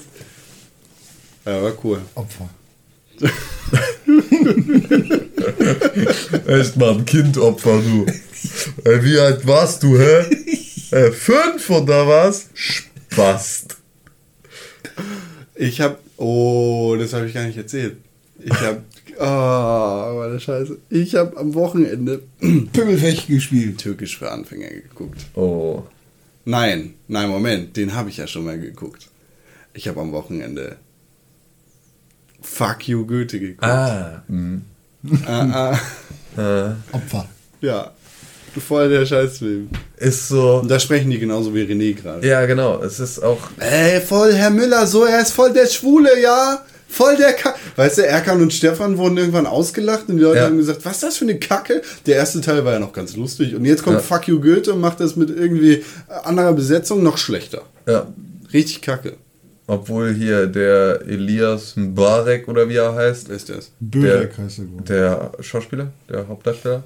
Ja, 1.45 1.63
war 1.63 1.73
cool. 1.85 1.99
Opfer. 2.15 2.49
Echt 6.47 6.77
mal 6.77 6.95
ein 6.95 7.05
Kindopfer, 7.05 7.81
du. 7.81 8.07
Ey, 8.85 9.05
wie 9.05 9.19
alt 9.19 9.47
warst 9.47 9.83
du, 9.83 9.99
hä? 9.99 10.25
Äh, 10.91 11.11
fünf 11.13 11.69
oder 11.71 12.07
was? 12.07 12.49
Spast. 12.55 13.77
Ich 15.55 15.81
hab. 15.81 16.01
Oh, 16.17 16.97
das 16.99 17.13
habe 17.13 17.27
ich 17.27 17.35
gar 17.35 17.45
nicht 17.47 17.59
erzählt. 17.59 17.97
Ich 18.39 18.53
hab. 18.53 18.83
Oh, 19.21 20.19
meine 20.21 20.39
Scheiße. 20.41 20.79
Ich 20.91 21.15
habe 21.17 21.37
am 21.37 21.55
Wochenende 21.55 22.23
Pimmelfechten 22.73 23.35
gespielt. 23.35 23.79
Türkisch 23.79 24.19
für 24.19 24.31
Anfänger 24.31 24.69
geguckt. 24.69 25.21
Oh. 25.35 25.83
Nein, 26.45 26.95
nein, 27.09 27.29
Moment, 27.29 27.77
den 27.77 27.95
habe 27.95 28.09
ich 28.09 28.17
ja 28.17 28.27
schon 28.27 28.45
mal 28.45 28.59
geguckt. 28.59 29.09
Ich 29.75 29.87
habe 29.87 30.01
am 30.01 30.13
Wochenende 30.13 30.77
Fuck 32.41 32.89
You 32.89 33.05
Goethe 33.07 33.39
geguckt. 33.39 33.65
Ah. 33.65 34.23
Mhm. 34.29 34.63
Ah, 35.27 35.79
ah, 36.37 36.73
Opfer. 36.93 37.27
ja, 37.61 37.91
voll 38.67 38.89
der 38.89 39.07
Scheißfilm. 39.07 39.69
Ist 39.99 40.29
so. 40.29 40.57
Und 40.63 40.69
da 40.71 40.79
sprechen 40.81 41.11
die 41.11 41.19
genauso 41.19 41.55
wie 41.55 41.63
René 41.63 41.95
gerade. 41.95 42.27
Ja, 42.27 42.45
genau. 42.47 42.83
Es 42.83 42.99
ist 43.01 43.23
auch. 43.23 43.39
Ey, 43.59 44.01
voll 44.01 44.33
Herr 44.35 44.51
Müller, 44.51 44.87
so, 44.87 45.05
er 45.05 45.21
ist 45.21 45.33
voll 45.33 45.53
der 45.53 45.67
Schwule, 45.67 46.21
ja? 46.21 46.63
Voll 46.91 47.17
der 47.17 47.35
Kacke. 47.35 47.59
Weißt 47.77 47.99
du, 47.99 48.07
Erkan 48.07 48.41
und 48.41 48.51
Stefan 48.53 48.97
wurden 48.97 49.19
irgendwann 49.19 49.47
ausgelacht 49.47 50.09
und 50.09 50.17
die 50.17 50.23
Leute 50.23 50.39
Ja. 50.39 50.45
haben 50.47 50.57
gesagt, 50.57 50.85
was 50.85 50.95
ist 50.95 51.03
das 51.03 51.17
für 51.19 51.25
eine 51.27 51.39
Kacke? 51.39 51.83
Der 52.07 52.17
erste 52.17 52.41
Teil 52.41 52.65
war 52.65 52.73
ja 52.73 52.79
noch 52.79 52.95
ganz 52.95 53.15
lustig. 53.15 53.55
Und 53.55 53.67
jetzt 53.67 53.83
kommt 53.83 53.97
Ja. 53.97 54.03
Fuck 54.03 54.27
You 54.29 54.41
Goethe 54.41 54.73
und 54.73 54.81
macht 54.81 54.99
das 55.01 55.15
mit 55.15 55.29
irgendwie 55.29 55.85
anderer 56.25 56.55
Besetzung 56.55 57.03
noch 57.03 57.19
schlechter. 57.19 57.63
Ja. 57.87 58.07
Richtig 58.55 58.81
kacke. 58.81 59.15
Obwohl 59.71 60.15
hier 60.15 60.47
der 60.47 61.03
Elias 61.07 61.77
Mbarek 61.77 62.49
oder 62.49 62.69
wie 62.71 62.77
er 62.77 62.95
heißt, 62.95 63.29
Wer 63.29 63.37
ist 63.37 63.49
das? 63.51 63.71
Börek 63.81 64.37
heißt 64.39 64.61
er 64.61 64.65
gut. 64.65 64.89
der 64.89 65.33
Schauspieler, 65.41 65.93
der 66.09 66.27
Hauptdarsteller. 66.27 66.83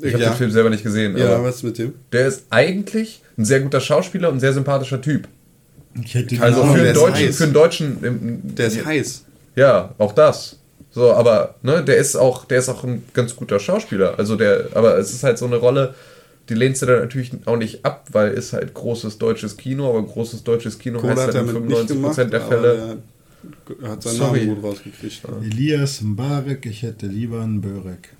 Ich 0.00 0.12
habe 0.14 0.22
ja. 0.22 0.30
den 0.30 0.36
Film 0.36 0.50
selber 0.52 0.70
nicht 0.70 0.82
gesehen, 0.84 1.16
Ja, 1.18 1.34
aber 1.34 1.44
was 1.44 1.62
mit 1.64 1.76
dem? 1.78 1.94
der 2.12 2.26
ist 2.28 2.44
eigentlich 2.50 3.20
ein 3.36 3.44
sehr 3.44 3.60
guter 3.60 3.80
Schauspieler 3.80 4.28
und 4.28 4.36
ein 4.36 4.40
sehr 4.40 4.52
sympathischer 4.52 5.00
Typ. 5.00 5.28
Ich 6.02 6.14
hätte 6.14 6.40
Also 6.40 6.62
Genau, 6.62 6.72
für 6.72 6.78
der 6.82 6.86
einen 6.86 6.94
ist 6.94 7.00
Deutschen, 7.02 7.32
für 7.32 7.44
einen 7.44 7.52
Deutschen, 7.52 7.98
ähm, 8.04 8.40
Der 8.54 8.66
ist 8.68 8.84
heiß. 8.84 9.24
ja, 9.56 9.94
auch 9.98 10.12
das. 10.12 10.58
So, 10.90 11.12
aber 11.12 11.56
ne, 11.62 11.82
der 11.82 11.96
ist 11.96 12.14
auch, 12.14 12.44
der 12.44 12.58
ist 12.58 12.68
auch 12.68 12.84
ein 12.84 13.04
ganz 13.12 13.34
guter 13.34 13.58
Schauspieler. 13.58 14.14
Also 14.18 14.36
der, 14.36 14.66
aber 14.74 14.96
es 14.98 15.12
ist 15.12 15.24
halt 15.24 15.38
so 15.38 15.46
eine 15.46 15.56
Rolle, 15.56 15.94
die 16.48 16.54
lehnst 16.54 16.82
du 16.82 16.86
dann 16.86 17.00
natürlich 17.00 17.32
auch 17.46 17.56
nicht 17.56 17.84
ab, 17.84 18.08
weil 18.12 18.32
ist 18.32 18.52
halt 18.52 18.74
großes 18.74 19.18
deutsches 19.18 19.56
Kino, 19.56 19.88
aber 19.88 20.02
großes 20.02 20.44
deutsches 20.44 20.78
Kino 20.78 21.00
Kohle 21.00 21.12
heißt 21.12 21.28
hat 21.28 21.34
er 21.34 21.46
halt 21.46 21.56
in 21.56 21.66
mit 21.66 21.70
nicht 21.70 21.90
95% 21.90 21.94
gemacht, 21.94 22.32
der 22.32 22.40
Fälle. 22.40 22.98
der 23.80 23.90
hat 23.90 24.02
seinen 24.02 24.16
Sorry. 24.16 24.46
Namen 24.46 24.56
gut 24.56 24.64
rausgekriegt. 24.64 25.22
Elias 25.42 26.00
Mbarek, 26.02 26.66
ich 26.66 26.82
hätte 26.82 27.06
lieber 27.06 27.42
einen 27.42 27.60
Börek. 27.60 28.10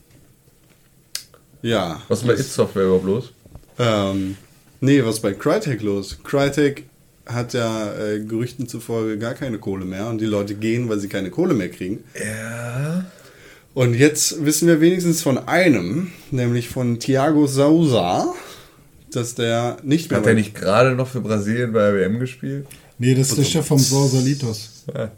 Ja. 1.63 2.03
Was 2.09 2.21
ist 2.21 2.27
bei 2.27 2.35
It 2.35 2.45
Software 2.45 2.85
überhaupt 2.85 3.07
los? 3.07 3.33
Ähm, 3.79 4.37
nee, 4.81 5.03
was 5.03 5.17
ist 5.17 5.23
bei 5.23 5.33
Crytek 5.33 5.83
los? 5.83 6.19
Crytek 6.23 6.85
hat 7.27 7.55
ja 7.55 7.95
äh, 7.95 8.21
Gerüchten 8.21 8.69
zufolge 8.69 9.19
gar 9.19 9.35
keine 9.35 9.59
Kohle 9.59 9.85
mehr 9.85 10.09
und 10.09 10.21
die 10.21 10.27
Leute 10.27 10.55
gehen, 10.55 10.89
weil 10.89 10.99
sie 10.99 11.09
keine 11.09 11.31
Kohle 11.31 11.55
mehr 11.55 11.71
kriegen. 11.71 12.05
Ja. 12.23 12.94
Und 13.75 13.95
jetzt 13.95 14.45
wissen 14.45 14.69
wir 14.69 14.81
wenigstens 14.81 15.21
von 15.21 15.37
einem, 15.49 16.13
nämlich 16.31 16.69
von 16.69 17.01
Thiago 17.01 17.49
Sousa, 17.49 18.33
dass 19.11 19.35
der 19.35 19.79
nicht 19.83 20.11
mehr. 20.11 20.21
Hat 20.21 20.27
er 20.27 20.35
nicht 20.35 20.55
gerade 20.55 20.95
noch 20.95 21.09
für 21.09 21.21
Brasilien 21.21 21.73
bei 21.73 21.81
der 21.91 21.95
WM 21.95 22.21
gespielt? 22.21 22.67
Nee, 22.99 23.17
das 23.17 23.31
ist 23.31 23.39
der 23.39 23.45
Chef 23.45 23.67
vom 23.67 23.79
Sausalitos. 23.79 24.85
Ja. 24.95 25.11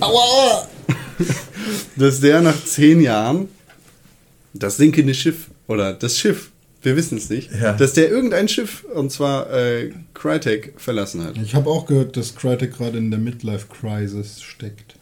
Aua! 0.00 0.68
dass 1.96 2.20
der 2.20 2.42
nach 2.42 2.64
zehn 2.64 3.00
Jahren 3.00 3.48
das 4.52 4.76
sinkende 4.76 5.14
Schiff 5.14 5.46
oder 5.66 5.94
das 5.94 6.18
Schiff, 6.18 6.50
wir 6.82 6.96
wissen 6.96 7.18
es 7.18 7.28
nicht, 7.28 7.50
Ja. 7.60 7.72
dass 7.74 7.92
der 7.92 8.10
irgendein 8.10 8.48
Schiff, 8.48 8.84
und 8.94 9.10
zwar 9.12 9.52
äh, 9.52 9.90
Crytek, 10.14 10.74
verlassen 10.78 11.22
hat. 11.24 11.36
Ich 11.38 11.54
habe 11.54 11.68
auch 11.70 11.86
gehört, 11.86 12.16
dass 12.16 12.34
Crytek 12.34 12.72
gerade 12.76 12.98
in 12.98 13.10
der 13.10 13.20
Midlife 13.20 13.66
Crisis 13.68 14.40
steckt. 14.42 14.94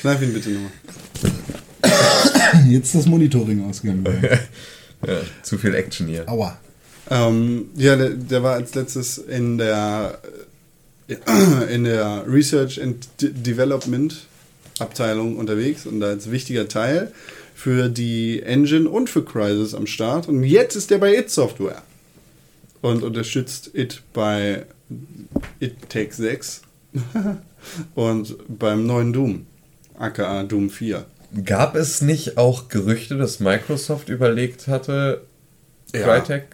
Kneif 0.00 0.20
ihn 0.22 0.32
bitte 0.32 0.50
nochmal. 0.50 0.70
Jetzt 2.68 2.86
ist 2.86 2.94
das 2.96 3.06
Monitoring 3.06 3.64
ausgegangen. 3.68 4.06
Ja, 5.04 5.16
zu 5.42 5.58
viel 5.58 5.74
Action 5.74 6.06
hier. 6.06 6.28
Aua. 6.28 6.56
Ähm, 7.10 7.70
ja, 7.74 7.96
der, 7.96 8.10
der 8.10 8.44
war 8.44 8.54
als 8.54 8.72
letztes 8.76 9.18
in 9.18 9.58
der 9.58 10.20
äh, 11.08 11.74
in 11.74 11.82
der 11.82 12.22
Research 12.28 12.80
and 12.80 13.08
De 13.20 13.30
Development 13.32 14.14
Abteilung 14.78 15.36
unterwegs 15.38 15.86
und 15.86 15.98
da 15.98 16.06
als 16.06 16.30
wichtiger 16.30 16.68
Teil 16.68 17.10
für 17.62 17.88
die 17.88 18.42
Engine 18.42 18.88
und 18.88 19.08
für 19.08 19.24
Crysis 19.24 19.72
am 19.72 19.86
Start. 19.86 20.26
Und 20.26 20.42
jetzt 20.42 20.74
ist 20.74 20.90
der 20.90 20.98
bei 20.98 21.16
It 21.16 21.30
Software 21.30 21.82
und 22.80 23.04
unterstützt 23.04 23.70
It 23.72 24.02
bei 24.12 24.66
It 25.60 25.76
Take 25.88 26.12
6 26.12 26.62
und 27.94 28.36
beim 28.58 28.84
neuen 28.86 29.12
Doom, 29.12 29.46
aka 29.96 30.42
Doom 30.42 30.70
4. 30.70 31.04
Gab 31.44 31.76
es 31.76 32.02
nicht 32.02 32.36
auch 32.36 32.68
Gerüchte, 32.68 33.16
dass 33.16 33.38
Microsoft 33.38 34.08
überlegt 34.08 34.66
hatte, 34.66 35.22
Ja. 35.94 36.18
Crytek 36.18 36.44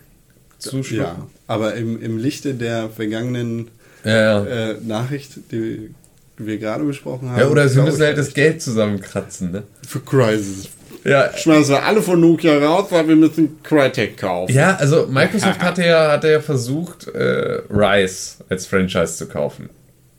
zu 0.59 0.83
schlucken? 0.83 1.03
Ja, 1.05 1.27
aber 1.47 1.75
im, 1.75 2.01
im 2.03 2.19
Lichte 2.19 2.53
der 2.55 2.91
vergangenen 2.91 3.69
Ja, 4.05 4.45
ja. 4.45 4.45
äh, 4.45 4.77
Nachricht, 4.87 5.39
die 5.51 5.91
wir 6.37 6.59
gerade 6.59 6.85
besprochen 6.85 7.31
haben. 7.31 7.41
ja 7.41 7.49
oder 7.49 7.67
sie 7.69 7.81
müssen 7.81 8.03
halt 8.03 8.19
das. 8.19 8.35
Geld 8.35 8.61
zusammenkratzen, 8.63 9.51
ne? 9.51 9.63
Für 9.87 10.01
Crysis. 10.01 10.69
Ja, 11.05 11.37
Schmeißen 11.37 11.75
wir 11.75 11.85
alle 11.85 12.03
von 12.03 12.21
Nokia 12.21 12.59
raus, 12.59 12.87
weil 12.91 13.09
wir 13.09 13.17
müssen 13.17 13.63
Crytek 13.63 14.17
kaufen. 14.17 14.53
ja 14.53 14.77
also 14.77 15.07
Microsoft 15.07 15.61
hatte 15.61 15.85
ja, 15.85 16.13
hatte 16.13 16.31
ja 16.31 16.41
versucht, 16.41 17.09
äh, 17.09 17.61
Rise 17.71 18.45
als 18.49 18.67
Franchise 18.67 19.17
zu 19.17 19.27
kaufen. 19.27 19.71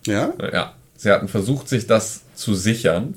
Ja? 0.05 0.33
Ja, 0.53 0.73
sie 0.95 1.11
hatten 1.11 1.27
versucht, 1.27 1.69
sich 1.69 1.87
das 1.87 2.21
zu 2.35 2.55
sichern. 2.55 3.15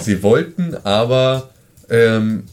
Sie 0.00 0.22
wollten 0.22 0.76
aber 0.84 1.50
ähm, 1.88 2.44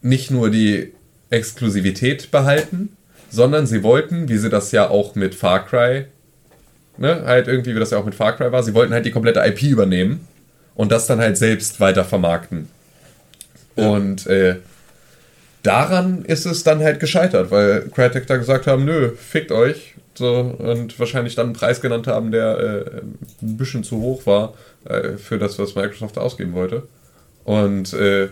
nicht 0.00 0.30
nur 0.30 0.50
die 0.50 0.92
Exklusivität 1.30 2.30
behalten, 2.30 2.96
sondern 3.30 3.66
sie 3.66 3.82
wollten, 3.82 4.28
wie 4.28 4.38
sie 4.38 4.48
das 4.48 4.72
ja 4.72 4.88
auch 4.88 5.14
mit 5.14 5.34
Far 5.34 5.66
Cry, 5.66 6.06
ne, 6.96 7.22
halt 7.26 7.48
irgendwie, 7.48 7.74
wie 7.74 7.80
das 7.80 7.90
ja 7.90 7.98
auch 7.98 8.04
mit 8.04 8.14
Far 8.14 8.36
Cry 8.36 8.52
war, 8.52 8.62
sie 8.62 8.74
wollten 8.74 8.92
halt 8.92 9.04
die 9.04 9.10
komplette 9.10 9.40
IP 9.40 9.62
übernehmen 9.62 10.26
und 10.74 10.92
das 10.92 11.06
dann 11.06 11.18
halt 11.18 11.36
selbst 11.36 11.80
weiter 11.80 12.04
vermarkten. 12.04 12.68
Und 13.76 14.26
äh, 14.26 14.56
daran 15.62 16.24
ist 16.24 16.46
es 16.46 16.62
dann 16.62 16.80
halt 16.80 17.00
gescheitert, 17.00 17.50
weil 17.50 17.88
Crytek 17.94 18.26
da 18.26 18.36
gesagt 18.36 18.66
haben, 18.66 18.84
nö, 18.84 19.10
fickt 19.16 19.52
euch. 19.52 19.94
So, 20.16 20.54
und 20.58 20.96
wahrscheinlich 21.00 21.34
dann 21.34 21.46
einen 21.46 21.54
Preis 21.54 21.80
genannt 21.80 22.06
haben, 22.06 22.30
der 22.30 22.58
äh, 22.58 23.00
ein 23.42 23.56
bisschen 23.56 23.82
zu 23.82 24.00
hoch 24.00 24.26
war 24.26 24.54
äh, 24.84 25.16
für 25.16 25.38
das, 25.38 25.58
was 25.58 25.74
Microsoft 25.74 26.18
ausgeben 26.18 26.52
wollte. 26.52 26.84
Und 27.42 27.92
äh, 27.94 28.28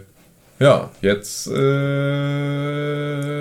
ja, 0.61 0.91
jetzt 1.01 1.49
äh, 1.49 1.51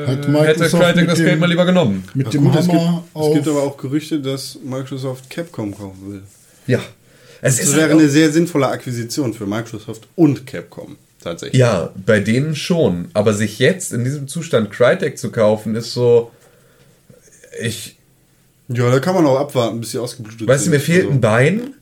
Hat 0.08 0.18
hätte 0.18 0.32
Microsoft 0.32 0.84
Crytek 0.84 1.08
das 1.08 1.20
Geld 1.20 1.40
mal 1.40 1.48
lieber 1.48 1.66
genommen. 1.66 2.04
Mit 2.16 2.28
Ach 2.28 2.32
dem 2.32 2.46
gut, 2.46 2.56
es 2.56 2.68
gibt, 2.68 2.82
es 2.82 3.34
gibt 3.34 3.48
aber 3.48 3.62
auch 3.62 3.78
Gerüchte, 3.78 4.20
dass 4.20 4.58
Microsoft 4.64 5.30
Capcom 5.30 5.78
kaufen 5.78 6.12
will. 6.12 6.24
Ja. 6.66 6.80
Es 7.44 7.58
Das 7.58 7.66
ist 7.66 7.76
wäre 7.76 7.90
halt 7.90 8.00
eine 8.00 8.10
sehr 8.10 8.32
sinnvolle 8.32 8.70
Akquisition 8.70 9.36
für 9.36 9.46
Microsoft 9.46 10.08
und 10.16 10.48
Capcom. 10.48 10.98
Tatsächlich. 11.24 11.60
Ja, 11.60 11.92
bei 12.06 12.20
denen 12.20 12.56
schon. 12.56 13.10
Aber 13.14 13.34
sich 13.34 13.60
jetzt 13.60 13.94
in 13.94 14.04
diesem 14.04 14.28
Zustand 14.28 14.72
Crytek 14.72 15.18
zu 15.18 15.32
kaufen, 15.32 15.76
ist 15.76 15.94
so. 15.94 16.32
Ich. 17.62 17.98
Ja, 18.68 18.90
da 18.90 19.00
kann 19.00 19.16
man 19.16 19.26
auch 19.26 19.40
abwarten, 19.40 19.80
bis 19.82 19.92
sie 19.92 20.00
ausgeblutet 20.00 20.48
Weißt 20.48 20.62
du, 20.62 20.64
sind. 20.66 20.74
mir 20.74 20.80
fehlt 20.80 21.02
Also, 21.04 21.12
ein 21.12 21.22
Bein 21.22 21.74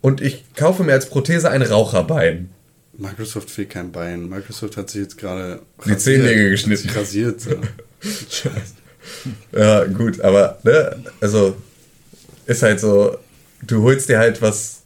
und 0.00 0.20
ich 0.20 0.44
kaufe 0.54 0.84
mir 0.84 0.92
als 0.92 1.06
Prothese 1.08 1.50
ein 1.50 1.62
Raucherbein. 1.62 2.50
Microsoft 2.96 3.50
fehlt 3.50 3.70
kein 3.70 3.90
Bein. 3.90 4.28
Microsoft 4.28 4.76
hat 4.76 4.88
sich 4.90 5.02
jetzt 5.02 5.18
gerade 5.18 5.60
Die 5.84 5.96
Zehennägel 5.96 6.50
geschnitten. 6.50 6.82
Sich 6.82 6.96
Rasiert. 6.96 7.40
So. 7.40 7.50
Ja, 9.52 9.84
gut, 9.84 10.20
aber, 10.20 10.58
ne, 10.62 10.96
also, 11.20 11.56
ist 12.46 12.62
halt 12.62 12.78
so, 12.80 13.16
du 13.66 13.82
holst 13.82 14.08
dir 14.08 14.18
halt 14.18 14.40
was, 14.40 14.81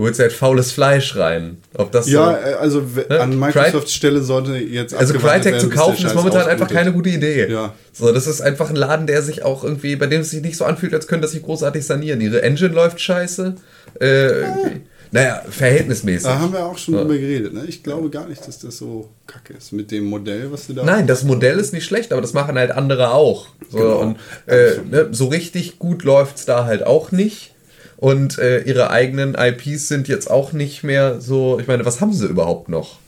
du 0.00 0.06
holst 0.06 0.18
dir 0.18 0.24
halt 0.24 0.32
faules 0.32 0.72
Fleisch 0.72 1.14
rein. 1.16 1.58
Ob 1.76 1.92
das 1.92 2.08
Ja, 2.08 2.32
so, 2.42 2.48
äh, 2.48 2.54
also 2.54 2.80
Ne? 3.08 3.20
an 3.20 3.38
Microsofts 3.38 3.92
Stelle 3.92 4.22
sollte 4.22 4.56
jetzt 4.56 4.94
also 4.94 5.12
Crytek 5.14 5.60
zu 5.60 5.68
kaufen 5.68 6.04
ist 6.06 6.14
momentan 6.14 6.46
einfach 6.48 6.68
keine 6.68 6.92
gute 6.92 7.10
Idee. 7.10 7.48
Ja. 7.50 7.74
So, 7.92 8.10
das 8.12 8.26
ist 8.26 8.40
einfach 8.40 8.70
ein 8.70 8.76
Laden, 8.76 9.06
der 9.06 9.20
sich 9.22 9.42
auch 9.42 9.62
irgendwie, 9.62 9.96
bei 9.96 10.06
dem 10.06 10.22
es 10.22 10.30
sich 10.30 10.40
nicht 10.42 10.56
so 10.56 10.64
anfühlt, 10.64 10.94
als 10.94 11.06
könnte 11.06 11.22
das 11.22 11.32
sich 11.32 11.42
großartig 11.42 11.84
sanieren. 11.84 12.20
Ihre 12.20 12.42
Engine 12.42 12.72
läuft 12.74 13.00
scheiße. 13.00 13.54
Äh, 14.00 14.06
irgendwie. 14.06 14.80
Naja, 15.12 15.42
verhältnismäßig. 15.50 16.22
Da 16.28 16.38
haben 16.38 16.52
wir 16.52 16.64
auch 16.64 16.78
schon 16.78 16.94
Ja. 16.94 17.00
drüber 17.00 17.18
geredet. 17.18 17.52
Ne? 17.52 17.64
Ich 17.66 17.82
glaube 17.82 18.10
gar 18.10 18.28
nicht, 18.28 18.46
dass 18.46 18.60
das 18.60 18.78
so 18.78 19.08
kacke 19.26 19.54
ist 19.54 19.72
mit 19.72 19.90
dem 19.90 20.04
Modell, 20.04 20.52
was 20.52 20.68
du 20.68 20.72
da. 20.72 20.84
Nein, 20.84 21.08
das 21.08 21.24
Modell 21.24 21.58
ist 21.58 21.72
nicht 21.72 21.84
schlecht, 21.84 22.12
aber 22.12 22.22
das 22.22 22.32
machen 22.32 22.56
halt 22.56 22.70
andere 22.70 23.10
auch. 23.10 23.48
So, 23.70 23.78
Genau. 23.78 23.98
und, 23.98 24.16
äh, 24.46 24.76
ne, 24.88 25.08
so 25.10 25.26
richtig 25.26 25.78
gut 25.80 26.04
läuft's 26.04 26.46
da 26.46 26.64
halt 26.64 26.86
auch 26.86 27.10
nicht. 27.12 27.52
Und 28.00 28.38
äh, 28.38 28.62
ihre 28.62 28.88
eigenen 28.90 29.34
IPs 29.34 29.88
sind 29.88 30.08
jetzt 30.08 30.30
auch 30.30 30.52
nicht 30.54 30.82
mehr 30.82 31.20
so. 31.20 31.60
Ich 31.60 31.66
meine, 31.66 31.84
was 31.84 32.00
haben 32.00 32.14
sie 32.14 32.26
überhaupt 32.26 32.70
noch? 32.70 32.98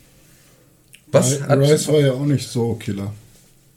Was 1.10 1.43
hat. 1.43 1.59
Rise 1.59 1.89
war 1.93 2.01
ja 2.01 2.12
auch 2.12 2.24
nicht 2.27 2.48
so 2.48 2.74
Killer. 2.74 3.12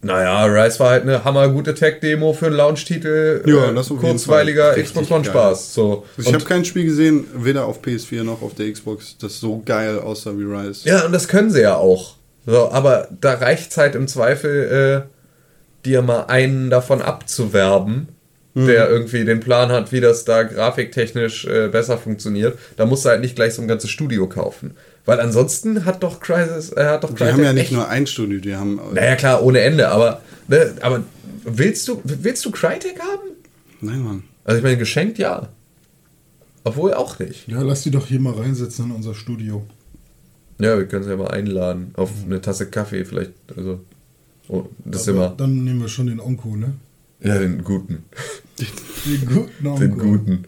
Naja, 0.02 0.44
Rise 0.46 0.80
war 0.80 0.92
halt 0.92 1.04
eine 1.04 1.24
hammergute 1.24 1.74
Tech-Demo 1.74 2.34
für 2.34 2.48
einen 2.48 2.56
Launch-Titel. 2.58 3.44
Ja, 3.48 3.72
äh, 3.72 3.74
das 3.74 3.90
auf 3.90 3.98
jeden 3.98 4.02
Kurzweiliger. 4.18 4.72
Xbox 4.74 4.98
Richtig 4.98 5.12
One 5.12 5.24
geil. 5.24 5.32
Spaß. 5.32 5.74
So. 5.74 6.06
Ich 6.18 6.28
Und- 6.28 6.34
habe 6.36 6.44
kein 6.46 6.64
Spiel 6.66 6.84
gesehen, 6.86 7.26
weder 7.34 7.66
auf 7.66 7.82
PS4 7.82 8.24
noch 8.24 8.42
auf 8.42 8.54
der 8.54 8.72
Xbox, 8.72 9.16
das 9.18 9.40
so 9.40 9.64
geil 9.66 10.00
aussah 10.00 10.38
wie 10.38 10.44
Rise. 10.44 10.88
Ja, 10.88 11.06
und 11.06 11.12
das 11.14 11.28
können 11.30 11.50
sie 11.50 11.62
ja 11.62 11.76
auch. 11.78 12.18
So, 12.46 12.70
aber 12.72 13.08
da 13.22 13.34
reicht 13.36 13.72
es 13.72 13.78
halt 13.78 13.96
im 13.96 14.08
Zweifel, 14.08 15.06
äh, 15.08 15.86
dir 15.86 16.02
mal 16.04 16.26
einen 16.28 16.70
davon 16.70 17.02
abzuwerben, 17.02 18.10
der 18.56 18.90
irgendwie 18.90 19.26
den 19.26 19.42
Plan 19.42 19.70
hat, 19.70 19.92
wie 19.92 20.00
das 20.00 20.24
da 20.24 20.44
grafiktechnisch 20.44 21.46
äh, 21.46 21.68
besser 21.68 21.98
funktioniert. 21.98 22.58
Da 22.78 22.86
musst 22.86 23.04
du 23.04 23.10
halt 23.10 23.22
nicht 23.22 23.36
gleich 23.36 23.54
so 23.54 23.62
ein 23.62 23.68
ganzes 23.68 23.90
Studio 23.90 24.28
kaufen. 24.28 24.76
Weil 25.06 25.20
ansonsten 25.20 25.86
hat 25.86 26.02
doch 26.02 26.20
Crysis, 26.22 26.72
äh, 26.72 26.86
hat 26.86 27.04
doch 27.04 27.10
Die 27.10 27.16
Crytek 27.16 27.34
haben 27.34 27.44
ja 27.44 27.54
nicht 27.54 27.64
echt, 27.64 27.72
nur 27.74 27.90
ein 27.90 28.08
Studio, 28.08 28.40
die 28.40 28.56
haben. 28.56 28.80
Naja, 28.94 29.16
klar, 29.16 29.44
ohne 29.44 29.60
Ende, 29.60 29.90
aber, 29.90 30.22
ne, 30.48 30.74
aber 30.82 31.04
willst 31.44 31.88
du, 31.88 32.02
willst 32.04 32.46
du 32.46 32.52
Crytek 32.52 33.00
haben? 33.00 33.30
Nein, 33.82 34.00
Mann. 34.04 34.24
Also 34.46 34.58
ich 34.58 34.64
meine, 34.64 34.78
geschenkt 34.78 35.18
ja. 35.18 35.50
Obwohl 36.64 36.94
auch 36.94 37.20
nicht. 37.20 37.48
Ja, 37.48 37.62
lass 37.62 37.84
die 37.84 37.92
doch 37.92 38.08
hier 38.08 38.20
mal 38.20 38.34
reinsetzen 38.34 38.86
in 38.86 38.92
unser 38.92 39.14
Studio. 39.14 39.66
Ja, 40.60 40.78
wir 40.78 40.88
können 40.88 41.04
sie 41.04 41.10
ja 41.10 41.18
mal 41.18 41.28
einladen 41.28 41.92
auf 41.96 42.10
eine 42.26 42.42
Tasse 42.42 42.68
Kaffee 42.68 43.06
vielleicht. 43.06 43.34
Also, 43.56 43.82
oh, 44.48 44.66
das 44.84 45.02
ist 45.02 45.10
Aber 45.10 45.18
immer. 45.18 45.36
Dann 45.36 45.64
nehmen 45.64 45.82
wir 45.82 45.90
schon 45.90 46.08
den 46.08 46.20
Onko, 46.20 46.56
ne? 46.56 46.74
Ja, 47.26 47.40
den 47.40 47.64
guten. 47.64 48.04
Den 49.06 49.26
guten 49.26 49.68
Onko. 49.68 49.80
Den 49.80 49.98
guten. 49.98 50.44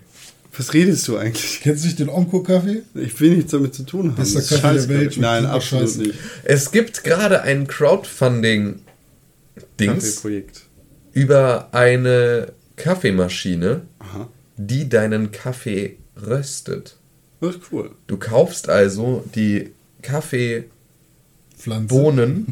Was 0.58 0.74
redest 0.74 1.08
du 1.08 1.18
eigentlich? 1.18 1.60
Kennst 1.62 1.84
du 1.84 1.88
nicht 1.88 2.00
den 2.00 2.10
Onko-Kaffee? 2.10 2.82
Ich 2.96 3.20
will 3.20 3.36
nichts 3.36 3.52
damit 3.52 3.76
zu 3.76 3.84
tun 3.84 4.08
haben. 4.10 4.16
Bester 4.16 4.40
Das 4.40 4.52
ist 4.52 4.62
Kaffee 4.62 4.74
der 4.74 4.80
scheiße. 4.82 4.90
Welt, 4.90 5.18
Nein, 5.18 5.46
absolut 5.46 5.98
nicht. 5.98 6.16
Es 6.44 6.72
gibt 6.72 7.04
gerade 7.04 7.42
ein 7.44 7.68
Crowdfunding-Dings 7.68 10.24
über 11.14 11.70
eine 11.74 12.54
Kaffeemaschine, 12.76 13.82
Aha. 14.00 14.30
die 14.58 14.90
deinen 14.90 15.32
Kaffee 15.32 15.98
röstet. 16.20 16.96
Das 17.40 17.56
ist 17.56 17.62
cool. 17.72 17.92
Du 18.08 18.18
kaufst 18.18 18.68
also 18.70 19.24
die 19.36 19.72
Kaffeebohnen, 20.02 20.66
Pflanze. 21.58 21.96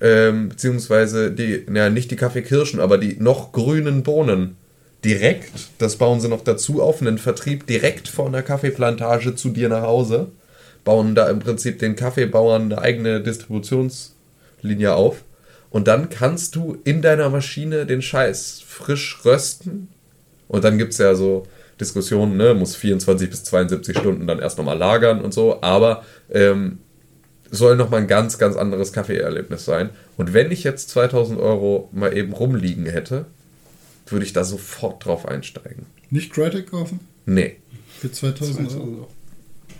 ähm, 0.00 0.50
beziehungsweise 0.50 1.30
die, 1.30 1.64
naja, 1.68 1.90
nicht 1.90 2.10
die 2.10 2.16
Kaffeekirschen, 2.16 2.80
aber 2.80 2.98
die 2.98 3.16
noch 3.18 3.52
grünen 3.52 4.02
Bohnen. 4.02 4.56
Direkt, 5.04 5.52
das 5.78 5.96
bauen 5.96 6.20
sie 6.20 6.28
noch 6.28 6.42
dazu 6.42 6.82
auf, 6.82 7.00
einen 7.00 7.18
Vertrieb 7.18 7.66
direkt 7.66 8.08
von 8.08 8.32
der 8.32 8.42
Kaffeeplantage 8.42 9.36
zu 9.36 9.50
dir 9.50 9.68
nach 9.68 9.82
Hause, 9.82 10.28
bauen 10.84 11.14
da 11.14 11.28
im 11.28 11.38
Prinzip 11.38 11.78
den 11.78 11.96
Kaffeebauern 11.96 12.72
eine 12.72 12.80
eigene 12.80 13.20
Distributionslinie 13.20 14.94
auf. 14.94 15.22
Und 15.70 15.86
dann 15.86 16.08
kannst 16.08 16.56
du 16.56 16.78
in 16.84 17.02
deiner 17.02 17.28
Maschine 17.28 17.86
den 17.86 18.02
Scheiß 18.02 18.62
frisch 18.66 19.20
rösten. 19.24 19.88
Und 20.48 20.64
dann 20.64 20.78
gibt 20.78 20.92
es 20.92 20.98
ja 20.98 21.14
so 21.14 21.46
Diskussionen, 21.80 22.36
ne, 22.36 22.54
muss 22.54 22.76
24 22.76 23.28
bis 23.28 23.44
72 23.44 23.98
Stunden 23.98 24.26
dann 24.26 24.38
erst 24.38 24.58
nochmal 24.58 24.78
lagern 24.78 25.20
und 25.20 25.34
so, 25.34 25.60
aber 25.60 26.04
ähm, 26.32 26.78
soll 27.50 27.76
nochmal 27.76 28.00
ein 28.00 28.06
ganz, 28.06 28.38
ganz 28.38 28.56
anderes 28.56 28.92
Kaffeeerlebnis 28.92 29.64
sein. 29.64 29.90
Und 30.16 30.34
wenn 30.34 30.50
ich 30.50 30.64
jetzt 30.64 30.90
2000 30.90 31.38
Euro 31.40 31.88
mal 31.92 32.16
eben 32.16 32.32
rumliegen 32.32 32.86
hätte, 32.86 33.26
würde 34.06 34.24
ich 34.24 34.32
da 34.32 34.44
sofort 34.44 35.04
drauf 35.04 35.26
einsteigen. 35.26 35.86
Nicht 36.10 36.32
Crytek 36.32 36.70
kaufen? 36.70 37.00
Nee. 37.24 37.56
Für 38.00 38.10
2000 38.10 38.72
Euro? 38.72 38.82
Also, 38.82 39.08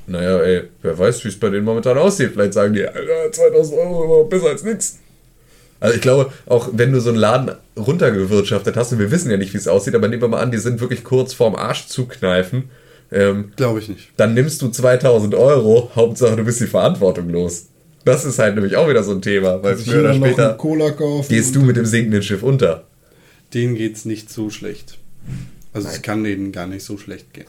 Naja, 0.07 0.39
ey, 0.41 0.65
wer 0.83 0.99
weiß, 0.99 1.25
wie 1.25 1.29
es 1.29 1.39
bei 1.39 1.51
denen 1.51 1.65
momentan 1.65 1.99
aussieht. 1.99 2.33
Vielleicht 2.33 2.55
sagen 2.55 2.75
die, 2.75 2.87
Alter, 2.87 3.33
2000 3.33 3.79
Euro 3.79 4.25
besser 4.25 4.49
als 4.49 4.65
nichts. 4.65 4.99
Also 5.79 5.95
ich 5.95 6.01
glaube, 6.01 6.33
auch 6.47 6.71
wenn 6.73 6.93
du 6.93 7.01
so 7.01 7.11
einen 7.11 7.19
Laden 7.19 7.55
runtergewirtschaftet 7.77 8.77
hast, 8.77 8.93
und 8.93 8.99
wir 8.99 9.11
wissen 9.11 9.31
ja 9.31 9.37
nicht, 9.37 9.53
wie 9.53 9.59
es 9.59 9.69
aussieht, 9.69 9.95
aber 9.95 10.09
nehmen 10.09 10.23
wir 10.23 10.29
mal 10.29 10.41
an, 10.41 10.51
die 10.51 10.59
sind 10.59 10.81
wirklich 10.81 11.05
kurz 11.05 11.35
vorm 11.35 11.55
Arsch 11.55 11.87
zukneifen, 11.87 12.71
ähm, 13.13 13.53
Glaube 13.57 13.81
ich 13.81 13.89
nicht. 13.89 14.09
dann 14.17 14.35
nimmst 14.35 14.63
du 14.63 14.69
2000 14.69 15.35
Euro, 15.35 15.91
Hauptsache 15.95 16.37
du 16.37 16.45
bist 16.45 16.61
die 16.61 16.67
Verantwortung 16.67 17.29
los. 17.31 17.67
Das 18.05 18.25
ist 18.25 18.39
halt 18.39 18.55
nämlich 18.55 18.77
auch 18.77 18.89
wieder 18.89 19.03
so 19.03 19.13
ein 19.13 19.23
Thema, 19.23 19.63
weil 19.63 19.77
Sich 19.77 19.89
früher 19.89 20.01
oder 20.01 20.15
später 20.15 20.59
gehst 21.29 21.57
du 21.57 21.63
mit 21.63 21.77
dem 21.77 21.87
sinkenden 21.87 22.23
Schiff 22.23 22.43
unter. 22.43 22.85
Denen 23.53 23.75
geht's 23.75 24.05
nicht 24.05 24.31
so 24.31 24.51
schlecht. 24.51 24.99
Also 25.73 25.89
es 25.89 26.03
kann 26.03 26.23
denen 26.25 26.53
gar 26.53 26.67
nicht 26.67 26.85
so 26.85 26.99
schlecht 26.99 27.35
gehen. 27.35 27.47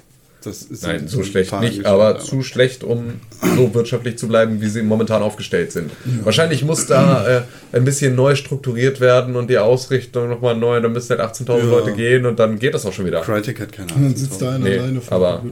Das 0.47 0.61
ist 0.63 0.83
Nein, 0.83 1.01
ein 1.01 1.07
so 1.07 1.23
schlecht 1.23 1.51
nicht, 1.53 1.61
Geschichten, 1.61 1.85
aber 1.85 2.19
zu 2.19 2.41
schlecht, 2.41 2.83
um 2.83 3.13
so 3.55 3.73
wirtschaftlich 3.73 4.17
zu 4.17 4.27
bleiben, 4.27 4.61
wie 4.61 4.67
sie 4.69 4.81
momentan 4.81 5.21
aufgestellt 5.21 5.71
sind. 5.71 5.91
Wahrscheinlich 6.23 6.63
muss 6.63 6.85
da 6.87 7.39
äh, 7.39 7.41
ein 7.73 7.83
bisschen 7.83 8.15
neu 8.15 8.35
strukturiert 8.35 8.99
werden 8.99 9.35
und 9.35 9.49
die 9.49 9.57
Ausrichtung 9.57 10.29
nochmal 10.29 10.55
neu, 10.55 10.79
dann 10.79 10.93
müssen 10.93 11.17
halt 11.17 11.21
18.000 11.35 11.57
Ja. 11.57 11.63
Leute 11.65 11.93
gehen 11.93 12.25
und 12.25 12.39
dann 12.39 12.57
geht 12.59 12.73
das 12.73 12.85
auch 12.85 12.93
schon 12.93 13.05
wieder. 13.05 13.21
Crytek 13.21 13.59
hat 13.59 13.71
keine 13.71 13.87
Und 13.87 13.95
dann 13.95 14.05
Ahnung. 14.05 14.15
sitzt 14.17 14.41
da 14.41 14.49
einer 14.55 14.59
Nee, 14.59 14.77
alleine 14.79 15.01
vor 15.01 15.17
aber-. 15.17 15.43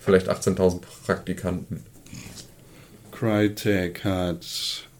Vielleicht 0.00 0.28
18.000 0.30 0.80
Praktikanten. 1.04 1.82
Crytek 3.12 4.04
hat, 4.04 4.46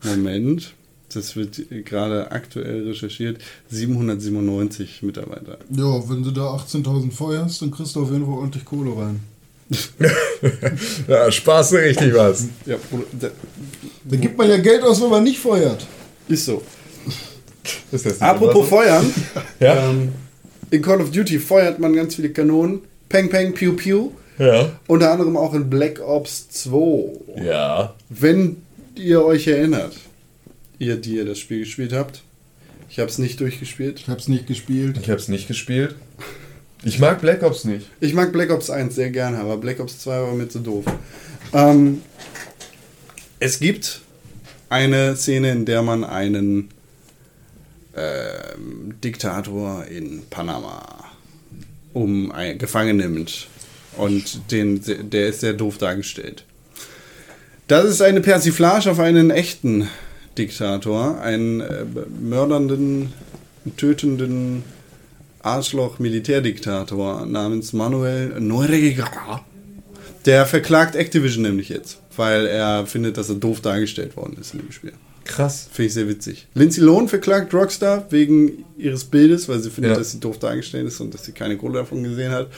Moment, 0.04 0.74
das 1.14 1.36
wird 1.36 1.60
gerade 1.84 2.30
aktuell 2.32 2.88
recherchiert, 2.88 3.40
797 3.70 5.02
Mitarbeiter. 5.02 5.58
Ja, 5.70 6.08
wenn 6.08 6.22
du 6.22 6.30
da 6.30 6.54
18.000 6.56 7.12
Feuer 7.12 7.44
hast, 7.44 7.62
dann 7.62 7.70
kriegst 7.70 7.94
du 7.96 8.02
auf 8.02 8.10
jeden 8.10 8.24
Fall 8.24 8.34
ordentlich 8.34 8.64
Kohle 8.64 8.96
rein. 8.96 9.20
Ja, 11.06 11.30
Spaß 11.30 11.74
richtig 11.74 12.14
was. 12.14 12.46
Ja, 12.66 12.76
Bruder, 12.90 13.04
da- 13.20 13.30
Da 14.04 14.16
gibt 14.16 14.36
man 14.38 14.48
ja 14.48 14.56
Geld 14.56 14.82
aus, 14.82 15.00
wenn 15.02 15.10
man 15.10 15.22
nicht 15.24 15.38
feuert. 15.38 15.86
ist 16.28 16.46
so. 16.46 16.62
Ist 17.92 18.22
Apropos? 18.22 18.68
Feuern, 18.68 19.04
Ja. 19.60 19.90
ähm, 19.90 20.12
in 20.70 20.82
Call 20.82 21.00
of 21.00 21.10
Duty 21.10 21.38
feuert 21.38 21.78
man 21.78 21.94
ganz 21.94 22.14
viele 22.14 22.30
Kanonen. 22.30 22.80
Peng, 23.08 23.28
peng, 23.28 23.52
piu, 23.52 23.74
piu. 23.74 24.10
Ja. 24.38 24.70
Unter 24.86 25.12
anderem 25.12 25.36
auch 25.36 25.52
in 25.54 25.68
Black 25.68 26.00
Ops 26.00 26.48
2. 26.50 27.44
Ja. 27.44 27.94
Wenn 28.08 28.56
ihr 28.94 29.22
euch 29.24 29.46
erinnert, 29.46 29.92
ihr, 30.80 30.96
die 30.96 31.14
ihr 31.14 31.24
das 31.24 31.38
Spiel 31.38 31.60
gespielt 31.60 31.92
habt, 31.92 32.22
ich 32.90 32.98
habe 32.98 33.08
es 33.08 33.18
nicht 33.18 33.38
durchgespielt. 33.38 34.00
Ich 34.00 34.08
hab's 34.08 34.26
nicht 34.26 34.48
gespielt. 34.48 34.98
Ich 35.00 35.08
hab's 35.08 35.28
nicht 35.28 35.46
gespielt. 35.46 35.94
Ich 36.82 36.98
mag 36.98 37.20
Black 37.20 37.44
Ops 37.44 37.64
nicht. 37.64 37.86
Ich 38.00 38.14
mag 38.14 38.32
Black 38.32 38.50
Ops 38.50 38.68
1 38.68 38.94
sehr 38.94 39.10
gerne, 39.10 39.38
aber 39.38 39.58
Black 39.58 39.78
Ops 39.78 40.00
2 40.00 40.22
war 40.22 40.34
mir 40.34 40.48
zu 40.48 40.58
doof. 40.58 40.84
Ähm, 41.52 42.02
es 43.38 43.60
gibt 43.60 44.00
eine 44.70 45.14
Szene, 45.14 45.52
in 45.52 45.66
der 45.66 45.82
man 45.82 46.02
einen 46.02 46.70
ähm, 47.96 48.94
Diktator 49.04 49.84
in 49.84 50.22
Panama 50.28 51.04
um 51.92 52.32
ein, 52.32 52.58
gefangen 52.58 52.96
nimmt. 52.96 53.46
Und 53.96 54.50
den, 54.50 54.80
der 55.10 55.28
ist 55.28 55.40
sehr 55.40 55.52
doof 55.52 55.78
dargestellt. 55.78 56.44
Das 57.68 57.84
ist 57.84 58.02
eine 58.02 58.20
Persiflage 58.20 58.90
auf 58.90 58.98
einen 58.98 59.30
echten 59.30 59.88
Diktator, 60.38 61.20
einen 61.20 61.60
äh, 61.60 61.84
mördernden, 62.20 63.12
tötenden 63.76 64.62
Arschloch-Militärdiktator 65.42 67.26
namens 67.26 67.72
Manuel 67.72 68.40
Noriega. 68.40 69.40
Der 70.26 70.46
verklagt 70.46 70.96
Activision 70.96 71.42
nämlich 71.42 71.68
jetzt, 71.70 71.98
weil 72.16 72.46
er 72.46 72.86
findet, 72.86 73.16
dass 73.16 73.28
er 73.28 73.36
doof 73.36 73.60
dargestellt 73.60 74.16
worden 74.16 74.36
ist 74.40 74.52
in 74.54 74.60
dem 74.60 74.72
Spiel. 74.72 74.92
Krass. 75.24 75.68
Finde 75.72 75.86
ich 75.88 75.94
sehr 75.94 76.08
witzig. 76.08 76.46
Lindsay 76.54 76.82
Lohan 76.82 77.08
verklagt 77.08 77.54
Rockstar 77.54 78.06
wegen 78.10 78.64
ihres 78.76 79.04
Bildes, 79.04 79.48
weil 79.48 79.60
sie 79.60 79.70
findet, 79.70 79.92
Ja. 79.92 79.98
dass 79.98 80.10
sie 80.12 80.20
doof 80.20 80.38
dargestellt 80.38 80.86
ist 80.88 81.00
und 81.00 81.14
dass 81.14 81.24
sie 81.24 81.32
keine 81.32 81.56
Kohle 81.56 81.74
davon 81.80 82.02
gesehen 82.02 82.32
hat. 82.32 82.48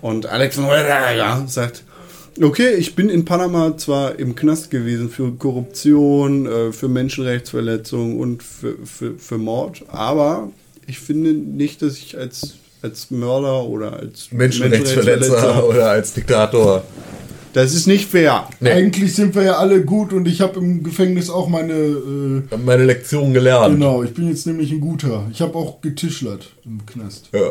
Und 0.00 0.26
Alex 0.26 0.56
Noriega 0.56 1.46
sagt, 1.46 1.84
okay, 2.40 2.74
ich 2.74 2.94
bin 2.94 3.08
in 3.08 3.24
Panama 3.24 3.76
zwar 3.76 4.18
im 4.18 4.34
Knast 4.34 4.70
gewesen 4.70 5.10
für 5.10 5.32
Korruption, 5.32 6.46
äh, 6.46 6.72
für 6.72 6.88
Menschenrechtsverletzung 6.88 8.18
und 8.18 8.42
für, 8.42 8.76
für, 8.84 9.18
für 9.18 9.38
Mord, 9.38 9.82
aber 9.88 10.50
ich 10.86 10.98
finde 10.98 11.32
nicht, 11.32 11.82
dass 11.82 11.98
ich 11.98 12.16
als, 12.18 12.54
als 12.82 13.10
Mörder 13.10 13.64
oder 13.64 13.94
als 13.94 14.32
Menschenrechtsverletzer 14.32 15.68
oder 15.68 15.90
als 15.90 16.12
Diktator. 16.14 16.84
Das 17.52 17.74
ist 17.74 17.86
nicht 17.86 18.08
fair. 18.08 18.48
Nee. 18.60 18.70
Eigentlich 18.70 19.14
sind 19.14 19.34
wir 19.34 19.42
ja 19.42 19.56
alle 19.58 19.84
gut 19.84 20.14
und 20.14 20.26
ich 20.26 20.40
habe 20.40 20.58
im 20.58 20.82
Gefängnis 20.82 21.28
auch 21.28 21.48
meine. 21.48 21.74
Äh, 21.74 22.56
meine 22.64 22.84
Lektion 22.86 23.34
gelernt. 23.34 23.74
genau, 23.74 24.02
ich 24.02 24.14
bin 24.14 24.26
jetzt 24.28 24.46
nämlich 24.46 24.72
ein 24.72 24.80
guter. 24.80 25.28
Ich 25.30 25.42
habe 25.42 25.54
auch 25.56 25.82
getischlert 25.82 26.48
im 26.64 26.84
Knast 26.86 27.28
Ja. 27.34 27.50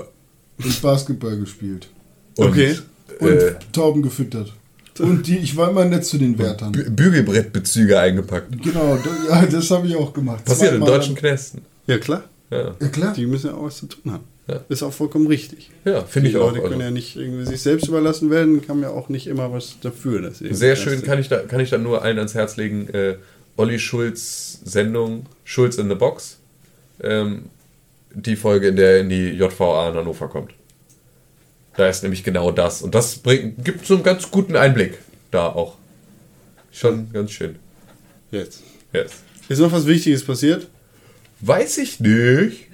und 0.63 0.81
Basketball 0.81 1.37
gespielt 1.37 1.87
Und, 2.35 2.47
Okay. 2.49 2.77
und 3.19 3.29
Äh, 3.29 3.53
Tauben 3.71 4.01
gefüttert. 4.01 4.53
Und 4.99 5.25
die, 5.27 5.37
ich 5.37 5.55
war 5.57 5.69
immer 5.69 5.85
nett 5.85 6.05
zu 6.05 6.17
den 6.17 6.37
Wärtern. 6.37 6.73
Bü- 6.73 6.89
Bügelbrettbezüge 6.89 7.99
eingepackt. 7.99 8.61
Genau, 8.61 8.97
da, 8.97 9.41
ja, 9.41 9.45
das 9.45 9.71
habe 9.71 9.87
ich 9.87 9.95
auch 9.95 10.13
gemacht. 10.13 10.43
Passiert 10.45 10.73
in 10.75 10.81
deutschen 10.81 11.15
Knästen. 11.15 11.61
Ja, 11.87 11.97
klar. 11.97 12.23
Ja. 12.49 12.75
Ja, 12.79 12.87
klar. 12.89 13.13
Die 13.13 13.25
müssen 13.25 13.47
ja 13.47 13.53
auch 13.55 13.63
was 13.63 13.77
zu 13.77 13.85
tun 13.87 14.11
haben. 14.11 14.23
Ja. 14.47 14.59
Ist 14.67 14.83
auch 14.83 14.91
vollkommen 14.91 15.27
richtig. 15.27 15.69
Ja, 15.85 16.03
finde 16.03 16.29
Die 16.29 16.35
ich 16.35 16.41
auch. 16.41 16.47
Leute 16.49 16.59
können 16.61 16.73
Also. 16.73 16.83
ja 16.85 16.91
nicht 16.91 17.15
irgendwie 17.15 17.45
sich 17.45 17.61
selbst 17.61 17.87
überlassen 17.87 18.29
werden, 18.29 18.65
kann 18.65 18.81
ja 18.81 18.89
auch 18.89 19.07
nicht 19.07 19.27
immer 19.27 19.53
was 19.53 19.77
dafür. 19.81 20.21
Dass 20.21 20.39
sie 20.39 20.53
Sehr 20.53 20.71
das 20.75 20.79
schön, 20.83 21.01
kann 21.03 21.19
ich, 21.19 21.29
da, 21.29 21.37
kann 21.39 21.59
ich 21.61 21.69
da 21.69 21.77
nur 21.77 22.01
allen 22.01 22.17
ans 22.17 22.33
Herz 22.33 22.57
legen. 22.57 22.89
Äh, 22.89 23.15
Olli 23.55 23.79
Schulz 23.79 24.59
Sendung 24.65 25.25
Schulz 25.45 25.77
in 25.77 25.87
the 25.89 25.95
Box. 25.95 26.37
Ähm, 27.01 27.43
die 28.13 28.35
Folge, 28.35 28.67
in 28.69 28.75
der 28.75 28.91
er 28.95 28.99
in 29.01 29.09
die 29.09 29.29
JVA 29.29 29.89
in 29.89 29.95
Hannover 29.95 30.27
kommt. 30.27 30.51
Da 31.77 31.87
ist 31.87 32.03
nämlich 32.03 32.23
genau 32.23 32.51
das. 32.51 32.81
Und 32.81 32.93
das 32.95 33.15
bringt, 33.15 33.63
gibt 33.63 33.85
so 33.85 33.95
einen 33.95 34.03
ganz 34.03 34.29
guten 34.29 34.55
Einblick 34.55 34.97
da 35.31 35.47
auch. 35.47 35.75
Schon 36.71 37.11
ganz 37.13 37.31
schön. 37.31 37.55
Jetzt. 38.31 38.61
Yes. 38.93 39.11
Ist 39.49 39.59
noch 39.59 39.71
was 39.71 39.85
Wichtiges 39.87 40.23
passiert? 40.25 40.67
Weiß 41.41 41.77
ich 41.79 41.99
nicht. 41.99 42.67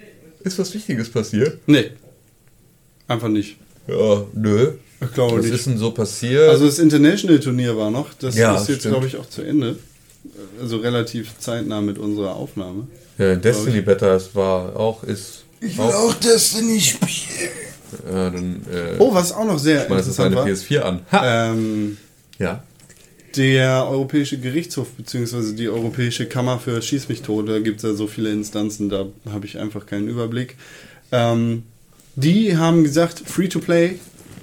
Ist 0.43 0.59
was 0.59 0.73
Wichtiges 0.73 1.09
passiert? 1.09 1.59
Nee. 1.67 1.91
Einfach 3.07 3.27
nicht. 3.29 3.57
Ja, 3.87 4.23
nö. 4.33 4.73
Ich 5.01 5.13
glaube 5.13 5.37
Was 5.37 5.45
nicht. 5.45 5.53
ist 5.53 5.65
denn 5.67 5.77
so 5.77 5.91
passiert? 5.91 6.49
Also 6.49 6.65
das 6.65 6.79
International-Turnier 6.79 7.77
war 7.77 7.91
noch. 7.91 8.13
Das 8.15 8.35
Ja, 8.35 8.55
ist 8.59 8.67
jetzt, 8.67 8.79
stimmt. 8.79 8.93
glaube 8.95 9.07
ich, 9.07 9.17
auch 9.17 9.29
zu 9.29 9.41
Ende. 9.43 9.77
Also 10.59 10.77
relativ 10.77 11.37
zeitnah 11.39 11.81
mit 11.81 11.97
unserer 11.97 12.35
Aufnahme. 12.35 12.87
ja, 13.17 13.35
Destiny 13.35 13.81
Beta, 13.81 14.15
es 14.15 14.33
war 14.35 14.75
auch, 14.75 15.03
ist. 15.03 15.43
Ich 15.61 15.77
will 15.77 15.85
auch 15.85 16.13
Destiny 16.15 16.79
spielen. 16.81 17.49
Ja, 18.09 18.29
dann 18.29 18.61
äh, 18.71 18.95
Oh, 18.99 19.13
was 19.13 19.31
auch 19.31 19.45
noch 19.45 19.59
sehr 19.59 19.87
interessant 19.87 20.35
war. 20.35 20.45
PS4 20.45 20.79
an. 20.79 21.01
Ha! 21.11 21.51
Ähm, 21.51 21.97
ja. 22.39 22.63
der 23.35 23.85
Europäische 23.87 24.37
Gerichtshof 24.39 24.89
bzw. 24.91 25.53
die 25.53 25.69
Europäische 25.69 26.25
Kammer 26.27 26.59
für 26.59 26.81
Schieß 26.81 27.07
mich 27.09 27.21
tot, 27.21 27.49
da 27.49 27.59
gibt 27.59 27.77
es 27.77 27.83
ja 27.83 27.93
so 27.93 28.07
viele 28.07 28.31
Instanzen, 28.31 28.89
da 28.89 29.05
habe 29.31 29.45
ich 29.45 29.57
einfach 29.59 29.85
keinen 29.85 30.07
Überblick. 30.07 30.55
Ähm, 31.11 31.63
die 32.15 32.57
haben 32.57 32.83
gesagt, 32.83 33.21
Free-to-Play 33.25 33.99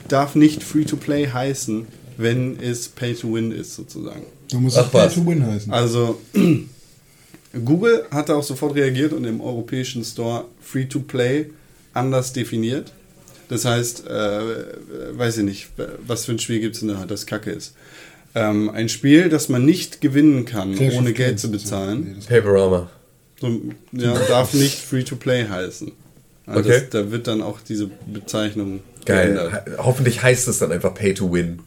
darf 0.08 0.34
nicht 0.36 0.62
Free-to-Play 0.62 1.28
heißen, 1.28 1.86
wenn 2.16 2.58
es 2.60 2.88
Pay-to-Win 2.88 3.50
ist 3.52 3.74
sozusagen. 3.74 4.22
Du 4.50 4.60
musst 4.60 4.78
Ach, 4.78 4.84
es 4.86 4.90
Pay 4.90 5.06
was. 5.06 5.14
to 5.14 5.26
Win 5.26 5.44
heißen. 5.46 5.72
Also 5.72 6.20
Google 7.64 8.04
hat 8.10 8.28
da 8.28 8.34
auch 8.36 8.42
sofort 8.42 8.74
reagiert 8.74 9.12
und 9.12 9.24
im 9.24 9.40
europäischen 9.40 10.04
Store 10.04 10.44
Free-to-Play 10.60 11.50
anders 11.92 12.32
definiert. 12.32 12.92
Das 13.48 13.64
heißt, 13.64 14.06
äh, 14.06 14.40
weiß 15.12 15.38
ich 15.38 15.44
nicht, 15.44 15.68
was 16.06 16.24
für 16.24 16.32
ein 16.32 16.38
Spiel 16.38 16.60
gibt 16.60 16.74
es 16.74 16.80
denn 16.80 16.88
da, 16.90 17.04
das 17.06 17.26
kacke 17.26 17.50
ist. 17.50 17.74
Ähm, 18.34 18.70
ein 18.70 18.88
Spiel, 18.88 19.28
das 19.28 19.48
man 19.48 19.64
nicht 19.64 20.00
gewinnen 20.00 20.44
kann, 20.44 20.74
Clash 20.74 20.94
ohne 20.94 21.12
Geld 21.12 21.28
Clans. 21.28 21.40
zu 21.42 21.50
bezahlen, 21.50 22.16
Paperama. 22.28 22.90
so, 23.40 23.60
ja, 23.92 24.14
darf 24.28 24.54
nicht 24.54 24.78
Free-to-Play 24.78 25.46
heißen. 25.48 25.92
Also 26.46 26.60
Okay. 26.60 26.80
das, 26.80 26.90
da 26.90 27.10
wird 27.10 27.26
dann 27.26 27.42
auch 27.42 27.60
diese 27.60 27.88
Bezeichnung 28.12 28.80
Geil. 29.06 29.34
geändert. 29.34 29.66
Ho- 29.78 29.84
Hoffentlich 29.84 30.22
heißt 30.22 30.48
es 30.48 30.58
dann 30.58 30.72
einfach 30.72 30.94
Pay 30.94 31.14
to 31.14 31.32
Win. 31.32 31.60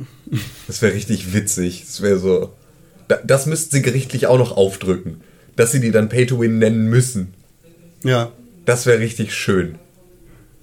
Das 0.67 0.81
wäre 0.81 0.93
richtig 0.93 1.33
witzig. 1.33 1.83
Das 1.87 2.01
wäre 2.01 2.19
so. 2.19 2.51
Da, 3.07 3.17
das 3.25 3.45
müssten 3.45 3.75
sie 3.77 3.81
gerichtlich 3.81 4.27
auch 4.27 4.37
noch 4.37 4.55
aufdrücken. 4.57 5.21
Dass 5.55 5.71
sie 5.71 5.79
die 5.79 5.91
dann 5.91 6.09
Pay 6.09 6.25
to 6.27 6.39
Win 6.39 6.59
nennen 6.59 6.89
müssen. 6.89 7.33
Ja, 8.03 8.31
Das 8.65 8.85
wäre 8.85 8.99
richtig 8.99 9.33
schön. 9.33 9.75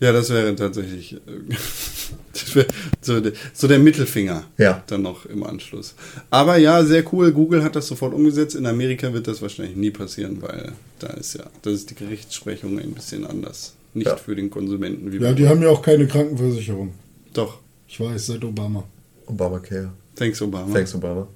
Ja, 0.00 0.12
das 0.12 0.30
wäre 0.30 0.54
tatsächlich 0.56 1.14
äh, 1.14 1.18
das 2.32 2.54
wäre 2.56 2.66
so, 3.00 3.20
der- 3.20 3.32
so 3.52 3.68
der 3.68 3.78
Mittelfinger 3.78 4.44
Ja. 4.58 4.82
dann 4.86 5.02
noch 5.02 5.24
im 5.26 5.42
Anschluss. 5.44 5.94
Aber 6.30 6.56
ja, 6.56 6.84
sehr 6.84 7.04
cool. 7.12 7.32
Google 7.32 7.62
hat 7.62 7.76
das 7.76 7.86
sofort 7.86 8.12
umgesetzt. 8.12 8.54
In 8.56 8.66
Amerika 8.66 9.12
wird 9.12 9.28
das 9.28 9.40
wahrscheinlich 9.40 9.76
nie 9.76 9.90
passieren, 9.90 10.38
weil 10.42 10.72
da 10.98 11.08
ist 11.08 11.34
ja, 11.34 11.44
das 11.62 11.74
ist 11.74 11.90
die 11.90 11.94
Gerichtssprechung 11.94 12.78
ein 12.78 12.92
bisschen 12.92 13.24
anders. 13.26 13.74
Nicht 13.94 14.08
Ja. 14.08 14.16
für 14.16 14.34
den 14.34 14.50
Konsumenten 14.50 15.12
wie 15.12 15.18
Ja, 15.18 15.32
die 15.32 15.46
haben 15.48 15.62
ja 15.62 15.68
auch 15.68 15.80
keine 15.82 16.06
Krankenversicherung. 16.08 16.92
Doch. 17.32 17.58
Ich 17.86 18.00
weiß, 18.00 18.26
seit 18.26 18.44
Obama. 18.44 18.82
Obamacare. 19.26 19.90
Thanks, 20.16 20.42
Obama. 20.42 20.72
Thanks, 20.74 20.94
Obama. 20.94 21.28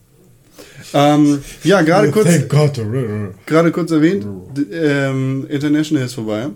Ähm, 0.92 1.38
ja, 1.62 1.82
gerade 1.82 2.10
kurz, 2.12 2.28
gerade 3.46 3.70
kurz 3.70 3.90
erwähnt, 3.92 4.26
ähm, 4.72 5.46
International 5.48 6.04
ist 6.06 6.14
vorbei. 6.14 6.48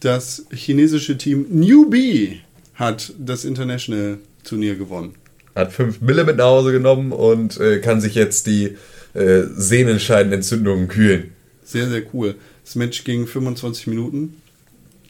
Das 0.00 0.46
chinesische 0.52 1.18
Team 1.18 1.46
Newbie 1.50 2.40
hat 2.74 3.12
das 3.18 3.44
International 3.44 4.18
Turnier 4.44 4.76
gewonnen. 4.76 5.14
Hat 5.54 5.72
5 5.72 6.00
Mille 6.00 6.24
mit 6.24 6.36
nach 6.36 6.46
Hause 6.46 6.72
genommen 6.72 7.12
und 7.12 7.58
äh, 7.60 7.80
kann 7.80 8.00
sich 8.00 8.14
jetzt 8.14 8.46
die 8.46 8.76
äh, 9.14 9.42
Sehnenscheidenentzündungen 9.54 10.88
kühlen. 10.88 11.32
Sehr, 11.64 11.88
sehr 11.88 12.02
cool. 12.14 12.36
Das 12.64 12.76
Match 12.76 13.04
ging 13.04 13.26
25 13.26 13.88
Minuten. 13.88 14.40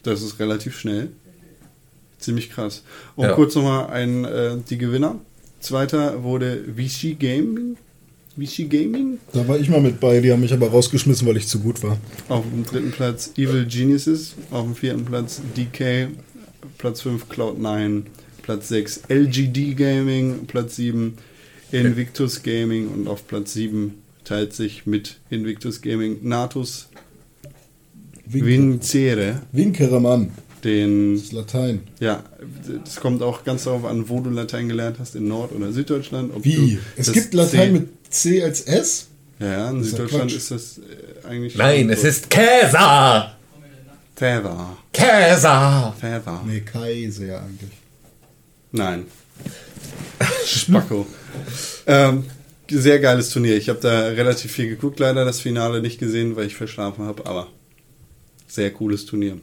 Das 0.02 0.22
ist 0.22 0.38
relativ 0.40 0.78
schnell. 0.78 1.10
Ziemlich 2.18 2.50
krass. 2.50 2.82
Und 3.16 3.26
Ja. 3.26 3.32
kurz 3.34 3.54
nochmal 3.54 3.90
ein, 3.90 4.24
äh, 4.24 4.56
die 4.68 4.78
Gewinner. 4.78 5.18
Zweiter 5.60 6.22
wurde 6.22 6.64
Vichy 6.66 7.14
Gaming. 7.14 7.76
Vichy 8.36 8.64
Gaming. 8.64 9.18
Da 9.32 9.46
war 9.46 9.58
ich 9.58 9.68
mal 9.68 9.80
mit 9.80 10.00
bei, 10.00 10.20
die 10.20 10.32
haben 10.32 10.40
mich 10.40 10.52
aber 10.52 10.68
rausgeschmissen, 10.68 11.26
weil 11.26 11.36
ich 11.36 11.46
zu 11.46 11.60
gut 11.60 11.82
war. 11.82 11.98
Auf 12.28 12.44
dem 12.50 12.64
dritten 12.64 12.90
Platz 12.90 13.32
Evil 13.36 13.66
Geniuses. 13.66 14.34
Auf 14.50 14.64
dem 14.64 14.74
vierten 14.74 15.04
Platz 15.04 15.40
DK. 15.56 16.08
Platz 16.78 17.02
5 17.02 17.26
Cloud9. 17.26 18.02
Platz 18.42 18.68
6 18.68 19.02
LGD 19.08 19.74
Gaming. 19.76 20.46
Platz 20.46 20.76
7 20.76 21.14
Invictus 21.72 22.42
Gaming. 22.42 22.88
Und 22.88 23.08
auf 23.08 23.26
Platz 23.26 23.52
7 23.52 23.94
teilt 24.24 24.52
sich 24.52 24.86
mit 24.86 25.18
Invictus 25.28 25.82
Gaming 25.82 26.18
Natus 26.22 26.88
Vincere. 28.26 29.42
Winkere 29.52 30.00
Mann. 30.00 30.30
Den 30.62 31.14
Das 31.14 31.24
ist 31.24 31.32
Latein. 31.32 31.80
Ja, 32.00 32.22
das 32.84 32.96
kommt 32.96 33.22
auch 33.22 33.44
ganz 33.44 33.64
darauf 33.64 33.84
an, 33.86 34.08
wo 34.08 34.20
du 34.20 34.30
Latein 34.30 34.68
gelernt 34.68 34.98
hast, 34.98 35.16
in 35.16 35.26
Nord- 35.26 35.52
oder 35.52 35.72
Süddeutschland. 35.72 36.32
Wie? 36.42 36.78
Es 36.96 37.12
gibt 37.12 37.32
Latein 37.32 37.72
mit 37.72 37.88
C 38.10 38.42
als 38.42 38.62
S? 38.62 39.06
Ja, 39.38 39.70
in 39.70 39.82
Süddeutschland 39.82 40.32
ist 40.32 40.50
das 40.50 40.78
äh, 40.78 41.26
eigentlich. 41.26 41.56
Nein, 41.56 41.88
es 41.90 42.04
ist 42.04 42.28
Käser! 42.28 43.36
Terra. 44.14 44.76
Käser! 44.92 45.94
Terra. 45.98 46.44
Nee, 46.46 46.60
Kaiser 46.60 47.40
eigentlich. 47.40 47.70
Nein. 48.72 49.06
Spacko. 50.44 51.06
ähm, 51.86 52.24
sehr 52.68 52.98
geiles 52.98 53.30
Turnier. 53.30 53.56
Ich 53.56 53.70
habe 53.70 53.80
da 53.80 54.08
relativ 54.08 54.52
viel 54.52 54.68
geguckt, 54.68 55.00
leider 55.00 55.24
das 55.24 55.40
Finale 55.40 55.80
nicht 55.80 55.98
gesehen, 55.98 56.36
weil 56.36 56.46
ich 56.46 56.56
verschlafen 56.56 57.06
habe, 57.06 57.24
aber 57.24 57.48
sehr 58.46 58.70
cooles 58.72 59.06
Turnier. 59.06 59.38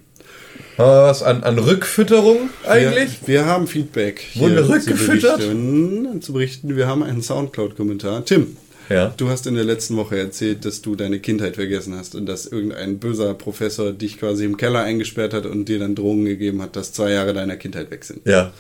Haben 0.77 0.89
wir 0.91 1.03
was 1.03 1.23
an, 1.23 1.43
an 1.43 1.57
Rückfütterung 1.59 2.49
eigentlich? 2.65 3.19
Wir, 3.25 3.27
wir 3.27 3.45
haben 3.45 3.67
Feedback. 3.67 4.25
Wurden 4.35 4.55
wir 4.55 4.63
zu 4.63 4.71
rückgefüttert? 4.73 5.37
berichten, 5.39 6.21
zu 6.21 6.33
berichten. 6.33 6.75
Wir 6.75 6.87
haben 6.87 7.03
einen 7.03 7.21
Soundcloud-Kommentar. 7.21 8.25
Tim, 8.25 8.57
Ja. 8.89 9.13
Du 9.17 9.29
hast 9.29 9.47
in 9.47 9.55
der 9.55 9.63
letzten 9.63 9.97
Woche 9.97 10.17
erzählt, 10.17 10.63
dass 10.65 10.81
du 10.81 10.95
deine 10.95 11.19
Kindheit 11.19 11.55
vergessen 11.55 11.95
hast 11.97 12.15
und 12.15 12.25
dass 12.25 12.45
irgendein 12.45 12.99
böser 12.99 13.33
Professor 13.33 13.91
dich 13.91 14.19
quasi 14.19 14.45
im 14.45 14.55
Keller 14.57 14.81
eingesperrt 14.81 15.33
hat 15.33 15.45
und 15.45 15.65
dir 15.65 15.79
dann 15.79 15.95
Drogen 15.95 16.25
gegeben 16.25 16.61
hat, 16.61 16.75
dass 16.75 16.93
zwei 16.93 17.11
Jahre 17.11 17.33
deiner 17.33 17.57
Kindheit 17.57 17.91
weg 17.91 18.03
sind. 18.05 18.25
Ja. 18.25 18.51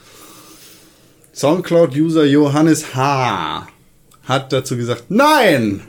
Soundcloud-User 1.33 2.25
Johannes 2.25 2.95
H. 2.95 3.67
hat 4.23 4.51
dazu 4.51 4.75
gesagt, 4.75 5.05
nein! 5.09 5.81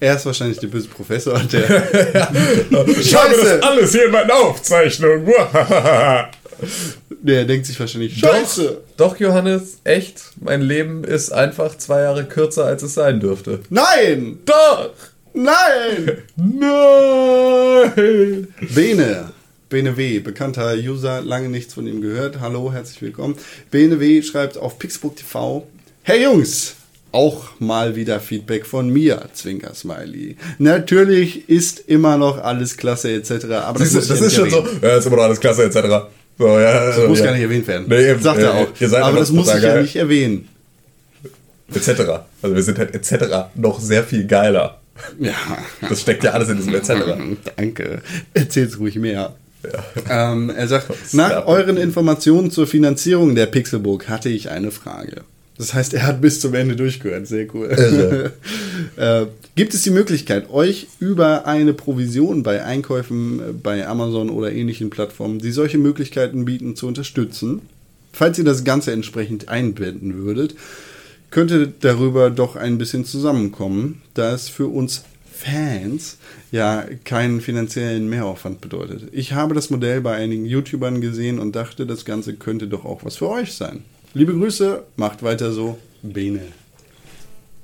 Er 0.00 0.16
ist 0.16 0.24
wahrscheinlich 0.24 0.58
der 0.58 0.68
böse 0.68 0.88
Professor, 0.88 1.38
der. 1.38 1.68
Scheiße! 3.02 3.62
alles 3.62 3.92
hier 3.92 4.06
in 4.06 4.12
meiner 4.12 4.34
Aufzeichnung. 4.34 5.26
Der 7.22 7.44
denkt 7.44 7.66
sich 7.66 7.78
wahrscheinlich, 7.78 8.18
Scheiße! 8.18 8.80
Doch, 8.96 9.20
Johannes, 9.20 9.78
echt. 9.84 10.32
Mein 10.40 10.62
Leben 10.62 11.04
ist 11.04 11.30
einfach 11.32 11.76
zwei 11.76 12.00
Jahre 12.00 12.24
kürzer, 12.24 12.64
als 12.64 12.82
es 12.82 12.94
sein 12.94 13.20
dürfte. 13.20 13.60
Nein! 13.68 14.38
Doch! 14.46 14.90
Nein! 15.34 16.22
Nein! 16.34 18.48
Bene. 18.74 19.32
Bene 19.68 19.96
W., 19.98 20.18
bekannter 20.20 20.72
User, 20.74 21.20
lange 21.20 21.50
nichts 21.50 21.74
von 21.74 21.86
ihm 21.86 22.00
gehört. 22.00 22.40
Hallo, 22.40 22.72
herzlich 22.72 23.02
willkommen. 23.02 23.36
Bene 23.70 24.00
W. 24.00 24.22
schreibt 24.22 24.56
auf 24.56 24.78
Pixbook 24.78 25.16
TV: 25.16 25.66
Hey 26.02 26.22
Jungs, 26.24 26.74
auch 27.12 27.48
mal 27.58 27.96
wieder 27.96 28.20
Feedback 28.20 28.66
von 28.66 28.90
mir, 28.90 29.22
Zwinker 29.32 29.74
Smiley. 29.74 30.36
Natürlich 30.58 31.48
ist 31.48 31.80
immer 31.86 32.16
noch 32.16 32.38
alles 32.38 32.76
klasse 32.76 33.12
etc. 33.12 33.46
Aber 33.64 33.78
das, 33.78 33.92
Das, 33.92 34.08
das 34.08 34.20
ja 34.20 34.26
ist 34.26 34.34
schon 34.36 34.50
so. 34.50 34.66
Ja, 34.82 34.96
ist 34.96 35.06
immer 35.06 35.16
noch 35.16 35.24
alles 35.24 35.40
klasse, 35.40 35.64
etc. 35.64 35.76
So, 36.38 36.46
ja, 36.58 36.86
Das 36.86 36.96
so, 36.96 37.08
muss 37.08 37.18
ja. 37.18 37.26
gar 37.26 37.32
nicht 37.32 37.42
erwähnt 37.42 37.66
werden. 37.66 37.86
Nee, 37.88 38.10
eben, 38.10 38.22
Sagt 38.22 38.40
er 38.40 38.54
äh, 38.54 38.64
auch. 38.64 39.02
Aber 39.02 39.18
das 39.18 39.30
muss 39.30 39.46
ich 39.46 39.52
total 39.52 39.62
ja 39.68 39.74
geil. 39.74 39.82
nicht 39.82 39.96
erwähnen. 39.96 40.48
Etc. 41.74 41.88
Also 42.42 42.56
wir 42.56 42.62
sind 42.62 42.78
halt 42.78 42.94
etc. 42.94 43.48
noch 43.54 43.80
sehr 43.80 44.04
viel 44.04 44.26
geiler. 44.26 44.80
Ja. 45.18 45.34
Das 45.88 46.00
steckt 46.02 46.24
ja 46.24 46.32
alles 46.32 46.48
in 46.48 46.56
diesem 46.56 46.74
etc. 46.74 46.90
Danke. 47.56 48.02
Erzähl's 48.34 48.78
ruhig 48.78 48.96
mehr. 48.96 49.34
Ähm, 50.08 50.50
er 50.50 50.68
sagt, 50.68 50.86
Snap. 51.06 51.30
nach 51.30 51.46
euren 51.46 51.76
Informationen 51.76 52.50
zur 52.50 52.66
Finanzierung 52.66 53.34
der 53.34 53.46
Pixelburg 53.46 54.08
hatte 54.08 54.28
ich 54.30 54.48
eine 54.50 54.70
Frage. 54.70 55.22
Das 55.60 55.74
heißt, 55.74 55.92
er 55.92 56.06
hat 56.06 56.22
bis 56.22 56.40
zum 56.40 56.54
Ende 56.54 56.74
durchgehört. 56.74 57.26
Sehr 57.26 57.46
cool. 57.54 57.66
Irre. 57.66 58.32
äh, 58.96 59.26
gibt 59.56 59.74
es 59.74 59.82
die 59.82 59.90
Möglichkeit, 59.90 60.48
euch 60.48 60.86
über 61.00 61.46
eine 61.46 61.74
Provision 61.74 62.42
bei 62.42 62.64
Einkäufen 62.64 63.40
äh, 63.40 63.52
bei 63.52 63.86
Amazon 63.86 64.30
oder 64.30 64.50
ähnlichen 64.52 64.88
Plattformen, 64.88 65.38
die 65.38 65.50
solche 65.50 65.76
Möglichkeiten 65.76 66.46
bieten, 66.46 66.76
zu 66.76 66.86
unterstützen? 66.86 67.60
Falls 68.10 68.38
ihr 68.38 68.44
das 68.44 68.64
Ganze 68.64 68.92
entsprechend 68.92 69.50
einbinden 69.50 70.16
würdet, 70.24 70.54
könnte 71.30 71.70
darüber 71.78 72.30
doch 72.30 72.56
ein 72.56 72.78
bisschen 72.78 73.04
zusammenkommen, 73.04 74.00
da 74.14 74.32
es 74.32 74.48
für 74.48 74.66
uns 74.66 75.04
Fans 75.30 76.16
ja 76.52 76.86
keinen 77.04 77.42
finanziellen 77.42 78.08
Mehraufwand 78.08 78.62
bedeutet. 78.62 79.08
Ich 79.12 79.34
habe 79.34 79.54
das 79.54 79.68
Modell 79.68 80.00
bei 80.00 80.14
einigen 80.16 80.46
YouTubern 80.46 81.02
gesehen 81.02 81.38
und 81.38 81.54
dachte, 81.54 81.84
das 81.84 82.06
Ganze 82.06 82.32
könnte 82.32 82.66
doch 82.66 82.86
auch 82.86 83.04
was 83.04 83.16
für 83.18 83.28
euch 83.28 83.52
sein. 83.52 83.84
Liebe 84.12 84.34
Grüße, 84.34 84.84
macht 84.96 85.22
weiter 85.22 85.52
so. 85.52 85.78
Bene. 86.02 86.40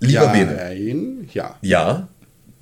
Lieber 0.00 0.12
ja, 0.12 0.32
Bene. 0.32 0.74
Bene. 0.74 1.24
Ja. 1.32 1.58
Ja, 1.62 2.08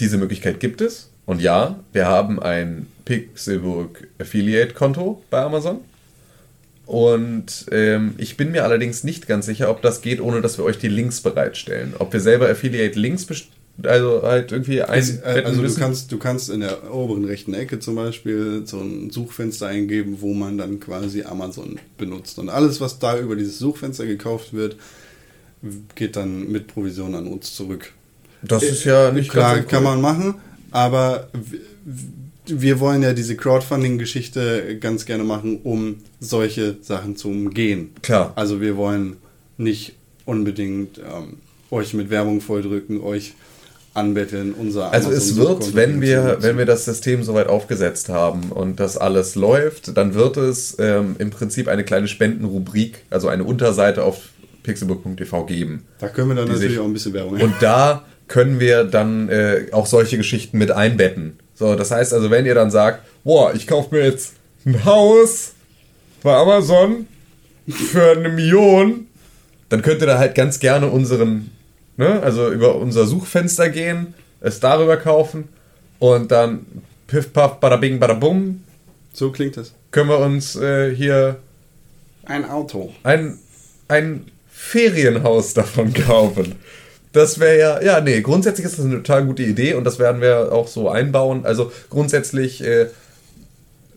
diese 0.00 0.16
Möglichkeit 0.16 0.60
gibt 0.60 0.80
es. 0.80 1.10
Und 1.26 1.42
ja, 1.42 1.80
wir 1.92 2.06
haben 2.06 2.40
ein 2.40 2.86
Pixelburg 3.04 4.08
Affiliate-Konto 4.18 5.22
bei 5.30 5.42
Amazon. 5.42 5.80
Und 6.86 7.66
ähm, 7.72 8.14
ich 8.18 8.36
bin 8.36 8.52
mir 8.52 8.64
allerdings 8.64 9.04
nicht 9.04 9.26
ganz 9.26 9.46
sicher, 9.46 9.70
ob 9.70 9.80
das 9.82 10.02
geht, 10.02 10.20
ohne 10.20 10.42
dass 10.42 10.58
wir 10.58 10.64
euch 10.64 10.78
die 10.78 10.88
Links 10.88 11.20
bereitstellen. 11.20 11.94
Ob 11.98 12.12
wir 12.12 12.20
selber 12.20 12.48
Affiliate-Links 12.48 13.26
best- 13.26 13.48
also 13.82 14.22
halt 14.22 14.52
irgendwie 14.52 14.78
Es, 14.78 15.18
äh, 15.18 15.22
einbetten 15.24 15.46
also 15.46 15.62
du 15.62 15.74
kannst, 15.74 16.12
du 16.12 16.18
kannst 16.18 16.50
in 16.50 16.60
der 16.60 16.92
oberen 16.92 17.24
rechten 17.24 17.54
Ecke 17.54 17.80
zum 17.80 17.96
Beispiel 17.96 18.62
so 18.66 18.78
ein 18.78 19.10
Suchfenster 19.10 19.66
eingeben, 19.66 20.18
wo 20.20 20.32
man 20.32 20.58
dann 20.58 20.80
quasi 20.80 21.22
Amazon 21.24 21.78
benutzt. 21.98 22.38
Und 22.38 22.48
alles, 22.48 22.80
was 22.80 22.98
da 22.98 23.18
über 23.18 23.36
dieses 23.36 23.58
Suchfenster 23.58 24.06
gekauft 24.06 24.52
wird, 24.52 24.76
geht 25.94 26.16
dann 26.16 26.50
mit 26.50 26.68
Provision 26.68 27.14
an 27.14 27.26
uns 27.26 27.54
zurück. 27.54 27.92
das 28.42 28.62
ist 28.62 28.84
ja 28.84 29.10
nicht 29.10 29.30
Klar, 29.30 29.56
ganz 29.56 29.68
kann 29.68 29.82
man 29.82 30.00
machen, 30.00 30.34
aber 30.70 31.28
wir 32.46 32.78
wollen 32.80 33.02
ja 33.02 33.12
diese 33.14 33.36
Crowdfunding-Geschichte 33.36 34.78
ganz 34.78 35.06
gerne 35.06 35.24
machen, 35.24 35.60
um 35.62 35.96
solche 36.20 36.76
Sachen 36.82 37.16
zu 37.16 37.28
umgehen. 37.28 37.92
Klar. 38.02 38.32
Also 38.36 38.60
wir 38.60 38.76
wollen 38.76 39.16
nicht 39.56 39.94
unbedingt 40.26 40.98
ähm, 40.98 41.38
euch 41.70 41.94
mit 41.94 42.10
Werbung 42.10 42.40
volldrücken, 42.40 43.00
euch 43.00 43.34
anbetteln, 43.94 44.52
unser 44.54 44.92
Also 44.92 45.10
es 45.10 45.30
Amazon-Suchkonto 45.32 45.66
wird, 45.66 45.74
wenn 45.76 46.00
wir, 46.00 46.38
wenn 46.40 46.58
wir 46.58 46.66
das 46.66 46.84
System 46.84 47.22
soweit 47.22 47.46
aufgesetzt 47.48 48.08
haben 48.08 48.50
und 48.50 48.80
das 48.80 48.96
alles 48.96 49.34
läuft, 49.36 49.96
dann 49.96 50.14
wird 50.14 50.36
es 50.36 50.76
ähm, 50.78 51.16
im 51.18 51.30
Prinzip 51.30 51.68
eine 51.68 51.84
kleine 51.84 52.08
Spendenrubrik, 52.08 53.04
also 53.10 53.28
eine 53.28 53.44
Unterseite 53.44 54.02
auf 54.04 54.16
pixelbook.tv 54.64 55.44
geben. 55.46 55.84
Da 55.98 56.08
können 56.08 56.28
wir 56.30 56.34
dann 56.36 56.48
natürlich 56.48 56.70
sich- 56.72 56.78
auch 56.80 56.84
ein 56.84 56.92
bisschen 56.92 57.12
Werbung 57.12 57.40
Und 57.40 57.54
da 57.60 58.04
können 58.26 58.58
wir 58.58 58.84
dann 58.84 59.28
äh, 59.28 59.66
auch 59.72 59.86
solche 59.86 60.16
Geschichten 60.16 60.58
mit 60.58 60.70
einbetten. 60.70 61.38
So, 61.54 61.76
das 61.76 61.90
heißt 61.90 62.12
also, 62.14 62.30
wenn 62.30 62.46
ihr 62.46 62.54
dann 62.54 62.70
sagt, 62.70 63.04
boah, 63.22 63.54
ich 63.54 63.66
kaufe 63.66 63.94
mir 63.94 64.02
jetzt 64.04 64.32
ein 64.66 64.84
Haus 64.84 65.52
bei 66.22 66.34
Amazon 66.34 67.06
für 67.68 68.12
eine 68.12 68.28
Million, 68.30 69.06
dann 69.68 69.82
könnt 69.82 70.00
ihr 70.00 70.06
da 70.06 70.18
halt 70.18 70.34
ganz 70.34 70.58
gerne 70.58 70.88
unseren, 70.88 71.50
ne, 71.96 72.22
also 72.22 72.50
über 72.50 72.76
unser 72.76 73.06
Suchfenster 73.06 73.68
gehen, 73.68 74.14
es 74.40 74.60
darüber 74.60 74.96
kaufen 74.96 75.48
und 75.98 76.30
dann 76.32 76.66
piff, 77.06 77.32
paff, 77.32 77.60
bada 77.60 77.76
bing, 77.76 77.98
bada 77.98 78.14
bum, 78.14 78.62
So 79.12 79.30
klingt 79.30 79.56
das. 79.56 79.72
können 79.90 80.08
wir 80.08 80.18
uns 80.18 80.56
äh, 80.56 80.94
hier 80.94 81.36
Ein 82.24 82.48
Auto. 82.48 82.92
ein, 83.02 83.38
ein 83.88 84.26
Ferienhaus 84.50 85.54
davon 85.54 85.92
kaufen. 86.06 86.54
Das 87.12 87.38
wäre 87.38 87.58
ja, 87.58 87.82
ja, 87.82 88.00
nee, 88.00 88.20
grundsätzlich 88.22 88.66
ist 88.66 88.78
das 88.78 88.84
eine 88.86 88.96
total 88.96 89.24
gute 89.24 89.44
Idee 89.44 89.74
und 89.74 89.84
das 89.84 89.98
werden 90.00 90.20
wir 90.20 90.52
auch 90.52 90.66
so 90.66 90.88
einbauen. 90.88 91.44
Also 91.46 91.70
grundsätzlich 91.88 92.64
äh, 92.64 92.88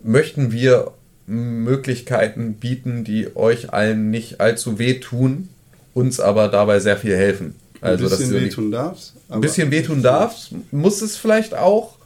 möchten 0.04 0.52
wir 0.52 0.92
Möglichkeiten 1.26 2.54
bieten, 2.54 3.04
die 3.04 3.36
euch 3.36 3.74
allen 3.74 4.12
nicht 4.12 4.40
allzu 4.40 4.78
wehtun, 4.80 5.50
uns 5.94 6.20
aber 6.20 6.48
dabei 6.48 6.80
sehr 6.80 6.96
viel 6.96 7.16
helfen. 7.18 7.56
Also, 7.82 8.06
ein 8.06 8.10
bisschen 8.10 8.34
wehtun 8.34 8.72
darfst. 8.72 9.14
ein 9.30 9.42
bisschen 9.42 9.72
wehtun 9.72 10.02
darf, 10.02 10.50
muss 10.72 11.02
es 11.02 11.18
vielleicht 11.18 11.54
auch. 11.54 11.98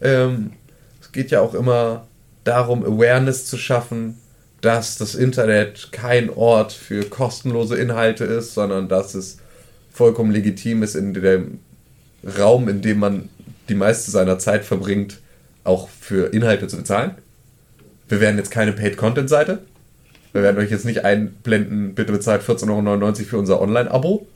Ähm, 0.00 0.52
es 1.00 1.12
geht 1.12 1.30
ja 1.30 1.40
auch 1.40 1.54
immer 1.54 2.06
darum, 2.44 2.84
Awareness 2.84 3.46
zu 3.46 3.58
schaffen, 3.58 4.18
dass 4.60 4.96
das 4.96 5.14
Internet 5.14 5.92
kein 5.92 6.30
Ort 6.30 6.72
für 6.72 7.04
kostenlose 7.04 7.76
Inhalte 7.76 8.24
ist, 8.24 8.54
sondern 8.54 8.88
dass 8.88 9.14
es 9.14 9.38
vollkommen 9.92 10.30
legitim 10.30 10.82
ist, 10.82 10.94
in 10.94 11.14
dem 11.14 11.60
Raum, 12.38 12.68
in 12.68 12.82
dem 12.82 12.98
man 12.98 13.28
die 13.68 13.74
meiste 13.74 14.10
seiner 14.10 14.38
Zeit 14.38 14.64
verbringt, 14.64 15.18
auch 15.64 15.88
für 15.88 16.32
Inhalte 16.32 16.66
zu 16.68 16.78
bezahlen. 16.78 17.12
Wir 18.08 18.20
werden 18.20 18.38
jetzt 18.38 18.50
keine 18.50 18.72
Paid-Content-Seite. 18.72 19.58
Wir 20.32 20.42
werden 20.42 20.58
euch 20.58 20.70
jetzt 20.70 20.84
nicht 20.84 21.04
einblenden, 21.04 21.94
bitte 21.94 22.12
bezahlt 22.12 22.42
14,99 22.42 22.68
Euro 22.68 23.12
für 23.12 23.38
unser 23.38 23.60
Online-Abo 23.60 24.26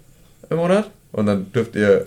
im 0.50 0.56
Monat. 0.56 0.90
Und 1.12 1.26
dann 1.26 1.52
dürft 1.52 1.76
ihr 1.76 2.06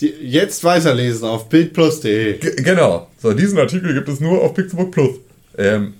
Die, 0.00 0.12
jetzt 0.20 0.64
weiterlesen 0.64 1.28
auf 1.28 1.48
bildplus.de. 1.48 2.38
Genau. 2.62 3.08
So, 3.20 3.32
diesen 3.32 3.58
Artikel 3.58 3.94
gibt 3.94 4.08
es 4.08 4.20
nur 4.20 4.42
auf 4.42 4.54
Pixelbook 4.54 4.90
Plus. 4.90 5.16
Ähm, 5.56 5.94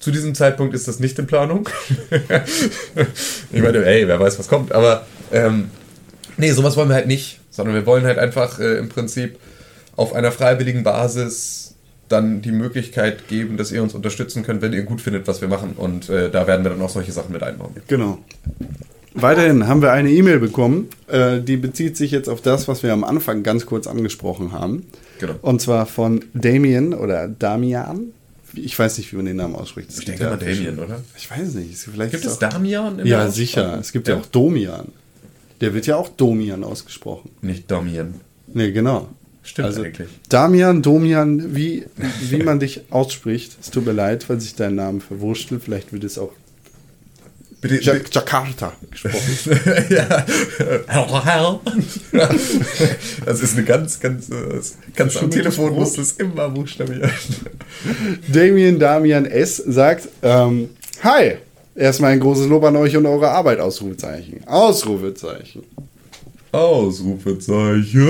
zu 0.00 0.10
diesem 0.10 0.34
Zeitpunkt 0.34 0.74
ist 0.74 0.86
das 0.86 1.00
nicht 1.00 1.18
in 1.18 1.26
Planung. 1.26 1.68
ich 3.52 3.62
meine, 3.62 3.84
ey, 3.86 4.06
wer 4.06 4.20
weiß, 4.20 4.38
was 4.38 4.48
kommt. 4.48 4.72
Aber 4.72 5.06
ähm, 5.32 5.70
nee, 6.36 6.50
sowas 6.52 6.76
wollen 6.76 6.88
wir 6.88 6.94
halt 6.94 7.06
nicht. 7.06 7.40
Sondern 7.50 7.74
wir 7.74 7.86
wollen 7.86 8.04
halt 8.04 8.18
einfach 8.18 8.58
äh, 8.58 8.78
im 8.78 8.88
Prinzip 8.88 9.38
auf 9.96 10.12
einer 10.12 10.32
freiwilligen 10.32 10.82
Basis 10.82 11.74
dann 12.08 12.42
die 12.42 12.52
Möglichkeit 12.52 13.28
geben, 13.28 13.56
dass 13.56 13.72
ihr 13.72 13.82
uns 13.82 13.94
unterstützen 13.94 14.42
könnt, 14.42 14.60
wenn 14.60 14.72
ihr 14.72 14.82
gut 14.82 15.00
findet, 15.00 15.26
was 15.26 15.40
wir 15.40 15.48
machen. 15.48 15.72
Und 15.76 16.08
äh, 16.10 16.30
da 16.30 16.46
werden 16.46 16.64
wir 16.64 16.70
dann 16.70 16.82
auch 16.82 16.90
solche 16.90 17.12
Sachen 17.12 17.32
mit 17.32 17.42
einbauen. 17.42 17.74
Genau. 17.88 18.18
Weiterhin 19.14 19.68
haben 19.68 19.80
wir 19.80 19.92
eine 19.92 20.10
E-Mail 20.10 20.40
bekommen, 20.40 20.88
äh, 21.06 21.40
die 21.40 21.56
bezieht 21.56 21.96
sich 21.96 22.10
jetzt 22.10 22.28
auf 22.28 22.40
das, 22.40 22.66
was 22.66 22.82
wir 22.82 22.92
am 22.92 23.04
Anfang 23.04 23.42
ganz 23.44 23.64
kurz 23.64 23.86
angesprochen 23.86 24.52
haben. 24.52 24.86
Genau. 25.20 25.34
Und 25.40 25.60
zwar 25.60 25.86
von 25.86 26.24
Damien 26.34 26.92
oder 26.94 27.28
Damian. 27.28 28.08
Ich 28.56 28.76
weiß 28.78 28.98
nicht, 28.98 29.12
wie 29.12 29.16
man 29.16 29.26
den 29.26 29.36
Namen 29.36 29.54
ausspricht. 29.54 29.90
Es 29.90 29.98
Ich 30.00 30.04
denke 30.04 30.24
ja 30.24 30.30
mal 30.30 30.36
Damien, 30.38 30.78
oder? 30.78 31.00
Ich 31.16 31.30
weiß 31.30 31.54
nicht. 31.54 31.76
Vielleicht 31.76 32.12
Gibt 32.12 32.24
es 32.24 32.34
auch- 32.34 32.38
Damian? 32.38 32.98
in 32.98 33.06
Ja, 33.06 33.30
sicher. 33.30 33.62
Aussprache? 33.62 33.80
Es 33.80 33.92
gibt 33.92 34.08
ja 34.08 34.16
auch 34.16 34.26
Domian. 34.26 34.88
Der 35.60 35.74
wird 35.74 35.86
ja 35.86 35.96
auch 35.96 36.08
Domian 36.08 36.64
ausgesprochen. 36.64 37.30
Nicht 37.40 37.70
Damian. 37.70 38.14
Nee, 38.52 38.72
genau. 38.72 39.08
Stimmt 39.44 39.66
also, 39.66 39.82
eigentlich. 39.82 40.08
Damian, 40.28 40.82
Domian, 40.82 41.54
wie, 41.54 41.84
wie 42.30 42.42
man 42.42 42.58
dich 42.58 42.80
ausspricht. 42.90 43.56
Es 43.60 43.70
tut 43.70 43.86
mir 43.86 43.92
leid, 43.92 44.28
weil 44.28 44.40
sich 44.40 44.54
dein 44.56 44.74
Name 44.74 45.00
verwurschtelt. 45.00 45.62
Vielleicht 45.64 45.92
wird 45.92 46.02
es 46.04 46.18
auch 46.18 46.32
Bitte, 47.64 47.82
Ja- 47.82 47.94
Jakarta 48.10 48.74
gesprochen. 48.90 49.60
ja. 49.88 50.26
Das 53.24 53.40
ist 53.40 53.56
eine 53.56 53.64
ganz, 53.64 53.98
ganz, 54.00 54.28
äh, 54.28 54.60
ganz 54.94 55.16
am 55.16 55.30
Telefon 55.30 55.72
musst 55.72 55.96
du 55.96 56.02
es 56.02 56.12
immer 56.12 56.50
buchstabieren. 56.50 57.10
Damien 58.28 58.78
Damian 58.78 59.24
S. 59.24 59.56
sagt, 59.56 60.08
ähm, 60.22 60.68
Hi, 61.02 61.36
erstmal 61.74 62.12
ein 62.12 62.20
großes 62.20 62.48
Lob 62.48 62.64
an 62.64 62.76
euch 62.76 62.98
und 62.98 63.06
eure 63.06 63.30
Arbeit, 63.30 63.60
Ausrufezeichen. 63.60 64.46
Ausrufezeichen. 64.46 65.62
Ausrufezeichen. 66.52 68.08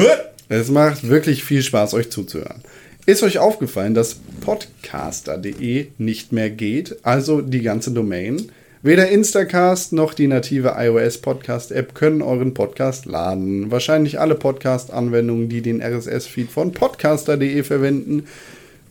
Es 0.49 0.69
macht 0.69 1.09
wirklich 1.09 1.45
viel 1.45 1.63
Spaß, 1.63 1.95
euch 1.95 2.11
zuzuhören. 2.11 2.61
Ist 3.07 3.23
euch 3.23 3.39
aufgefallen, 3.39 3.95
dass 3.95 4.17
podcaster.de 4.41 5.87
nicht 5.99 6.33
mehr 6.33 6.51
geht, 6.51 6.97
also 7.05 7.41
die 7.41 7.63
ganze 7.63 7.93
Domain? 7.93 8.51
Weder 8.85 9.09
Instacast 9.09 9.95
noch 9.95 10.13
die 10.13 10.27
native 10.27 10.75
iOS 10.77 11.17
Podcast 11.17 11.73
App 11.73 11.95
können 11.95 12.21
euren 12.21 12.53
Podcast 12.53 13.07
laden. 13.07 13.71
Wahrscheinlich 13.71 14.21
alle 14.21 14.35
Podcast-Anwendungen, 14.35 15.49
die 15.49 15.63
den 15.63 15.81
RSS-Feed 15.81 16.51
von 16.51 16.73
podcaster.de 16.73 17.63
verwenden. 17.63 18.27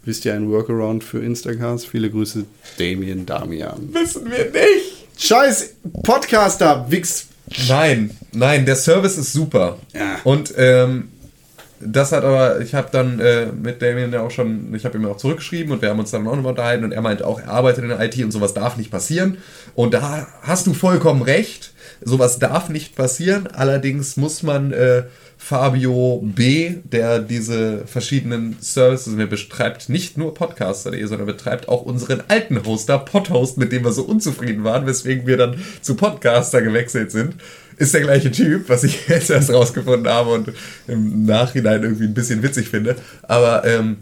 Wisst 0.04 0.26
ihr 0.26 0.34
ein 0.34 0.50
Workaround 0.50 1.04
für 1.04 1.20
Instacast? 1.20 1.86
Viele 1.86 2.10
Grüße, 2.10 2.46
Damien 2.80 3.28
Damian. 3.28 3.94
Wissen 3.94 4.26
wir 4.32 4.46
nicht. 4.46 5.06
Scheiß 5.20 5.76
Podcaster, 6.02 6.88
Wix. 6.90 7.28
Nein, 7.70 8.18
nein, 8.32 8.66
der 8.66 8.78
Service 8.78 9.20
ist 9.20 9.32
super. 9.32 9.78
Ja. 9.94 10.20
Und 10.24 10.56
ähm, 10.58 11.10
das 11.86 12.12
hat 12.12 12.24
aber, 12.24 12.62
ich 12.62 12.74
habe 12.74 12.90
dann 12.92 13.20
äh, 13.20 13.48
mit 13.48 13.82
Damien 13.82 14.14
ja 14.14 14.22
auch 14.22 14.32
schon, 14.32 14.74
ich 14.74 14.86
habe 14.86 14.98
ihm 14.98 15.06
auch 15.06 15.18
zurückgeschrieben 15.18 15.72
und 15.72 15.82
wir 15.82 15.90
haben 15.90 16.00
uns 16.00 16.12
dann 16.12 16.28
auch 16.28 16.36
nochmal 16.36 16.52
unterhalten 16.52 16.84
und 16.84 16.92
er 16.92 17.02
meinte 17.02 17.26
auch, 17.26 17.40
er 17.40 17.50
arbeitet 17.50 17.84
in 17.84 17.90
der 17.90 18.02
IT 18.02 18.18
und 18.24 18.32
sowas 18.32 18.54
darf 18.54 18.78
nicht 18.78 18.92
passieren. 18.92 19.38
Und 19.76 19.94
da 19.94 20.28
hast 20.42 20.68
du 20.68 20.74
vollkommen 20.74 21.22
recht, 21.22 21.74
sowas 22.02 22.40
darf 22.40 22.70
nicht 22.70 22.96
passieren. 22.96 23.48
Allerdings 23.48 24.18
muss 24.18 24.44
man 24.44 24.72
äh, 24.72 25.04
Fabio 25.38 26.22
B., 26.24 26.76
der 26.86 27.20
diese 27.20 27.86
verschiedenen 27.86 28.56
Services 28.62 29.14
mir 29.14 29.28
betreibt, 29.28 29.90
nicht 29.90 30.18
nur 30.18 30.34
Podcaster.de, 30.34 31.04
sondern 31.06 31.28
betreibt 31.28 31.68
auch 31.68 31.82
unseren 31.82 32.24
alten 32.30 32.66
Hoster, 32.66 32.98
Podhost, 33.00 33.58
mit 33.58 33.72
dem 33.72 33.84
wir 33.84 33.92
so 33.92 34.04
unzufrieden 34.04 34.64
waren, 34.64 34.86
weswegen 34.86 35.28
wir 35.28 35.38
dann 35.38 35.58
zu 35.82 35.96
Podcaster 35.96 36.62
gewechselt 36.62 37.12
sind. 37.12 37.36
Ist 37.78 37.94
der 37.94 38.02
gleiche 38.02 38.32
Typ, 38.32 38.70
was 38.70 38.84
ich 38.84 39.08
jetzt 39.08 39.30
erst 39.30 39.52
rausgefunden 39.52 40.12
habe 40.12 40.32
und 40.32 40.52
im 40.88 41.26
Nachhinein 41.26 41.84
irgendwie 41.84 42.06
ein 42.06 42.14
bisschen 42.14 42.44
witzig 42.44 42.70
finde. 42.70 42.96
Aber 43.24 43.66
ähm, 43.66 43.98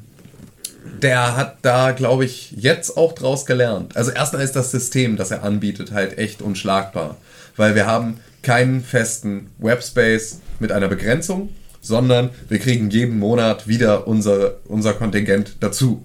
der 1.02 1.35
hat 1.35 1.57
da, 1.61 1.91
glaube 1.91 2.26
ich, 2.26 2.52
jetzt 2.52 2.98
auch 2.98 3.14
draus 3.14 3.45
gelernt. 3.45 3.95
Also 3.95 4.11
erstmal 4.11 4.43
ist 4.43 4.56
das 4.56 4.72
System, 4.72 5.18
das 5.18 5.31
er 5.31 5.43
anbietet, 5.43 5.91
halt 5.91 6.18
echt 6.18 6.41
unschlagbar. 6.41 7.18
Weil 7.56 7.76
wir 7.76 7.85
haben 7.85 8.19
keinen 8.43 8.84
festen 8.84 9.49
Webspace 9.60 10.39
mit 10.60 10.72
einer 10.72 10.88
Begrenzung, 10.88 11.49
sondern 11.81 12.30
wir 12.49 12.60
kriegen 12.60 12.89
jeden 12.89 13.19
Monat 13.19 13.68
wieder 13.68 14.07
unser, 14.07 14.56
unser 14.65 14.93
Kontingent 14.93 15.57
dazu. 15.60 16.03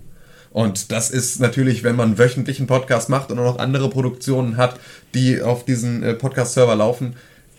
Und 0.50 0.90
das 0.90 1.10
ist 1.10 1.38
natürlich, 1.38 1.84
wenn 1.84 1.96
man 1.96 2.16
wöchentlichen 2.16 2.66
Podcast 2.66 3.10
macht 3.10 3.30
und 3.30 3.38
auch 3.38 3.44
noch 3.44 3.58
andere 3.58 3.90
Produktionen 3.90 4.56
hat, 4.56 4.80
die 5.12 5.42
auf 5.42 5.66
diesen 5.66 6.02
äh, 6.02 6.14
Podcast-Server 6.14 6.74
laufen, 6.74 7.16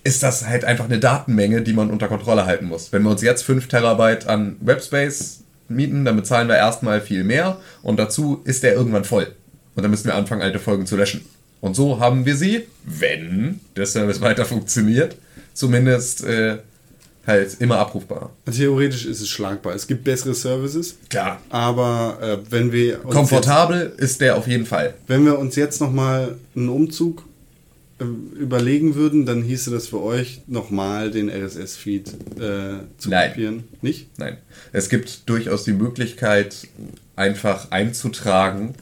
ist 0.08 0.24
das 0.24 0.48
halt 0.48 0.64
einfach 0.64 0.86
eine 0.86 1.00
Datenmenge, 1.00 1.64
die 1.64 1.74
man 1.74 1.92
unter 1.92 2.08
Kontrolle 2.08 2.46
halten 2.46 2.66
muss. 2.66 2.94
Wenn 2.94 3.04
wir 3.04 3.12
uns 3.12 3.22
jetzt 3.22 3.44
5 3.44 3.68
Terabyte 3.68 4.26
an 4.26 4.56
Webspace 4.62 5.42
mieten, 5.68 6.06
dann 6.06 6.16
bezahlen 6.16 6.48
wir 6.48 6.56
erstmal 6.56 7.02
viel 7.02 7.26
mehr 7.26 7.60
und 7.84 8.00
dazu 8.00 8.42
ist 8.46 8.64
der 8.64 8.74
irgendwann 8.74 9.04
voll. 9.04 9.28
Und 9.76 9.84
dann 9.84 9.92
müssen 9.92 10.06
wir 10.06 10.16
anfangen, 10.16 10.42
alte 10.42 10.60
Folgen 10.60 10.86
zu 10.86 10.96
löschen. 10.96 11.26
Und 11.60 11.76
so 11.76 12.00
haben 12.00 12.26
wir 12.26 12.38
sie, 12.38 12.68
wenn 12.86 13.60
der 13.76 13.86
Service 13.86 14.22
weiter 14.22 14.46
funktioniert, 14.46 15.18
zumindest 15.54 16.24
äh, 16.24 16.60
halt 17.26 17.58
immer 17.60 17.78
abrufbar. 17.78 18.30
Theoretisch 18.50 19.06
ist 19.06 19.20
es 19.20 19.28
schlagbar. 19.28 19.76
Es 19.76 19.88
gibt 19.88 20.06
bessere 20.06 20.34
Services, 20.34 20.96
Klar. 21.10 21.42
aber 21.50 22.18
äh, 22.22 22.38
wenn 22.50 22.72
wir 22.72 23.04
uns 23.04 23.14
Komfortabel 23.14 23.92
ist 23.98 24.22
der 24.22 24.38
auf 24.38 24.48
jeden 24.48 24.66
Fall. 24.66 24.86
Jetzt, 24.86 24.96
wenn 25.08 25.26
wir 25.26 25.38
uns 25.38 25.58
jetzt 25.58 25.82
nochmal 25.82 26.38
einen 26.56 26.70
Umzug 26.70 27.24
überlegen 28.00 28.96
würden, 28.96 29.26
dann 29.26 29.42
hieße 29.42 29.72
das 29.72 29.88
für 29.88 30.02
euch 30.02 30.42
nochmal 30.48 31.10
den 31.10 31.30
RSS-Feed 31.30 32.08
äh, 32.40 32.80
zu 32.98 33.10
Nein. 33.10 33.30
kopieren. 33.30 33.64
Nicht? 33.82 34.20
Nein. 34.20 34.38
Es 34.72 34.90
gibt 34.90 35.28
durchaus 35.30 35.64
die 35.64 35.74
Möglichkeit, 35.74 36.68
einfach 37.16 37.72
einzutragen, 37.72 38.76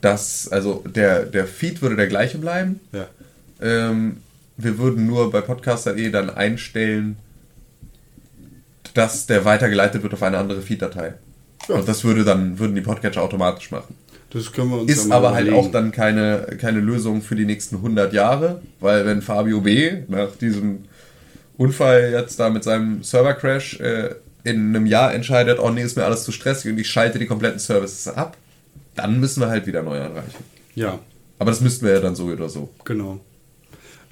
dass, 0.00 0.48
also 0.48 0.82
der, 0.86 1.26
der 1.26 1.46
Feed 1.46 1.82
würde 1.82 1.96
der 1.96 2.06
gleiche 2.06 2.38
bleiben. 2.38 2.80
Ja. 2.92 3.08
Ähm, 3.60 4.18
wir 4.56 4.78
würden 4.78 5.06
nur 5.06 5.30
bei 5.30 5.42
Podcaster.de 5.42 6.10
dann 6.10 6.30
einstellen, 6.30 7.16
dass 8.94 9.26
der 9.26 9.44
weitergeleitet 9.44 10.02
wird 10.02 10.14
auf 10.14 10.22
eine 10.22 10.38
andere 10.38 10.62
Feed-Datei. 10.62 11.14
Ja. 11.68 11.74
Und 11.76 11.88
das 11.88 12.04
würde 12.04 12.24
dann, 12.24 12.58
würden 12.58 12.74
die 12.74 12.80
Podcatcher 12.80 13.22
automatisch 13.22 13.70
machen. 13.70 13.94
Das 14.32 14.52
können 14.52 14.70
wir 14.70 14.78
uns 14.80 14.90
Ist 14.90 15.08
ja 15.08 15.16
aber 15.16 15.34
halt 15.34 15.46
überlegen. 15.48 15.66
auch 15.68 15.70
dann 15.72 15.92
keine, 15.92 16.56
keine 16.60 16.80
Lösung 16.80 17.20
für 17.22 17.34
die 17.36 17.44
nächsten 17.44 17.76
100 17.76 18.12
Jahre, 18.12 18.62
weil 18.80 19.04
wenn 19.04 19.20
Fabio 19.22 19.60
B. 19.60 20.02
nach 20.08 20.34
diesem 20.36 20.84
Unfall 21.58 22.10
jetzt 22.12 22.40
da 22.40 22.48
mit 22.48 22.64
seinem 22.64 23.02
Server-Crash 23.02 23.80
äh, 23.80 24.14
in 24.44 24.74
einem 24.74 24.86
Jahr 24.86 25.12
entscheidet, 25.14 25.58
oh 25.58 25.70
nee, 25.70 25.82
ist 25.82 25.96
mir 25.96 26.04
alles 26.04 26.24
zu 26.24 26.32
stressig 26.32 26.72
und 26.72 26.78
ich 26.78 26.88
schalte 26.88 27.18
die 27.18 27.26
kompletten 27.26 27.58
Services 27.58 28.08
ab, 28.08 28.36
dann 28.94 29.20
müssen 29.20 29.40
wir 29.40 29.48
halt 29.48 29.66
wieder 29.66 29.82
neu 29.82 30.00
anreichen. 30.00 30.44
Ja, 30.74 30.98
Aber 31.38 31.50
das 31.50 31.60
müssten 31.60 31.84
wir 31.86 31.92
ja 31.92 32.00
dann 32.00 32.14
so 32.16 32.24
oder 32.26 32.48
so. 32.48 32.70
genau. 32.84 33.20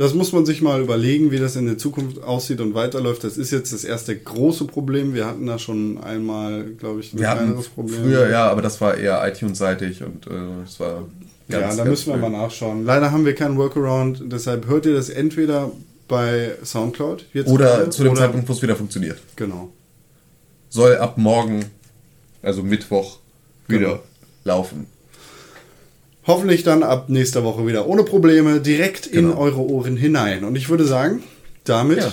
Das 0.01 0.15
muss 0.15 0.33
man 0.33 0.47
sich 0.47 0.63
mal 0.63 0.81
überlegen, 0.81 1.31
wie 1.31 1.37
das 1.39 1.57
in 1.57 1.67
der 1.67 1.77
Zukunft 1.77 2.23
aussieht 2.23 2.63
und 2.63 2.73
weiterläuft. 2.73 3.23
Das 3.23 3.37
ist 3.37 3.51
jetzt 3.51 3.71
das 3.75 3.85
erste 3.85 4.17
große 4.17 4.65
Problem. 4.65 5.13
Wir 5.13 5.27
hatten 5.27 5.45
da 5.47 5.59
schon 5.59 5.99
einmal, 6.03 6.65
glaube 6.79 7.01
ich, 7.01 7.13
ein 7.13 7.19
Wir 7.19 7.29
hatten 7.29 7.45
kleineres 7.49 7.69
Problem. 7.69 8.01
früher, 8.05 8.31
ja, 8.31 8.49
aber 8.51 8.63
das 8.63 8.81
war 8.81 8.97
eher 8.97 9.23
iTunes-seitig 9.29 10.03
und 10.03 10.27
äh, 10.27 10.31
das 10.65 10.81
war 10.81 11.07
ja, 11.49 11.61
ganz, 11.61 11.77
da 11.77 11.85
ganz 11.85 11.91
müssen 11.91 12.07
wir 12.07 12.15
früh. 12.15 12.21
mal 12.31 12.31
nachschauen. 12.31 12.87
Leider 12.87 13.13
haben 13.13 13.27
wir 13.27 13.35
keinen 13.35 13.59
Workaround, 13.59 14.23
deshalb 14.33 14.67
hört 14.69 14.87
ihr 14.87 14.95
das 14.95 15.11
entweder 15.11 15.71
bei 16.09 16.53
Soundcloud 16.65 17.27
jetzt 17.35 17.49
Oder 17.51 17.65
gerade, 17.77 17.91
zu 17.91 18.03
dem 18.03 18.13
oder- 18.13 18.21
Zeitpunkt, 18.23 18.49
wo 18.49 18.55
es 18.55 18.63
wieder 18.63 18.77
funktioniert. 18.77 19.19
Genau. 19.37 19.71
Soll 20.71 20.97
ab 20.97 21.19
morgen, 21.19 21.67
also 22.41 22.63
Mittwoch, 22.63 23.19
wieder 23.69 23.81
Genau. 23.81 24.01
laufen. 24.45 24.87
Hoffentlich 26.31 26.63
dann 26.63 26.83
ab 26.83 27.09
nächster 27.09 27.43
Woche 27.45 27.67
wieder 27.67 27.87
ohne 27.87 28.05
Probleme 28.05 28.61
direkt 28.61 29.07
in 29.07 29.27
Genau. 29.27 29.39
eure 29.39 29.61
Ohren 29.61 29.97
hinein. 29.97 30.45
Und 30.45 30.55
ich 30.57 30.69
würde 30.69 30.85
sagen, 30.85 31.23
damit 31.65 31.99
Ja, 31.99 32.13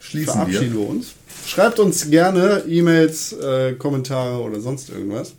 schließen 0.00 0.32
verabschieden 0.32 0.74
wir. 0.78 0.88
uns. 0.88 1.12
Schreibt 1.46 1.78
uns 1.78 2.08
gerne 2.10 2.64
E-Mails, 2.66 3.32
äh, 3.34 3.72
Kommentare 3.74 4.40
oder 4.42 4.60
sonst 4.60 4.88
irgendwas. 4.90 5.34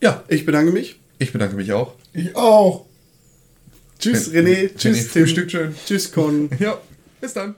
Ja, 0.00 0.22
Ich 0.28 0.46
bedanke 0.46 0.72
mich. 0.72 0.98
ich 1.18 1.32
bedanke 1.32 1.56
mich 1.56 1.72
auch. 1.72 1.92
Ich 2.12 2.34
auch. 2.36 2.86
Tschüss 3.98 4.30
René, 4.30 4.70
wenn 4.70 4.76
tschüss 4.76 5.08
Tim, 5.12 5.22
frühstückt 5.24 5.50
schön. 5.52 5.74
tschüss 5.86 6.10
Con. 6.12 6.48
Ja, 6.58 6.78
bis 7.20 7.32
dann. 7.34 7.54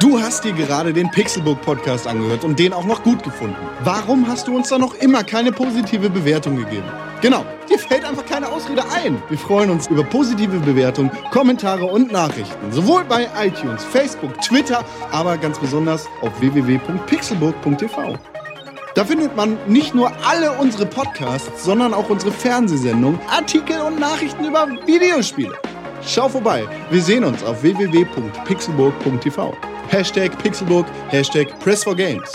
Du 0.00 0.18
hast 0.18 0.44
dir 0.44 0.52
gerade 0.54 0.94
den 0.94 1.10
Pixelbook 1.10 1.60
Podcast 1.60 2.06
angehört 2.06 2.42
und 2.42 2.58
den 2.58 2.72
auch 2.72 2.86
noch 2.86 3.02
gut 3.02 3.22
gefunden. 3.22 3.58
Warum 3.84 4.26
hast 4.26 4.48
du 4.48 4.56
uns 4.56 4.70
da 4.70 4.78
noch 4.78 4.94
immer 4.94 5.22
keine 5.22 5.52
positive 5.52 6.08
Bewertung 6.08 6.56
gegeben? 6.56 6.86
Genau, 7.20 7.44
dir 7.68 7.78
fällt 7.78 8.06
einfach 8.06 8.24
keine 8.24 8.48
Ausrede 8.48 8.82
ein. 8.90 9.22
Wir 9.28 9.36
freuen 9.36 9.68
uns 9.68 9.88
über 9.88 10.02
positive 10.02 10.58
Bewertungen, 10.60 11.10
Kommentare 11.30 11.84
und 11.84 12.10
Nachrichten. 12.10 12.72
Sowohl 12.72 13.04
bei 13.04 13.28
iTunes, 13.44 13.84
Facebook, 13.84 14.40
Twitter, 14.40 14.82
aber 15.12 15.36
ganz 15.36 15.58
besonders 15.58 16.08
auf 16.22 16.32
www.pixelburg.tv. 16.40 18.14
Da 18.94 19.04
findet 19.04 19.36
man 19.36 19.58
nicht 19.66 19.94
nur 19.94 20.10
alle 20.26 20.52
unsere 20.52 20.86
Podcasts, 20.86 21.62
sondern 21.62 21.92
auch 21.92 22.08
unsere 22.08 22.32
Fernsehsendungen, 22.32 23.20
Artikel 23.28 23.78
und 23.82 24.00
Nachrichten 24.00 24.46
über 24.46 24.66
Videospiele. 24.86 25.58
Schau 26.06 26.30
vorbei. 26.30 26.66
Wir 26.90 27.02
sehen 27.02 27.22
uns 27.24 27.44
auf 27.44 27.62
www.pixelburg.tv. 27.62 29.54
Hashtag 29.90 30.30
Pixelburg, 30.40 30.86
Hashtag 31.10 31.58
Press 31.58 31.82
for 31.82 31.96
Games. 31.96 32.30